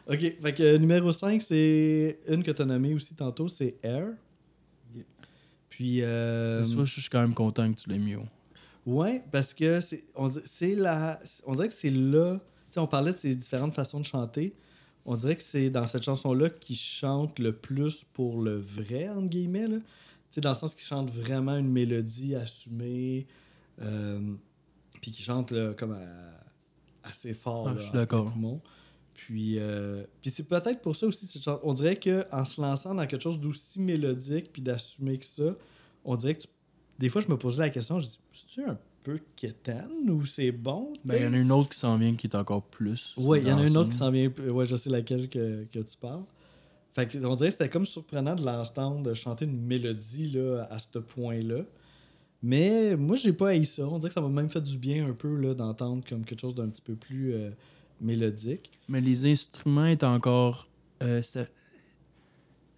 ok, 0.08 0.18
fait 0.20 0.54
que 0.56 0.64
euh, 0.64 0.78
numéro 0.80 1.12
5, 1.12 1.40
c'est 1.42 2.20
une 2.28 2.42
que 2.42 2.50
tu 2.52 2.62
as 2.62 2.66
nommée 2.66 2.96
aussi 2.96 3.14
tantôt, 3.14 3.48
c'est 3.48 3.76
Air. 3.84 4.08
Puis. 5.70 6.02
euh, 6.02 6.64
Ça, 6.64 6.86
je 6.86 7.00
suis 7.02 7.10
quand 7.10 7.22
même 7.22 7.34
content 7.36 7.72
que 7.72 7.80
tu 7.80 7.90
l'aies 7.90 8.00
mis 8.00 8.16
haut. 8.16 8.26
Ouais, 8.86 9.24
parce 9.32 9.54
que 9.54 9.80
c'est 9.80 10.04
on, 10.16 10.30
la 10.76 11.20
on 11.46 11.54
dirait 11.54 11.68
que 11.70 11.74
c'est 11.74 11.90
là, 11.92 12.36
tu 12.40 12.44
sais 12.72 12.80
on 12.82 12.88
parlait 12.88 13.14
de 13.14 13.18
ces 13.18 13.34
différentes 13.36 13.74
façons 13.74 14.00
de 14.00 14.06
chanter. 14.06 14.54
On 15.06 15.16
dirait 15.18 15.36
que 15.36 15.42
c'est 15.42 15.70
dans 15.70 15.86
cette 15.86 16.04
chanson 16.04 16.34
là 16.34 16.50
qu'il 16.50 16.76
chante 16.78 17.38
le 17.40 17.52
plus 17.54 18.06
pour 18.14 18.42
le 18.42 18.56
vrai 18.58 19.10
entre 19.10 19.28
guillemets 19.30 19.68
là. 19.68 19.78
Tu 19.78 19.84
sais 20.30 20.42
dans 20.42 20.50
le 20.52 20.56
sens 20.56 20.74
qu'il 20.76 20.86
chante 20.86 21.10
vraiment 21.12 21.58
une 21.58 21.70
mélodie 21.70 22.36
assumée 22.36 23.28
euh, 23.82 24.20
puis 25.02 25.12
qu'il 25.12 25.24
chante 25.26 25.52
là, 25.52 25.74
comme 25.74 25.92
à- 25.94 27.08
assez 27.10 27.34
fort 27.34 27.68
Ah, 27.68 27.74
là, 27.74 27.80
je 27.80 27.84
suis 27.86 27.94
d'accord. 27.94 28.32
Puis, 29.14 29.60
euh, 29.60 30.04
puis 30.22 30.30
c'est 30.32 30.44
peut-être 30.48 30.82
pour 30.82 30.96
ça 30.96 31.06
aussi, 31.06 31.26
cette 31.28 31.48
on 31.64 31.74
dirait 31.74 31.98
qu'en 32.00 32.46
se 32.46 32.60
lançant 32.62 32.96
dans 32.96 33.06
quelque 33.06 33.22
chose 33.22 33.40
d'aussi 33.40 33.80
mélodique 33.82 34.52
puis 34.52 34.62
d'assumer 34.62 35.18
que 35.20 35.26
ça, 35.26 35.56
on 36.04 36.16
dirait 36.16 36.36
que 36.36 36.42
tu- 36.44 36.48
des 37.00 37.10
fois 37.10 37.22
je 37.22 37.28
me 37.28 37.38
posais 37.38 37.62
la 37.62 37.70
question, 37.70 38.00
je 38.00 38.08
dis, 38.08 38.20
c'est-tu 38.32 38.64
un 38.64 38.78
peu 39.04 39.20
quétaine 39.36 40.10
ou 40.10 40.26
c'est 40.26 40.52
bon? 40.52 40.94
Ben, 41.06 41.16
il 41.18 41.24
y 41.24 41.28
en 41.28 41.34
a 41.34 41.38
une 41.38 41.52
autre 41.52 41.70
qui 41.70 41.80
s'en 41.80 41.98
vient 41.98 42.16
qui 42.16 42.28
est 42.28 42.36
encore 42.36 42.64
plus. 42.64 43.14
Oui, 43.18 43.40
il 43.42 43.48
y 43.48 43.52
en 43.52 43.58
a 43.58 43.68
une 43.68 43.78
autre 43.78 43.90
qui 43.90 43.98
s'en 43.98 44.12
vient. 44.12 44.32
Ouais, 44.50 44.66
je 44.66 44.76
sais 44.76 44.90
laquelle 44.90 45.30
que, 45.30 45.64
que 45.66 45.80
tu 45.80 45.98
parles. 45.98 46.24
Fait 46.94 47.08
que, 47.08 47.18
on 47.26 47.36
dirait 47.36 47.50
que 47.50 47.54
c'était 47.54 47.70
comme 47.70 47.86
surprenant 47.86 48.36
de 48.36 48.44
l'entendre 48.46 49.02
de 49.04 49.14
chanter 49.14 49.46
une 49.46 49.62
mélodie 49.62 50.30
là, 50.32 50.68
à 50.70 50.78
ce 50.80 51.00
point-là. 51.00 51.62
Mais 52.42 52.96
moi, 52.96 53.16
j'ai 53.16 53.34
pas 53.34 53.50
haï 53.50 53.66
ça. 53.66 53.88
On 53.88 53.98
dirait 53.98 54.10
que 54.10 54.14
ça 54.14 54.22
m'a 54.22 54.28
même 54.30 54.50
fait 54.50 54.62
du 54.62 54.78
bien 54.78 55.08
un 55.08 55.14
peu 55.14 55.56
d'entendre 55.56 56.04
comme 56.08 56.24
quelque 56.26 56.42
chose 56.42 56.56
d'un 56.56 56.68
petit 56.70 56.82
peu 56.82 56.96
plus 56.96 57.34
euh, 57.34 57.50
mélodique. 58.02 58.70
Mais 58.90 59.02
les 59.02 59.26
instruments 59.26 59.86
étaient 59.86 60.06
encore. 60.06 60.68
euh, 61.02 61.22
c'était- 61.24 61.50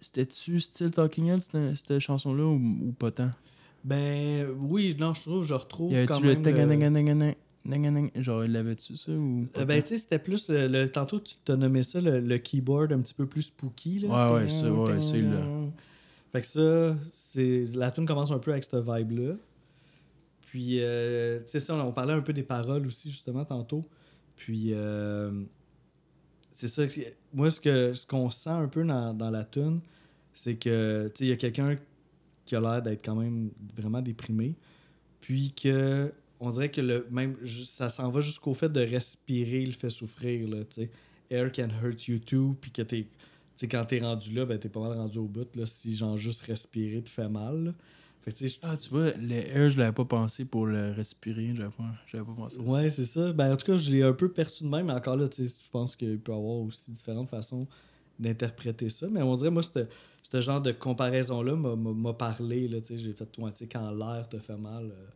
C'était-tu 0.00 0.60
style 0.60 0.90
Talking 0.90 1.26
Head, 1.30 1.40
cette, 1.40 1.74
cette 1.76 1.98
chanson-là, 1.98 2.44
ou, 2.44 2.54
ou 2.88 2.92
pas 2.92 3.10
tant? 3.10 3.30
Ben 3.86 4.48
oui, 4.58 4.96
non, 4.98 5.14
je 5.14 5.22
trouve, 5.22 5.44
je 5.44 5.54
retrouve 5.54 5.92
Y 5.92 6.06
quand 6.06 6.18
le 6.20 6.34
même. 6.34 6.42
nanganang- 7.68 8.10
Genre, 8.20 8.44
il 8.44 8.52
l'avait-tu 8.52 8.96
ça 8.96 9.12
ou. 9.12 9.44
Euh, 9.56 9.64
ben, 9.64 9.80
tu 9.82 9.88
sais, 9.90 9.98
c'était 9.98 10.18
plus. 10.18 10.48
Le, 10.48 10.66
le- 10.68 10.90
tantôt, 10.90 11.20
tu 11.20 11.36
t'as 11.44 11.56
nommé 11.56 11.82
ça 11.84 12.00
le, 12.00 12.20
le 12.20 12.38
keyboard 12.38 12.92
un 12.92 13.00
petit 13.00 13.14
peu 13.14 13.26
plus 13.26 13.42
spooky. 13.42 14.00
Là. 14.00 14.08
Ouais, 14.32 14.34
ouais, 14.42 14.48
ça, 14.48 14.70
ouais, 14.72 15.00
c'est 15.00 15.22
là. 15.22 15.40
Fait 16.32 16.40
que 16.40 16.46
ça, 16.46 16.96
c'est 17.12 17.64
la 17.74 17.90
tune 17.92 18.06
commence 18.06 18.30
un 18.32 18.38
peu 18.38 18.50
avec 18.52 18.64
cette 18.64 18.74
vibe-là. 18.84 19.34
Puis, 20.46 20.78
euh, 20.80 21.40
tu 21.50 21.58
sais, 21.60 21.70
on, 21.72 21.80
on 21.80 21.92
parlait 21.92 22.12
un 22.12 22.20
peu 22.22 22.32
des 22.32 22.42
paroles 22.42 22.86
aussi, 22.86 23.10
justement, 23.10 23.44
tantôt. 23.44 23.84
Puis, 24.36 24.70
euh, 24.72 25.30
c'est 26.52 26.68
ça. 26.68 26.82
Moi, 27.32 27.50
ce 27.50 27.60
que 27.60 27.94
ce 27.94 28.04
qu'on 28.06 28.30
sent 28.30 28.50
un 28.50 28.68
peu 28.68 28.84
dans, 28.84 29.14
dans 29.14 29.30
la 29.30 29.44
tune, 29.44 29.80
c'est 30.34 30.56
que, 30.56 31.06
tu 31.08 31.18
sais, 31.18 31.24
il 31.24 31.28
y 31.28 31.32
a 31.32 31.36
quelqu'un 31.36 31.74
qui 32.46 32.56
a 32.56 32.60
l'air 32.60 32.80
d'être 32.80 33.04
quand 33.04 33.16
même 33.16 33.50
vraiment 33.76 34.00
déprimé. 34.00 34.54
Puis 35.20 35.52
que, 35.52 36.12
on 36.40 36.50
dirait 36.50 36.70
que 36.70 36.80
le 36.80 37.06
même, 37.10 37.36
ça 37.44 37.88
s'en 37.88 38.10
va 38.10 38.20
jusqu'au 38.20 38.54
fait 38.54 38.70
de 38.70 38.80
respirer 38.80 39.66
le 39.66 39.72
fait 39.72 39.90
souffrir, 39.90 40.48
là, 40.48 40.64
tu 40.64 40.82
sais. 40.82 40.90
Air 41.28 41.50
can 41.50 41.68
hurt 41.82 42.06
you 42.06 42.18
too. 42.20 42.56
Puis 42.60 42.70
que 42.70 42.82
t'es, 42.82 43.02
tu 43.02 43.08
sais, 43.56 43.68
quand 43.68 43.84
t'es 43.84 43.98
rendu 43.98 44.32
là, 44.32 44.46
ben 44.46 44.58
t'es 44.58 44.68
pas 44.68 44.80
mal 44.80 44.96
rendu 44.96 45.18
au 45.18 45.26
bout, 45.26 45.48
là. 45.56 45.66
Si, 45.66 45.94
genre, 45.96 46.16
juste 46.16 46.42
respirer 46.42 47.02
te 47.02 47.10
fait 47.10 47.28
mal, 47.28 47.64
là. 47.64 47.74
Fait 48.22 48.32
que, 48.32 48.52
Ah, 48.62 48.76
tu 48.76 48.90
vois, 48.90 49.12
le 49.12 49.34
air, 49.34 49.70
je 49.70 49.78
l'avais 49.78 49.92
pas 49.92 50.04
pensé 50.04 50.44
pour 50.44 50.66
le 50.66 50.90
respirer. 50.92 51.54
J'avais 51.54 51.70
pas, 51.70 52.24
pas 52.24 52.34
pensé. 52.36 52.58
Ouais, 52.60 52.90
c'est 52.90 53.04
ça. 53.04 53.32
Ben, 53.32 53.52
en 53.52 53.56
tout 53.56 53.66
cas, 53.66 53.76
je 53.76 53.90
l'ai 53.90 54.02
un 54.02 54.12
peu 54.12 54.30
perçu 54.30 54.64
de 54.64 54.68
même, 54.68 54.86
mais 54.86 54.92
encore 54.92 55.16
là, 55.16 55.28
tu 55.28 55.46
sais, 55.46 55.60
je 55.64 55.70
pense 55.70 55.94
qu'il 55.94 56.18
peut 56.18 56.32
y 56.32 56.34
avoir 56.34 56.56
aussi 56.56 56.90
différentes 56.90 57.30
façons 57.30 57.66
d'interpréter 58.18 58.88
ça. 58.88 59.06
Mais 59.08 59.22
on 59.22 59.34
dirait, 59.34 59.50
moi, 59.50 59.62
ce 59.62 59.86
ce 60.30 60.40
genre 60.40 60.60
de 60.60 60.72
comparaison-là 60.72 61.54
m'a- 61.54 62.12
parlé. 62.12 62.68
Là, 62.68 62.78
J'ai 62.88 63.12
fait, 63.12 63.26
toi, 63.26 63.50
quand 63.70 63.90
l'air 63.92 64.28
te 64.28 64.38
fait 64.38 64.56
mal, 64.56 64.86
euh, 64.86 65.06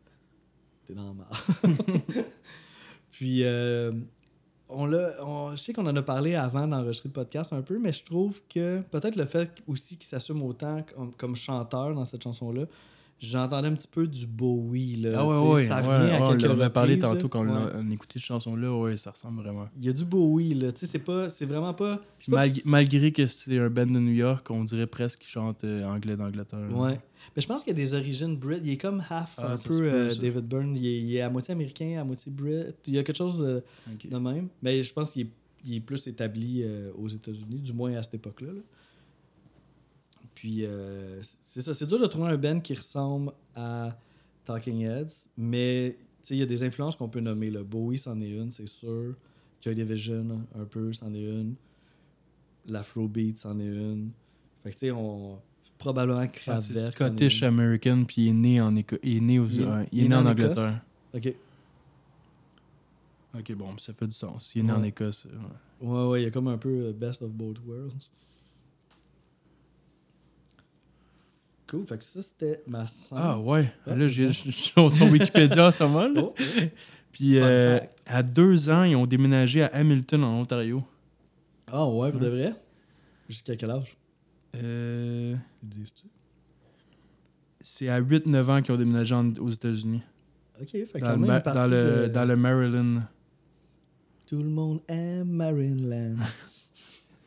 t'es 0.87 0.95
dans 0.95 1.09
le 1.09 1.15
mal. 1.15 1.29
Puis, 3.11 3.43
euh, 3.45 3.93
on 4.69 4.87
l'a, 4.87 5.17
je 5.51 5.57
sais 5.57 5.73
qu'on 5.73 5.87
en 5.87 5.97
a 5.97 6.03
parlé 6.03 6.37
avant 6.37 6.67
d'enregistrer 6.69 7.09
le 7.09 7.13
podcast 7.13 7.53
un 7.53 7.63
peu, 7.63 7.79
mais 7.79 7.93
je 7.93 8.05
trouve 8.05 8.41
que 8.49 8.83
peut-être 8.83 9.17
le 9.17 9.27
fait 9.27 9.51
aussi 9.67 9.97
qu'il 9.97 10.07
s'assume 10.07 10.43
autant 10.43 10.83
comme, 10.95 11.13
comme 11.15 11.35
chanteur 11.37 11.93
dans 11.95 12.05
cette 12.05 12.23
chanson-là, 12.23 12.67
j'entendais 13.21 13.69
un 13.69 13.75
petit 13.75 13.89
peu 13.89 14.07
du 14.07 14.27
Bowie. 14.27 14.97
Là, 14.97 15.11
Ah 15.19 15.27
ouais, 15.27 15.53
ouais. 15.53 15.67
Ça 15.67 15.77
revient 15.77 16.11
ouais, 16.11 16.17
à 16.17 16.25
on 16.25 16.37
quelques 16.37 16.51
en 16.51 16.61
a 16.61 16.71
parlé 16.71 16.99
tantôt 16.99 17.29
quand 17.29 17.47
on, 17.47 17.71
on 17.79 17.91
écoutait 17.91 18.19
cette 18.19 18.23
chanson-là. 18.23 18.73
Ouais, 18.75 18.97
ça 18.97 19.13
ressemble 19.13 19.43
vraiment. 19.43 19.69
Il 19.77 19.85
y 19.85 19.89
a 19.89 19.93
du 19.93 20.05
Bowie, 20.05 20.55
là. 20.55 20.73
Tu 20.73 20.81
sais, 20.81 20.87
c'est 20.87 20.99
pas... 20.99 21.29
C'est 21.29 21.47
vraiment 21.47 21.75
pas... 21.75 22.01
malgré 22.65 23.13
que 23.13 23.27
c'est 23.27 23.59
un 23.59 23.71
band 23.71 23.87
de 23.87 23.99
New 24.01 24.13
York, 24.13 24.51
on 24.51 24.65
dirait 24.65 24.87
presque 24.87 25.21
qu'il 25.21 25.29
chante 25.31 25.65
euh, 25.65 25.85
anglais 25.85 26.17
d'Angleterre. 26.17 26.69
Ouais. 26.73 26.99
Mais 27.37 27.43
je 27.43 27.47
pense 27.47 27.63
qu'il 27.63 27.73
y 27.73 27.77
a 27.77 27.83
des 27.83 27.95
origines 27.95 28.37
brit. 28.37 28.61
Il 28.65 28.71
est 28.71 28.77
comme 28.77 29.03
half 29.09 29.35
Ah, 29.37 29.53
un 29.53 29.57
peu 29.57 29.69
peut, 29.69 29.91
euh. 29.93 30.15
David 30.15 30.47
Byrne. 30.47 30.77
Il 30.77 30.87
est, 30.87 31.01
il 31.01 31.17
est 31.17 31.21
à 31.21 31.31
moitié 31.31 31.53
américain, 31.53 31.99
à 32.01 32.05
moitié 32.05 32.33
brit. 32.33 32.73
Il 32.87 32.95
y 32.95 32.99
a 32.99 33.03
quelque 33.03 33.17
chose 33.17 33.43
euh, 33.43 33.61
de 34.05 34.19
même. 34.19 34.49
Mais 34.63 34.83
je 34.83 34.93
pense 34.93 35.13
qu'il 35.13 35.29
est, 35.71 35.81
plus 35.81 36.07
établi 36.07 36.63
euh, 36.63 36.91
aux 36.99 37.09
États-Unis, 37.09 37.61
du 37.61 37.73
moins 37.73 37.95
à 37.95 38.03
cette 38.03 38.15
époque-là. 38.15 38.53
là. 38.53 38.61
Puis 40.41 40.65
euh, 40.65 41.21
c'est 41.45 41.61
ça. 41.61 41.75
C'est 41.75 41.85
dur 41.87 42.01
de 42.01 42.07
trouver 42.07 42.31
un 42.31 42.39
band 42.39 42.61
qui 42.61 42.73
ressemble 42.73 43.31
à 43.55 43.95
Talking 44.47 44.81
Heads, 44.87 45.27
mais 45.37 45.99
il 46.31 46.37
y 46.39 46.43
a 46.43 46.47
des 46.47 46.63
influences 46.63 46.97
qu'on 46.97 47.11
peut 47.11 47.21
nommer. 47.21 47.51
Là. 47.51 47.63
Bowie, 47.63 47.99
c'en 47.99 48.19
est 48.23 48.31
une, 48.31 48.51
c'est 48.51 48.67
sûr. 48.67 49.17
Joy 49.61 49.75
Division, 49.75 50.41
un 50.59 50.65
peu, 50.65 50.95
c'en 50.95 51.13
est 51.13 51.21
une. 51.23 51.57
L'Afrobeat, 52.67 53.37
c'en 53.39 53.59
est 53.61 53.67
une. 53.67 54.13
Fait 54.63 54.71
que 54.71 54.75
tu 54.77 54.79
sais, 54.87 54.91
on. 54.93 55.39
Probablement 55.77 56.21
Ah, 56.21 56.27
Kraftwerk. 56.29 56.77
est 56.89 56.91
Scottish. 56.97 57.43
American, 57.43 58.05
puis 58.05 58.23
il 58.23 58.29
est 58.31 58.33
né 58.33 58.61
en, 58.63 58.75
Éco- 58.77 58.97
il 59.03 59.19
est 59.19 59.21
né, 59.21 59.39
aux- 59.39 59.47
Il 59.47 59.61
est- 59.61 59.89
il 59.93 60.09
né 60.09 60.15
en? 60.15 60.25
Angleterre. 60.25 60.81
Ok. 61.15 61.35
Ok, 63.39 63.53
bon, 63.55 63.77
ça 63.79 63.93
fait 63.93 64.07
du 64.07 64.13
sens. 64.17 64.53
Il 64.55 64.61
est 64.61 64.63
né 64.65 64.73
en. 64.73 64.83
Écosse. 64.83 65.27
ouais. 65.27 65.87
Ouais, 65.87 66.09
ouais, 66.09 66.21
il 66.23 66.25
y 66.25 66.27
a 66.27 66.31
comme 66.31 66.49
un 66.49 66.59
peu 66.59 66.87
euh, 66.87 66.93
best 66.95 67.21
of 67.23 67.31
both 67.33 67.59
worlds. 67.67 68.11
Cool, 71.71 71.87
fait 71.87 71.99
que 71.99 72.05
ça 72.05 72.21
c'était 72.21 72.63
ma 72.67 72.85
scène. 72.87 73.19
Ah 73.21 73.39
ouais. 73.39 73.73
Là, 73.87 74.09
je 74.09 74.33
suis 74.33 74.51
sur 74.53 74.91
son 74.91 75.09
Wikipédia 75.09 75.69
en 75.69 75.71
ce 75.71 75.85
moment. 75.85 76.09
Oh. 76.17 76.35
Puis 77.13 77.39
euh, 77.39 77.79
à 78.07 78.23
deux 78.25 78.69
ans, 78.71 78.83
ils 78.83 78.97
ont 78.97 79.07
déménagé 79.07 79.63
à 79.63 79.67
Hamilton, 79.67 80.25
en 80.25 80.41
Ontario. 80.41 80.83
Ah 81.71 81.87
ouais, 81.87 82.11
pour 82.11 82.21
de 82.21 82.29
vrai? 82.29 82.55
Jusqu'à 83.29 83.55
quel 83.55 83.71
âge? 83.71 83.97
Euh, 84.57 85.37
c'est 87.61 87.89
à 87.89 88.01
8-9 88.01 88.51
ans 88.51 88.63
qu'ils 88.63 88.75
ont 88.75 88.79
déménagé 88.79 89.15
en- 89.15 89.33
aux 89.35 89.51
États-Unis. 89.51 90.03
Ok, 90.61 90.71
fait 90.71 90.99
Dans, 90.99 91.07
quand 91.07 91.13
le 91.13 91.19
même 91.19 91.43
le, 91.71 92.09
de- 92.09 92.13
dans 92.13 92.25
le 92.25 92.37
Maryland. 92.37 93.03
Tout 94.27 94.43
le 94.43 94.49
monde 94.51 94.81
aime 94.89 95.29
Maryland. 95.31 96.17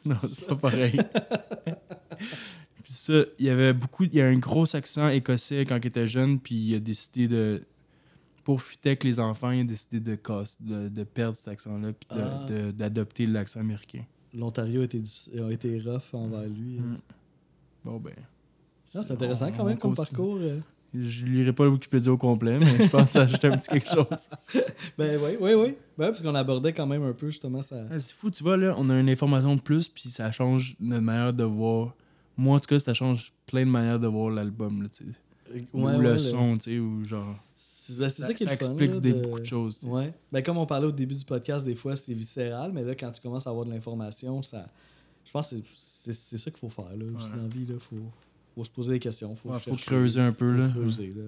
Non, 0.05 0.17
c'est 0.21 0.45
pas 0.47 0.57
pareil. 0.57 0.97
puis 2.83 2.93
ça, 2.93 3.13
il 3.39 3.45
y 3.45 3.49
avait 3.49 3.73
beaucoup. 3.73 4.03
Il 4.03 4.13
y 4.15 4.21
a 4.21 4.27
un 4.27 4.37
gros 4.37 4.75
accent 4.75 5.09
écossais 5.09 5.65
quand 5.65 5.77
il 5.77 5.87
était 5.87 6.07
jeune, 6.07 6.39
puis 6.39 6.55
il 6.55 6.75
a 6.75 6.79
décidé 6.79 7.27
de. 7.27 7.61
Pour 8.43 8.61
fitter 8.61 8.89
avec 8.89 9.05
les 9.05 9.19
enfants, 9.21 9.51
il 9.51 9.61
a 9.61 9.63
décidé 9.63 10.01
de, 10.01 10.15
casse, 10.15 10.61
de, 10.61 10.89
de 10.89 11.03
perdre 11.05 11.35
cet 11.35 11.47
accent-là, 11.47 11.93
puis 11.93 12.17
de- 12.17 12.23
Ah. 12.67 12.71
d'adopter 12.73 13.25
l'accent 13.25 13.61
américain. 13.61 14.03
L'Ontario 14.33 14.81
a 14.81 14.83
été, 14.83 15.01
a 15.41 15.49
été 15.49 15.79
rough 15.79 16.13
envers 16.13 16.43
lui. 16.49 16.79
Mm. 16.79 16.97
Bon, 17.85 17.99
ben. 17.99 18.13
Ah, 18.95 19.01
c'est 19.01 19.13
intéressant 19.13 19.47
On- 19.47 19.51
quand 19.55 19.63
même 19.63 19.77
comme 19.77 19.95
parcours. 19.95 20.37
euh. 20.41 20.59
Je 20.93 21.25
lirai 21.25 21.53
pas 21.53 21.63
le 21.63 21.71
Wikipédia 21.71 22.11
au 22.11 22.17
complet, 22.17 22.59
mais 22.59 22.85
je 22.85 22.89
pense 22.89 23.05
que 23.05 23.09
ça 23.09 23.21
ajoute 23.21 23.43
un 23.45 23.57
petit 23.57 23.69
quelque 23.69 23.89
chose. 23.89 24.29
Ben 24.97 25.19
oui, 25.23 25.37
oui, 25.39 25.53
oui. 25.55 25.75
Ben, 25.97 26.09
parce 26.09 26.21
qu'on 26.21 26.35
abordait 26.35 26.71
quand 26.73 26.85
même 26.85 27.01
un 27.03 27.13
peu 27.13 27.27
justement 27.31 27.61
ça. 27.63 27.77
Ah, 27.89 27.99
c'est 27.99 28.13
fou, 28.13 28.29
tu 28.29 28.43
vois, 28.43 28.57
là, 28.57 28.75
on 28.77 28.89
a 28.91 28.99
une 28.99 29.09
information 29.09 29.55
de 29.55 29.61
plus, 29.61 29.87
puis 29.87 30.09
ça 30.11 30.31
change 30.31 30.75
notre 30.79 31.01
manière 31.01 31.33
de 31.33 31.43
voir. 31.45 31.95
Moi, 32.37 32.57
en 32.57 32.59
tout 32.59 32.67
cas, 32.67 32.79
ça 32.79 32.93
change 32.93 33.31
plein 33.45 33.65
de 33.65 33.69
manières 33.71 33.99
de 33.99 34.07
voir 34.07 34.29
l'album, 34.31 34.81
là, 34.83 34.89
tu 34.89 35.05
sais. 35.05 35.65
ou 35.73 35.83
Ouais, 35.85 35.97
le 35.97 36.17
son, 36.17 36.57
tu 36.57 36.63
sais, 36.71 36.79
ou 36.79 37.05
genre. 37.05 37.35
C'est 37.55 37.97
ben, 37.97 38.09
ça, 38.09 38.27
Ça, 38.27 38.33
qui 38.33 38.43
est 38.43 38.45
ça 38.47 38.53
le 38.53 38.57
fun, 38.57 38.65
explique 38.65 38.91
là, 38.95 38.99
des, 38.99 39.13
de- 39.13 39.21
beaucoup 39.21 39.39
de 39.39 39.45
choses. 39.45 39.83
Ouais. 39.83 40.13
Ben, 40.31 40.41
comme 40.41 40.57
on 40.57 40.65
parlait 40.65 40.87
au 40.87 40.91
début 40.91 41.15
du 41.15 41.25
podcast, 41.25 41.65
des 41.65 41.75
fois 41.75 41.95
c'est 41.95 42.13
viscéral, 42.13 42.71
mais 42.73 42.83
là, 42.83 42.95
quand 42.95 43.11
tu 43.11 43.21
commences 43.21 43.45
à 43.45 43.49
avoir 43.49 43.65
de 43.65 43.71
l'information, 43.71 44.41
ça. 44.41 44.67
Je 45.25 45.31
pense 45.31 45.49
que 45.51 45.55
c'est- 45.77 46.13
ça 46.37 46.51
qu'il 46.51 46.57
faut 46.59 46.69
faire. 46.69 46.89
Là. 46.95 47.05
Ouais. 47.05 47.29
dans 47.29 47.41
la 47.43 47.47
vie, 47.49 47.65
il 47.69 47.79
faut, 47.79 47.95
faut 48.55 48.63
se 48.63 48.71
poser 48.71 48.93
des 48.93 48.99
questions. 48.99 49.35
Faut, 49.35 49.49
Ouais, 49.51 49.59
faut 49.59 49.75
creuser 49.75 50.19
un 50.21 50.31
peu, 50.33 50.51
faut 50.53 50.59
là. 50.63 50.69
creuser, 50.69 51.13
là. 51.15 51.23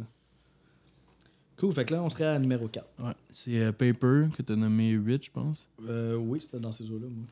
Cool, 1.58 1.72
fait 1.74 1.86
que 1.86 1.94
là, 1.94 2.04
on 2.04 2.10
serait 2.10 2.26
à 2.26 2.38
numéro 2.40 2.68
4. 2.68 2.86
Ouais. 3.00 3.14
C'est 3.30 3.58
euh, 3.60 3.72
Paper 3.72 4.28
que 4.36 4.42
tu 4.42 4.52
as 4.52 4.56
nommé 4.58 4.90
8, 4.92 5.24
je 5.26 5.32
pense. 5.32 5.70
Euh, 5.88 6.16
oui, 6.18 6.42
c'était 6.42 6.60
dans 6.60 6.72
ces 6.74 6.90
eaux-là, 6.92 7.08
moi. 7.10 7.26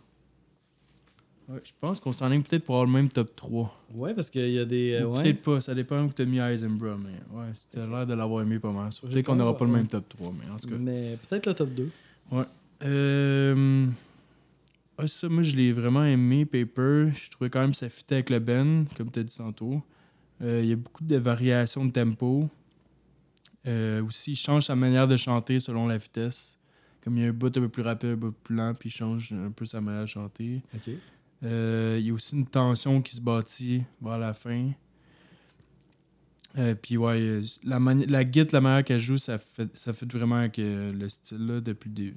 Ouais, 1.50 1.60
je 1.64 1.72
pense 1.80 2.00
qu'on 2.00 2.14
s'en 2.14 2.32
est 2.32 2.40
peut-être 2.40 2.64
pour 2.64 2.76
avoir 2.76 2.86
le 2.86 2.92
même 2.94 3.10
top 3.10 3.36
3. 3.36 3.82
Ouais, 3.96 4.14
parce 4.14 4.30
qu'il 4.30 4.50
y 4.50 4.60
a 4.60 4.66
des. 4.66 4.94
euh, 4.94 5.06
ouais. 5.08 5.22
Peut-être 5.22 5.42
pas, 5.42 5.62
ça 5.62 5.76
dépend 5.76 6.04
où 6.04 6.10
tu 6.14 6.22
as 6.22 6.26
mis 6.26 6.40
Eisenborough, 6.40 7.00
mais 7.00 7.38
ouais, 7.38 7.52
tu 7.72 7.80
as 7.80 7.86
l'air 7.86 8.08
de 8.08 8.14
l'avoir 8.14 8.44
aimé 8.44 8.60
pas 8.60 8.72
mal. 8.72 8.90
Peut-être 9.02 9.26
qu'on 9.26 9.36
n'aura 9.36 9.58
pas 9.58 9.66
le 9.66 9.72
ouais. 9.72 9.78
même 9.78 9.88
top 9.88 10.08
3, 10.10 10.34
mais 10.40 10.50
en 10.50 10.58
tout 10.58 10.70
cas. 10.70 10.76
Mais 10.80 11.18
peut-être 11.28 11.48
le 11.48 11.54
top 11.54 11.70
2. 11.74 11.90
Euh... 12.86 13.88
ouais, 15.00 15.08
ça, 15.08 15.30
moi, 15.30 15.44
je 15.44 15.56
l'ai 15.56 15.72
vraiment 15.72 16.06
aimé, 16.06 16.46
Paper. 16.46 17.12
Je 17.14 17.30
trouvais 17.30 17.50
quand 17.50 17.62
même 17.62 17.72
que 17.72 17.78
ça 17.78 17.90
fitait 17.90 18.16
avec 18.16 18.30
le 18.30 18.40
Ben, 18.40 18.86
comme 18.96 19.12
tu 19.12 19.20
as 19.20 19.24
dit 19.24 19.38
tantôt. 19.38 19.82
Euh, 20.42 20.62
Il 20.64 20.70
y 20.70 20.74
a 20.74 20.76
beaucoup 20.78 21.04
de 21.04 21.16
variations 21.18 21.86
de 21.86 21.92
tempo. 21.92 22.50
Euh, 23.66 24.04
aussi, 24.04 24.32
il 24.32 24.36
change 24.36 24.64
sa 24.66 24.76
manière 24.76 25.08
de 25.08 25.18
chanter 25.18 25.60
selon 25.60 25.88
la 25.88 25.98
vitesse. 25.98 26.60
Comme 27.04 27.18
il 27.18 27.24
y 27.24 27.26
a 27.26 27.30
un 27.30 27.34
bout 27.34 27.48
un 27.48 27.62
peu 27.62 27.70
plus 27.70 27.84
rapide, 27.84 28.12
un 28.12 28.18
peu 28.18 28.32
plus 28.32 28.56
lent, 28.56 28.74
puis 28.74 28.90
il 28.90 28.92
change 28.92 29.34
un 29.34 29.52
peu 29.52 29.66
sa 29.66 29.82
manière 29.82 30.04
de 30.04 30.08
chanter. 30.08 30.62
Ok. 30.74 30.94
Euh, 31.44 31.98
il 32.00 32.06
y 32.08 32.10
a 32.10 32.14
aussi 32.14 32.36
une 32.36 32.46
tension 32.46 33.02
qui 33.02 33.16
se 33.16 33.22
bâtit 33.22 33.84
vers 34.02 34.18
la 34.18 34.34
fin. 34.34 34.72
Euh, 36.58 36.76
puis 36.76 36.98
ouais, 36.98 37.20
euh, 37.20 37.44
la, 37.64 37.80
la 37.80 38.24
guitare, 38.24 38.54
la 38.54 38.62
manière 38.62 38.84
qu'elle 38.84 39.00
joue, 39.00 39.18
ça 39.18 39.38
fait, 39.38 39.76
ça 39.76 39.92
fait 39.92 40.12
vraiment 40.14 40.36
avec 40.36 40.60
euh, 40.60 40.94
le 40.94 41.10
style 41.10 41.46
là, 41.48 41.62
depuis 41.62 41.90
début, 41.90 42.16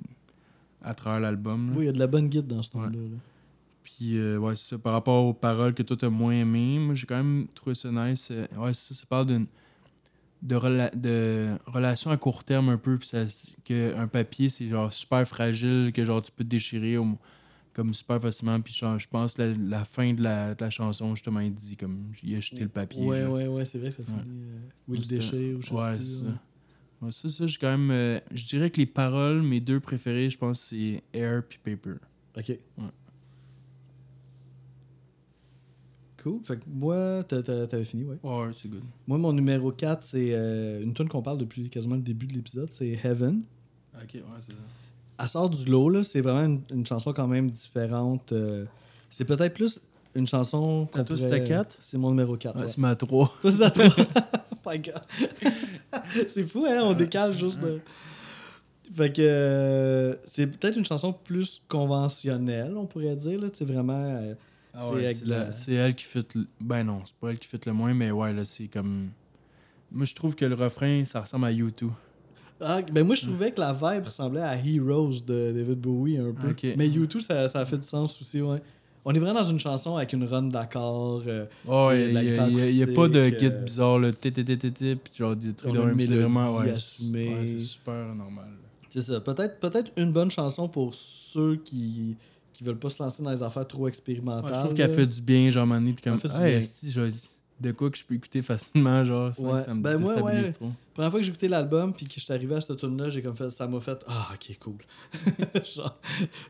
à 0.82 0.94
travers 0.94 1.20
l'album. 1.20 1.72
Oui, 1.74 1.84
il 1.84 1.86
y 1.86 1.88
a 1.88 1.92
de 1.92 1.98
la 1.98 2.06
bonne 2.06 2.28
guide 2.28 2.46
dans 2.46 2.62
ce 2.62 2.70
ton-là. 2.70 2.88
Ouais. 2.88 2.94
là. 2.94 3.16
Puis 3.82 4.20
ouais, 4.20 4.36
ouais, 4.36 4.54
c'est 4.56 4.74
ça. 4.74 4.78
Par 4.78 4.92
rapport 4.92 5.24
aux 5.24 5.32
paroles 5.32 5.72
que 5.72 5.82
toi 5.82 5.96
t'as 5.96 6.10
moins 6.10 6.34
aimé, 6.34 6.78
moi 6.78 6.94
j'ai 6.94 7.06
quand 7.06 7.16
même 7.16 7.46
trouvé 7.54 7.74
ça 7.74 7.90
nice. 7.90 8.30
Ouais, 8.58 8.74
c'est 8.74 8.92
ça, 8.92 9.00
ça 9.00 9.06
parle 9.08 9.26
d'une 9.26 9.46
de, 10.42 10.54
rela- 10.54 10.94
de 10.94 11.56
relation 11.64 12.10
à 12.10 12.16
court 12.18 12.44
terme 12.44 12.68
un 12.68 12.76
peu, 12.76 12.98
puis 12.98 13.08
ça, 13.08 13.24
que 13.64 13.96
un 13.96 14.06
papier 14.06 14.50
c'est 14.50 14.68
genre 14.68 14.92
super 14.92 15.26
fragile, 15.26 15.92
que 15.94 16.04
genre 16.04 16.20
tu 16.20 16.30
peux 16.30 16.44
te 16.44 16.48
déchirer 16.50 16.98
au- 16.98 17.16
comme 17.76 17.92
super 17.92 18.20
facilement. 18.20 18.58
Puis 18.60 18.72
je 18.74 19.06
pense 19.06 19.36
la, 19.36 19.52
la 19.52 19.84
fin 19.84 20.14
de 20.14 20.22
la, 20.22 20.54
de 20.54 20.64
la 20.64 20.70
chanson, 20.70 21.14
justement, 21.14 21.40
il 21.40 21.54
dit 21.54 21.76
comme 21.76 22.10
il 22.22 22.34
a 22.34 22.40
jeté 22.40 22.62
le 22.62 22.70
papier. 22.70 23.06
Ouais, 23.06 23.20
genre. 23.22 23.34
ouais, 23.34 23.46
ouais, 23.48 23.64
c'est 23.66 23.78
vrai 23.78 23.90
que 23.90 23.96
ça 23.96 24.04
finit. 24.04 24.18
euh, 24.18 24.58
ou 24.88 24.92
le 24.94 25.00
déchet, 25.00 25.54
ou 25.54 25.60
je 25.60 25.66
sais 25.66 25.74
Ouais, 25.74 25.98
c'est 25.98 26.06
ça. 26.24 26.26
Ouais, 27.02 27.12
ça, 27.12 27.28
ça, 27.28 27.46
j'ai 27.46 27.58
quand 27.58 27.76
même. 27.76 27.90
euh, 27.90 28.18
je 28.32 28.46
dirais 28.46 28.70
que 28.70 28.78
les 28.80 28.86
paroles, 28.86 29.42
mes 29.42 29.60
deux 29.60 29.78
préférés, 29.80 30.30
je 30.30 30.38
pense, 30.38 30.60
c'est 30.60 31.02
Air 31.12 31.42
puis 31.46 31.58
Paper. 31.62 31.96
Ok. 32.38 32.58
Cool. 36.22 36.42
Fait 36.42 36.56
que 36.56 36.64
moi, 36.66 37.22
t'avais 37.24 37.84
fini, 37.84 38.04
ouais. 38.04 38.18
Ouais, 38.22 38.50
c'est 38.60 38.68
good. 38.68 38.82
Moi, 39.06 39.18
mon 39.18 39.32
numéro 39.32 39.70
4, 39.70 40.02
c'est 40.02 40.30
euh, 40.32 40.82
une 40.82 40.92
tune 40.94 41.08
qu'on 41.08 41.22
parle 41.22 41.38
depuis 41.38 41.68
quasiment 41.68 41.94
le 41.96 42.00
début 42.02 42.26
de 42.26 42.32
l'épisode, 42.32 42.72
c'est 42.72 42.88
Heaven. 43.04 43.42
Ok, 43.94 44.14
ouais, 44.14 44.22
c'est 44.40 44.52
ça. 44.52 44.58
Elle 45.18 45.28
sort 45.28 45.48
du 45.50 45.64
lot, 45.70 45.88
là. 45.88 46.02
C'est 46.04 46.20
vraiment 46.20 46.44
une, 46.44 46.60
une 46.70 46.86
chanson 46.86 47.12
quand 47.12 47.26
même 47.26 47.50
différente. 47.50 48.32
euh, 48.32 48.64
c'est 49.10 49.24
peut-être 49.24 49.54
plus 49.54 49.80
une 50.14 50.26
chanson. 50.26 50.86
toi, 50.92 51.04
pourrait- 51.04 51.18
c'était 51.18 51.44
quatre? 51.44 51.76
C'est 51.80 51.98
mon 51.98 52.10
numéro 52.10 52.36
4. 52.36 52.54
Ouais, 52.56 52.62
ouais. 52.62 52.68
C'est 52.68 52.78
ma 52.78 52.94
3. 52.96 53.32
Toi, 53.40 53.52
c'est 53.52 53.62
à 53.64 53.70
toi. 53.70 53.84
oh 54.52 54.70
my 54.70 54.78
god. 54.78 55.02
c'est 56.28 56.46
fou, 56.46 56.64
hein? 56.68 56.80
On 56.82 56.92
décale 56.94 57.36
juste 57.36 57.60
de. 57.60 57.80
Fait 58.94 59.12
que 59.12 59.20
euh, 59.22 60.14
c'est 60.24 60.46
peut-être 60.46 60.76
une 60.78 60.84
chanson 60.84 61.12
plus 61.12 61.60
conventionnelle, 61.68 62.74
on 62.76 62.86
pourrait 62.86 63.16
dire. 63.16 63.40
Là. 63.40 63.48
Vraiment. 63.60 64.02
euh, 64.04 64.34
Ah 64.74 64.90
ouais, 64.90 65.12
c'est, 65.14 65.26
la- 65.26 65.48
elle 65.86 65.94
qui 65.94 66.04
fit 66.04 66.24
le... 66.34 66.46
Ben 66.60 66.84
non, 66.84 67.00
c'est 67.04 67.14
pas 67.16 67.30
elle 67.30 67.38
qui 67.38 67.48
fit 67.48 67.58
le 67.66 67.72
moins, 67.72 67.92
mais 67.94 68.10
ouais, 68.10 68.32
là, 68.32 68.44
c'est 68.44 68.68
comme... 68.68 69.08
Moi, 69.90 70.04
je 70.06 70.14
trouve 70.14 70.34
que 70.36 70.44
le 70.44 70.54
refrain, 70.54 71.04
ça 71.04 71.20
ressemble 71.20 71.46
à 71.46 71.52
U2. 71.52 71.88
Ah, 72.60 72.80
ben 72.82 73.04
moi, 73.06 73.14
je 73.14 73.22
trouvais 73.26 73.52
que 73.52 73.60
la 73.60 73.72
vibe 73.72 74.04
ressemblait 74.06 74.40
à 74.40 74.56
Heroes 74.56 75.20
de 75.26 75.52
David 75.52 75.78
Bowie 75.80 76.16
un 76.18 76.32
peu. 76.32 76.54
Mais 76.76 76.88
U2, 76.88 77.20
ça, 77.20 77.48
ça 77.48 77.66
fait 77.66 77.78
du 77.78 77.86
sens 77.86 78.18
aussi, 78.20 78.40
ouais. 78.40 78.62
On 79.04 79.14
est 79.14 79.18
vraiment 79.20 79.38
dans 79.40 79.48
une 79.48 79.60
chanson 79.60 79.96
avec 79.96 80.12
une 80.14 80.24
run 80.24 80.44
d'accords. 80.44 81.22
euh, 81.26 81.46
Oh, 81.68 81.90
il 81.92 82.08
de 82.08 82.14
la 82.14 82.22
y, 82.24 82.36
a- 82.38 82.42
a- 82.42 82.46
a 82.82 82.86
pas 82.92 83.06
de 83.08 83.28
guide 83.28 83.52
euh, 83.54 83.62
bizarre, 83.62 83.98
là. 84.00 84.12
Té, 84.12 84.32
té, 84.32 84.44
té, 84.44 84.56
té, 84.56 84.72
té, 84.72 84.96
puis 84.96 85.12
genre 85.16 85.36
des 85.36 85.52
trucs 85.52 85.72
de 85.72 85.78
a 85.78 85.84
même. 85.84 86.00
C'est 86.00 86.06
vraiment, 86.16 86.56
ouais, 86.56 86.74
c'est, 86.74 87.12
ouais, 87.12 87.42
c'est 87.46 87.58
super 87.58 88.14
normal. 88.14 88.48
C'est 88.88 89.02
ça. 89.02 89.20
Peut-être 89.20 89.60
peut 89.60 89.70
une 89.96 90.10
bonne 90.12 90.30
chanson 90.30 90.68
pour 90.68 90.92
ceux 90.94 91.56
qui 91.56 92.16
qui 92.52 92.64
veulent 92.64 92.78
pas 92.78 92.88
se 92.88 93.02
lancer 93.02 93.22
dans 93.22 93.30
les 93.30 93.42
affaires 93.42 93.68
trop 93.68 93.82
Ouais, 93.82 93.90
expérimentales. 93.90 94.54
je 94.54 94.60
trouve 94.60 94.74
qu'elle 94.74 94.90
fait 94.90 95.06
du 95.06 95.20
bien, 95.20 95.50
genre, 95.50 95.66
Mané, 95.66 95.92
t'es 95.94 96.08
comme, 96.10 96.18
hey, 96.42 96.62
si, 96.62 96.90
de 97.60 97.70
quoi 97.72 97.90
que 97.90 97.98
je 97.98 98.04
peux 98.04 98.14
écouter 98.14 98.40
facilement, 98.42 99.04
genre, 99.04 99.32
sans 99.34 99.52
Ouais. 99.52 99.58
que 99.58 99.64
ça 99.66 99.74
me 99.74 99.82
Ben, 99.82 99.98
déstabilise 99.98 100.46
ouais. 100.46 100.52
trop. 100.52 100.70
Première 100.96 101.10
fois 101.10 101.20
que 101.20 101.24
j'ai 101.26 101.30
écouté 101.30 101.48
l'album 101.48 101.92
puis 101.92 102.06
que 102.06 102.14
je 102.14 102.20
suis 102.20 102.32
arrivé 102.32 102.54
à 102.54 102.60
cette 102.60 102.76
tune 102.78 102.96
là 103.00 103.10
j'ai 103.10 103.22
comme 103.22 103.36
fait 103.36 103.48
ça 103.50 103.66
m'a 103.68 103.80
fait 103.80 103.98
ah 104.08 104.28
ok 104.34 104.58
cool 104.58 104.78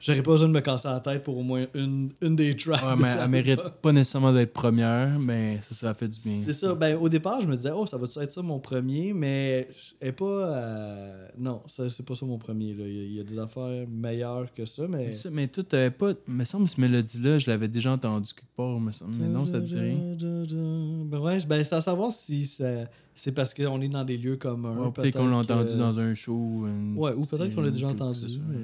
j'aurais 0.01 0.22
pas 0.22 0.30
besoin 0.32 0.49
de 0.49 0.55
me 0.55 0.61
casser 0.61 0.88
la 0.88 1.01
tête 1.01 1.22
pour 1.22 1.36
au 1.38 1.42
moins 1.42 1.66
une, 1.74 2.11
une 2.22 2.36
des 2.36 2.57
tracks 2.57 2.82
Ouais, 2.84 2.97
de 2.97 3.03
mais 3.03 3.16
elle 3.20 3.28
mérite 3.28 3.61
pas 3.82 3.92
nécessairement 3.92 4.32
d'être 4.32 4.53
première, 4.53 5.18
mais 5.18 5.61
ça, 5.62 5.74
ça 5.74 5.90
a 5.90 5.94
fait 5.94 6.09
du 6.09 6.18
bien. 6.24 6.40
c'est 6.44 6.53
ça 6.53 6.74
ben 6.74 6.97
au 6.97 7.09
départ 7.09 7.40
je 7.40 7.47
me 7.47 7.57
disais 7.57 7.72
oh 7.74 7.86
ça 7.86 7.97
va 7.99 8.07
être 8.22 8.30
ça 8.32 8.42
mon 8.42 8.59
premier? 8.61 9.12
Mais 9.12 9.68
elle 10.01 10.09
est 10.09 10.12
pas 10.12 10.24
euh, 10.24 11.28
non 11.38 11.62
c'est 11.66 12.03
pas 12.05 12.14
ça 12.14 12.26
mon 12.26 12.38
premier 12.38 12.74
là 12.74 12.84
il 12.86 13.12
y, 13.12 13.20
a, 13.20 13.24
des 13.24 13.38
affaires 13.38 13.86
meilleures 13.88 14.53
que 14.55 14.64
ça 14.64 14.82
mais 14.88 15.07
Mais, 15.07 15.12
ça, 15.12 15.30
mais 15.30 15.49
toi, 15.49 15.64
t'avais 15.64 15.90
pas. 15.90 16.12
me 16.26 16.44
semble 16.44 16.68
cette 16.68 16.78
mélodie-là, 16.78 17.38
je 17.38 17.51
l'avais 17.51 17.68
déjà 17.68 17.92
entendue 17.92 18.30
quelque 18.34 18.55
part. 18.57 18.78
Mais 18.80 19.26
non, 19.28 19.47
ça 19.47 19.61
te 19.61 19.66
dit 19.66 19.78
rien. 19.78 20.16
Ben 21.07 21.18
ouais, 21.18 21.38
ben 21.47 21.62
c'est 21.64 21.74
à 21.74 21.80
savoir 21.80 22.12
si 22.12 22.47
ça- 22.47 22.84
c'est 23.18 23.32
parce 23.32 23.52
qu'on 23.54 23.80
est 23.80 23.88
dans 23.88 24.04
des 24.04 24.16
lieux 24.18 24.36
communs. 24.36 24.76
Ouais, 24.78 24.92
peut-être 24.92 25.16
qu'on 25.16 25.26
l'a 25.28 25.38
entendu 25.38 25.72
que- 25.72 25.78
dans 25.78 25.98
un 25.98 26.14
show. 26.14 26.66
une 26.66 26.96
Ouais, 26.96 27.14
ou 27.14 27.26
peut-être 27.26 27.54
qu'on 27.54 27.62
l'a 27.62 27.70
déjà 27.70 27.88
entendu. 27.88 28.26
Mais... 28.48 28.58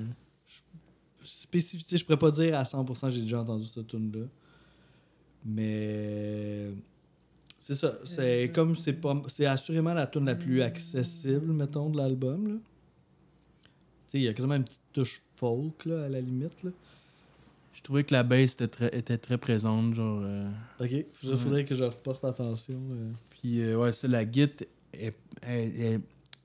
je- 0.47 1.29
Spécificité, 1.29 1.97
je 1.97 2.05
pourrais 2.05 2.19
pas 2.19 2.31
dire 2.31 2.57
à 2.59 2.63
100% 2.65 3.09
j'ai 3.11 3.23
déjà 3.23 3.41
entendu 3.41 3.65
cette 3.67 3.87
tune 3.87 4.11
là 4.13 4.27
Mais 5.45 6.71
c'est 7.59 7.75
ça. 7.75 7.95
C'est 8.05 8.51
comme 8.55 8.77
c'est 8.77 8.93
pas. 8.95 9.21
C'est 9.29 9.47
assurément 9.47 9.95
la 9.95 10.07
tune 10.07 10.25
la 10.27 10.35
plus 10.35 10.63
accessible, 10.63 11.53
mettons, 11.53 11.91
de 11.91 11.97
l'album. 11.97 12.49
là. 12.49 12.55
Tu 12.55 13.71
sais, 14.09 14.19
il 14.19 14.25
y 14.25 14.29
a 14.29 14.35
quasiment 14.35 14.55
une 14.57 14.65
petite 14.65 14.81
touche 14.93 15.23
folk 15.37 15.85
là, 15.87 16.05
à 16.05 16.09
la 16.09 16.21
limite. 16.21 16.63
Là. 16.63 16.71
Je 17.73 17.81
trouvais 17.83 18.05
que 18.05 18.13
la 18.13 18.23
bass 18.23 18.53
était 18.55 18.69
très, 18.69 18.97
était 18.97 19.17
très 19.19 19.39
présente, 19.39 19.95
genre. 19.95 20.21
euh, 20.23 20.49
Ok, 20.81 20.91
il 21.23 21.37
faudrait 21.37 21.65
que 21.65 21.75
je 21.75 21.85
reporte 21.85 22.25
attention. 22.25 22.79
euh. 22.93 23.11
Puis, 23.43 23.61
euh, 23.61 23.77
ouais, 23.77 23.93
ça, 23.93 24.07
la 24.09 24.31
git 24.31 24.41
est, 24.43 24.69
est- 24.95 25.17
est- 25.47 26.01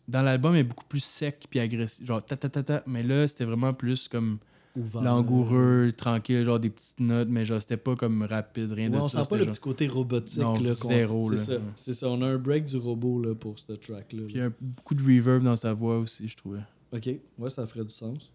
dans 0.07 0.21
l'album 0.23 0.55
est 0.55 0.63
beaucoup 0.63 0.85
plus 0.85 1.03
sec 1.03 1.45
puis 1.49 1.59
agressif. 1.59 2.05
Genre, 2.05 2.23
ta 2.25 2.35
ta 2.35 2.49
ta 2.49 2.63
ta. 2.63 2.83
Mais 2.87 3.03
là, 3.03 3.27
c'était 3.27 3.45
vraiment 3.45 3.73
plus 3.73 4.07
comme 4.07 4.39
Ouvert. 4.75 5.01
langoureux, 5.03 5.91
tranquille, 5.95 6.43
genre 6.43 6.59
des 6.59 6.69
petites 6.71 6.99
notes, 6.99 7.27
mais 7.29 7.45
genre, 7.45 7.61
c'était 7.61 7.77
pas 7.77 7.95
comme 7.95 8.23
rapide, 8.23 8.71
rien 8.71 8.89
Ouais, 8.91 8.97
de 8.97 9.01
on 9.01 9.07
ça. 9.07 9.23
sent 9.23 9.29
pas 9.29 9.37
le 9.37 9.45
petit 9.45 9.59
côté 9.59 9.87
robotique. 9.87 10.41
Non, 10.41 10.57
là, 10.57 10.73
zéro, 10.73 11.29
C'est 11.33 11.37
ça, 11.37 11.53
Ouais. 11.59 11.93
ça. 11.93 12.09
On 12.09 12.21
a 12.21 12.25
un 12.27 12.37
break 12.37 12.65
du 12.65 12.77
robot 12.77 13.21
là, 13.21 13.35
pour 13.35 13.59
ce 13.59 13.73
track-là. 13.73 14.23
Puis, 14.25 14.33
il 14.35 14.37
y 14.37 14.41
a 14.41 14.45
un- 14.45 14.53
beaucoup 14.59 14.95
de 14.95 15.03
reverb 15.03 15.43
dans 15.43 15.55
sa 15.55 15.73
voix 15.73 15.99
aussi, 15.99 16.27
je 16.27 16.35
trouvais. 16.37 16.61
Ok, 16.93 17.09
ouais, 17.37 17.49
ça 17.49 17.67
ferait 17.67 17.83
du 17.85 17.93
sens. 17.93 18.31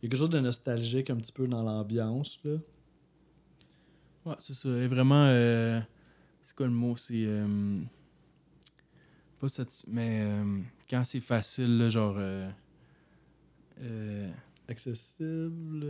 Il 0.00 0.04
y 0.04 0.06
a 0.06 0.10
quelque 0.10 0.18
chose 0.18 0.30
de 0.30 0.38
nostalgique 0.40 1.10
un 1.10 1.16
petit 1.16 1.32
peu 1.32 1.48
dans 1.48 1.62
l'ambiance. 1.62 2.38
là. 2.44 2.56
Ouais, 4.26 4.34
c'est 4.38 4.54
ça. 4.54 4.68
Est 4.68 4.86
vraiment. 4.88 5.24
euh, 5.28 5.80
c'est 6.48 6.56
quoi 6.56 6.64
le 6.66 6.72
mot 6.72 6.96
C'est. 6.96 7.12
euh, 7.26 7.78
pas 9.38 9.48
satis- 9.48 9.84
Mais 9.86 10.20
euh, 10.22 10.60
quand 10.88 11.04
c'est 11.04 11.20
facile, 11.20 11.76
là, 11.76 11.90
genre. 11.90 12.14
euh, 12.16 12.50
Accessible. 14.66 15.84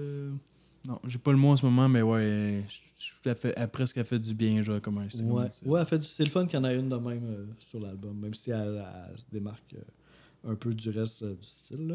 non, 0.88 0.98
j'ai 1.06 1.18
pas 1.18 1.30
le 1.30 1.38
mot 1.38 1.50
en 1.50 1.56
ce 1.56 1.64
moment, 1.64 1.88
mais 1.88 2.02
ouais. 2.02 2.64
je- 2.68 3.32
fait, 3.34 3.54
elle 3.56 3.68
presque 3.68 3.96
elle 3.98 4.04
fait 4.04 4.18
du 4.18 4.34
bien, 4.34 4.60
genre, 4.64 4.80
comment 4.82 5.04
je 5.08 5.16
sais 5.16 5.22
Ouais, 5.22 5.48
comment 5.62 5.72
ouais 5.74 5.80
elle 5.80 5.86
fait 5.86 5.98
du- 6.00 6.06
c'est 6.08 6.24
le 6.24 6.30
fun 6.30 6.44
qu'il 6.46 6.56
y 6.58 6.60
en 6.60 6.64
a 6.64 6.72
une 6.74 6.88
de 6.88 6.96
même 6.96 7.24
euh, 7.24 7.46
sur 7.60 7.78
l'album, 7.78 8.18
même 8.18 8.34
si 8.34 8.50
elle, 8.50 8.84
elle 9.10 9.18
se 9.18 9.26
démarque 9.30 9.74
euh, 9.74 10.50
un 10.52 10.54
peu 10.56 10.74
du 10.74 10.90
reste 10.90 11.22
euh, 11.22 11.34
du 11.36 11.46
style. 11.46 11.86
Là. 11.88 11.94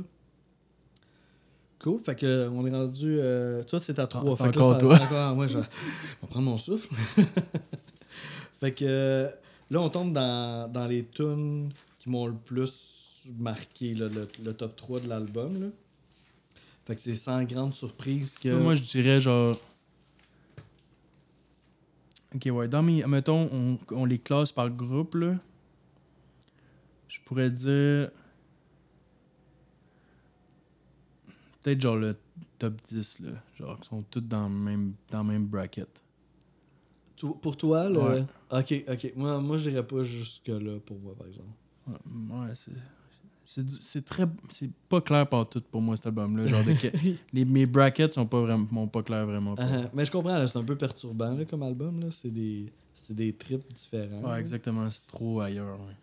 Cool, 1.79 1.99
fait 2.01 2.15
que 2.15 2.47
on 2.49 2.65
est 2.65 2.71
rendu. 2.71 3.17
toi, 3.67 3.79
c'est 3.81 3.99
à 3.99 4.03
C'est 4.03 4.09
3. 4.09 4.37
c'est 4.37 4.43
encore 4.43 4.77
toi. 4.77 5.33
moi, 5.35 5.47
je 5.47 5.57
vais 5.57 5.63
je 5.63 6.21
vais 6.21 6.27
prendre 6.29 6.45
mon 6.49 6.57
souffle. 6.57 6.89
fait 8.63 8.71
que 8.73 9.29
là, 9.69 9.81
on 9.81 9.89
tombe 9.89 10.13
dans, 10.13 10.71
dans 10.71 10.87
les 10.87 11.03
tunes 11.03 11.69
qui 11.99 12.09
m'ont 12.09 12.27
le 12.27 12.33
plus 12.33 13.21
marqué, 13.37 13.93
le, 13.93 14.09
le 14.41 14.53
top 14.53 14.77
3 14.77 15.01
de 15.01 15.09
l'album. 15.09 15.71
Fait 16.85 16.95
que 16.95 17.01
c'est 17.01 17.15
sans 17.15 17.43
grande 17.43 17.73
surprise 17.73 18.37
que. 18.37 18.47
Moi, 18.47 18.75
je 18.75 18.83
dirais, 18.83 19.19
genre. 19.19 19.53
Ok, 22.33 22.47
ouais. 22.53 22.69
Dans 22.69 22.81
mes. 22.83 23.05
Mettons, 23.05 23.49
on, 23.51 23.77
on 23.91 24.05
les 24.05 24.19
classe 24.19 24.53
par 24.53 24.69
groupe, 24.69 25.15
là. 25.15 25.35
Je 27.09 27.19
pourrais 27.25 27.49
dire. 27.49 28.11
Peut-être 31.61 31.81
genre 31.81 31.97
le 31.97 32.15
top 32.59 32.79
10, 32.85 33.19
là. 33.19 33.31
Genre, 33.59 33.77
qui 33.81 33.89
sont 33.89 34.03
tous 34.03 34.21
dans 34.21 34.47
le 34.47 34.55
même, 34.55 34.93
dans 35.09 35.23
le 35.23 35.33
même 35.33 35.45
bracket. 35.45 36.02
Pour 37.41 37.55
toi, 37.55 37.89
le... 37.89 37.99
Ouais. 37.99 38.23
Ok, 38.51 38.83
ok. 38.87 39.13
Moi, 39.15 39.39
moi 39.39 39.57
je 39.57 39.69
dirais 39.69 39.85
pas 39.85 40.03
jusque-là 40.03 40.79
pour 40.85 40.99
moi, 40.99 41.15
par 41.15 41.27
exemple. 41.27 41.49
Ouais, 41.87 41.95
ouais, 42.39 42.51
c'est. 42.53 42.71
C'est 43.45 44.05
très. 44.05 44.25
C'est 44.49 44.71
pas 44.87 45.01
clair 45.01 45.27
par 45.27 45.47
tout 45.47 45.61
pour 45.69 45.81
moi, 45.81 45.95
cet 45.97 46.07
album-là. 46.07 46.47
Genre, 46.47 46.63
de 46.63 46.73
les, 47.33 47.45
mes 47.45 47.65
brackets 47.65 48.13
sont 48.13 48.25
pas 48.25 48.41
vraiment 48.41 48.87
pas 48.87 49.03
clairs 49.03 49.25
vraiment. 49.25 49.55
Uh-huh. 49.55 49.89
Mais 49.93 50.05
je 50.05 50.11
comprends, 50.11 50.37
là, 50.37 50.47
c'est 50.47 50.57
un 50.57 50.63
peu 50.63 50.77
perturbant 50.77 51.33
là, 51.33 51.43
comme 51.43 51.61
album. 51.63 51.99
Là. 51.99 52.07
C'est 52.09 52.31
des, 52.31 52.67
c'est 52.93 53.13
des 53.15 53.33
trips 53.33 53.71
différents. 53.73 54.21
Ouais, 54.21 54.29
là. 54.29 54.39
exactement. 54.39 54.89
C'est 54.89 55.07
trop 55.07 55.41
ailleurs, 55.41 55.77
ouais. 55.81 55.95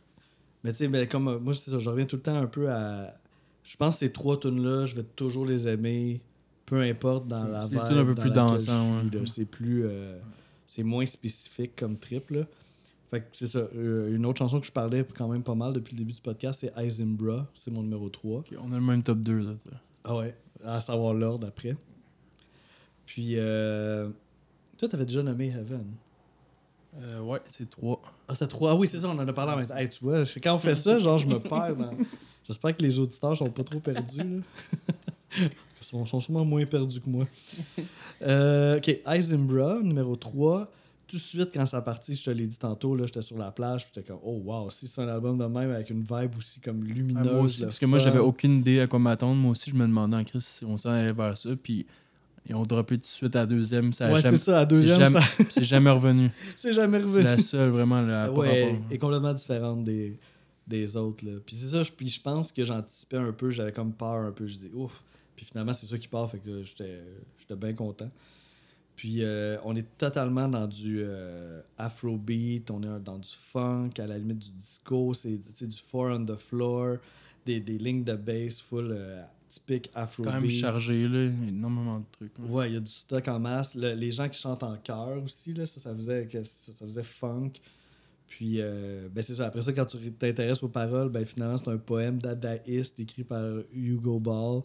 Mais 0.63 0.73
tu 0.73 0.79
sais, 0.79 0.89
ben, 0.89 1.09
comme 1.09 1.39
moi, 1.39 1.55
c'est 1.55 1.71
ça, 1.71 1.79
je 1.79 1.89
reviens 1.89 2.05
tout 2.05 2.17
le 2.17 2.23
temps 2.23 2.37
un 2.37 2.47
peu 2.47 2.71
à. 2.71 3.15
Je 3.63 3.77
pense 3.77 3.95
que 3.95 4.01
ces 4.01 4.13
trois 4.13 4.39
tunes-là, 4.39 4.85
je 4.85 4.97
vais 4.97 5.03
toujours 5.03 5.47
les 5.47 5.67
aimer, 5.67 6.21
peu 6.67 6.83
importe 6.83 7.27
dans 7.27 7.45
la 7.45 7.63
C'est 7.67 7.77
un 7.77 7.85
peu 8.05 8.31
dans 8.31 8.51
plus 8.51 8.63
suis, 8.63 8.73
ouais. 8.73 9.11
là. 9.13 9.27
C'est 9.27 9.45
plus. 9.47 9.87
euh, 9.87 10.19
c'est 10.71 10.85
moins 10.85 11.05
spécifique 11.05 11.75
comme 11.75 11.99
trip, 11.99 12.31
là. 12.31 12.43
Fait 13.11 13.23
que 13.23 13.27
c'est 13.33 13.49
ça. 13.49 13.59
euh, 13.59 14.15
une 14.15 14.25
autre 14.25 14.39
chanson 14.39 14.61
que 14.61 14.67
je 14.67 14.71
parlais 14.71 15.05
quand 15.17 15.27
même 15.27 15.43
pas 15.43 15.57
mal 15.57 15.73
depuis 15.73 15.97
le 15.97 15.99
début 15.99 16.13
du 16.13 16.21
podcast, 16.21 16.61
c'est 16.61 16.73
Izimbra. 16.81 17.49
C'est 17.55 17.73
mon 17.73 17.83
numéro 17.83 18.09
3. 18.09 18.39
Ok, 18.39 18.55
on 18.57 18.71
a 18.73 18.77
le 18.77 18.81
même 18.81 19.03
top 19.03 19.19
2, 19.19 19.47
ça, 19.47 19.55
tu 19.55 19.69
sais. 19.69 19.77
Ah 20.05 20.17
ouais, 20.17 20.33
à 20.65 20.81
savoir 20.81 21.15
l'ordre 21.15 21.49
après. 21.49 21.77
Puis, 23.05 23.33
euh, 23.37 24.11
toi, 24.79 24.87
t'avais 24.87 25.07
déjà 25.07 25.25
nommé 25.25 25.49
Heaven. 25.49 25.87
Euh, 27.01 27.21
ouais, 27.21 27.41
c'est 27.49 27.69
3. 27.69 28.01
Ah, 28.29 28.35
c'était 28.35 28.47
trois. 28.47 28.71
Ah 28.71 28.77
oui, 28.77 28.87
c'est 28.87 29.01
ça, 29.01 29.09
on 29.09 29.19
en 29.19 29.27
a 29.27 29.33
parlé 29.33 29.67
temps. 29.67 29.77
Hey, 29.77 29.89
tu 29.89 30.05
vois, 30.05 30.23
quand 30.41 30.55
on 30.55 30.59
fait 30.61 30.77
ça, 30.77 31.01
genre, 31.01 31.19
je 31.19 31.27
me 31.27 31.41
perds 31.41 31.75
dans. 31.75 31.91
J'espère 32.47 32.77
que 32.77 32.83
les 32.83 32.97
auditeurs 32.97 33.37
sont 33.37 33.51
pas 33.51 33.65
trop 33.65 33.81
perdus, 33.81 34.19
là. 34.19 35.47
Ils 35.81 35.87
sont, 35.87 36.05
sont 36.07 36.21
sûrement 36.21 36.45
moins 36.45 36.65
perdus 36.67 37.01
que 37.01 37.09
moi. 37.09 37.27
Euh, 38.23 38.77
ok, 38.77 39.01
Izimbra, 39.17 39.81
numéro 39.83 40.15
3. 40.15 40.71
Tout 41.07 41.17
de 41.17 41.21
suite, 41.23 41.51
quand 41.55 41.65
ça 41.65 41.79
a 41.79 41.83
parti, 41.83 42.15
je 42.15 42.23
te 42.23 42.31
l'ai 42.31 42.47
dit 42.47 42.59
tantôt, 42.59 42.95
là, 42.95 43.07
j'étais 43.07 43.23
sur 43.23 43.39
la 43.39 43.51
plage, 43.51 43.85
puis 43.85 43.93
j'étais 43.95 44.07
comme, 44.13 44.21
oh 44.23 44.43
wow, 44.45 44.71
si 44.71 44.87
c'est 44.87 45.01
un 45.01 45.09
album 45.09 45.39
de 45.39 45.45
même 45.47 45.71
avec 45.71 45.89
une 45.91 46.03
vibe 46.03 46.37
aussi 46.39 46.61
comme 46.61 46.85
lumineuse. 46.85 47.27
moi 47.33 47.41
aussi, 47.41 47.65
parce 47.65 47.79
que 47.79 47.87
moi, 47.87 47.99
j'avais 47.99 48.19
aucune 48.19 48.59
idée 48.59 48.81
à 48.81 48.87
quoi 48.87 48.99
m'attendre. 48.99 49.37
Moi 49.37 49.53
aussi, 49.53 49.71
je 49.71 49.75
me 49.75 49.87
demandais 49.87 50.17
en 50.17 50.25
Chris 50.25 50.41
si 50.43 50.65
on 50.67 50.77
s'en 50.77 50.91
allait 50.91 51.13
vers 51.15 51.37
ça. 51.39 51.49
Puis 51.61 51.87
ils 52.47 52.55
ont 52.55 52.63
droppé 52.63 52.97
tout 52.97 53.01
de 53.01 53.07
suite 53.07 53.35
à 53.37 53.41
la 53.41 53.47
deuxième. 53.47 53.93
Ça 53.95 54.07
a 54.09 54.13
Ouais, 54.13 54.21
jamais- 54.21 54.37
c'est 54.37 54.45
ça, 54.45 54.61
à 54.61 54.67
deuxième, 54.67 54.97
c'est 54.99 55.01
jamais, 55.05 55.21
ça- 55.21 55.45
c'est 55.51 55.65
jamais 55.65 55.91
revenu. 55.91 56.31
c'est 56.57 56.73
jamais 56.75 56.99
C'est 56.99 57.05
revenu. 57.05 57.25
la 57.25 57.39
seule, 57.39 57.71
vraiment. 57.71 58.03
Là, 58.03 58.31
ouais, 58.33 58.65
rapport. 58.73 58.83
est 58.93 58.99
complètement 58.99 59.33
différente 59.35 59.83
des, 59.85 60.19
des 60.67 60.97
autres. 60.97 61.25
Là. 61.25 61.33
Puis 61.45 61.57
c'est 61.57 61.69
ça, 61.69 61.83
je, 61.83 61.91
puis 61.91 62.07
je 62.07 62.21
pense 62.21 62.53
que 62.53 62.65
j'anticipais 62.65 63.17
un 63.17 63.33
peu, 63.33 63.49
j'avais 63.51 63.73
comme 63.73 63.93
peur 63.95 64.17
un 64.27 64.33
peu. 64.33 64.45
Je 64.47 64.59
dis 64.59 64.71
ouf. 64.75 65.03
Puis 65.41 65.47
finalement, 65.47 65.73
c'est 65.73 65.87
ça 65.87 65.97
qui 65.97 66.07
part, 66.07 66.31
fait 66.31 66.39
que 66.39 66.63
j'étais 66.63 67.03
j'étais 67.39 67.57
bien 67.57 67.73
content. 67.73 68.11
Puis 68.95 69.25
euh, 69.25 69.57
on 69.65 69.75
est 69.75 69.87
totalement 69.97 70.47
dans 70.49 70.67
du 70.67 70.99
euh, 71.01 71.63
afrobeat, 71.79 72.71
on 72.71 72.83
est 72.83 73.01
dans 73.01 73.17
du 73.17 73.31
funk, 73.31 73.93
à 73.99 74.07
la 74.07 74.19
limite 74.19 74.39
du 74.41 74.53
disco, 74.53 75.15
c'est 75.15 75.39
du 75.67 75.77
four 75.79 76.11
on 76.11 76.27
the 76.27 76.37
floor, 76.37 76.99
des, 77.47 77.59
des 77.59 77.79
lignes 77.79 78.05
de 78.05 78.17
bass 78.17 78.61
full 78.61 78.91
euh, 78.93 79.23
typique 79.49 79.91
afrobeat. 79.95 80.31
quand 80.31 80.41
même 80.43 80.51
chargé, 80.51 81.09
là. 81.09 81.31
Énormément 81.49 82.01
de 82.01 82.05
trucs. 82.13 82.33
Ouais, 82.39 82.69
il 82.69 82.75
y 82.75 82.77
a 82.77 82.81
du 82.81 82.91
stock 82.91 83.27
en 83.29 83.41
masse. 83.41 83.75
Le- 83.75 83.95
les 83.95 84.11
gens 84.11 84.29
qui 84.29 84.39
chantent 84.39 84.63
en 84.63 84.77
chœur 84.77 85.23
aussi, 85.25 85.55
là, 85.55 85.65
ça, 85.65 85.81
ça 85.81 85.95
faisait, 85.95 86.27
que, 86.27 86.43
ça, 86.43 86.75
ça 86.75 86.85
faisait 86.85 87.03
funk. 87.03 87.53
Puis, 88.27 88.59
ben 88.59 89.23
c'est 89.23 89.37
ça. 89.37 89.47
Après 89.47 89.63
ça, 89.63 89.73
quand 89.73 89.87
tu 89.87 89.97
t'intéresses 90.13 90.63
aux 90.63 90.69
paroles, 90.69 91.09
ben 91.09 91.25
finalement, 91.25 91.57
c'est 91.57 91.71
un 91.71 91.79
poème 91.79 92.21
dadaïste 92.21 93.01
écrit 93.01 93.25
par 93.25 93.45
Hugo 93.73 94.21
Ball 94.21 94.61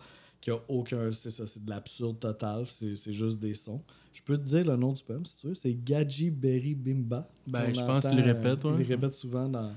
qui 0.46 0.52
a 0.52 0.60
aucun. 0.68 1.12
C'est 1.12 1.32
ça, 1.32 1.48
c'est 1.48 1.66
de 1.66 1.70
l'absurde 1.72 2.20
total. 2.20 2.66
C'est 2.68 3.12
juste 3.12 3.40
des 3.40 3.56
sons. 3.56 3.82
Je 4.14 4.22
peux 4.22 4.38
te 4.38 4.44
dire 4.44 4.64
le 4.64 4.76
nom 4.76 4.94
du 4.94 5.04
poème 5.04 5.26
si 5.26 5.42
tu 5.42 5.48
veux. 5.48 5.56
C'est 5.56 5.74
Gadji 5.74 6.30
Berry 6.30 6.76
Bimba. 6.76 7.28
Ben, 7.48 7.74
je 7.74 7.80
pense 7.80 8.06
qu'il 8.06 8.16
le 8.16 8.32
répète, 8.32 8.64
euh, 8.64 8.70
ouais. 8.70 8.76
Il 8.82 8.88
le 8.88 8.96
répète 8.96 9.14
souvent 9.14 9.50
dans. 9.50 9.74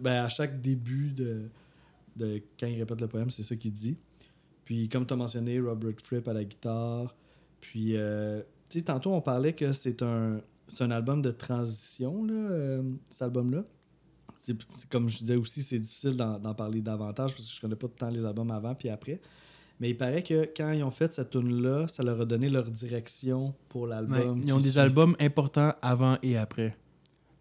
Ben, 0.00 0.24
à 0.24 0.28
chaque 0.30 0.58
début 0.58 1.10
de, 1.10 1.50
de 2.16 2.40
quand 2.58 2.66
il 2.66 2.78
répète 2.78 2.98
le 2.98 3.08
poème, 3.08 3.28
c'est 3.28 3.42
ça 3.42 3.54
qu'il 3.56 3.74
dit. 3.74 3.98
Puis, 4.64 4.88
comme 4.88 5.04
tu 5.04 5.12
as 5.12 5.18
mentionné, 5.18 5.60
Robert 5.60 5.92
Fripp 6.02 6.26
à 6.28 6.32
la 6.32 6.44
guitare. 6.44 7.14
Puis, 7.60 7.94
euh, 7.94 8.40
tu 8.70 8.78
sais, 8.78 8.84
tantôt, 8.84 9.12
on 9.12 9.20
parlait 9.20 9.52
que 9.52 9.74
c'est 9.74 10.02
un, 10.02 10.40
c'est 10.66 10.82
un 10.82 10.90
album 10.92 11.20
de 11.20 11.30
transition, 11.30 12.24
là, 12.24 12.32
euh, 12.32 12.82
cet 13.10 13.22
album-là. 13.22 13.64
C'est 14.38 14.56
comme 14.88 15.10
je 15.10 15.18
disais 15.18 15.36
aussi, 15.36 15.62
c'est 15.62 15.78
difficile 15.78 16.16
d'en 16.16 16.38
d'en 16.38 16.54
parler 16.54 16.80
davantage 16.80 17.34
parce 17.34 17.46
que 17.46 17.52
je 17.52 17.60
connais 17.60 17.76
pas 17.76 17.88
tant 17.88 18.08
les 18.08 18.24
albums 18.24 18.50
avant 18.50 18.74
puis 18.74 18.88
après. 18.88 19.20
Mais 19.80 19.90
il 19.90 19.96
paraît 19.96 20.22
que 20.22 20.46
quand 20.54 20.70
ils 20.72 20.82
ont 20.84 20.90
fait 20.90 21.10
cette 21.12 21.30
tune-là, 21.30 21.88
ça 21.88 22.02
leur 22.02 22.20
a 22.20 22.24
donné 22.26 22.48
leur 22.50 22.64
direction 22.70 23.54
pour 23.70 23.82
Ouais, 23.82 23.88
l'album. 23.90 24.42
ils 24.44 24.52
ont 24.52 24.58
des 24.58 24.70
suit. 24.70 24.78
albums 24.78 25.16
importants 25.18 25.72
avant 25.80 26.18
et 26.22 26.36
après. 26.36 26.76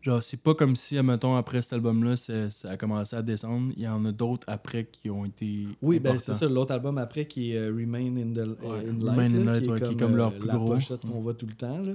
Genre, 0.02 0.24
c'est 0.24 0.42
pas 0.42 0.54
comme 0.56 0.78
si, 0.78 0.98
admettons, 0.98 1.36
après 1.36 1.62
cet 1.62 1.74
album-là, 1.74 2.16
ça, 2.16 2.70
a 2.70 2.78
commencé 2.78 3.14
à 3.18 3.22
descendre. 3.22 3.74
Il 3.76 3.84
y 3.84 3.88
en 3.90 4.06
a 4.06 4.14
d'autres 4.14 4.46
après 4.48 4.86
qui 4.86 5.10
ont 5.10 5.26
été. 5.26 5.68
Oui, 5.82 6.00
ben 6.00 6.16
c'est 6.18 6.32
ça, 6.32 6.48
l'autre 6.48 6.72
album 6.72 6.98
après 6.98 7.26
qui 7.26 7.52
est 7.52 7.58
euh, 7.58 7.68
Remain 7.78 8.16
in, 8.16 8.34
the, 8.34 8.48
Ouais, 8.64 8.88
in 8.88 8.98
Remain 9.12 9.28
Light, 9.28 9.34
in 9.36 9.44
là, 9.44 9.52
Light, 9.52 9.64
qui, 9.64 9.70
est 9.70 9.74
ouais, 9.74 9.80
comme, 9.80 9.88
qui 9.90 9.94
est 9.94 9.98
comme 9.98 10.16
leur 10.16 10.30
euh, 10.34 10.40
plus 10.40 10.48
la 10.48 10.54
gros. 10.56 10.66
pochette 10.68 11.02
qu'on 11.02 11.20
voit 11.20 11.34
tout 11.34 11.48
le 11.48 11.54
temps. 11.56 11.80
Là. 11.82 11.92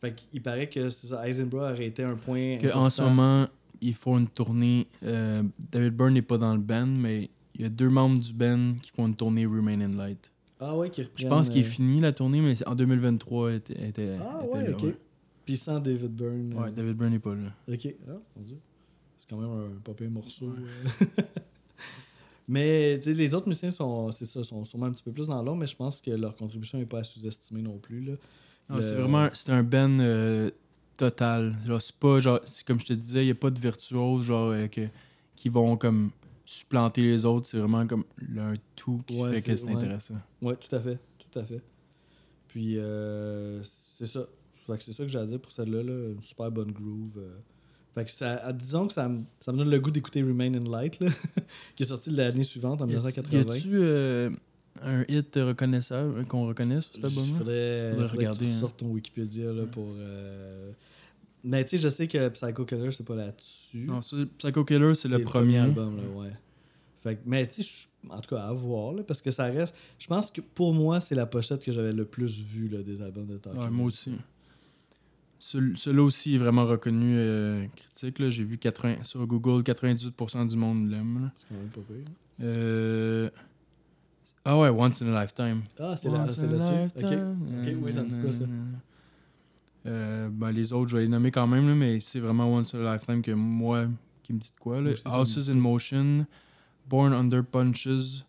Fait 0.00 0.14
qu'il 0.14 0.40
paraît 0.40 0.70
que 0.70 0.88
ça, 0.88 1.28
Eisenbrough 1.28 1.60
aurait 1.60 1.84
été 1.86 2.02
un 2.02 2.14
point. 2.16 2.56
Que 2.56 2.72
en 2.74 2.88
ce 2.88 3.02
moment, 3.02 3.46
ils 3.82 3.92
font 3.94 4.16
une 4.16 4.28
tournée. 4.28 4.86
euh, 5.04 5.42
David 5.70 5.94
Byrne 5.94 6.14
n'est 6.14 6.22
pas 6.22 6.38
dans 6.38 6.54
le 6.54 6.60
band, 6.62 6.86
mais 6.86 7.28
il 7.54 7.62
y 7.62 7.64
a 7.64 7.68
deux 7.68 7.88
membres 7.90 8.18
du 8.18 8.32
band 8.32 8.74
qui 8.82 8.90
font 8.90 9.06
une 9.06 9.14
tournée 9.14 9.46
Remain 9.46 9.80
in 9.80 9.88
Light. 9.96 10.30
Ah 10.60 10.76
ouais, 10.76 10.90
qui 10.90 11.02
Je 11.02 11.08
reprennent. 11.08 11.28
pense 11.28 11.48
qu'il 11.48 11.60
est 11.60 11.66
euh, 11.66 11.70
fini 11.70 12.00
la 12.00 12.12
tournée, 12.12 12.40
mais 12.40 12.54
en 12.68 12.74
2023, 12.74 13.50
elle 13.50 13.56
était. 13.56 13.88
était- 13.88 14.16
Ah 14.20 14.40
était 14.44 14.54
ouais, 14.54 14.68
là, 14.70 14.76
ok. 14.76 14.94
Puis 15.44 15.56
sans 15.56 15.80
David 15.80 16.12
Byrne. 16.14 16.54
Ouais, 16.54 16.68
euh, 16.68 16.70
David 16.70 16.96
Byrne 16.96 17.12
n'est 17.12 17.18
pas 17.18 17.34
là. 17.34 17.52
Ok, 17.68 17.88
ah, 18.08 18.12
mon 18.36 18.42
dieu. 18.42 18.58
C'est 19.18 19.28
quand 19.28 19.36
même 19.38 19.50
un 19.50 19.80
pas 19.82 19.92
pire 19.92 20.10
morceau. 20.10 20.46
euh. 20.50 21.04
mais 22.48 22.98
tu 22.98 23.04
sais, 23.10 23.12
les 23.14 23.34
autres 23.34 23.48
musiciens 23.48 23.70
sont, 23.70 24.10
c'est 24.10 24.24
ça, 24.24 24.42
sont 24.42 24.64
sûrement 24.64 24.86
un 24.86 24.92
petit 24.92 25.02
peu 25.02 25.12
plus 25.12 25.26
dans 25.28 25.42
l'ombre, 25.42 25.58
mais 25.60 25.66
je 25.66 25.76
pense 25.76 26.00
que 26.00 26.10
leur 26.10 26.34
contribution 26.36 26.78
n'est 26.78 26.86
pas 26.86 26.98
à 27.00 27.04
sous-estimer 27.04 27.62
non 27.62 27.78
plus. 27.78 28.00
Là. 28.02 28.12
Non, 28.68 28.76
Le- 28.76 28.82
C'est 28.82 28.94
vraiment 28.94 29.28
c'est 29.32 29.50
un 29.50 29.62
band 29.62 29.98
euh, 30.00 30.50
total. 30.96 31.56
Genre, 31.66 31.80
c'est 31.82 31.96
pas 31.96 32.20
genre, 32.20 32.40
c'est 32.44 32.64
comme 32.66 32.78
je 32.80 32.86
te 32.86 32.92
disais, 32.92 33.22
il 33.22 33.26
n'y 33.26 33.30
a 33.32 33.36
pas 33.36 33.50
de 33.50 33.58
virtuoses 33.60 34.26
genre, 34.26 34.50
euh, 34.50 34.66
que, 34.68 34.82
qui 35.36 35.48
vont 35.48 35.76
comme 35.76 36.10
supplanter 36.52 37.02
les 37.02 37.24
autres. 37.24 37.46
C'est 37.46 37.58
vraiment 37.58 37.86
comme 37.86 38.04
le- 38.16 38.40
un 38.40 38.54
tout 38.76 39.00
qui 39.06 39.16
Ouais, 39.16 39.34
fait 39.34 39.42
que 39.42 39.56
c'est- 39.56 39.66
ouais. 39.66 39.74
intéressant. 39.74 40.14
Ouais, 40.42 40.54
tout 40.56 40.74
à 40.76 40.80
fait. 40.80 40.98
Tout 41.18 41.38
à 41.38 41.44
fait. 41.44 41.62
Puis, 42.48 42.76
euh, 42.78 43.62
c'est 43.96 44.06
ça. 44.06 44.26
Fait 44.66 44.76
que 44.76 44.82
c'est 44.84 44.92
ça 44.92 45.02
que 45.04 45.08
j'ai 45.08 45.18
à 45.18 45.24
dire 45.26 45.40
pour 45.40 45.50
celle-là. 45.50 45.82
Là. 45.82 46.10
Une 46.12 46.22
super 46.22 46.50
bonne 46.50 46.70
groove. 46.72 47.16
euh. 47.18 47.30
Fait 47.94 48.04
que 48.04 48.10
ça, 48.10 48.52
disons 48.52 48.86
que 48.86 48.92
ça, 48.92 49.08
me- 49.08 49.22
ça 49.40 49.52
me 49.52 49.58
donne 49.58 49.70
le 49.70 49.78
goût 49.80 49.90
d'écouter 49.90 50.22
Remain 50.22 50.54
in 50.54 50.70
Light, 50.70 50.98
là, 51.00 51.08
qui 51.76 51.82
est 51.82 51.86
sorti 51.86 52.10
l'année 52.10 52.42
suivante, 52.42 52.80
en 52.82 52.86
Y 52.88 52.92
a- 52.94 52.98
1980. 52.98 53.54
Y 53.54 53.58
a-tu 53.58 53.70
euh, 53.74 54.30
un 54.82 55.04
hit 55.08 55.34
reconnaissable 55.36 56.18
euh, 56.20 56.24
qu'on 56.24 56.46
reconnaît 56.46 56.80
sur 56.80 56.92
cet 56.94 57.02
Il 57.02 57.06
album-là? 57.06 57.38
faudrait, 57.38 57.90
Faudrait 57.90 58.08
faudrait 58.08 58.16
regarder, 58.18 58.38
que 58.46 58.50
tu 58.50 58.56
hein. 58.56 58.60
sortes 58.60 58.76
ton 58.78 58.86
Wikipédia 58.88 59.52
là, 59.52 59.64
pour. 59.66 59.88
Mais 61.44 61.64
tu 61.64 61.76
sais, 61.76 61.82
je 61.82 61.88
sais 61.88 62.06
que 62.06 62.28
Psycho 62.28 62.64
Killer, 62.64 62.90
c'est 62.92 63.04
pas 63.06 63.16
là-dessus. 63.16 63.86
Non, 63.86 64.00
Psycho 64.00 64.64
Killer, 64.64 64.94
c'est 64.94 65.08
le 65.08 65.18
premier. 65.20 65.58
album, 65.58 65.96
là, 65.96 66.02
ouais. 66.20 66.32
Fait 67.02 67.16
que- 67.16 67.22
mais 67.26 67.44
tu 67.48 67.64
sais, 67.64 67.88
en 68.08 68.20
tout 68.20 68.34
cas, 68.34 68.42
à 68.42 68.52
voir, 68.52 68.92
là, 68.94 69.02
parce 69.02 69.20
que 69.20 69.32
ça 69.32 69.44
reste. 69.46 69.74
Je 69.98 70.06
pense 70.06 70.30
que 70.30 70.40
pour 70.40 70.72
moi, 70.72 71.00
c'est 71.00 71.16
la 71.16 71.26
pochette 71.26 71.64
que 71.64 71.72
j'avais 71.72 71.92
le 71.92 72.04
plus 72.04 72.40
vue 72.42 72.68
là, 72.68 72.80
des 72.82 73.02
albums 73.02 73.26
de 73.26 73.38
Talking 73.38 73.60
Ouais, 73.60 73.70
moi 73.70 73.86
aussi. 73.86 74.12
Celui- 75.40 75.76
Celui-là 75.76 76.04
aussi 76.04 76.36
est 76.36 76.38
vraiment 76.38 76.64
reconnu 76.64 77.14
euh, 77.16 77.66
critique. 77.74 78.20
là. 78.20 78.30
J'ai 78.30 78.44
vu 78.44 78.56
80, 78.58 79.02
sur 79.02 79.26
Google, 79.26 79.64
98% 79.64 80.44
du 80.46 80.56
monde 80.56 80.88
l'aime. 80.88 81.22
là. 81.24 81.32
C'est 81.36 81.48
quand 81.48 81.54
même 81.56 81.68
pas 81.70 81.80
pire. 81.80 82.04
Euh... 82.40 83.28
Ah 84.44 84.58
ouais, 84.58 84.68
Once 84.68 85.02
in 85.02 85.12
a 85.12 85.20
Lifetime. 85.22 85.62
Ah, 85.80 85.96
c'est 85.96 86.08
là, 86.10 86.26
c'est 86.28 86.46
là-dessus. 86.46 87.04
Ok. 87.04 87.10
lifetime. 87.10 87.36
Ok, 87.60 87.76
oui, 87.82 87.92
ça 87.92 88.02
me 88.04 88.08
dit 88.08 88.20
quoi, 88.20 88.30
ça? 88.30 88.44
Euh, 89.86 90.28
ben, 90.30 90.52
les 90.52 90.72
autres, 90.72 90.90
je 90.90 90.96
vais 90.96 91.02
les 91.02 91.08
nommer 91.08 91.30
quand 91.30 91.46
même, 91.46 91.66
là, 91.68 91.74
mais 91.74 91.98
c'est 92.00 92.20
vraiment 92.20 92.46
Once 92.52 92.74
in 92.74 92.84
a 92.84 92.92
Lifetime 92.94 93.20
que 93.22 93.32
moi, 93.32 93.86
qui 94.22 94.32
me 94.32 94.38
dit 94.38 94.50
de 94.54 94.60
quoi. 94.60 94.80
Là. 94.80 94.92
Houses 95.06 95.50
in 95.50 95.54
Motion, 95.56 96.26
Born 96.88 97.12
Under 97.12 97.44
Punches, 97.44 98.24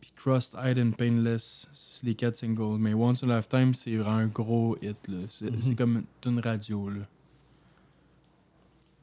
puis 0.00 0.10
Crossed-Eyed 0.16 0.78
and 0.78 0.92
Painless, 0.92 1.68
c'est 1.74 2.04
les 2.06 2.14
quatre 2.14 2.36
singles. 2.36 2.78
Mais 2.78 2.94
Once 2.94 3.22
in 3.22 3.28
a 3.28 3.36
Lifetime, 3.36 3.74
c'est 3.74 3.96
vraiment 3.96 4.16
un 4.16 4.26
gros 4.28 4.76
hit. 4.80 4.96
là. 5.08 5.18
C'est 5.28 5.74
comme 5.74 6.04
une 6.24 6.40
radio. 6.40 6.88
Là. 6.88 7.00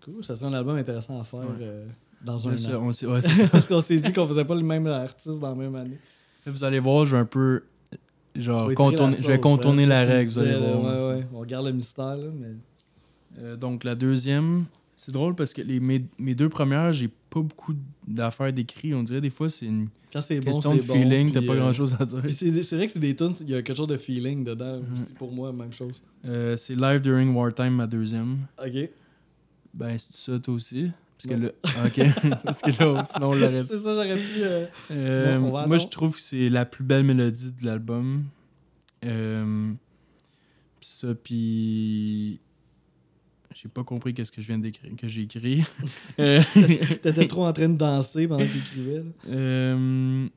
Cool, 0.03 0.23
ça 0.23 0.35
serait 0.35 0.47
un 0.47 0.53
album 0.53 0.75
intéressant 0.77 1.19
à 1.19 1.23
faire 1.23 1.39
Ouais. 1.41 1.45
euh, 1.61 1.85
dans 2.23 2.47
un 2.47 2.57
ça, 2.57 2.79
an. 2.79 2.83
on 2.83 2.87
ouais, 2.87 3.21
c'est 3.21 3.29
ça. 3.29 3.47
Parce 3.51 3.67
qu'on 3.67 3.81
s'est 3.81 3.97
dit 3.97 4.11
qu'on 4.13 4.27
faisait 4.27 4.45
pas 4.45 4.55
le 4.55 4.63
même 4.63 4.87
artiste 4.87 5.39
dans 5.39 5.49
la 5.49 5.55
même 5.55 5.75
année. 5.75 5.99
Vous 6.45 6.63
allez 6.63 6.79
voir, 6.79 7.05
je 7.05 7.15
vais 7.15 7.21
un 7.21 7.25
peu. 7.25 7.63
Genre, 8.35 8.73
contourner, 8.73 9.15
je 9.15 9.27
vais 9.27 9.35
sauce, 9.35 9.41
contourner 9.41 9.83
hein, 9.83 9.87
la 9.87 10.05
règle, 10.05 10.29
vous 10.29 10.39
allez 10.39 10.57
voir. 10.57 10.83
Ouais, 10.83 11.15
ouais. 11.15 11.25
On 11.33 11.43
garde 11.43 11.67
le 11.67 11.73
mystère, 11.73 12.17
là, 12.17 12.27
mais. 12.37 12.47
Euh, 13.39 13.55
donc 13.55 13.83
la 13.83 13.95
deuxième, 13.95 14.65
c'est 14.95 15.11
drôle 15.11 15.35
parce 15.35 15.53
que 15.53 15.61
les, 15.61 15.79
mes, 15.79 16.05
mes 16.17 16.35
deux 16.35 16.49
premières, 16.49 16.93
j'ai 16.93 17.07
pas 17.07 17.41
beaucoup 17.41 17.73
d'affaires 18.07 18.51
d'écrit. 18.53 18.93
On 18.93 19.03
dirait 19.03 19.21
des 19.21 19.29
fois 19.29 19.49
c'est 19.49 19.65
une 19.65 19.89
Quand 20.11 20.21
bon, 20.29 20.41
question 20.41 20.75
de 20.75 20.81
bon. 20.81 20.93
feeling, 20.93 21.31
t'as 21.31 21.41
pas 21.41 21.53
euh, 21.53 21.59
grand 21.59 21.73
chose 21.73 21.95
à 21.99 22.05
dire. 22.05 22.21
C'est 22.29 22.63
c'est 22.63 22.75
vrai 22.77 22.87
que 22.87 22.93
c'est 22.93 22.99
des 22.99 23.15
tunes, 23.15 23.33
il 23.41 23.49
y 23.49 23.55
a 23.55 23.61
quelque 23.61 23.75
chose 23.75 23.87
de 23.87 23.97
feeling 23.97 24.43
dedans 24.43 24.79
pour 25.17 25.31
moi, 25.31 25.51
même 25.51 25.73
chose. 25.73 26.01
Euh, 26.25 26.55
c'est 26.55 26.75
Live 26.75 27.01
During 27.01 27.33
Wartime, 27.35 27.75
ma 27.75 27.87
deuxième. 27.87 28.37
Ok. 28.65 28.89
Ben 29.73 29.97
c'est 29.97 30.15
ça 30.15 30.39
toi 30.39 30.53
aussi. 30.53 30.91
Parce 31.23 31.91
que 31.93 32.01
là, 32.01 32.35
parce 32.43 32.61
que 32.61 32.69
là, 32.83 33.03
sinon 33.05 33.29
on 33.29 33.33
l'aurait 33.33 33.55
c'est 33.63 33.77
ça, 33.79 33.93
j'aurais 33.95 34.15
pu. 34.15 34.43
euh, 34.43 34.65
Euh, 34.91 35.39
Bon, 35.39 35.67
moi, 35.67 35.77
je 35.77 35.87
trouve 35.87 36.15
que 36.15 36.21
c'est 36.21 36.49
la 36.49 36.65
plus 36.65 36.83
belle 36.83 37.03
mélodie 37.03 37.51
de 37.53 37.65
l'album. 37.65 38.25
Euh, 39.05 39.71
pis 40.79 40.87
ça, 40.89 41.15
puis 41.15 42.39
j'ai 43.55 43.69
pas 43.69 43.83
compris 43.83 44.13
qu'est-ce 44.13 44.31
que 44.31 44.41
je 44.41 44.47
viens 44.47 44.59
d'écrire, 44.59 44.91
que 44.97 45.07
j'ai 45.07 45.21
écrit. 45.23 45.63
T'étais 46.17 47.27
trop 47.27 47.45
en 47.45 47.53
train 47.53 47.69
de 47.69 47.77
danser 47.77 48.27
pendant 48.27 48.45
que 48.45 48.51
t'écrivais. 48.51 49.03
Euh... 49.29 50.27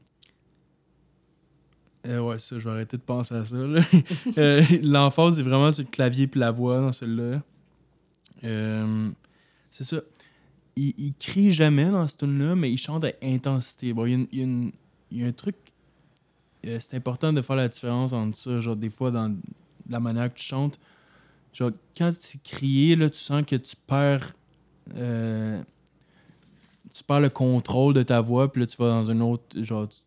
ouais, 2.07 2.39
ça, 2.39 2.59
je 2.59 2.65
vais 2.65 2.71
arrêter 2.71 2.97
de 2.97 3.03
penser 3.03 3.35
à 3.35 3.45
ça. 3.45 3.57
là. 3.57 3.83
Euh, 4.39 4.63
L'emphase 4.83 5.41
est 5.41 5.43
vraiment 5.43 5.73
sur 5.73 5.85
le 5.85 5.91
clavier 5.91 6.27
puis 6.29 6.39
la 6.41 6.51
voix 6.53 6.81
dans 6.81 6.93
celle-là. 6.93 7.43
Euh, 8.45 9.11
c'est 9.71 9.85
ça. 9.85 10.01
Il, 10.79 10.95
il 10.99 11.15
crie 11.15 11.51
jamais 11.53 11.91
dans 11.91 12.07
cette 12.07 12.19
tune 12.21 12.39
là 12.39 12.55
mais 12.55 12.71
il 12.71 12.77
chante 12.79 13.05
à 13.05 13.13
intensité. 13.23 13.93
Bon, 13.93 14.05
il 14.07 14.11
y 14.11 14.15
a, 14.15 14.17
une- 14.19 14.29
il 14.33 14.39
y 14.39 14.41
a 14.41 14.45
une- 14.45 14.73
il 15.11 15.19
y 15.21 15.25
a 15.25 15.27
un 15.27 15.33
truc. 15.33 15.57
euh, 16.67 16.79
c'est 16.81 16.97
important 16.97 17.33
de 17.33 17.41
faire 17.43 17.57
la 17.57 17.69
différence 17.69 18.13
entre 18.13 18.37
ça. 18.37 18.61
Genre, 18.61 18.77
des 18.77 18.91
fois, 18.91 19.11
dans 19.11 19.35
la 19.89 20.01
manière 20.01 20.33
que 20.33 20.39
tu 20.39 20.45
chantes, 20.45 20.79
genre, 21.53 21.71
quand 21.97 22.13
tu 22.19 22.39
crier, 22.39 22.97
là, 22.97 23.09
tu 23.11 23.19
sens 23.19 23.45
que 23.47 23.57
tu 23.57 23.75
perds. 23.87 24.35
euh, 24.97 25.63
tu 26.95 27.05
perds 27.05 27.21
le 27.21 27.29
contrôle 27.31 27.95
de 27.95 28.03
ta 28.03 28.21
voix, 28.21 28.51
puis 28.51 28.61
là, 28.61 28.67
tu 28.67 28.77
vas 28.79 28.89
dans 28.89 29.11
un 29.11 29.21
autre. 29.21 29.63
Genre, 29.63 29.89
tu- 29.89 29.99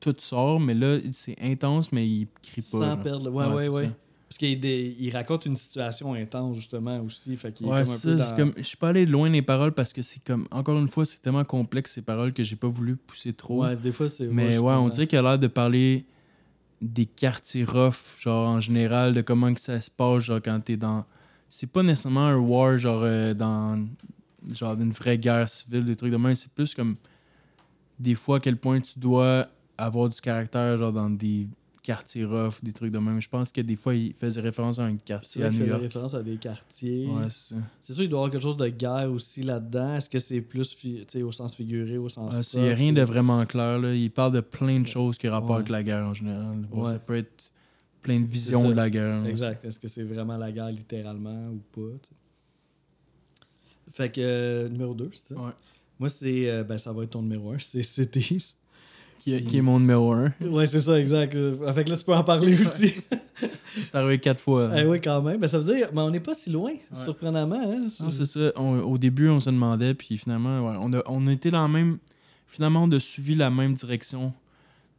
tout 0.00 0.14
sort, 0.18 0.60
mais 0.60 0.74
là, 0.74 0.98
c'est 1.12 1.36
intense, 1.42 1.90
mais 1.92 2.06
il 2.08 2.28
crie 2.42 2.62
pas. 2.62 2.78
Sans 2.96 2.96
perdre. 3.02 3.30
Ouais, 3.30 3.68
ouais. 3.68 3.90
Parce 4.28 4.38
qu'il 4.38 4.64
il 4.64 5.10
raconte 5.12 5.46
une 5.46 5.54
situation 5.54 6.12
intense, 6.14 6.56
justement, 6.56 6.98
aussi. 7.00 7.36
Fait 7.36 7.52
qu'il 7.52 7.66
est 7.66 7.70
Ouais, 7.70 7.84
comme 7.84 7.92
un 7.92 7.96
ça, 7.96 8.08
peu 8.08 8.18
c'est 8.18 8.30
dans... 8.30 8.36
comme. 8.36 8.52
Je 8.56 8.62
suis 8.64 8.76
pas 8.76 8.88
allé 8.88 9.06
loin 9.06 9.30
des 9.30 9.42
paroles 9.42 9.72
parce 9.72 9.92
que 9.92 10.02
c'est 10.02 10.22
comme. 10.24 10.48
Encore 10.50 10.76
une 10.78 10.88
fois, 10.88 11.04
c'est 11.04 11.22
tellement 11.22 11.44
complexe 11.44 11.92
ces 11.92 12.02
paroles 12.02 12.32
que 12.32 12.42
j'ai 12.42 12.56
pas 12.56 12.66
voulu 12.66 12.96
pousser 12.96 13.32
trop. 13.32 13.62
Ouais, 13.64 13.76
des 13.76 13.92
fois, 13.92 14.08
c'est. 14.08 14.26
mais 14.26 14.58
ouais, 14.58 14.74
on 14.74 14.88
dirait 14.88 15.06
qu'il 15.06 15.18
a 15.18 15.22
l'air 15.22 15.38
de 15.38 15.46
parler 15.46 16.04
des 16.82 17.06
quartiers 17.06 17.64
rough, 17.64 18.18
genre 18.18 18.48
en 18.48 18.60
général, 18.60 19.14
de 19.14 19.20
comment 19.20 19.54
que 19.54 19.60
ça 19.60 19.80
se 19.80 19.90
passe, 19.90 20.24
genre 20.24 20.40
quand 20.44 20.60
t'es 20.64 20.76
dans. 20.76 21.04
C'est 21.48 21.68
pas 21.70 21.84
nécessairement 21.84 22.26
un 22.26 22.36
war, 22.36 22.76
genre 22.78 23.02
euh, 23.04 23.32
dans. 23.32 23.86
Genre 24.52 24.76
d'une 24.76 24.90
vraie 24.92 25.18
guerre 25.18 25.48
civile, 25.48 25.84
des 25.84 25.94
trucs 25.96 26.10
de 26.12 26.16
même. 26.16 26.34
C'est 26.34 26.50
plus 26.52 26.74
comme. 26.74 26.96
Des 27.98 28.14
fois, 28.16 28.38
à 28.38 28.40
quel 28.40 28.56
point 28.56 28.80
tu 28.80 28.98
dois 28.98 29.46
avoir 29.78 30.08
du 30.08 30.20
caractère, 30.20 30.76
genre 30.78 30.92
dans 30.92 31.10
des 31.10 31.46
quartiers 31.86 32.24
rough, 32.24 32.54
des 32.62 32.72
trucs 32.72 32.90
de 32.92 32.98
même. 32.98 33.20
Je 33.20 33.28
pense 33.28 33.52
que 33.52 33.60
des 33.60 33.76
fois, 33.76 33.94
il 33.94 34.12
faisait 34.12 34.40
référence 34.40 34.78
à 34.78 34.84
un 34.84 34.96
quartier 34.96 35.42
New 35.48 35.52
faisait 35.60 35.74
référence 35.74 36.14
à 36.14 36.22
des 36.22 36.36
quartiers. 36.36 37.06
Ouais, 37.06 37.28
c'est 37.30 37.92
sûr 37.92 38.02
qu'il 38.02 38.08
doit 38.10 38.18
y 38.18 38.20
avoir 38.22 38.30
quelque 38.30 38.42
chose 38.42 38.56
de 38.56 38.68
guerre 38.68 39.10
aussi 39.12 39.42
là-dedans. 39.42 39.94
Est-ce 39.96 40.10
que 40.10 40.18
c'est 40.18 40.40
plus 40.40 40.76
au 41.22 41.32
sens 41.32 41.54
figuré, 41.54 41.96
au 41.98 42.08
sens 42.08 42.32
Ouais, 42.32 42.38
pop, 42.38 42.44
c'est 42.44 42.60
y 42.66 42.68
a 42.70 42.74
rien 42.74 42.92
de 42.92 43.02
vraiment 43.02 43.44
clair. 43.46 43.78
Là. 43.78 43.94
Il 43.94 44.10
parle 44.10 44.32
de 44.32 44.40
plein 44.40 44.80
de 44.80 44.86
choses 44.86 45.16
qui 45.16 45.28
ont 45.28 45.32
rapport 45.32 45.50
Ouais. 45.50 45.56
avec 45.56 45.68
la 45.68 45.82
guerre 45.82 46.04
en 46.06 46.14
général. 46.14 46.66
Ouais. 46.72 46.90
Ça 46.90 46.98
peut 46.98 47.16
être 47.16 47.50
plein 48.02 48.20
de 48.20 48.26
visions 48.26 48.68
de 48.68 48.74
la 48.74 48.90
guerre. 48.90 49.22
là. 49.22 49.28
Exact. 49.30 49.64
Est-ce 49.64 49.78
que 49.78 49.88
c'est 49.88 50.02
vraiment 50.02 50.36
la 50.36 50.50
guerre 50.52 50.70
littéralement 50.70 51.48
ou 51.50 51.60
pas? 51.72 51.96
Fait 53.92 54.10
que 54.12 54.20
euh, 54.20 54.68
numéro 54.68 54.94
2, 54.94 55.10
c'est 55.12 55.34
ça? 55.34 55.40
Ouais. 55.40 55.52
Moi, 55.98 56.08
c'est. 56.08 56.50
euh, 56.50 56.64
ben, 56.64 56.76
ça 56.78 56.92
va 56.92 57.04
être 57.04 57.10
ton 57.10 57.22
numéro 57.22 57.52
1, 57.52 57.58
c'est 57.60 57.82
Cities. 57.82 58.54
Qui, 59.26 59.34
est- 59.34 59.42
qui 59.42 59.56
est 59.58 59.62
mon 59.62 59.80
numéro 59.80 60.12
un. 60.12 60.32
ouais, 60.40 60.66
c'est 60.66 60.78
ça, 60.78 61.00
exact. 61.00 61.34
Euh, 61.34 61.72
Fait 61.72 61.82
que 61.84 61.90
là, 61.90 61.96
tu 61.96 62.04
peux 62.04 62.14
en 62.14 62.22
parler 62.22 62.54
aussi. 62.60 62.94
C'est 63.84 63.94
arrivé 63.96 64.20
quatre 64.20 64.40
fois. 64.40 64.70
Eh 64.78 64.84
oui, 64.86 65.00
quand 65.02 65.20
même. 65.20 65.40
Ben, 65.40 65.48
ça 65.48 65.58
veut 65.58 65.74
dire, 65.74 65.88
mais 65.92 66.00
on 66.00 66.10
n'est 66.10 66.20
pas 66.20 66.32
si 66.32 66.48
loin, 66.50 66.70
surprenamment. 67.04 67.60
Hein? 67.60 67.88
Non, 68.00 68.10
c'est 68.10 68.24
ça. 68.24 68.52
On- 68.54 68.78
au 68.78 68.96
début, 68.98 69.28
on 69.28 69.40
se 69.40 69.50
demandait, 69.50 69.94
puis 69.94 70.16
finalement, 70.16 70.60
ouais, 70.70 70.76
on, 70.80 70.92
a, 70.94 71.02
on 71.06 71.26
a 71.26 71.32
été 71.32 71.50
dans 71.50 71.62
la 71.62 71.68
même. 71.68 71.98
Finalement, 72.46 72.84
on 72.84 72.90
a 72.92 73.00
suivi 73.00 73.34
la 73.34 73.50
même 73.50 73.74
direction 73.74 74.32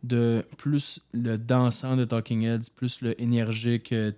de 0.03 0.43
plus 0.57 0.99
le 1.13 1.37
dansant 1.37 1.95
de 1.95 2.03
Talking 2.05 2.43
Heads, 2.43 2.69
plus 2.75 3.01
le 3.01 3.19
énergique 3.19 3.93
euh, 3.93 4.11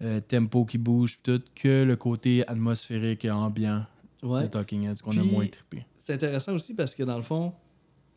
euh, 0.00 0.20
tempo 0.26 0.64
qui 0.64 0.78
bouge, 0.78 1.18
tout, 1.22 1.42
que 1.56 1.82
le 1.84 1.96
côté 1.96 2.46
atmosphérique 2.48 3.24
et 3.24 3.30
ambiant 3.32 3.84
Ouais. 4.22 4.42
de 4.44 4.46
Talking 4.46 4.84
Heads 4.88 5.02
qu'on 5.04 5.18
a 5.18 5.22
moins 5.24 5.46
trippé. 5.48 5.84
C'est 5.98 6.14
intéressant 6.14 6.54
aussi 6.54 6.72
parce 6.72 6.94
que 6.94 7.02
dans 7.02 7.16
le 7.16 7.22
fond, 7.22 7.52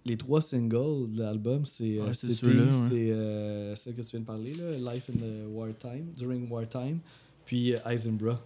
les 0.07 0.17
trois 0.17 0.41
singles 0.41 1.11
de 1.11 1.19
l'album, 1.19 1.65
c'est 1.65 1.97
euh, 1.99 2.05
Ouais, 2.07 2.13
c'est 2.13 2.43
euh, 3.11 3.75
celle 3.75 3.93
que 3.93 4.01
tu 4.01 4.09
viens 4.11 4.19
de 4.21 4.25
parler, 4.25 4.53
là, 4.53 4.93
Life 4.93 5.09
in 5.09 5.17
the 5.19 5.47
Wartime, 5.49 6.05
During 6.17 6.49
Wartime, 6.49 6.99
puis 7.45 7.73
euh, 7.75 7.79
Eisenbrough. 7.89 8.37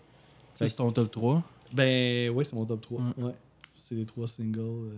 Ça, 0.55 0.67
c'est 0.67 0.75
ton 0.75 0.91
top 0.91 1.09
3. 1.11 1.43
Ben, 1.73 2.29
oui, 2.31 2.43
c'est 2.43 2.55
mon 2.55 2.65
top 2.65 2.81
3. 2.81 2.99
Ouais. 3.17 3.23
Ouais. 3.25 3.31
C'est 3.77 3.95
les 3.95 4.05
trois 4.05 4.27
singles. 4.27 4.59
euh. 4.59 4.89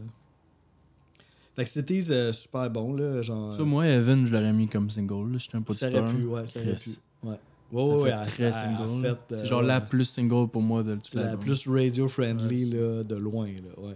Fait 1.55 1.63
que 1.65 1.69
Cities, 1.69 2.05
euh, 2.09 2.31
super 2.33 2.69
bon, 2.69 2.93
là. 2.93 3.21
Genre. 3.21 3.53
Ça, 3.53 3.63
moi, 3.63 3.87
Evan, 3.87 4.25
je 4.25 4.31
l'aurais 4.33 4.53
mis 4.53 4.67
comme 4.67 4.89
single. 4.89 5.31
là. 5.33 5.37
J'étais 5.37 5.55
un 5.57 5.61
peu 5.61 5.73
ça 5.73 5.87
aurait 5.89 6.11
pu, 6.13 6.25
ouais, 6.25 6.47
ça 6.47 6.59
aurait 6.59 6.73
pu. 6.75 6.89
Ouais. 7.23 7.35
Ça 7.35 7.39
Ouais, 7.71 7.95
ouais, 8.03 8.25
très 8.25 8.53
single. 8.53 9.01
fait, 9.01 9.35
c'est 9.35 9.45
genre 9.47 9.61
la 9.63 9.81
plus 9.81 10.05
single 10.05 10.47
pour 10.47 10.61
moi 10.61 10.83
de 10.83 10.93
tout 10.95 11.01
C'est 11.05 11.23
la 11.23 11.37
plus 11.37 11.67
radio-friendly, 11.67 12.65
Ouais, 12.71 12.77
là, 12.79 13.03
de 13.03 13.15
loin, 13.15 13.47
là, 13.47 13.83
ouais. 13.87 13.95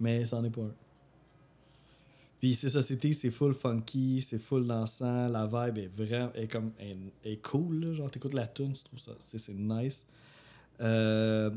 Mais 0.00 0.24
c'en 0.24 0.42
est 0.44 0.50
pas 0.50 0.62
un. 0.62 0.72
Puis 2.42 2.56
c'est 2.56 2.82
Cities, 2.82 3.14
c'est 3.14 3.30
full 3.30 3.54
funky, 3.54 4.20
c'est 4.20 4.40
full 4.40 4.66
dansant, 4.66 5.28
la 5.28 5.46
vibe 5.46 5.78
est 5.78 5.86
vraiment, 5.86 6.32
est 6.34 6.48
comme, 6.48 6.72
est, 6.80 6.96
est 7.24 7.36
cool, 7.36 7.84
là. 7.84 7.94
Genre, 7.94 8.10
t'écoutes 8.10 8.34
la 8.34 8.48
tune, 8.48 8.72
tu 8.72 8.82
trouves 8.82 8.98
ça, 8.98 9.12
c'est 9.20 9.54
nice. 9.54 10.04
Euh, 10.80 11.50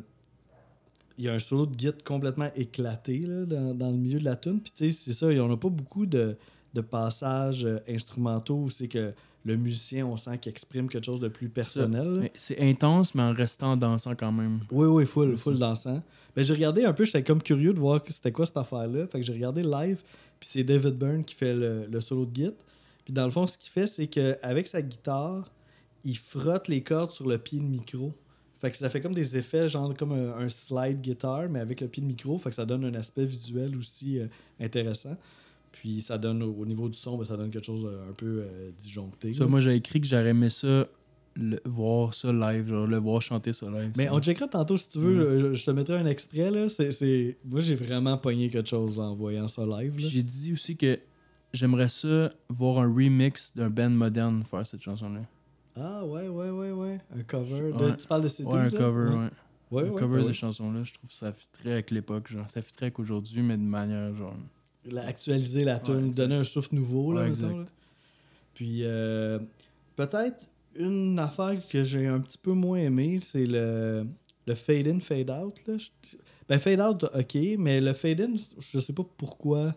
il 1.17 1.23
y 1.23 1.27
a 1.27 1.33
un 1.33 1.39
solo 1.39 1.65
de 1.65 1.73
guitare 1.73 2.03
complètement 2.03 2.51
éclaté 2.55 3.17
là, 3.21 3.45
dans, 3.45 3.73
dans 3.73 3.89
le 3.89 3.97
milieu 3.97 4.19
de 4.19 4.25
la 4.25 4.35
tune. 4.35 4.59
Puis 4.59 4.73
tu 4.75 4.91
sais, 4.91 5.05
c'est 5.05 5.13
ça, 5.13 5.25
on 5.25 5.47
n'a 5.47 5.57
pas 5.57 5.69
beaucoup 5.69 6.05
de, 6.05 6.37
de 6.75 6.81
passages 6.81 7.65
euh, 7.65 7.79
instrumentaux 7.89 8.57
où 8.65 8.69
c'est 8.69 8.87
que 8.87 9.11
le 9.43 9.55
musicien, 9.57 10.05
on 10.05 10.17
sent 10.17 10.37
qu'il 10.37 10.51
exprime 10.51 10.87
quelque 10.87 11.05
chose 11.05 11.19
de 11.19 11.29
plus 11.29 11.49
personnel. 11.49 12.19
Mais 12.21 12.31
C'est 12.35 12.59
intense, 12.59 13.15
mais 13.15 13.23
en 13.23 13.33
restant 13.33 13.75
dansant 13.75 14.13
quand 14.15 14.31
même. 14.31 14.59
Oui, 14.71 14.85
oui, 14.87 15.05
full, 15.07 15.35
full 15.35 15.57
dansant. 15.57 16.03
Ben, 16.35 16.43
j'ai 16.43 16.53
regardé 16.53 16.83
un 16.83 16.93
peu, 16.93 17.05
j'étais 17.05 17.23
comme 17.23 17.41
curieux 17.41 17.73
de 17.73 17.79
voir 17.79 18.01
c'était 18.07 18.31
quoi 18.31 18.45
cette 18.45 18.57
affaire-là. 18.57 19.07
Fait 19.07 19.19
que 19.19 19.25
j'ai 19.25 19.33
regardé 19.33 19.63
live, 19.63 20.03
puis 20.45 20.51
c'est 20.51 20.63
David 20.63 20.93
Byrne 20.93 21.23
qui 21.23 21.33
fait 21.33 21.55
le, 21.55 21.87
le 21.87 22.01
solo 22.01 22.27
de 22.27 22.29
guitare. 22.29 22.53
Puis 23.03 23.11
dans 23.11 23.25
le 23.25 23.31
fond, 23.31 23.47
ce 23.47 23.57
qu'il 23.57 23.71
fait, 23.71 23.87
c'est 23.87 24.05
qu'avec 24.05 24.67
sa 24.67 24.79
guitare, 24.83 25.51
il 26.03 26.15
frotte 26.15 26.67
les 26.67 26.83
cordes 26.83 27.09
sur 27.09 27.27
le 27.27 27.39
pied 27.39 27.59
de 27.59 27.65
micro. 27.65 28.13
Fait 28.61 28.69
que 28.69 28.77
ça 28.77 28.91
fait 28.91 29.01
comme 29.01 29.15
des 29.15 29.37
effets, 29.37 29.67
genre 29.67 29.95
comme 29.95 30.11
un, 30.11 30.37
un 30.37 30.47
slide 30.49 31.01
guitare, 31.01 31.49
mais 31.49 31.59
avec 31.59 31.81
le 31.81 31.87
pied 31.87 32.03
de 32.03 32.07
micro. 32.07 32.37
Fait 32.37 32.49
que 32.49 32.55
ça 32.55 32.63
donne 32.63 32.85
un 32.85 32.93
aspect 32.93 33.25
visuel 33.25 33.75
aussi 33.75 34.19
euh, 34.19 34.27
intéressant. 34.59 35.17
Puis 35.71 36.03
ça 36.03 36.19
donne, 36.19 36.43
au, 36.43 36.53
au 36.53 36.65
niveau 36.67 36.89
du 36.89 36.97
son, 36.97 37.17
ben, 37.17 37.25
ça 37.25 37.37
donne 37.37 37.49
quelque 37.49 37.65
chose 37.65 37.83
euh, 37.83 38.11
un 38.11 38.13
peu 38.13 38.43
euh, 38.43 38.69
disjoncté. 38.77 39.33
Ça, 39.33 39.47
moi, 39.47 39.61
j'ai 39.61 39.73
écrit 39.73 39.99
que 39.99 40.05
j'aurais 40.05 40.29
aimé 40.29 40.51
ça, 40.51 40.85
le- 41.35 41.61
voir 41.65 42.13
ça 42.13 42.31
live, 42.31 42.67
genre 42.67 42.87
le 42.87 42.97
voir 42.97 43.21
chanter 43.21 43.53
ça 43.53 43.67
live. 43.69 43.91
Mais 43.97 44.05
ça. 44.05 44.13
on 44.13 44.19
checkera 44.21 44.47
tantôt 44.47 44.77
si 44.77 44.89
tu 44.89 44.99
veux. 44.99 45.39
Je, 45.39 45.53
je 45.53 45.65
te 45.65 45.71
mettrai 45.71 45.97
un 45.97 46.05
extrait. 46.05 46.49
Là. 46.51 46.69
C'est, 46.69 46.91
c'est- 46.91 47.37
Moi, 47.45 47.59
j'ai 47.59 47.75
vraiment 47.75 48.17
pogné 48.17 48.49
quelque 48.49 48.69
chose 48.69 48.97
là, 48.97 49.03
en 49.03 49.15
voyant 49.15 49.47
ça 49.47 49.65
live. 49.65 49.93
J'ai 49.97 50.23
dit 50.23 50.53
aussi 50.53 50.75
que 50.77 50.99
j'aimerais 51.53 51.89
ça 51.89 52.31
voir 52.49 52.79
un 52.79 52.87
remix 52.93 53.55
d'un 53.55 53.69
band 53.69 53.89
moderne 53.89 54.43
faire 54.43 54.65
cette 54.65 54.81
chanson-là. 54.81 55.21
Ah, 55.77 56.05
ouais, 56.05 56.27
ouais, 56.29 56.49
ouais, 56.51 56.71
ouais. 56.71 56.99
Un 57.17 57.23
cover. 57.23 57.71
de- 57.73 57.83
Ouais. 57.85 57.97
tu 57.97 58.07
parles 58.07 58.21
de 58.23 58.27
Cities, 58.29 58.47
Ouais, 58.47 58.59
un 58.59 58.69
cover, 58.69 59.09
ouais. 59.13 59.29
Ouais, 59.71 59.89
un 59.89 59.93
cover 59.93 60.23
de 60.23 60.31
chanson-là, 60.31 60.83
je 60.83 60.93
trouve 60.93 61.09
que 61.09 61.15
ça 61.15 61.33
fitterait 61.33 61.73
avec 61.73 61.91
l'époque, 61.91 62.29
genre. 62.31 62.49
Ça 62.49 62.61
fitterait 62.61 62.85
avec 62.85 62.99
aujourd'hui, 62.99 63.41
mais 63.41 63.57
de 63.57 63.61
manière, 63.63 64.15
genre. 64.15 64.35
La- 64.89 65.05
Actualiser 65.07 65.63
la 65.65 65.79
tune, 65.79 66.11
donner 66.11 66.35
un 66.35 66.43
souffle 66.43 66.75
nouveau. 66.75 67.11
Là, 67.11 67.27
exact. 67.27 67.49
là. 67.51 67.65
Puis, 68.53 68.81
euh, 68.83 69.39
peut-être 69.97 70.45
une 70.77 71.17
affaire 71.19 71.55
que 71.67 71.83
j'ai 71.83 72.07
un 72.07 72.19
petit 72.19 72.37
peu 72.37 72.51
moins 72.53 72.79
aimé, 72.79 73.19
c'est 73.21 73.45
le, 73.45 74.05
le 74.47 74.55
fade 74.55 74.87
in, 74.87 74.99
fade 74.99 75.29
out. 75.31 75.61
Là. 75.67 75.77
Je- 75.77 75.89
Ben, 76.47 76.59
fade 76.59 76.79
out, 76.79 77.03
ok, 77.03 77.37
mais 77.57 77.81
le 77.81 77.93
fade 77.93 78.21
in, 78.21 78.33
je 78.59 78.79
sais 78.79 78.93
pas 78.93 79.03
pourquoi. 79.17 79.73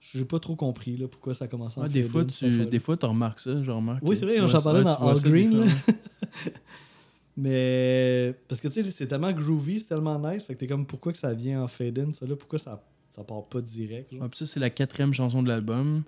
J'ai 0.00 0.24
pas 0.24 0.40
trop 0.40 0.56
compris 0.56 0.96
là, 0.96 1.06
pourquoi 1.06 1.32
ça 1.32 1.46
commence 1.46 1.78
en 1.78 1.82
Ouais, 1.82 1.88
des, 1.88 2.02
fois, 2.02 2.24
tu, 2.24 2.44
affaire-là. 2.44 2.64
des 2.64 2.78
fois, 2.80 2.96
tu 2.96 3.06
remarques 3.06 3.38
ça, 3.40 3.62
je 3.62 3.70
remarque. 3.70 4.02
Oui, 4.04 4.16
c'est 4.16 4.26
vrai, 4.26 4.36
j'en 4.48 4.60
parlais 4.60 4.82
dans 4.82 4.96
All 4.96 5.20
Green. 5.20 5.64
Mais 7.36 8.34
parce 8.48 8.60
que 8.60 8.68
tu 8.68 8.74
sais, 8.84 8.90
c'est 8.90 9.06
tellement 9.06 9.32
groovy, 9.32 9.80
c'est 9.80 9.86
tellement 9.86 10.18
nice. 10.18 10.44
Fait 10.44 10.54
que 10.54 10.60
t'es 10.60 10.66
comme 10.66 10.86
pourquoi 10.86 11.12
que 11.12 11.18
ça 11.18 11.32
vient 11.32 11.62
en 11.62 11.68
fade-in, 11.68 12.12
ça 12.12 12.26
là, 12.26 12.36
pourquoi 12.36 12.58
ça, 12.58 12.84
ça 13.10 13.24
part 13.24 13.44
pas 13.46 13.60
direct. 13.62 14.12
genre? 14.12 14.22
Ouais, 14.22 14.28
puis 14.28 14.38
ça, 14.38 14.46
c'est 14.46 14.60
la 14.60 14.70
quatrième 14.70 15.14
chanson 15.14 15.42
de 15.42 15.48
l'album. 15.48 16.02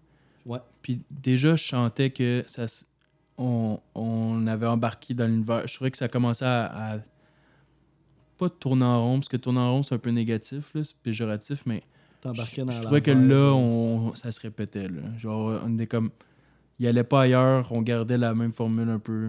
Ouais. 0.44 0.58
Puis 0.82 1.00
déjà, 1.10 1.56
je 1.56 1.62
chantais 1.62 2.10
que 2.10 2.44
ça, 2.46 2.66
on, 3.38 3.78
on 3.94 4.46
avait 4.46 4.66
embarqué 4.66 5.14
dans 5.14 5.26
l'univers. 5.26 5.66
Je 5.66 5.74
trouvais 5.74 5.90
que 5.90 5.96
ça 5.98 6.08
commençait 6.08 6.44
à, 6.44 6.94
à- 6.94 6.98
pas 8.38 8.48
tourner 8.50 8.84
en 8.84 9.02
rond, 9.04 9.14
parce 9.18 9.28
que 9.28 9.36
tourner 9.36 9.60
en 9.60 9.72
rond, 9.74 9.82
c'est 9.82 9.94
un 9.94 9.98
peu 9.98 10.10
négatif, 10.10 10.72
là, 10.74 10.82
c'est 10.82 10.96
péjoratif, 10.96 11.62
mais 11.66 11.82
je, 12.24 12.28
dans 12.28 12.34
je 12.72 12.78
la 12.78 12.80
trouvais 12.82 13.00
que 13.00 13.10
là, 13.12 13.52
on, 13.54 14.14
ça 14.14 14.32
se 14.32 14.40
répétait. 14.40 14.88
Là. 14.88 15.02
Genre, 15.18 15.60
on 15.64 15.74
était 15.74 15.86
comme. 15.86 16.10
Il 16.80 16.86
allait 16.88 17.04
pas 17.04 17.22
ailleurs, 17.22 17.70
on 17.70 17.82
gardait 17.82 18.18
la 18.18 18.34
même 18.34 18.52
formule 18.52 18.88
un 18.88 18.98
peu. 18.98 19.28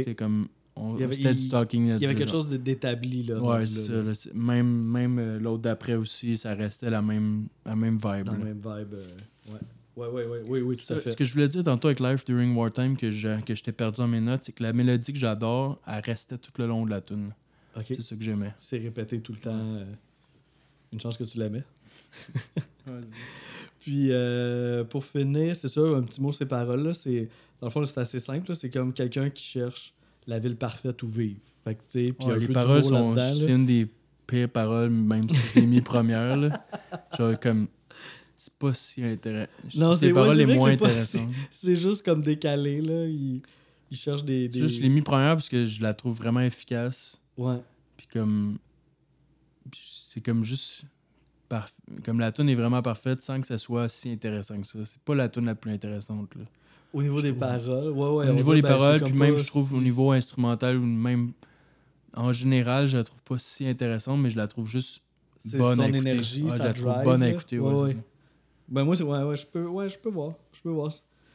C'était 0.00 0.14
comme. 0.14 0.48
on- 0.76 0.94
Il 0.94 1.00
y 1.00 1.04
avait- 1.04 1.16
il- 1.16 1.34
du 1.34 1.48
talking. 1.48 1.82
Il 1.86 2.00
y 2.00 2.04
avait 2.06 2.14
quelque 2.14 2.30
chose 2.30 2.48
d'établi 2.48 3.24
là. 3.24 3.38
Ouais, 3.40 3.60
là, 3.60 3.66
ça. 3.66 3.92
là. 4.02 4.12
Même, 4.34 4.66
même 4.84 5.18
euh, 5.18 5.38
l'autre 5.38 5.62
d'après 5.62 5.94
aussi, 5.94 6.36
ça 6.38 6.54
restait 6.54 6.88
la 6.88 7.02
même, 7.02 7.48
la 7.66 7.76
même 7.76 7.98
vibe. 7.98 8.24
Dans 8.24 8.32
le 8.32 8.44
même 8.44 8.58
vibe. 8.58 8.94
euh, 8.94 9.52
ouais. 9.52 9.60
Ouais, 9.96 10.08
ouais, 10.08 10.26
oui, 10.46 10.60
oui, 10.60 10.76
tout 10.76 10.92
à 10.92 10.96
fait. 11.00 11.12
ce 11.12 11.16
que 11.16 11.24
je 11.24 11.32
voulais 11.32 11.48
dire 11.48 11.64
tantôt 11.64 11.88
avec 11.88 12.00
Life 12.00 12.24
During 12.26 12.54
Wartime 12.54 12.96
que 12.98 13.10
je- 13.10 13.40
que 13.40 13.54
j'étais 13.54 13.72
perdu 13.72 13.96
dans 13.98 14.08
mes 14.08 14.20
notes, 14.20 14.44
c'est 14.44 14.52
que 14.52 14.62
la 14.62 14.72
mélodie 14.74 15.12
que 15.12 15.18
j'adore, 15.18 15.80
elle 15.86 16.02
restait 16.04 16.36
tout 16.36 16.50
le 16.58 16.66
long 16.66 16.84
de 16.84 16.90
la 16.90 17.00
tune. 17.00 17.32
C'est 17.86 18.00
ça 18.02 18.14
que 18.16 18.22
j'aimais. 18.22 18.54
C'est 18.60 18.78
répété 18.78 19.20
tout 19.20 19.32
le 19.32 19.38
temps. 19.38 19.50
euh, 19.76 19.84
Une 20.92 21.00
chance 21.00 21.16
que 21.18 21.24
tu 21.24 21.38
l'aimais. 21.38 21.64
Puis 23.80 24.08
euh, 24.10 24.84
pour 24.84 25.04
finir, 25.04 25.54
c'est 25.56 25.68
ça, 25.68 25.80
un 25.80 26.02
petit 26.02 26.20
mot 26.20 26.32
ces 26.32 26.46
paroles 26.46 26.82
là, 26.82 26.94
c'est 26.94 27.28
dans 27.60 27.66
le 27.68 27.70
fond 27.72 27.84
c'est 27.84 27.98
assez 28.00 28.18
simple, 28.18 28.54
c'est 28.54 28.70
comme 28.70 28.92
quelqu'un 28.92 29.30
qui 29.30 29.42
cherche 29.44 29.94
la 30.26 30.38
ville 30.38 30.56
parfaite 30.56 31.02
où 31.02 31.08
vivre. 31.08 31.40
Fait 31.64 31.74
que 31.74 31.82
puis 31.90 32.14
Ouais, 32.26 32.32
un 32.34 32.36
les 32.38 32.46
peu 32.46 32.52
paroles 32.52 32.84
sont. 32.84 33.14
C'est 33.16 33.50
une 33.52 33.66
des 33.66 33.88
pires 34.26 34.48
paroles, 34.48 34.90
même 34.90 35.28
si 35.28 35.60
l'ai 35.60 35.66
mis 35.66 35.80
première. 35.80 36.36
Là. 36.36 36.64
Genre, 37.18 37.38
comme. 37.40 37.68
C'est 38.38 38.52
pas 38.54 38.74
si 38.74 39.02
intéressant. 39.02 39.50
Non, 39.76 39.92
c'est 39.92 39.98
c'est 40.00 40.06
les 40.08 40.12
paroles 40.12 40.28
ouais, 40.30 40.34
c'est 40.36 40.46
les 40.46 40.54
moins 40.56 40.70
intéressantes. 40.70 41.30
C'est 41.50 41.76
juste 41.76 42.04
comme 42.04 42.22
décalé 42.22 42.80
là, 42.82 43.06
il, 43.06 43.40
il 43.90 43.96
cherche 43.96 44.24
des, 44.24 44.50
juste, 44.52 44.76
je 44.76 44.82
l'ai 44.82 44.88
mis 44.90 45.00
première 45.02 45.34
parce 45.34 45.48
que 45.48 45.66
je 45.66 45.80
la 45.80 45.94
trouve 45.94 46.16
vraiment 46.16 46.40
efficace. 46.40 47.20
Ouais. 47.38 47.56
Puis 47.96 48.06
comme. 48.12 48.58
C'est 49.74 50.20
comme 50.20 50.42
juste. 50.44 50.82
parf- 51.50 51.72
Comme 52.04 52.20
la 52.20 52.30
tune 52.32 52.48
est 52.48 52.54
vraiment 52.54 52.82
parfaite 52.82 53.22
sans 53.22 53.40
que 53.40 53.46
ça 53.46 53.58
soit 53.58 53.88
si 53.88 54.10
intéressant 54.10 54.60
que 54.60 54.66
ça. 54.66 54.78
C'est 54.84 55.00
pas 55.00 55.14
la 55.14 55.28
tune 55.28 55.46
la 55.46 55.54
plus 55.54 55.72
intéressante. 55.72 56.34
Là. 56.34 56.42
Au 56.92 57.02
niveau 57.02 57.18
Je 57.18 57.24
des 57.24 57.28
trouve. 57.30 57.40
paroles, 57.40 57.90
ouais 57.92 58.08
ouais. 58.08 58.28
au 58.28 58.34
niveau 58.34 58.54
des 58.54 58.62
ben, 58.62 58.68
paroles, 58.68 59.02
puis 59.02 59.12
pas- 59.12 59.18
même 59.18 59.38
je 59.38 59.46
trouve 59.46 59.72
au 59.74 59.80
niveau 59.80 60.12
instrumental 60.12 60.76
ou 60.76 60.84
même. 60.84 61.32
En 62.14 62.32
général, 62.32 62.86
je 62.86 62.96
la 62.96 63.04
trouve 63.04 63.22
pas 63.22 63.38
si 63.38 63.66
intéressante, 63.66 64.20
mais 64.20 64.30
je 64.30 64.36
la 64.36 64.48
trouve 64.48 64.66
juste 64.66 65.02
bonne 65.54 65.76
son 65.76 65.82
à 65.82 65.88
écouter. 65.88 66.08
énergie, 66.10 66.42
Ouais, 66.44 66.50
sa 66.50 66.56
je 66.58 66.62
la 66.62 66.72
trouve 66.74 66.86
drive, 66.86 67.04
bonne 67.04 67.22
à 67.22 67.28
écouter. 67.28 67.58
Ouais, 67.58 67.72
ouais, 67.74 67.80
ouais. 67.82 67.96
Ça. 68.66 68.72
Ben 68.74 68.84
moi 68.84 68.96
c'est 68.96 69.02
ouais 69.04 69.22
ouais, 69.22 69.36
je 69.36 69.46
peux 69.46 69.66
ouais, 69.66 69.88
je 69.88 69.98
peux 69.98 70.10
voir, 70.10 70.34
je 70.52 70.60
peux 70.60 70.70
voir. 70.70 70.90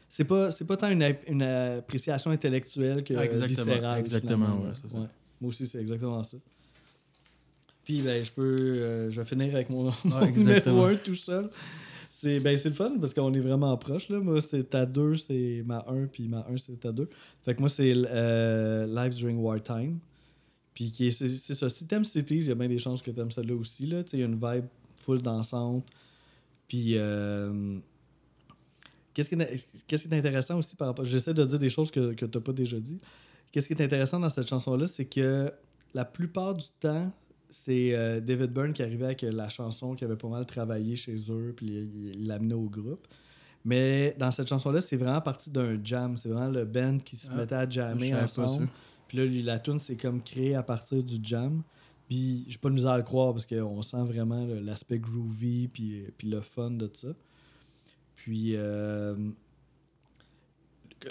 C'est 0.10 0.26
pas 0.26 0.52
c'est 0.52 0.66
pas 0.66 0.78
tant 0.78 0.90
une, 0.90 1.04
une 1.28 1.42
appréciation 1.42 2.32
intellectuelle 2.32 3.04
que 3.04 3.14
Ah, 3.14 3.26
exactement, 3.26 3.48
viscérale. 3.66 4.00
exactement, 4.00 4.62
ouais, 4.64 4.72
c'est 4.74 4.90
ça. 4.90 4.98
Moi 4.98 5.50
aussi 5.50 5.68
c'est 5.68 5.80
exactement 5.80 6.24
ça. 6.24 6.38
Puis 7.84 8.02
ben 8.02 8.24
je 8.24 8.32
peux 8.32 8.42
euh, 8.44 9.10
je 9.10 9.22
vais 9.22 9.26
finir 9.28 9.54
avec 9.56 9.70
mon, 9.70 9.84
mon 10.06 10.20
numéro 10.20 10.26
exactement. 10.26 10.86
1 10.86 10.96
tout 10.98 11.16
seul. 11.16 11.50
C'est 12.10 12.40
ben 12.40 12.56
c'est 12.58 12.70
le 12.70 12.76
fun 12.76 12.92
parce 13.00 13.14
qu'on 13.14 13.34
est 13.34 13.40
vraiment 13.40 13.76
proche 13.78 14.10
là. 14.10 14.20
Moi 14.20 14.42
c'est 14.42 14.70
ta 14.70 14.86
2, 14.86 15.16
c'est 15.16 15.64
ma 15.66 15.84
1 15.88 16.08
puis 16.08 16.28
ma 16.28 16.46
1 16.50 16.58
c'est 16.58 16.80
ta 16.80 16.92
2. 16.92 17.10
Fait 17.44 17.56
que 17.56 17.60
moi 17.62 17.70
c'est 17.70 17.94
euh, 17.96 18.86
Lives 18.86 19.16
During 19.16 19.40
Wartime. 19.40 19.98
Puis 20.74 20.92
c'est 21.12 21.28
c'est 21.28 21.54
ça, 21.54 21.70
si 21.70 21.88
t'aimes 21.88 22.06
Cities, 22.06 22.36
il 22.36 22.48
y 22.48 22.52
a 22.52 22.56
bien 22.56 22.68
des 22.68 22.78
chances 22.78 23.02
que 23.02 23.12
t'aimes 23.12 23.32
celle-là 23.32 23.56
aussi 23.56 23.88
là, 23.88 24.02
il 24.14 24.20
y 24.20 24.24
a 24.24 24.26
une 24.26 24.36
vibe 24.36 24.66
full 24.98 25.22
dansante. 25.22 25.86
Puis 26.72 26.94
euh, 26.96 27.80
Qu'est-ce 29.14 29.28
qui, 29.28 29.36
est, 29.36 29.68
qu'est-ce 29.88 30.08
qui 30.08 30.14
est 30.14 30.18
intéressant 30.18 30.58
aussi 30.58 30.78
par 30.78 30.88
rapport. 30.88 31.04
J'essaie 31.04 31.34
de 31.34 31.44
dire 31.44 31.60
des 31.60 31.68
choses 31.68 31.92
que, 31.92 32.14
que 32.14 32.26
tu 32.26 32.38
n'as 32.38 32.42
pas 32.42 32.54
déjà 32.54 32.80
dit. 32.80 32.98
Qu'est-ce 33.52 33.68
qui 33.68 33.74
est 33.74 33.84
intéressant 33.84 34.22
dans 34.22 34.30
cette 34.30 34.48
chanson-là, 34.48 34.88
c'est 34.88 35.04
que 35.04 35.52
la 35.94 36.06
plupart 36.06 36.56
du 36.56 36.68
temps, 36.80 37.12
c'est 37.50 37.94
euh, 37.94 38.22
David 38.22 38.54
Byrne 38.54 38.72
qui 38.72 38.84
arrivait 38.84 39.08
avec 39.08 39.24
la 39.24 39.50
chanson 39.50 39.96
qui 39.96 40.06
avait 40.06 40.16
pas 40.16 40.30
mal 40.30 40.46
travaillé 40.46 40.96
chez 40.96 41.18
eux, 41.30 41.54
puis 41.54 41.90
il 42.14 42.26
l'amenait 42.26 42.54
au 42.54 42.70
groupe. 42.70 43.06
Mais 43.66 44.16
dans 44.18 44.32
cette 44.32 44.48
chanson-là, 44.48 44.80
c'est 44.80 44.96
vraiment 44.96 45.20
parti 45.20 45.50
d'un 45.50 45.78
jam. 45.84 46.16
C'est 46.16 46.30
vraiment 46.30 46.52
le 46.52 46.64
band 46.64 47.00
qui 47.00 47.18
se 47.18 47.28
Ah, 47.32 47.36
mettait 47.36 47.56
à 47.56 47.70
jammer 47.70 48.16
ensemble. 48.16 48.70
Puis 49.10 49.18
là, 49.18 49.26
la 49.44 49.60
tune 49.60 49.78
c'est 49.78 49.98
comme 49.98 50.24
créé 50.24 50.56
à 50.56 50.64
partir 50.64 51.04
du 51.04 51.18
jam. 51.22 51.64
Puis 52.12 52.44
j'ai 52.50 52.58
pas 52.58 52.68
de 52.68 52.74
misère 52.74 52.92
à 52.92 52.98
le 52.98 53.04
croire 53.04 53.32
parce 53.32 53.46
qu'on 53.46 53.82
sent 53.82 54.04
vraiment 54.04 54.46
l'aspect 54.62 55.00
groovy 55.00 55.70
puis, 55.70 56.04
puis 56.18 56.28
le 56.28 56.42
fun 56.42 56.72
de 56.72 56.90
ça. 56.94 57.08
Puis 58.18 58.52
euh, 58.58 59.16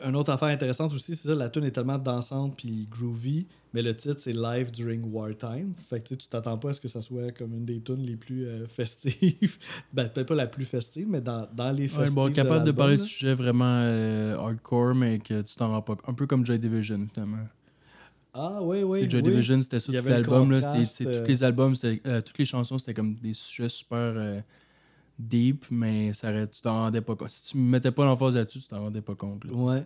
une 0.04 0.14
autre 0.14 0.30
affaire 0.30 0.48
intéressante 0.48 0.92
aussi, 0.92 1.16
c'est 1.16 1.28
ça, 1.28 1.34
la 1.34 1.48
tune 1.48 1.64
est 1.64 1.70
tellement 1.70 1.96
dansante 1.96 2.54
puis 2.54 2.86
groovy, 2.90 3.46
mais 3.72 3.80
le 3.80 3.96
titre 3.96 4.16
c'est 4.18 4.34
Live 4.34 4.72
During 4.72 5.10
Wartime. 5.10 5.72
Fait 5.88 6.00
que 6.06 6.14
tu 6.14 6.28
t'attends 6.28 6.58
pas 6.58 6.68
à 6.68 6.72
ce 6.74 6.82
que 6.82 6.88
ça 6.88 7.00
soit 7.00 7.32
comme 7.32 7.54
une 7.54 7.64
des 7.64 7.80
tunes 7.80 8.02
les 8.04 8.16
plus 8.16 8.44
euh, 8.46 8.66
festives. 8.68 9.56
ben 9.94 10.06
peut-être 10.06 10.28
pas 10.28 10.34
la 10.34 10.48
plus 10.48 10.66
festive, 10.66 11.06
mais 11.08 11.22
dans, 11.22 11.48
dans 11.54 11.72
les 11.72 11.84
Ouais, 11.84 11.88
festives. 11.88 12.14
bon, 12.14 12.30
capable 12.30 12.66
de 12.66 12.72
parler 12.72 12.98
de 12.98 13.02
sujets 13.02 13.32
vraiment 13.32 13.80
euh, 13.84 14.36
hardcore, 14.36 14.94
mais 14.94 15.18
que 15.18 15.40
tu 15.40 15.56
t'en 15.56 15.70
rends 15.70 15.80
pas. 15.80 15.96
Un 16.06 16.12
peu 16.12 16.26
comme 16.26 16.44
Joy 16.44 16.58
Division, 16.58 17.06
finalement. 17.10 17.38
Ah, 18.32 18.60
oui, 18.62 18.82
oui. 18.82 19.00
C'est 19.02 19.10
Joy 19.10 19.22
oui. 19.22 19.30
Division, 19.30 19.60
c'était 19.60 19.80
ça 19.80 19.92
tout 19.92 20.08
l'album. 20.08 20.52
euh, 20.52 20.60
tous 20.96 21.28
les 21.28 21.42
albums, 21.42 21.74
euh, 21.84 22.20
toutes 22.20 22.38
les 22.38 22.44
chansons, 22.44 22.78
c'était 22.78 22.94
comme 22.94 23.14
des 23.16 23.34
sujets 23.34 23.68
super 23.68 23.98
euh, 24.16 24.40
deep, 25.18 25.64
mais 25.70 26.12
ça, 26.12 26.46
tu 26.46 26.60
t'en 26.60 26.74
rendais 26.74 27.00
pas 27.00 27.16
compte. 27.16 27.30
Si 27.30 27.42
tu 27.44 27.56
me 27.58 27.68
mettais 27.70 27.90
pas 27.90 28.04
l'emphase 28.04 28.36
là-dessus, 28.36 28.60
tu 28.60 28.68
t'en 28.68 28.80
rendais 28.82 29.02
pas 29.02 29.14
compte. 29.14 29.44
là. 29.44 29.52
Ouais. 29.54 29.84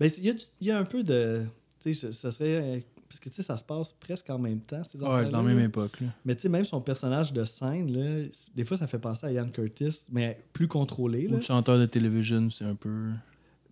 Ben, 0.00 0.10
il 0.18 0.24
y, 0.24 0.30
a 0.30 0.34
y 0.60 0.70
un 0.70 0.84
peu 0.84 1.02
de. 1.02 1.44
Tu 1.80 1.94
sais, 1.94 2.12
ça 2.12 2.30
serait. 2.30 2.76
euh, 2.76 2.80
Parce 3.08 3.20
que, 3.20 3.28
tu 3.28 3.36
sais, 3.36 3.42
ça 3.42 3.56
se 3.56 3.64
passe 3.64 3.92
presque 3.92 4.28
en 4.30 4.38
même 4.38 4.60
temps, 4.60 4.82
ces 4.82 5.02
Ouais, 5.02 5.24
c'est 5.26 5.32
dans 5.32 5.42
la 5.42 5.54
même 5.54 5.60
époque. 5.64 6.00
Là. 6.00 6.08
Mais 6.24 6.34
tu 6.34 6.42
sais, 6.42 6.48
même 6.48 6.64
son 6.64 6.80
personnage 6.80 7.32
de 7.32 7.44
scène, 7.44 7.92
là, 7.92 8.26
des 8.56 8.64
fois, 8.64 8.76
ça 8.76 8.86
fait 8.86 8.98
penser 8.98 9.26
à 9.26 9.32
Ian 9.32 9.48
Curtis, 9.50 10.06
mais 10.10 10.38
plus 10.52 10.66
contrôlé. 10.68 11.26
Ou 11.26 11.30
Là. 11.30 11.36
le 11.36 11.42
chanteur 11.42 11.78
de 11.78 11.86
télévision, 11.86 12.48
c'est 12.50 12.64
un 12.64 12.74
peu. 12.74 13.10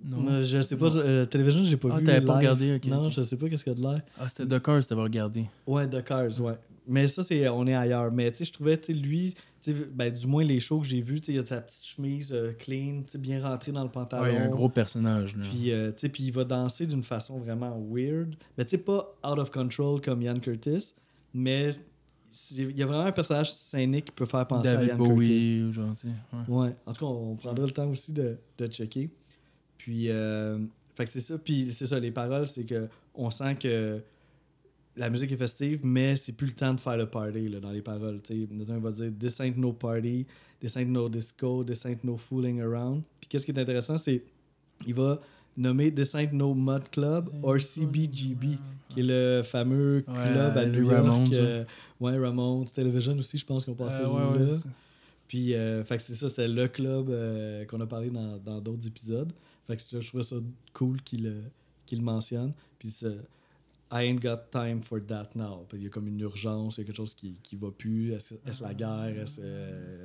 Non. 0.04 0.42
Je 0.44 0.60
sais 0.62 0.76
pas, 0.76 0.94
euh, 0.96 1.24
télévision, 1.26 1.62
j'ai 1.64 1.76
pas 1.76 1.88
Ah, 1.92 1.98
vu. 1.98 2.04
t'avais 2.04 2.24
pas 2.24 2.36
regardé, 2.38 2.74
ok, 2.76 2.84
Non, 2.86 3.06
ok. 3.06 3.12
je 3.12 3.22
sais 3.22 3.36
pas 3.36 3.48
qu'est-ce 3.48 3.64
qu'il 3.64 3.72
y 3.72 3.76
a 3.76 3.78
de 3.78 3.82
l'air. 3.82 4.02
Ah, 4.18 4.28
c'était 4.28 4.46
The 4.58 4.62
Cars, 4.62 4.84
t'avais 4.86 5.02
regardé. 5.02 5.44
Ouais, 5.66 5.88
The 5.88 6.02
Cars, 6.02 6.40
ouais. 6.40 6.54
Mais 6.88 7.06
ça, 7.06 7.22
c'est 7.22 7.48
on 7.48 7.66
est 7.66 7.74
ailleurs. 7.74 8.10
Mais 8.10 8.30
tu 8.32 8.38
sais, 8.38 8.44
je 8.44 8.52
trouvais, 8.52 8.76
tu 8.76 8.92
sais, 8.92 8.98
lui, 8.98 9.34
tu 9.60 9.72
sais, 9.72 9.76
ben, 9.94 10.12
du 10.12 10.26
moins 10.26 10.42
les 10.42 10.58
shows 10.58 10.80
que 10.80 10.86
j'ai 10.88 11.00
vus, 11.00 11.20
tu 11.20 11.26
sais, 11.26 11.32
il 11.34 11.38
a 11.38 11.46
sa 11.46 11.60
petite 11.60 11.84
chemise 11.84 12.32
euh, 12.32 12.52
clean, 12.58 13.02
bien 13.20 13.40
rentrée 13.40 13.70
dans 13.70 13.84
le 13.84 13.88
pantalon. 13.90 14.24
Ouais, 14.24 14.36
un 14.36 14.48
gros 14.48 14.68
personnage. 14.68 15.36
Là. 15.36 15.44
Puis, 15.48 15.70
euh, 15.70 15.92
tu 15.92 15.98
sais, 15.98 16.08
puis 16.08 16.24
il 16.24 16.32
va 16.32 16.42
danser 16.44 16.86
d'une 16.86 17.04
façon 17.04 17.38
vraiment 17.38 17.80
weird. 17.88 18.34
Mais 18.58 18.64
tu 18.64 18.70
sais, 18.70 18.78
pas 18.78 19.14
out 19.24 19.38
of 19.38 19.50
control 19.52 20.00
comme 20.00 20.20
Ian 20.22 20.40
Curtis, 20.40 20.94
mais 21.32 21.72
il 22.50 22.76
y 22.76 22.82
a 22.82 22.86
vraiment 22.86 23.04
un 23.04 23.12
personnage 23.12 23.52
scénique 23.52 24.06
qui 24.06 24.12
peut 24.12 24.26
faire 24.26 24.46
penser 24.46 24.70
à 24.70 24.72
David 24.74 24.88
Ian 24.88 24.96
Curtis. 24.96 25.08
Bowie, 25.12 25.62
ou 25.62 25.72
genre, 25.72 25.94
tu 25.94 26.08
sais. 26.08 26.14
Ouais. 26.48 26.56
Ouais, 26.66 26.74
en 26.86 26.92
tout 26.92 27.06
cas, 27.06 27.12
on 27.12 27.36
prendra 27.36 27.64
le 27.64 27.70
temps 27.70 27.88
aussi 27.88 28.12
de, 28.12 28.36
de 28.58 28.66
checker. 28.66 29.08
Puis, 29.84 30.10
euh, 30.10 30.58
fait 30.94 31.04
que 31.04 31.10
c'est 31.10 31.20
ça. 31.20 31.38
Puis, 31.38 31.72
c'est 31.72 31.86
ça, 31.86 31.98
les 31.98 32.10
paroles, 32.10 32.46
c'est 32.46 32.64
que 32.64 32.88
on 33.14 33.30
sent 33.30 33.56
que 33.56 34.00
la 34.96 35.08
musique 35.10 35.32
est 35.32 35.36
festive, 35.36 35.80
mais 35.82 36.16
c'est 36.16 36.32
plus 36.32 36.48
le 36.48 36.52
temps 36.52 36.74
de 36.74 36.80
faire 36.80 36.96
le 36.96 37.06
party 37.06 37.48
là, 37.48 37.60
dans 37.60 37.70
les 37.72 37.82
paroles. 37.82 38.20
tu 38.22 38.34
sais. 38.42 38.48
Nathan 38.50 38.78
va 38.78 38.90
dire 38.90 39.10
This 39.18 39.40
ain't 39.40 39.56
no 39.56 39.72
party, 39.72 40.26
this 40.60 40.76
ain't 40.76 40.90
no 40.90 41.08
disco, 41.08 41.64
this 41.64 41.84
ain't 41.86 42.04
no 42.04 42.16
fooling 42.16 42.60
around. 42.60 43.02
Puis, 43.20 43.28
qu'est-ce 43.28 43.44
qui 43.46 43.52
est 43.52 43.58
intéressant, 43.58 43.98
c'est 43.98 44.22
il 44.86 44.94
va 44.94 45.20
nommer 45.56 45.92
This 45.92 46.14
ain't 46.14 46.32
no 46.32 46.54
mud 46.54 46.88
club 46.90 47.28
or 47.42 47.60
CBGB, 47.60 48.58
qui 48.88 49.00
est 49.00 49.04
le 49.04 49.42
fameux 49.42 50.04
Ouais, 50.06 50.14
club 50.32 50.56
à 50.56 50.66
New 50.66 50.82
York. 50.84 50.94
Ramones, 51.06 51.28
euh, 51.34 51.64
ouais, 52.00 52.18
Ramones, 52.18 52.64
Television 52.66 53.16
aussi, 53.18 53.38
je 53.38 53.44
pense 53.46 53.64
qu'on 53.64 53.74
passait 53.74 54.02
Euh, 54.02 54.08
ouais, 54.08 54.38
là. 54.38 54.46
ouais, 54.52 54.56
Puis, 55.26 55.54
euh, 55.54 55.82
fait 55.84 55.96
que 55.96 56.02
c'est 56.02 56.14
ça, 56.14 56.28
c'était 56.28 56.48
le 56.48 56.68
club 56.68 57.08
euh, 57.10 57.64
qu'on 57.64 57.80
a 57.80 57.86
parlé 57.86 58.10
dans 58.10 58.36
dans 58.38 58.60
d'autres 58.60 58.86
épisodes. 58.86 59.32
Fait 59.66 59.76
que 59.76 60.00
je 60.00 60.06
trouvais 60.08 60.22
ça 60.22 60.36
cool 60.72 61.00
qu'il 61.02 61.24
le, 61.24 61.42
qu'il 61.86 61.98
le 61.98 62.04
mentionne. 62.04 62.52
Puis, 62.78 62.90
c'est 62.90 63.16
I 63.94 64.06
ain't 64.08 64.20
got 64.22 64.38
time 64.50 64.82
for 64.82 64.98
that 65.06 65.30
now. 65.34 65.66
Il 65.74 65.82
y 65.82 65.86
a 65.86 65.90
comme 65.90 66.08
une 66.08 66.20
urgence, 66.20 66.76
il 66.76 66.80
y 66.80 66.82
a 66.82 66.86
quelque 66.86 66.96
chose 66.96 67.14
qui, 67.14 67.36
qui 67.42 67.56
va 67.56 67.70
plus. 67.70 68.12
Est-ce 68.12 68.62
la 68.62 68.72
guerre? 68.74 69.18
Est-ce. 69.22 69.40
euh, 69.42 70.04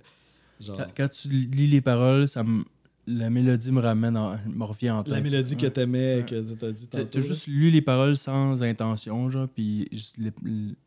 genre. 0.60 0.78
Quand, 0.78 0.88
quand 0.96 1.10
tu 1.10 1.30
lis 1.30 1.68
les 1.68 1.82
paroles, 1.82 2.28
ça 2.28 2.44
me- 2.44 2.66
la 3.10 3.30
mélodie 3.30 3.72
me 3.72 3.80
ramène, 3.80 4.18
en- 4.18 4.38
me 4.46 4.66
revient 4.66 4.90
en 4.92 5.02
tête. 5.04 5.14
La 5.14 5.22
mélodie 5.22 5.56
que 5.56 5.68
t'aimais, 5.68 6.18
Ouais. 6.18 6.26
que 6.26 6.54
t'as 6.56 6.72
dit 6.74 6.88
T'as 6.88 6.98
tantôt. 6.98 7.10
t'as 7.12 7.20
juste 7.22 7.48
lu 7.48 7.70
les 7.72 7.82
paroles 7.82 8.18
sans 8.18 8.62
intention, 8.62 9.30
genre, 9.30 9.48
puis 9.48 9.88
juste 9.94 10.18
les- 10.18 10.34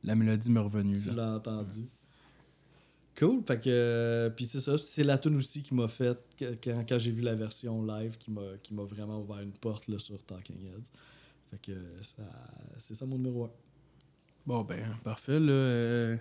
la 0.04 0.14
mélodie 0.14 0.50
m'est 0.50 0.60
revenue. 0.60 0.98
Tu 1.02 1.10
l'as 1.14 1.36
entendu. 1.36 1.86
Cool. 3.18 3.42
Fait 3.46 3.58
que. 3.58 3.64
euh, 3.68 4.30
puis 4.30 4.44
c'est 4.46 4.60
ça. 4.60 4.78
C'est 4.78 5.04
la 5.04 5.18
tune 5.18 5.36
aussi 5.36 5.62
qui 5.62 5.74
m'a 5.74 5.88
fait. 5.88 6.18
Quand, 6.62 6.84
quand 6.88 6.98
j'ai 6.98 7.10
vu 7.10 7.22
la 7.22 7.34
version 7.34 7.84
live, 7.84 8.16
qui 8.18 8.30
m'a 8.30 8.42
qui 8.62 8.72
m'a 8.74 8.84
vraiment 8.84 9.20
ouvert 9.20 9.40
une 9.40 9.52
porte 9.52 9.88
là, 9.88 9.98
sur 9.98 10.22
Talking 10.24 10.56
Heads. 10.66 10.90
Fait 11.50 11.58
que 11.60 11.72
c'est 12.78 12.94
ça 12.94 13.04
mon 13.06 13.16
numéro 13.16 13.44
1. 13.44 13.50
Bon, 14.46 14.62
ben, 14.62 14.96
parfait. 15.04 15.38
Là, 15.38 15.52
euh, 15.52 16.16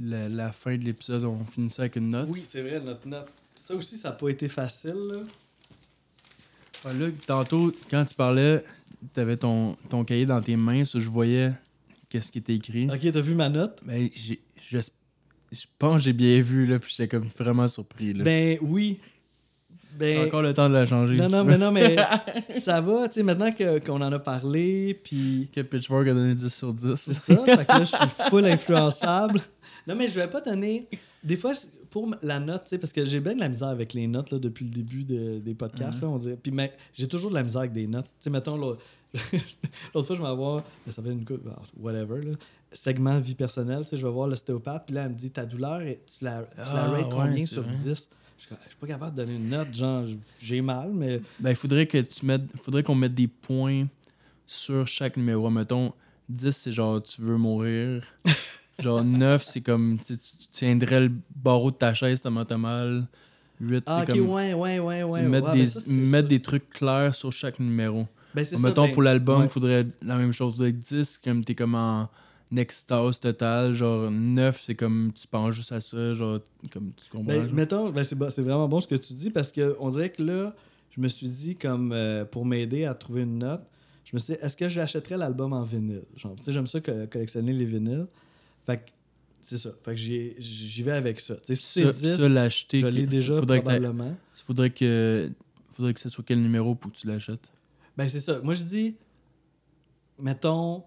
la, 0.00 0.28
la 0.28 0.52
fin 0.52 0.76
de 0.76 0.84
l'épisode, 0.84 1.24
on 1.24 1.44
finissait 1.44 1.82
avec 1.82 1.96
une 1.96 2.10
note. 2.10 2.28
Oui, 2.30 2.42
c'est 2.44 2.60
vrai, 2.62 2.80
notre 2.80 3.06
note. 3.08 3.32
Ça 3.56 3.74
aussi, 3.74 3.96
ça 3.96 4.10
n'a 4.10 4.16
pas 4.16 4.28
été 4.28 4.48
facile. 4.48 4.94
Là. 4.96 5.20
Ah, 6.84 6.92
là, 6.92 7.06
tantôt, 7.26 7.72
quand 7.90 8.04
tu 8.04 8.14
parlais, 8.14 8.64
t'avais 9.12 9.36
ton, 9.36 9.76
ton 9.88 10.04
cahier 10.04 10.26
dans 10.26 10.40
tes 10.42 10.56
mains, 10.56 10.84
ça, 10.84 10.98
je 10.98 11.08
voyais 11.08 11.52
qu'est-ce 12.08 12.30
qui 12.32 12.38
était 12.38 12.54
écrit. 12.54 12.88
Ok, 12.90 13.00
t'as 13.12 13.20
vu 13.20 13.34
ma 13.34 13.48
note? 13.48 13.80
Ben, 13.84 14.08
j'ai- 14.14 14.40
je, 15.52 15.66
pense 15.78 15.98
que 15.98 16.02
j'ai 16.04 16.12
bien 16.12 16.40
vu, 16.40 16.66
là, 16.66 16.78
puis 16.78 16.94
j'étais 16.96 17.08
comme 17.08 17.26
vraiment 17.38 17.68
surpris. 17.68 18.12
Là. 18.12 18.24
Ben 18.24 18.58
oui. 18.62 18.98
Ben. 19.98 20.26
encore 20.26 20.42
le 20.42 20.54
temps 20.54 20.68
de 20.68 20.74
la 20.74 20.86
changer. 20.86 21.16
non, 21.16 21.26
si 21.26 21.32
non, 21.32 21.44
mais 21.44 21.58
non, 21.58 21.72
mais 21.72 21.96
ça 22.58 22.80
va, 22.80 23.08
tu 23.08 23.14
sais, 23.14 23.22
maintenant 23.22 23.50
qu'on 23.52 24.00
en 24.00 24.12
a 24.12 24.18
parlé, 24.18 24.98
puis 25.02 25.48
Que 25.54 25.60
Pitchfork 25.60 26.08
a 26.08 26.14
donné 26.14 26.34
10 26.34 26.54
sur 26.54 26.72
10. 26.72 26.94
c'est 26.94 27.12
ça, 27.12 27.36
fait 27.44 27.66
que 27.66 27.72
là, 27.72 27.80
je 27.80 27.84
suis 27.84 28.28
full 28.30 28.46
influençable. 28.46 29.40
Non, 29.86 29.94
mais 29.94 30.08
je 30.08 30.18
vais 30.18 30.28
pas 30.28 30.40
donner. 30.40 30.88
Des 31.22 31.36
fois, 31.36 31.52
pour 31.90 32.14
la 32.22 32.38
note, 32.38 32.64
tu 32.64 32.70
sais, 32.70 32.78
parce 32.78 32.92
que 32.92 33.04
j'ai 33.04 33.20
bien 33.20 33.34
de 33.34 33.40
la 33.40 33.48
misère 33.48 33.68
avec 33.68 33.92
les 33.92 34.06
notes 34.06 34.30
là, 34.30 34.38
depuis 34.38 34.64
le 34.64 34.70
début 34.70 35.04
de- 35.04 35.38
des 35.38 35.54
podcasts, 35.54 36.00
là, 36.00 36.08
on 36.08 36.18
dirait. 36.18 36.38
Puis, 36.40 36.52
mais 36.52 36.72
j'ai 36.94 37.08
toujours 37.08 37.30
de 37.30 37.34
la 37.34 37.42
misère 37.42 37.60
avec 37.60 37.72
des 37.72 37.86
notes. 37.86 38.06
Tu 38.06 38.12
sais, 38.20 38.30
mettons, 38.30 38.56
l'autre 39.94 40.06
fois, 40.06 40.16
je 40.16 40.22
vais 40.22 40.28
avoir, 40.28 40.64
mais 40.86 40.92
ça 40.92 41.02
fait 41.02 41.12
une 41.12 41.24
coupe, 41.24 41.46
whatever, 41.78 42.22
là, 42.24 42.36
segment 42.72 43.18
vie 43.20 43.34
personnelle, 43.34 43.82
tu 43.82 43.90
sais, 43.90 43.96
je 43.96 44.06
vais 44.06 44.12
voir 44.12 44.28
l'ostéopathe, 44.28 44.84
puis 44.86 44.94
là, 44.94 45.02
elle 45.04 45.10
me 45.10 45.14
dit, 45.14 45.30
ta 45.30 45.44
douleur, 45.46 45.80
tu 45.80 46.24
la, 46.24 46.42
tu 46.42 46.58
la 46.58 46.64
Ah, 46.64 46.88
rates 46.90 47.04
ouais, 47.04 47.08
combien 47.10 47.46
sur 47.46 47.62
vrai. 47.62 47.72
10? 47.72 48.08
Je 48.38 48.44
suis 48.44 48.54
pas 48.80 48.86
capable 48.86 49.16
de 49.16 49.22
donner 49.22 49.36
une 49.36 49.48
note, 49.50 49.74
genre, 49.74 50.04
j'ai 50.40 50.62
mal, 50.62 50.90
mais. 50.94 51.20
Ben, 51.40 51.50
il 51.50 51.56
faudrait 51.56 51.86
que 51.86 51.98
tu 51.98 52.24
mettes. 52.24 52.44
faudrait 52.62 52.82
qu'on 52.82 52.94
mette 52.94 53.14
des 53.14 53.28
points 53.28 53.86
sur 54.46 54.86
chaque 54.86 55.16
numéro. 55.18 55.50
Mettons, 55.50 55.92
10, 56.30 56.50
c'est 56.52 56.72
genre 56.72 57.02
tu 57.02 57.20
veux 57.20 57.36
mourir. 57.36 58.02
genre 58.78 59.04
9, 59.04 59.42
c'est 59.44 59.60
comme 59.60 59.98
tu, 59.98 60.16
tiendrais 60.50 61.00
le 61.00 61.12
barreau 61.36 61.70
de 61.70 61.76
ta 61.76 61.92
chaise 61.92 62.22
tellement 62.22 62.46
t'as 62.46 62.56
mal. 62.56 63.06
8, 63.60 63.84
Ah, 63.86 64.04
c'est 64.06 64.12
ok, 64.12 64.18
comme. 64.18 64.30
ouais, 64.30 64.54
ouais, 64.54 64.78
ouais, 64.78 65.02
ouais. 65.02 65.22
mettre 65.22 65.48
ouais, 65.48 65.52
des, 65.52 65.60
ben 65.60 65.66
ça, 65.66 65.90
mettre 65.92 66.28
des 66.28 66.40
trucs 66.40 66.70
clairs 66.70 67.14
sur 67.14 67.30
chaque 67.30 67.58
numéro. 67.60 68.06
Ben, 68.34 68.42
c'est 68.42 68.56
ça, 68.56 68.62
Mettons, 68.66 68.86
ben, 68.86 68.92
pour 68.92 69.02
l'album, 69.02 69.40
il 69.40 69.42
ouais. 69.42 69.48
faudrait 69.48 69.86
la 70.00 70.16
même 70.16 70.32
chose. 70.32 70.54
Faudrait 70.56 70.72
que 70.72 70.78
10, 70.78 71.18
comme 71.22 71.44
t'es 71.44 71.54
comme 71.54 71.74
en 71.74 72.08
extase 72.58 73.20
totale. 73.20 73.72
Genre 73.74 74.10
9, 74.10 74.60
c'est 74.60 74.74
comme 74.74 75.12
tu 75.14 75.26
penses 75.26 75.54
juste 75.54 75.72
à 75.72 75.80
ça. 75.80 76.14
Genre, 76.14 76.40
comme 76.72 76.92
tu 76.92 77.10
comprends. 77.10 77.24
Ben, 77.24 77.42
genre? 77.46 77.52
mettons, 77.54 77.90
ben, 77.90 78.02
c'est, 78.04 78.16
c'est 78.30 78.42
vraiment 78.42 78.68
bon 78.68 78.80
ce 78.80 78.86
que 78.88 78.94
tu 78.96 79.12
dis 79.14 79.30
parce 79.30 79.52
que 79.52 79.76
on 79.80 79.90
dirait 79.90 80.10
que 80.10 80.22
là, 80.22 80.54
je 80.96 81.00
me 81.00 81.08
suis 81.08 81.28
dit, 81.28 81.54
comme 81.54 81.92
euh, 81.92 82.24
pour 82.24 82.44
m'aider 82.44 82.84
à 82.84 82.94
trouver 82.94 83.22
une 83.22 83.38
note, 83.38 83.62
je 84.04 84.10
me 84.14 84.18
suis 84.18 84.34
dit, 84.34 84.40
est-ce 84.42 84.56
que 84.56 84.68
j'achèterais 84.68 85.16
l'album 85.16 85.52
en 85.52 85.62
vinyle? 85.62 86.02
Genre, 86.16 86.34
tu 86.36 86.42
sais, 86.42 86.52
j'aime 86.52 86.66
ça 86.66 86.80
que- 86.80 87.06
collectionner 87.06 87.52
les 87.52 87.64
vinyles. 87.64 88.06
Fait 88.66 88.78
que 88.78 88.90
c'est 89.40 89.56
ça. 89.58 89.70
Fait 89.84 89.92
que 89.92 89.96
j'y, 89.96 90.34
j'y 90.38 90.82
vais 90.82 90.90
avec 90.92 91.20
ça. 91.20 91.36
Tu 91.36 91.40
sais, 91.46 91.54
si 91.54 91.82
ça, 91.84 91.92
c'est 91.92 92.00
10, 92.02 92.16
ça, 92.16 92.28
l'acheter. 92.28 92.80
je 92.80 92.86
l'ai 92.88 93.04
que- 93.06 93.10
déjà 93.10 93.38
faudrait 93.38 93.60
que 93.60 93.64
probablement. 93.64 94.16
faudrait 94.34 94.70
que 94.70 95.30
faudrait 95.72 95.94
que 95.94 96.00
ce 96.00 96.08
soit 96.08 96.24
quel 96.26 96.42
numéro 96.42 96.74
pour 96.74 96.90
que 96.92 96.96
tu 96.96 97.06
l'achètes? 97.06 97.52
Ben, 97.96 98.08
c'est 98.08 98.20
ça. 98.20 98.40
Moi, 98.42 98.54
je 98.54 98.64
dis, 98.64 98.96
mettons, 100.18 100.82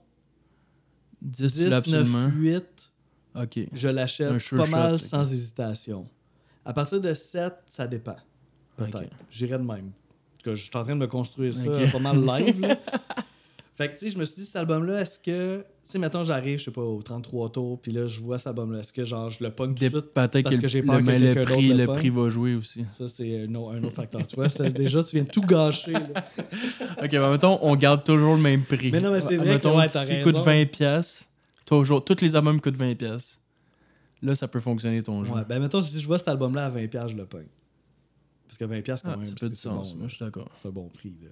10, 1.23 1.53
10, 1.53 1.63
9, 1.65 1.73
absolument. 1.73 2.27
8, 2.35 2.91
Ok. 3.35 3.59
je 3.71 3.87
l'achète 3.89 4.37
sure 4.39 4.57
pas 4.59 4.65
shot, 4.65 4.71
mal 4.71 4.93
ok. 4.95 4.99
sans 4.99 5.31
hésitation. 5.33 6.07
À 6.65 6.73
partir 6.73 7.01
de 7.01 7.13
7, 7.13 7.53
ça 7.67 7.87
dépend. 7.87 8.15
Peut-être. 8.77 9.01
Ok. 9.03 9.07
J'irais 9.31 9.57
de 9.57 9.63
même. 9.63 9.87
En 9.87 10.37
tout 10.37 10.49
cas, 10.49 10.55
je 10.55 10.61
suis 10.63 10.71
en 10.75 10.83
train 10.83 10.93
de 10.95 10.99
me 10.99 11.07
construire 11.07 11.53
ça 11.53 11.69
pas 11.91 11.99
mal 11.99 12.23
live. 12.23 12.59
là. 12.61 12.77
fait 13.75 13.87
que, 13.89 13.93
tu 13.93 13.99
sais, 14.01 14.09
je 14.09 14.19
me 14.19 14.23
suis 14.23 14.35
dit, 14.35 14.45
cet 14.45 14.55
album-là, 14.57 15.01
est-ce 15.01 15.17
que. 15.19 15.59
Tu 15.85 15.91
sais, 15.91 15.99
mettons, 15.99 16.23
j'arrive, 16.23 16.59
je 16.59 16.65
sais 16.65 16.71
pas, 16.71 16.81
au 16.81 17.01
33 17.01 17.51
tours, 17.51 17.81
puis 17.81 17.91
là, 17.91 18.07
je 18.07 18.19
vois 18.21 18.37
cet 18.37 18.47
album-là. 18.47 18.79
Est-ce 18.79 18.93
que, 18.93 19.03
genre, 19.03 19.29
je 19.29 19.43
le 19.43 19.51
pogne 19.51 19.73
tout 19.75 19.83
de 19.83 19.89
suite 19.89 20.13
Peut-être 20.13 20.43
parce 20.43 20.55
que, 20.55 20.61
que 20.61 20.67
j'ai 20.67 20.79
le, 20.81 20.87
peur 20.87 20.97
que 20.99 21.01
mais 21.03 21.19
le 21.19 21.41
prix, 21.41 21.67
le 21.69 21.75
le 21.77 21.87
prix 21.87 22.09
va 22.09 22.29
jouer 22.29 22.55
aussi. 22.55 22.85
Ça, 22.87 23.07
c'est 23.09 23.43
un, 23.45 23.55
autre- 23.55 23.89
facteur. 23.89 24.25
tu 24.25 24.35
vois, 24.37 24.47
déjà, 24.47 25.03
tu 25.03 25.15
viens 25.15 25.25
de 25.25 25.29
tout 25.29 25.41
gâcher. 25.41 25.91
là. 25.91 25.99
ok, 27.03 27.09
ben 27.11 27.31
mettons, 27.31 27.59
on 27.61 27.75
garde 27.75 28.03
toujours 28.03 28.35
le 28.35 28.41
même 28.41 28.63
prix. 28.63 28.91
Mais 28.91 29.01
non, 29.01 29.11
mais 29.11 29.19
c'est 29.19 29.35
vrai 29.37 29.55
Mettons, 29.55 29.71
que, 29.73 29.77
ouais, 29.77 29.87
raison. 29.87 30.23
coûte 30.23 30.35
20$, 30.45 30.65
piastres, 30.67 31.25
toujours, 31.65 32.05
tous 32.05 32.21
les 32.21 32.35
albums 32.35 32.61
coûtent 32.61 32.77
20$. 32.77 32.95
piastres. 32.95 33.41
Là, 34.21 34.35
ça 34.35 34.47
peut 34.47 34.61
fonctionner 34.61 35.01
ton 35.03 35.25
jeu. 35.25 35.33
Ouais, 35.33 35.41
ben, 35.49 35.59
mettons, 35.59 35.81
si 35.81 35.99
je 35.99 36.07
vois 36.07 36.17
cet 36.19 36.29
album-là 36.29 36.67
à 36.67 36.69
20$, 36.71 37.09
je 37.09 37.15
le 37.17 37.25
pogne. 37.25 37.47
Parce 38.47 38.57
que 38.57 38.63
20$, 38.65 38.83
quand 39.01 39.09
Ah, 39.11 39.15
même, 39.17 39.25
ça 39.25 39.31
fait 39.33 39.39
que 39.39 39.45
du 39.47 39.55
c'est 39.55 39.67
sens. 39.67 39.93
bon, 39.93 39.99
Moi, 39.99 40.07
je 40.07 40.15
suis 40.15 40.23
d'accord. 40.23 40.49
c'est 40.61 40.67
un 40.69 40.71
bon 40.71 40.87
prix. 40.87 41.17
Là. 41.21 41.29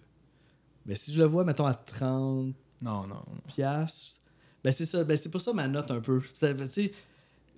Mais 0.86 0.96
si 0.96 1.12
je 1.14 1.20
le 1.20 1.26
vois, 1.26 1.44
mettons, 1.44 1.66
à 1.66 1.74
30$, 1.74 2.54
Non, 2.82 3.06
non. 3.08 3.22
piastres. 3.48 4.20
Ben 4.64 4.72
c'est 4.72 4.86
ça, 4.86 5.04
ben 5.04 5.18
c'est 5.18 5.30
pour 5.30 5.42
ça 5.42 5.54
ma 5.54 5.68
note 5.68 5.90
un 5.92 6.00
peu. 6.02 6.22
Ça- 6.36 6.50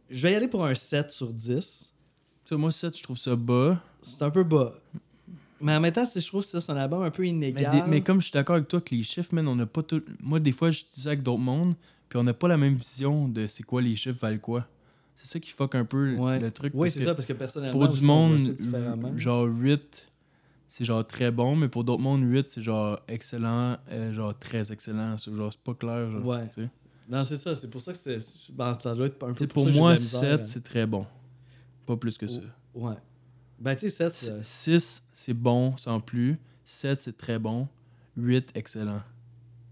je 0.09 0.21
vais 0.21 0.31
y 0.31 0.35
aller 0.35 0.47
pour 0.47 0.65
un 0.65 0.75
7 0.75 1.11
sur 1.11 1.31
10. 1.33 1.91
Tu 2.45 2.49
sais, 2.49 2.55
moi, 2.57 2.71
7, 2.71 2.97
je 2.97 3.03
trouve 3.03 3.17
ça 3.17 3.35
bas. 3.35 3.81
C'est 4.01 4.21
un 4.21 4.29
peu 4.29 4.43
bas. 4.43 4.73
Mais 5.61 5.75
en 5.75 5.79
même 5.79 5.93
temps, 5.93 6.03
je 6.13 6.25
trouve 6.27 6.43
que 6.43 6.49
ça, 6.49 6.59
c'est 6.61 6.71
un 6.71 6.77
album 6.77 7.01
un 7.03 7.11
peu 7.11 7.23
Mais, 7.23 7.29
inégal. 7.29 7.71
des- 7.71 7.89
mais 7.89 8.01
comme 8.01 8.19
je 8.19 8.25
suis 8.25 8.33
d'accord 8.33 8.55
avec 8.57 8.67
toi 8.67 8.81
que 8.81 8.93
les 8.93 9.03
chiffres, 9.03 9.33
man, 9.33 9.47
on 9.47 9.55
n'a 9.55 9.65
pas 9.65 9.81
tout. 9.83 10.01
Moi, 10.19 10.39
des 10.41 10.51
fois, 10.51 10.71
je 10.71 10.81
dis 10.81 11.01
ça 11.01 11.09
avec 11.09 11.23
d'autres 11.23 11.39
mondes, 11.39 11.75
puis 12.09 12.19
on 12.19 12.23
n'a 12.23 12.33
pas 12.33 12.49
la 12.49 12.57
même 12.57 12.75
vision 12.75 13.29
de 13.29 13.47
c'est 13.47 13.63
quoi 13.63 13.81
les 13.81 13.95
chiffres 13.95 14.19
valent 14.19 14.39
quoi. 14.39 14.67
C'est 15.15 15.27
ça 15.27 15.39
qui 15.39 15.51
fuck 15.51 15.75
un 15.75 15.85
peu 15.85 16.15
Ouais. 16.17 16.39
le 16.39 16.51
truc. 16.51 16.73
Oui, 16.75 16.91
c'est 16.91 17.03
ça, 17.03 17.15
parce 17.15 17.25
que 17.25 17.33
personnellement, 17.33 17.79
Pour 17.79 17.87
du 17.87 18.01
monde, 18.03 18.37
genre 19.15 19.45
8, 19.45 20.09
c'est 20.73 20.85
genre 20.85 21.05
très 21.05 21.29
bon, 21.29 21.55
mais 21.55 21.69
pour 21.69 21.83
d'autres 21.83 22.01
mondes, 22.01 22.23
8, 22.23 22.49
c'est 22.49 22.63
genre 22.63 22.99
excellent, 23.07 23.77
euh, 23.91 24.11
genre 24.11 24.35
très 24.39 24.71
excellent. 24.71 25.17
C'est 25.17 25.31
genre, 25.35 25.53
c'est 25.53 25.61
pas 25.61 25.75
clair. 25.75 26.09
Genre, 26.09 26.25
Ouais. 26.25 26.49
tu 26.49 26.63
sais. 26.63 26.69
Non, 27.07 27.23
c'est 27.23 27.37
ça. 27.37 27.55
C'est 27.55 27.69
pour 27.69 27.79
ça 27.79 27.91
que 27.91 27.99
c'est. 27.99 28.17
ben, 28.53 28.73
ça 28.79 28.95
doit 28.95 29.05
être 29.05 29.23
un 29.23 29.27
peu 29.27 29.33
Tu 29.35 29.39
sais, 29.41 29.47
pour, 29.47 29.65
moi, 29.65 29.93
de 29.93 29.97
la 29.97 30.01
misère, 30.01 30.19
7, 30.19 30.39
hein. 30.39 30.43
c'est 30.45 30.63
très 30.63 30.87
bon. 30.87 31.05
Pas 31.85 31.95
plus 31.95 32.17
que 32.17 32.25
ça. 32.25 32.39
Ouais. 32.73 32.95
Ben, 33.59 33.75
tu 33.75 33.87
sais, 33.87 34.09
7, 34.09 34.43
6, 34.43 35.07
c'est 35.13 35.35
bon 35.35 35.77
sans 35.77 35.99
plus. 35.99 36.39
7, 36.63 37.03
c'est 37.03 37.17
très 37.17 37.37
bon. 37.37 37.67
8, 38.17 38.53
excellent. 38.55 39.03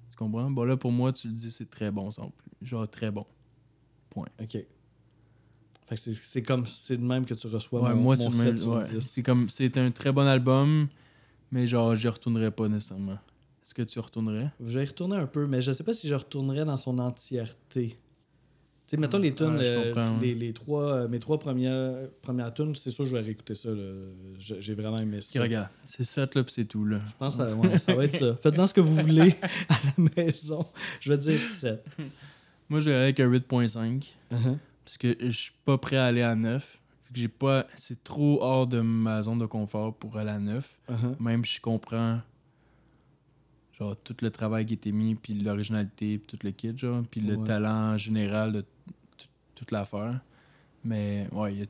Tu 0.07 0.15
comprends? 0.15 0.51
Bon, 0.51 0.65
là, 0.65 0.77
pour 0.77 0.91
moi, 0.91 1.11
tu 1.11 1.29
le 1.29 1.33
dis, 1.33 1.49
c'est 1.49 1.71
très 1.71 1.89
bon 1.89 2.11
sans 2.11 2.29
plus. 2.29 2.51
Genre, 2.61 2.87
très 2.87 3.09
bon. 3.09 3.25
OK. 4.15 4.67
C'est- 5.95 6.41
comme. 6.41 6.65
C'est 6.65 6.95
le 6.95 7.03
même 7.03 7.25
que 7.25 7.33
tu 7.33 7.47
reçois. 7.47 7.81
Ouais, 7.83 7.93
mon, 7.95 8.01
moi, 8.01 8.15
c'est 8.15 8.29
le 8.29 8.37
même. 8.37 8.47
7 8.51 8.59
sur 8.59 8.71
ouais. 8.73 8.83
10. 8.83 8.99
C'est 9.01 9.23
comme. 9.23 9.49
C'est 9.49 9.77
un 9.77 9.91
très 9.91 10.11
bon 10.11 10.25
album, 10.25 10.87
mais 11.51 11.67
genre, 11.67 11.95
j'y 11.95 12.07
retournerais 12.07 12.51
pas 12.51 12.67
nécessairement. 12.67 13.17
Est-ce 13.63 13.73
que 13.75 13.81
tu 13.83 13.99
retournerais? 13.99 14.51
Je 14.65 14.79
vais 14.79 14.85
y 14.85 14.87
retourner 14.87 15.17
un 15.17 15.27
peu, 15.27 15.45
mais 15.47 15.61
je 15.61 15.71
sais 15.71 15.83
pas 15.83 15.93
si 15.93 16.07
je 16.07 16.15
retournerais 16.15 16.65
dans 16.65 16.77
son 16.77 16.97
entièreté. 16.99 17.97
Tu 18.87 18.97
sais, 18.97 18.97
mettons 18.97 19.19
les 19.19 19.33
tunes, 19.33 19.55
Ouais, 19.55 19.63
euh, 19.63 20.19
les, 20.19 20.33
les 20.33 20.51
trois, 20.51 20.91
euh, 20.91 21.07
mes 21.07 21.19
trois 21.19 21.39
premières, 21.39 22.09
premières 22.21 22.53
tunes, 22.53 22.75
c'est 22.75 22.91
sûr 22.91 23.05
que 23.05 23.11
je 23.11 23.15
vais 23.15 23.21
réécouter 23.21 23.55
ça. 23.55 23.69
J'ai 24.37 24.73
vraiment 24.73 24.97
aimé 24.97 25.21
ça. 25.21 25.41
Regarde, 25.41 25.69
c'est 25.85 26.03
7 26.03 26.35
là, 26.35 26.43
puis 26.43 26.53
c'est 26.53 26.65
tout 26.65 26.83
là. 26.83 26.99
Je 27.07 27.13
pense 27.17 27.37
que 27.37 27.47
ça, 27.47 27.55
ouais, 27.55 27.77
ça 27.77 27.95
va 27.95 28.03
être 28.05 28.17
ça. 28.17 28.35
Faites-en 28.35 28.67
ce 28.67 28.73
que 28.73 28.81
vous 28.81 28.95
voulez 28.95 29.33
à 29.69 29.75
la 29.85 30.03
maison. 30.17 30.65
Je 30.99 31.11
vais 31.13 31.17
dire 31.19 31.41
7. 31.41 31.85
Moi, 32.67 32.79
je 32.81 32.89
vais 32.89 32.95
aller 32.95 33.03
avec 33.03 33.19
un 33.19 33.29
8.5. 33.29 34.03
Parce 34.85 34.97
que 34.97 35.15
je 35.19 35.29
suis 35.31 35.53
pas 35.65 35.77
prêt 35.77 35.97
à 35.97 36.05
aller 36.05 36.21
à 36.23 36.35
9. 36.35 36.79
Vu 37.07 37.13
que 37.13 37.19
j'ai 37.19 37.27
pas. 37.27 37.67
C'est 37.75 38.03
trop 38.03 38.41
hors 38.41 38.67
de 38.67 38.79
ma 38.81 39.21
zone 39.21 39.39
de 39.39 39.45
confort 39.45 39.93
pour 39.95 40.17
aller 40.17 40.31
à 40.31 40.39
9. 40.39 40.79
Même 41.19 41.43
si 41.45 41.55
je 41.55 41.61
comprends. 41.61 42.19
Genre, 43.77 43.95
tout 43.97 44.15
le 44.21 44.29
travail 44.29 44.65
qui 44.65 44.73
a 44.73 44.75
été 44.75 44.91
mis, 44.91 45.15
puis 45.15 45.33
l'originalité, 45.33 46.17
puis 46.19 46.27
tout 46.37 46.45
le 46.45 46.51
kit, 46.51 46.77
genre. 46.77 47.03
Puis 47.09 47.21
le 47.21 47.35
Ouais. 47.35 47.47
talent 47.47 47.97
général 47.97 48.51
de 48.51 48.65
toute 49.55 49.71
l'affaire. 49.71 50.21
Mais, 50.83 51.27
ouais, 51.31 51.55
y 51.55 51.61
a. 51.63 51.65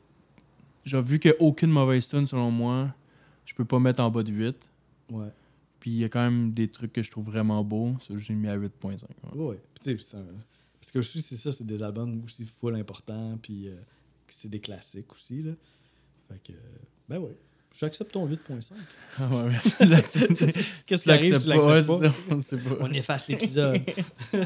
Genre, 0.85 1.03
vu 1.03 1.19
qu'il 1.19 1.31
n'y 1.31 1.38
a 1.38 1.41
aucune 1.41 1.69
mauvaise 1.69 2.07
tune 2.07 2.25
selon 2.25 2.49
moi, 2.51 2.93
je 3.45 3.53
peux 3.53 3.65
pas 3.65 3.79
mettre 3.79 4.01
en 4.01 4.09
bas 4.09 4.23
de 4.23 4.31
8. 4.31 4.69
Ouais. 5.11 5.27
Puis 5.79 5.91
il 5.91 5.97
y 5.97 6.03
a 6.03 6.09
quand 6.09 6.21
même 6.23 6.53
des 6.53 6.67
trucs 6.67 6.93
que 6.93 7.01
je 7.03 7.09
trouve 7.11 7.25
vraiment 7.25 7.63
beaux. 7.63 7.93
Ça, 7.99 8.13
j'ai 8.17 8.33
mis 8.33 8.47
à 8.47 8.55
8.5. 8.55 9.07
ouais. 9.33 9.39
Ouais. 9.41 9.61
Puis, 9.75 9.83
tu 9.83 9.99
sais, 9.99 10.05
c'est 10.05 10.17
un- 10.17 10.25
Parce 10.82 10.91
que 10.91 10.99
aussi, 10.99 11.22
c'est 11.22 11.36
ça, 11.38 11.52
c'est 11.53 11.64
des 11.66 11.82
albums 11.84 12.22
aussi 12.26 12.44
full 12.44 12.76
importants, 12.76 13.38
puis 13.41 13.68
euh, 13.70 13.76
c'est 14.28 14.49
des 14.49 14.60
classiques 14.60 15.12
aussi. 15.14 15.44
Là. 15.44 15.52
Fait 16.28 16.41
que, 16.44 16.58
ben 17.08 17.20
ouais. 17.20 17.38
J'accepte 17.80 18.12
ton 18.12 18.28
8.5. 18.28 18.72
Ah 19.18 19.28
ouais, 19.32 19.48
merci. 19.49 19.86
L'accepte- 19.88 20.60
Qu'est-ce 20.86 21.03
qui 21.03 21.12
arrive 21.12 21.38
si 21.38 21.44
tu 21.44 21.48
l'acceptes 21.49 21.90
ouais, 21.90 22.10
pas? 22.10 22.16
on 22.36 22.40
sait 22.41 22.58
pas. 22.58 22.76
On 22.82 22.91
efface 22.91 23.28
l'épisode. 23.30 23.80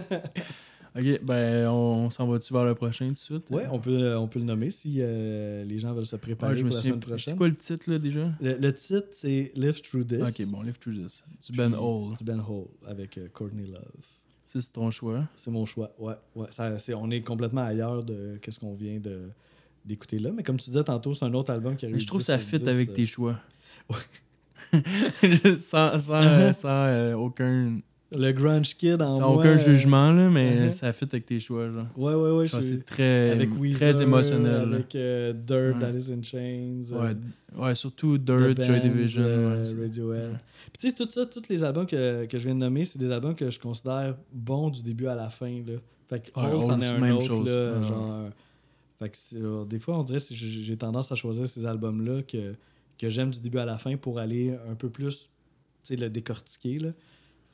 Ok, 0.98 1.22
ben 1.24 1.68
on, 1.68 2.06
on 2.06 2.10
s'en 2.10 2.26
va-tu 2.26 2.54
vers 2.54 2.64
le 2.64 2.74
prochain 2.74 3.08
tout 3.08 3.14
de 3.14 3.18
suite? 3.18 3.50
ouais, 3.52 3.68
on 3.70 3.80
peut, 3.82 4.02
euh, 4.02 4.18
on 4.18 4.30
peut 4.30 4.40
le 4.40 4.46
nommer 4.46 4.70
si 4.70 5.00
euh, 5.02 5.66
les 5.66 5.78
gens 5.78 5.94
veulent 5.94 6.06
se 6.06 6.16
Ouais, 6.16 6.22
préparer 6.22 6.56
je 6.56 6.64
me 6.64 6.70
pour 6.70 6.76
la 6.78 6.82
souviens. 6.82 6.92
semaine 6.94 7.00
prochaine. 7.02 7.34
C'est 7.34 7.38
quoi 7.38 7.48
le 7.50 7.56
titre 7.58 7.92
là 7.92 8.00
déjà? 8.00 8.32
Le, 8.40 8.54
le 8.58 8.74
titre, 8.74 9.08
c'est 9.12 9.52
Live 9.56 9.82
Through 9.82 10.06
This. 10.08 10.22
Ok, 10.22 10.48
bon, 10.50 10.62
Live 10.62 10.78
Through 10.80 11.06
This. 11.06 11.26
Du 11.50 11.58
Ben 11.58 11.74
Hall. 11.76 12.16
Du 12.18 12.24
Ben 12.24 12.40
Hall 12.40 12.68
avec 12.88 13.18
euh, 13.18 13.28
Courtney 13.34 13.68
Love. 13.68 13.82
C'est 14.48 14.72
ton 14.72 14.92
choix. 14.92 15.24
C'est 15.36 15.52
mon 15.52 15.66
choix. 15.66 15.92
Ouais, 15.98 16.14
ouais. 16.36 16.48
Ça, 16.52 16.78
c'est, 16.80 16.94
on 16.94 17.10
est 17.10 17.22
complètement 17.22 17.62
ailleurs 17.64 18.04
de 18.04 18.38
qu'est-ce 18.42 18.60
qu'on 18.60 18.76
vient 18.76 19.00
de, 19.00 19.30
d'écouter 19.86 20.20
là. 20.20 20.32
Mais 20.32 20.44
comme 20.44 20.58
tu 20.58 20.70
disais 20.70 20.84
tantôt, 20.84 21.14
c'est 21.14 21.26
un 21.26 21.34
autre 21.34 21.52
album 21.52 21.76
qui 21.76 21.86
a 21.86 21.90
Mais 21.90 22.00
je 22.00 22.08
trouve 22.08 22.20
que 22.20 22.26
10 22.26 22.28
ça 22.28 22.40
fit 22.40 22.60
10, 22.60 22.68
avec 22.68 22.90
euh, 22.90 22.94
tes 22.94 23.06
choix. 23.06 23.40
sans 25.56 26.00
sans, 26.00 26.24
euh, 26.24 26.54
sans, 26.54 26.70
euh, 26.70 27.14
aucun, 27.14 27.80
Le 28.12 28.32
Grunge 28.32 28.76
Kid 28.78 29.02
en 29.02 29.08
sans 29.08 29.34
moi, 29.34 29.40
aucun 29.40 29.56
euh, 29.56 29.58
jugement, 29.58 30.12
là, 30.12 30.30
mais 30.30 30.68
uh-huh. 30.68 30.72
ça 30.72 30.94
fit 30.94 31.06
avec 31.06 31.26
tes 31.26 31.40
choix. 31.40 31.70
Genre. 31.70 31.86
Ouais, 31.98 32.14
ouais, 32.14 32.32
ouais. 32.32 32.48
C'est 32.48 32.86
très, 32.86 33.32
avec 33.32 33.50
très 33.74 34.02
émotionnel. 34.02 34.70
là. 34.70 34.76
Avec 34.76 34.96
euh, 34.96 35.34
Dirt, 35.34 35.78
Ouais. 35.82 35.84
Alice 35.86 36.10
in 36.12 36.22
Chains. 36.22 36.82
euh, 36.94 37.14
Ouais, 37.14 37.62
ouais, 37.64 37.76
surtout 37.76 38.18
Dirt, 38.18 38.62
Joy 38.64 38.80
Division. 38.80 39.24
euh, 39.24 39.64
ouais, 39.76 39.82
Radiohead. 39.82 40.38
Puis 40.72 40.78
tu 40.80 40.90
sais, 40.90 40.96
tout 40.96 41.10
ça, 41.10 41.26
tous 41.26 41.44
les 41.50 41.64
albums 41.64 41.88
que, 41.88 42.26
que 42.26 42.38
je 42.38 42.44
viens 42.46 42.54
de 42.56 42.60
nommer, 42.60 42.86
c'est 42.86 43.00
des 43.00 43.12
albums 43.12 43.36
que 43.36 43.50
je 43.50 43.60
considère 43.60 44.16
bons 44.32 44.70
du 44.70 44.84
début 44.84 45.08
à 45.08 45.16
la 45.16 45.30
fin. 45.30 45.50
Là. 45.66 45.74
Fait 46.08 46.20
que 46.32 46.40
Ouais, 46.40 46.62
c'en 46.62 46.74
Hole, 46.74 46.84
est 46.84 46.86
c'est 46.86 46.94
un 46.94 47.00
même 47.00 47.16
autre. 47.16 47.26
chose. 47.26 47.50
Là, 47.50 47.78
Ouais. 47.80 47.84
genre, 47.86 48.30
fait 49.00 49.10
que 49.10 49.64
des 49.66 49.80
fois, 49.80 49.98
on 50.00 50.04
dirait 50.04 50.20
que 50.20 50.26
j'ai 50.36 50.78
tendance 50.78 51.12
à 51.12 51.16
choisir 51.16 51.48
ces 51.48 51.66
albums-là 51.66 52.22
que, 52.22 52.54
que 53.00 53.10
j'aime 53.10 53.32
du 53.32 53.40
début 53.42 53.58
à 53.58 53.66
la 53.66 53.78
fin 53.78 53.98
pour 53.98 54.20
aller 54.20 54.54
un 54.70 54.76
peu 54.76 54.90
plus 54.90 55.32
le 55.90 56.08
décortiquer. 56.08 56.80
Là. 56.80 56.90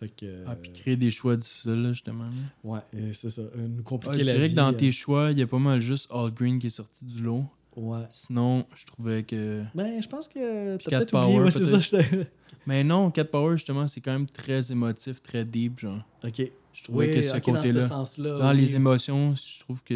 Fait 0.02 0.10
que, 0.10 0.44
Ah, 0.48 0.56
puis 0.56 0.74
créer 0.74 0.98
des 0.98 1.12
choix 1.12 1.38
difficiles, 1.38 1.74
là, 1.84 1.94
justement. 1.94 2.24
là. 2.26 2.32
ouais, 2.64 2.80
euh, 2.96 3.12
c'est 3.14 3.30
ça. 3.30 3.42
euh, 3.42 3.68
Nous 3.68 3.78
Ah, 3.82 3.84
compliquer 3.84 4.20
je 4.20 4.26
la 4.26 4.34
dirais 4.34 4.48
vie. 4.48 4.52
que 4.54 4.58
dans 4.58 4.70
euh, 4.74 4.76
tes 4.76 4.92
choix, 4.92 5.30
il 5.32 5.38
y 5.38 5.44
a 5.44 5.48
pas 5.48 5.60
mal 5.60 5.80
juste 5.80 6.08
All 6.12 6.32
Green 6.32 6.58
qui 6.58 6.68
est 6.68 6.72
sorti 6.72 7.06
du 7.06 7.22
lot. 7.22 7.46
Ouais. 7.76 8.00
Sinon, 8.10 8.66
je 8.76 8.86
trouvais 8.86 9.22
que. 9.24 9.64
Ben, 9.76 10.02
je 10.02 10.08
pense 10.10 10.28
que 10.28 10.76
t'as 10.78 10.90
peut-être 10.90 11.14
oublié. 11.14 11.36
Power, 11.38 11.44
Ouais, 11.46 11.52
c'est 11.52 11.64
ça. 11.66 11.78
j'étais- 11.80 12.28
Mais 12.66 12.84
non, 12.84 13.12
Cat 13.12 13.26
Power, 13.26 13.56
justement, 13.58 13.86
c'est 13.88 14.02
quand 14.02 14.12
même 14.12 14.26
très 14.26 14.72
émotif, 14.72 15.22
très 15.22 15.46
deep, 15.46 15.80
genre. 15.80 16.00
OK. 16.24 16.42
Je 16.74 16.84
trouvais 16.84 17.08
Oui, 17.10 17.14
que 17.16 17.22
ce 17.22 17.36
ok, 17.36 17.46
dans 17.48 17.54
côté-là. 17.54 17.82
ce 17.84 17.88
sens-là. 17.90 18.38
Dans 18.40 18.52
oui. 18.52 18.58
les 18.58 18.76
émotions, 18.76 19.36
je 19.36 19.60
trouve 19.60 19.84
que 19.84 19.96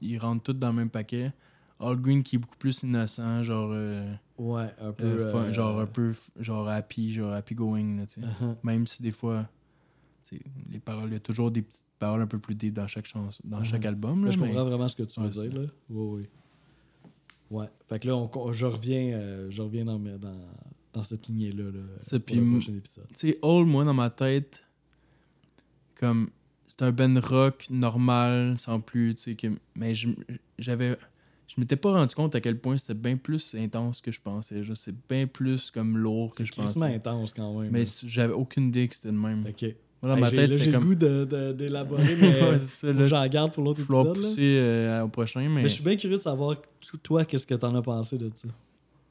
ils 0.00 0.18
rentrent 0.18 0.42
tous 0.44 0.52
dans 0.54 0.68
le 0.68 0.74
même 0.74 0.90
paquet. 0.90 1.32
All 1.80 1.96
Green 1.96 2.22
qui 2.22 2.36
est 2.36 2.38
beaucoup 2.38 2.56
plus 2.56 2.82
innocent, 2.82 3.42
genre. 3.44 3.70
euh, 3.72 4.12
Ouais, 4.38 4.72
un 4.80 4.92
peu. 4.92 5.04
euh, 5.04 5.32
fun, 5.32 5.44
euh, 5.44 5.52
genre 5.52 5.78
un 5.80 5.86
peu. 5.86 6.12
Genre 6.38 6.68
happy, 6.68 7.12
genre 7.12 7.32
happy 7.32 7.54
going, 7.54 7.96
là, 7.98 8.06
tu 8.06 8.20
sais. 8.20 8.26
uh-huh. 8.26 8.56
Même 8.62 8.86
si 8.86 9.02
des 9.02 9.10
fois. 9.12 9.48
tu 10.28 10.36
sais, 10.36 10.42
Les 10.70 10.78
paroles, 10.80 11.08
il 11.10 11.14
y 11.14 11.16
a 11.16 11.20
toujours 11.20 11.50
des 11.50 11.62
petites 11.62 11.86
paroles 11.98 12.20
un 12.22 12.26
peu 12.26 12.38
plus 12.38 12.54
deep 12.54 12.74
dans 12.74 12.86
chaque 12.86 13.06
chanson, 13.06 13.40
dans 13.44 13.58
Mhm. 13.58 13.64
chaque 13.64 13.84
album. 13.84 14.20
Là, 14.20 14.26
Là, 14.26 14.30
je 14.32 14.38
mais- 14.40 14.48
comprends 14.48 14.64
vraiment 14.64 14.88
ce 14.88 14.96
que 14.96 15.02
tu 15.04 15.20
veux 15.20 15.26
Ouais, 15.26 15.32
dire. 15.48 15.54
Là. 15.62 15.68
Oui, 15.90 16.18
oui. 16.20 16.28
Ouais. 17.50 17.66
Fait 17.88 17.98
que 17.98 18.08
là, 18.08 18.16
on- 18.16 18.52
je 18.52 18.66
reviens, 18.66 19.14
euh, 19.16 19.46
je 19.50 19.62
reviens 19.62 19.84
dans, 19.86 19.98
dans, 19.98 20.36
dans 20.92 21.02
cette 21.04 21.28
lignée-là. 21.28 21.64
Là, 21.70 21.80
Ça, 22.00 22.18
pour 22.20 22.36
le 22.36 22.50
prochain 22.50 22.74
épisode. 22.74 23.06
tu 23.08 23.14
sais, 23.14 23.38
Hall, 23.40 23.64
moi, 23.64 23.84
dans 23.84 23.94
ma 23.94 24.10
tête, 24.10 24.64
comme 25.94 26.28
c'est 26.66 26.82
un 26.82 26.92
band 26.92 27.18
rock 27.22 27.66
normal, 27.70 28.58
sans 28.58 28.80
plus, 28.80 29.14
tu 29.14 29.22
sais, 29.22 29.34
que. 29.34 29.48
Mais 29.74 29.94
j'avais. 30.58 30.96
Je 31.48 31.54
m'étais 31.60 31.76
pas 31.76 31.92
rendu 31.92 32.14
compte 32.14 32.34
à 32.34 32.40
quel 32.40 32.58
point 32.58 32.76
c'était 32.78 32.94
bien 32.94 33.16
plus 33.16 33.54
intense 33.56 34.00
que 34.00 34.12
je 34.12 34.20
pensais. 34.20 34.62
C'est 34.74 34.94
bien 35.08 35.26
plus 35.26 35.70
comme 35.70 35.96
lourd 35.98 36.30
que 36.34 36.44
C'est 36.44 36.46
je 36.46 36.52
pensais. 36.52 36.82
intense 36.94 37.32
quand 37.32 37.58
même. 37.58 37.70
Mais 37.72 37.84
j'avais 38.06 38.34
aucune 38.34 38.68
idée 38.68 38.86
que 38.86 38.94
c'était 38.94 39.08
le 39.10 39.14
même. 39.18 39.44
OK. 39.48 39.62
Moi, 40.00 40.10
dans 40.12 40.14
Hey, 40.16 40.20
ma 40.20 40.28
j'ai- 40.30 40.36
tête, 40.36 40.50
c'était 40.52 40.66
le 40.66 40.72
comme. 40.72 40.84
goût 40.84 40.94
de- 40.94 41.24
de- 41.24 41.52
d'élaborer, 41.54 42.02
mais 42.20 42.40
Ouais, 42.50 42.58
c'est 42.58 43.06
j'en 43.08 43.26
garde 43.26 43.52
pour 43.52 43.64
l'autre 43.64 43.80
épisode. 43.80 44.06
là. 44.08 44.12
pousser 44.12 44.58
euh, 44.60 45.02
au 45.04 45.08
prochain, 45.08 45.40
mais. 45.40 45.62
Mais 45.62 45.68
je 45.68 45.74
suis 45.74 45.82
bien 45.82 45.96
curieux 45.96 46.18
de 46.18 46.22
savoir, 46.22 46.56
toi, 47.02 47.24
qu'est-ce 47.24 47.46
que 47.46 47.54
t'en 47.54 47.74
as 47.74 47.82
pensé 47.82 48.16
de 48.18 48.30
ça. 48.32 48.46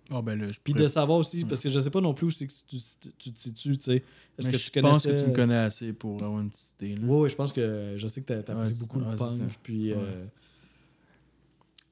Ah, 0.09 0.21
ben 0.21 0.39
là, 0.39 0.49
je 0.49 0.59
Puis 0.63 0.73
de 0.73 0.87
savoir 0.87 1.17
aussi, 1.17 1.39
Ouais. 1.39 1.49
parce 1.49 1.61
que 1.61 1.67
je 1.67 1.79
sais 1.79 1.89
pas 1.89 1.99
non 1.99 2.13
plus 2.13 2.27
où 2.27 2.31
c'est 2.31 2.47
que 2.47 2.53
tu, 2.67 2.77
tu 3.17 3.33
te 3.33 3.39
situes, 3.39 3.77
tu 3.77 3.83
sais. 3.83 4.03
Est-ce 4.39 4.49
que 4.49 4.55
je 4.57 4.71
tu 4.71 4.79
pense 4.79 5.05
que 5.05 5.19
tu 5.19 5.25
me 5.27 5.33
connais 5.33 5.57
assez 5.57 5.91
pour 5.91 6.23
avoir 6.23 6.39
une 6.39 6.49
petite 6.49 6.81
idée. 6.81 6.95
Oui, 7.03 7.23
oui, 7.23 7.29
je 7.29 7.35
pense 7.35 7.51
que 7.51 7.95
je 7.97 8.07
sais 8.07 8.21
que 8.21 8.27
t'as- 8.27 8.43
t'apprécies 8.43 8.71
Ouais, 8.73 8.79
beaucoup 8.79 8.99
c'est- 8.99 9.05
le 9.05 9.11
ouais, 9.11 9.31
c'est 9.31 9.39
punk. 9.43 9.59
Puis, 9.63 9.91
Ouais. 9.93 9.99
euh, 9.99 10.25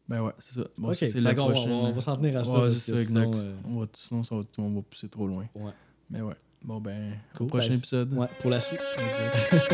Ben 0.07 0.21
ouais, 0.21 0.31
c'est 0.39 0.61
ça. 0.61 0.67
Bon, 0.77 0.93
c'est 0.93 1.13
la 1.19 1.33
prochaine. 1.33 1.71
on 1.71 1.91
va 1.91 2.01
s'en 2.01 2.15
tenir 2.17 2.37
à 2.39 2.43
ça. 2.43 2.59
Ouais, 2.59 2.69
c'est 2.69 2.95
ça, 2.95 3.03
sinon, 3.03 3.21
exact. 3.23 3.35
euh, 3.43 3.55
On 3.67 3.79
va, 3.79 3.85
sinon, 3.93 4.23
ça 4.23 4.35
va, 4.35 4.41
on 4.59 4.69
va 4.69 4.81
pousser 4.81 5.09
trop 5.09 5.25
loin. 5.27 5.45
ouais. 5.55 5.71
Mais 6.09 6.21
ouais. 6.21 6.35
Bon, 6.63 6.79
ben, 6.79 7.13
Cool. 7.35 7.45
au 7.45 7.49
prochain 7.49 7.69
Ben, 7.69 7.77
épisode. 7.77 8.13
Ouais, 8.13 8.27
pour 8.39 8.49
la 8.51 8.59
suite. 8.59 8.79
Exact. 8.97 9.73